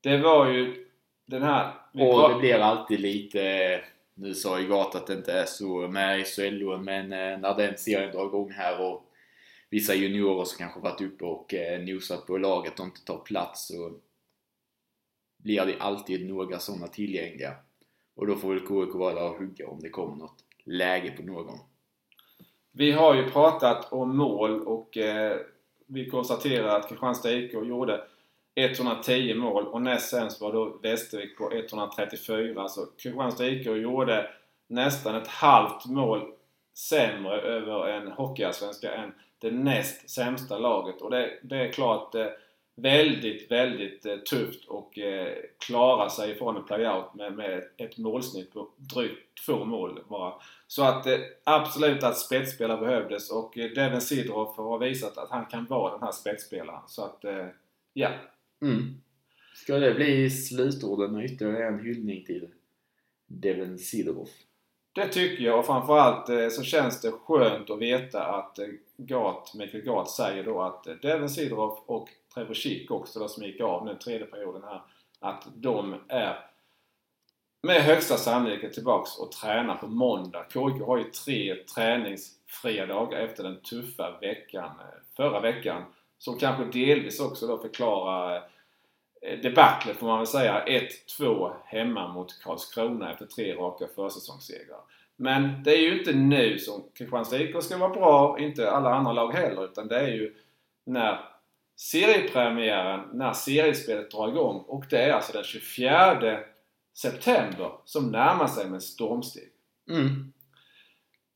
Det 0.00 0.18
var 0.18 0.50
ju 0.50 0.86
den 1.26 1.42
här... 1.42 1.74
Och 1.92 2.28
det 2.28 2.38
blir 2.38 2.54
alltid 2.54 3.00
lite... 3.00 3.84
Nu 4.14 4.34
sa 4.34 4.60
ju 4.60 4.68
Gat 4.68 4.94
att 4.94 5.06
det 5.06 5.12
inte 5.12 5.32
är 5.32 5.46
så 5.46 5.88
med 5.88 6.26
SHL 6.26 6.78
men 6.78 7.12
eh, 7.12 7.38
när 7.38 7.56
den 7.56 7.78
serien 7.78 8.12
drar 8.12 8.26
igång 8.26 8.50
här 8.50 8.80
och 8.80 9.06
vissa 9.70 9.94
juniorer 9.94 10.44
som 10.44 10.58
kanske 10.58 10.80
varit 10.80 11.00
uppe 11.00 11.24
och 11.24 11.54
eh, 11.54 11.80
nosat 11.80 12.26
på 12.26 12.38
laget 12.38 12.80
och 12.80 12.86
inte 12.86 13.04
tar 13.04 13.18
plats 13.18 13.66
så 13.66 13.92
blir 15.36 15.66
det 15.66 15.76
alltid 15.78 16.28
några 16.28 16.58
sådana 16.58 16.86
tillgängliga. 16.86 17.54
Och 18.14 18.26
då 18.26 18.36
får 18.36 18.48
väl 18.48 18.60
KIK 18.60 18.94
vara 18.94 19.14
där 19.14 19.30
och 19.30 19.38
hugga 19.38 19.68
om 19.68 19.80
det 19.80 19.88
kommer 19.88 20.16
något 20.16 20.44
läge 20.64 21.10
på 21.10 21.22
någon. 21.22 21.58
Vi 22.72 22.92
har 22.92 23.14
ju 23.14 23.30
pratat 23.30 23.92
om 23.92 24.16
mål 24.16 24.60
och 24.60 24.96
eh, 24.96 25.40
vi 25.90 26.10
konstaterar 26.10 26.78
att 26.78 26.88
Kristianstad 26.88 27.32
IK 27.32 27.52
gjorde 27.52 28.00
110 28.54 29.34
mål 29.34 29.66
och 29.66 29.82
näst 29.82 30.10
sämst 30.10 30.40
var 30.40 30.52
då 30.52 30.78
Västervik 30.82 31.38
på 31.38 31.52
134. 31.52 32.68
Så 32.68 32.86
Kristianstad 32.86 33.46
IK 33.46 33.66
gjorde 33.66 34.30
nästan 34.66 35.14
ett 35.14 35.28
halvt 35.28 35.86
mål 35.86 36.32
sämre 36.74 37.40
över 37.40 37.88
en 37.88 38.12
hockeyallsvenska 38.12 38.94
än 38.94 39.12
det 39.38 39.50
näst 39.50 40.10
sämsta 40.10 40.58
laget. 40.58 41.02
Och 41.02 41.10
det, 41.10 41.38
det 41.42 41.56
är 41.56 41.72
klart 41.72 42.14
eh, 42.14 42.26
väldigt, 42.76 43.50
väldigt 43.50 44.06
eh, 44.06 44.16
tufft 44.16 44.64
och 44.68 44.98
eh, 44.98 45.36
klara 45.66 46.10
sig 46.10 46.30
ifrån 46.30 46.56
en 46.56 46.64
playout 46.64 47.14
med, 47.14 47.36
med 47.36 47.64
ett 47.76 47.98
målsnitt 47.98 48.52
på 48.52 48.68
drygt 48.76 49.44
två 49.46 49.64
mål 49.64 50.00
bara. 50.08 50.34
Så 50.66 50.82
att 50.82 51.06
eh, 51.06 51.18
absolut 51.44 52.02
att 52.02 52.18
spetsspelare 52.18 52.80
behövdes 52.80 53.30
och 53.30 53.58
eh, 53.58 53.70
Devin 53.70 54.00
Sidorov 54.00 54.56
har 54.56 54.78
visat 54.78 55.18
att 55.18 55.30
han 55.30 55.46
kan 55.46 55.66
vara 55.66 55.92
den 55.92 56.02
här 56.02 56.12
spetsspelaren. 56.12 56.82
Så 56.86 57.04
att, 57.04 57.24
eh, 57.24 57.46
ja. 57.92 58.10
Mm. 58.62 59.00
Ska 59.54 59.78
det 59.78 59.94
bli 59.94 60.30
slutorden 60.30 61.16
och 61.16 61.22
ytterligare 61.22 61.68
en 61.68 61.80
hyllning 61.80 62.24
till 62.24 62.48
Devin 63.26 63.78
Sidorov? 63.78 64.28
Det 64.92 65.08
tycker 65.08 65.44
jag 65.44 65.58
och 65.58 65.66
framförallt 65.66 66.28
eh, 66.28 66.48
så 66.48 66.62
känns 66.62 67.00
det 67.00 67.10
skönt 67.10 67.70
att 67.70 67.78
veta 67.78 68.24
att 68.24 68.58
eh, 68.58 68.66
Gat, 68.96 69.54
Mikael 69.54 69.84
Gat 69.84 70.10
säger 70.10 70.44
då 70.44 70.62
att 70.62 70.86
Devin 71.02 71.28
Sidorov 71.28 71.78
och 71.86 72.08
Trevor 72.34 72.54
Schick 72.54 72.90
också 72.90 73.18
då 73.18 73.28
som 73.28 73.42
gick 73.42 73.60
av 73.60 73.86
den 73.86 73.98
tredje 73.98 74.26
perioden 74.26 74.62
här 74.62 74.82
att 75.20 75.46
de 75.54 75.94
är 76.08 76.50
med 77.62 77.82
högsta 77.82 78.16
sannolikhet 78.16 78.72
tillbaks 78.72 79.18
och 79.18 79.32
tränar 79.32 79.76
på 79.76 79.86
måndag. 79.86 80.44
KIK 80.52 80.82
har 80.86 80.98
ju 80.98 81.04
tre 81.04 81.54
träningsfria 81.54 82.86
dagar 82.86 83.18
efter 83.18 83.42
den 83.42 83.60
tuffa 83.60 84.18
veckan 84.20 84.64
eh, 84.64 85.16
förra 85.16 85.40
veckan 85.40 85.82
som 86.18 86.38
kanske 86.38 86.64
delvis 86.64 87.20
också 87.20 87.46
då 87.46 87.58
förklarar 87.58 88.36
eh, 89.22 89.38
debaclet 89.42 89.96
får 89.96 90.06
man 90.06 90.18
väl 90.18 90.26
säga. 90.26 90.64
1-2 91.18 91.52
hemma 91.64 92.08
mot 92.08 92.42
Karlskrona 92.42 93.12
efter 93.12 93.26
tre 93.26 93.54
raka 93.54 93.86
försäsongssegrar. 93.94 94.80
Men 95.16 95.62
det 95.62 95.70
är 95.70 95.80
ju 95.80 95.98
inte 95.98 96.12
nu 96.12 96.58
som 96.58 96.82
Kristianstad 96.94 97.38
IK 97.38 97.62
ska 97.62 97.78
vara 97.78 97.94
bra, 97.94 98.38
inte 98.38 98.70
alla 98.70 98.94
andra 98.94 99.12
lag 99.12 99.32
heller, 99.32 99.64
utan 99.64 99.88
det 99.88 100.00
är 100.00 100.08
ju 100.08 100.34
när 100.84 101.29
seriepremiären, 101.80 103.00
när 103.12 103.32
seriespelet 103.32 104.10
drar 104.10 104.28
igång 104.28 104.64
och 104.68 104.84
det 104.90 105.02
är 105.02 105.12
alltså 105.12 105.32
den 105.32 105.44
24 105.44 106.38
september 106.94 107.72
som 107.84 108.10
närmar 108.10 108.46
sig 108.46 108.70
med 108.70 108.82
stormsteg. 108.82 109.48
Mm. 109.90 110.32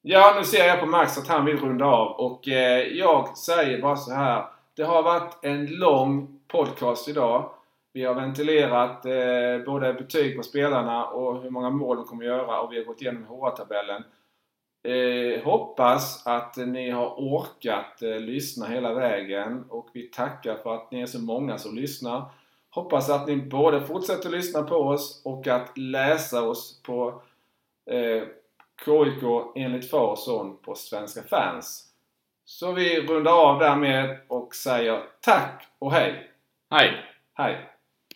Ja, 0.03 0.35
nu 0.39 0.45
ser 0.45 0.67
jag 0.67 0.81
på 0.81 0.87
Max 0.87 1.19
att 1.19 1.29
han 1.29 1.45
vill 1.45 1.57
runda 1.57 1.85
av 1.85 2.13
och 2.13 2.49
eh, 2.49 2.81
jag 2.81 3.39
säger 3.39 3.83
bara 3.83 3.97
så 3.97 4.13
här. 4.13 4.45
Det 4.77 4.83
har 4.83 5.03
varit 5.03 5.45
en 5.45 5.67
lång 5.67 6.41
podcast 6.49 7.09
idag. 7.09 7.51
Vi 7.93 8.05
har 8.05 8.15
ventilerat 8.15 9.07
eh, 9.07 9.65
både 9.67 9.95
betyg 9.95 10.37
på 10.37 10.43
spelarna 10.43 11.07
och 11.07 11.43
hur 11.43 11.51
många 11.51 11.71
mål 11.71 11.97
de 11.97 12.05
kommer 12.05 12.25
göra 12.25 12.61
och 12.61 12.73
vi 12.73 12.79
har 12.79 12.85
gått 12.85 13.01
igenom 13.01 13.25
HR-tabellen. 13.25 14.05
Eh, 14.85 15.45
hoppas 15.45 16.27
att 16.27 16.57
ni 16.57 16.91
har 16.91 17.15
orkat 17.17 18.03
eh, 18.03 18.21
lyssna 18.21 18.67
hela 18.67 18.95
vägen 18.95 19.65
och 19.69 19.89
vi 19.93 20.03
tackar 20.03 20.57
för 20.57 20.75
att 20.75 20.91
ni 20.91 21.01
är 21.01 21.07
så 21.07 21.21
många 21.21 21.59
som 21.59 21.77
lyssnar. 21.77 22.25
Hoppas 22.71 23.11
att 23.11 23.27
ni 23.27 23.37
både 23.37 23.81
fortsätter 23.81 24.31
lyssna 24.31 24.63
på 24.63 24.77
oss 24.77 25.23
och 25.25 25.47
att 25.47 25.79
läsa 25.79 26.43
oss 26.43 26.83
på 26.83 27.23
eh, 27.91 28.23
KIK 28.85 29.23
enligt 29.55 29.91
far 29.91 30.07
och 30.07 30.19
son 30.19 30.57
på 30.57 30.75
Svenska 30.75 31.23
fans. 31.23 31.85
Så 32.45 32.73
vi 32.73 33.01
rundar 33.01 33.33
av 33.33 33.59
därmed 33.59 34.19
och 34.29 34.55
säger 34.55 35.03
tack 35.21 35.67
och 35.79 35.93
hej! 35.93 36.31
Hej! 36.71 36.93
Hej! 37.35 37.74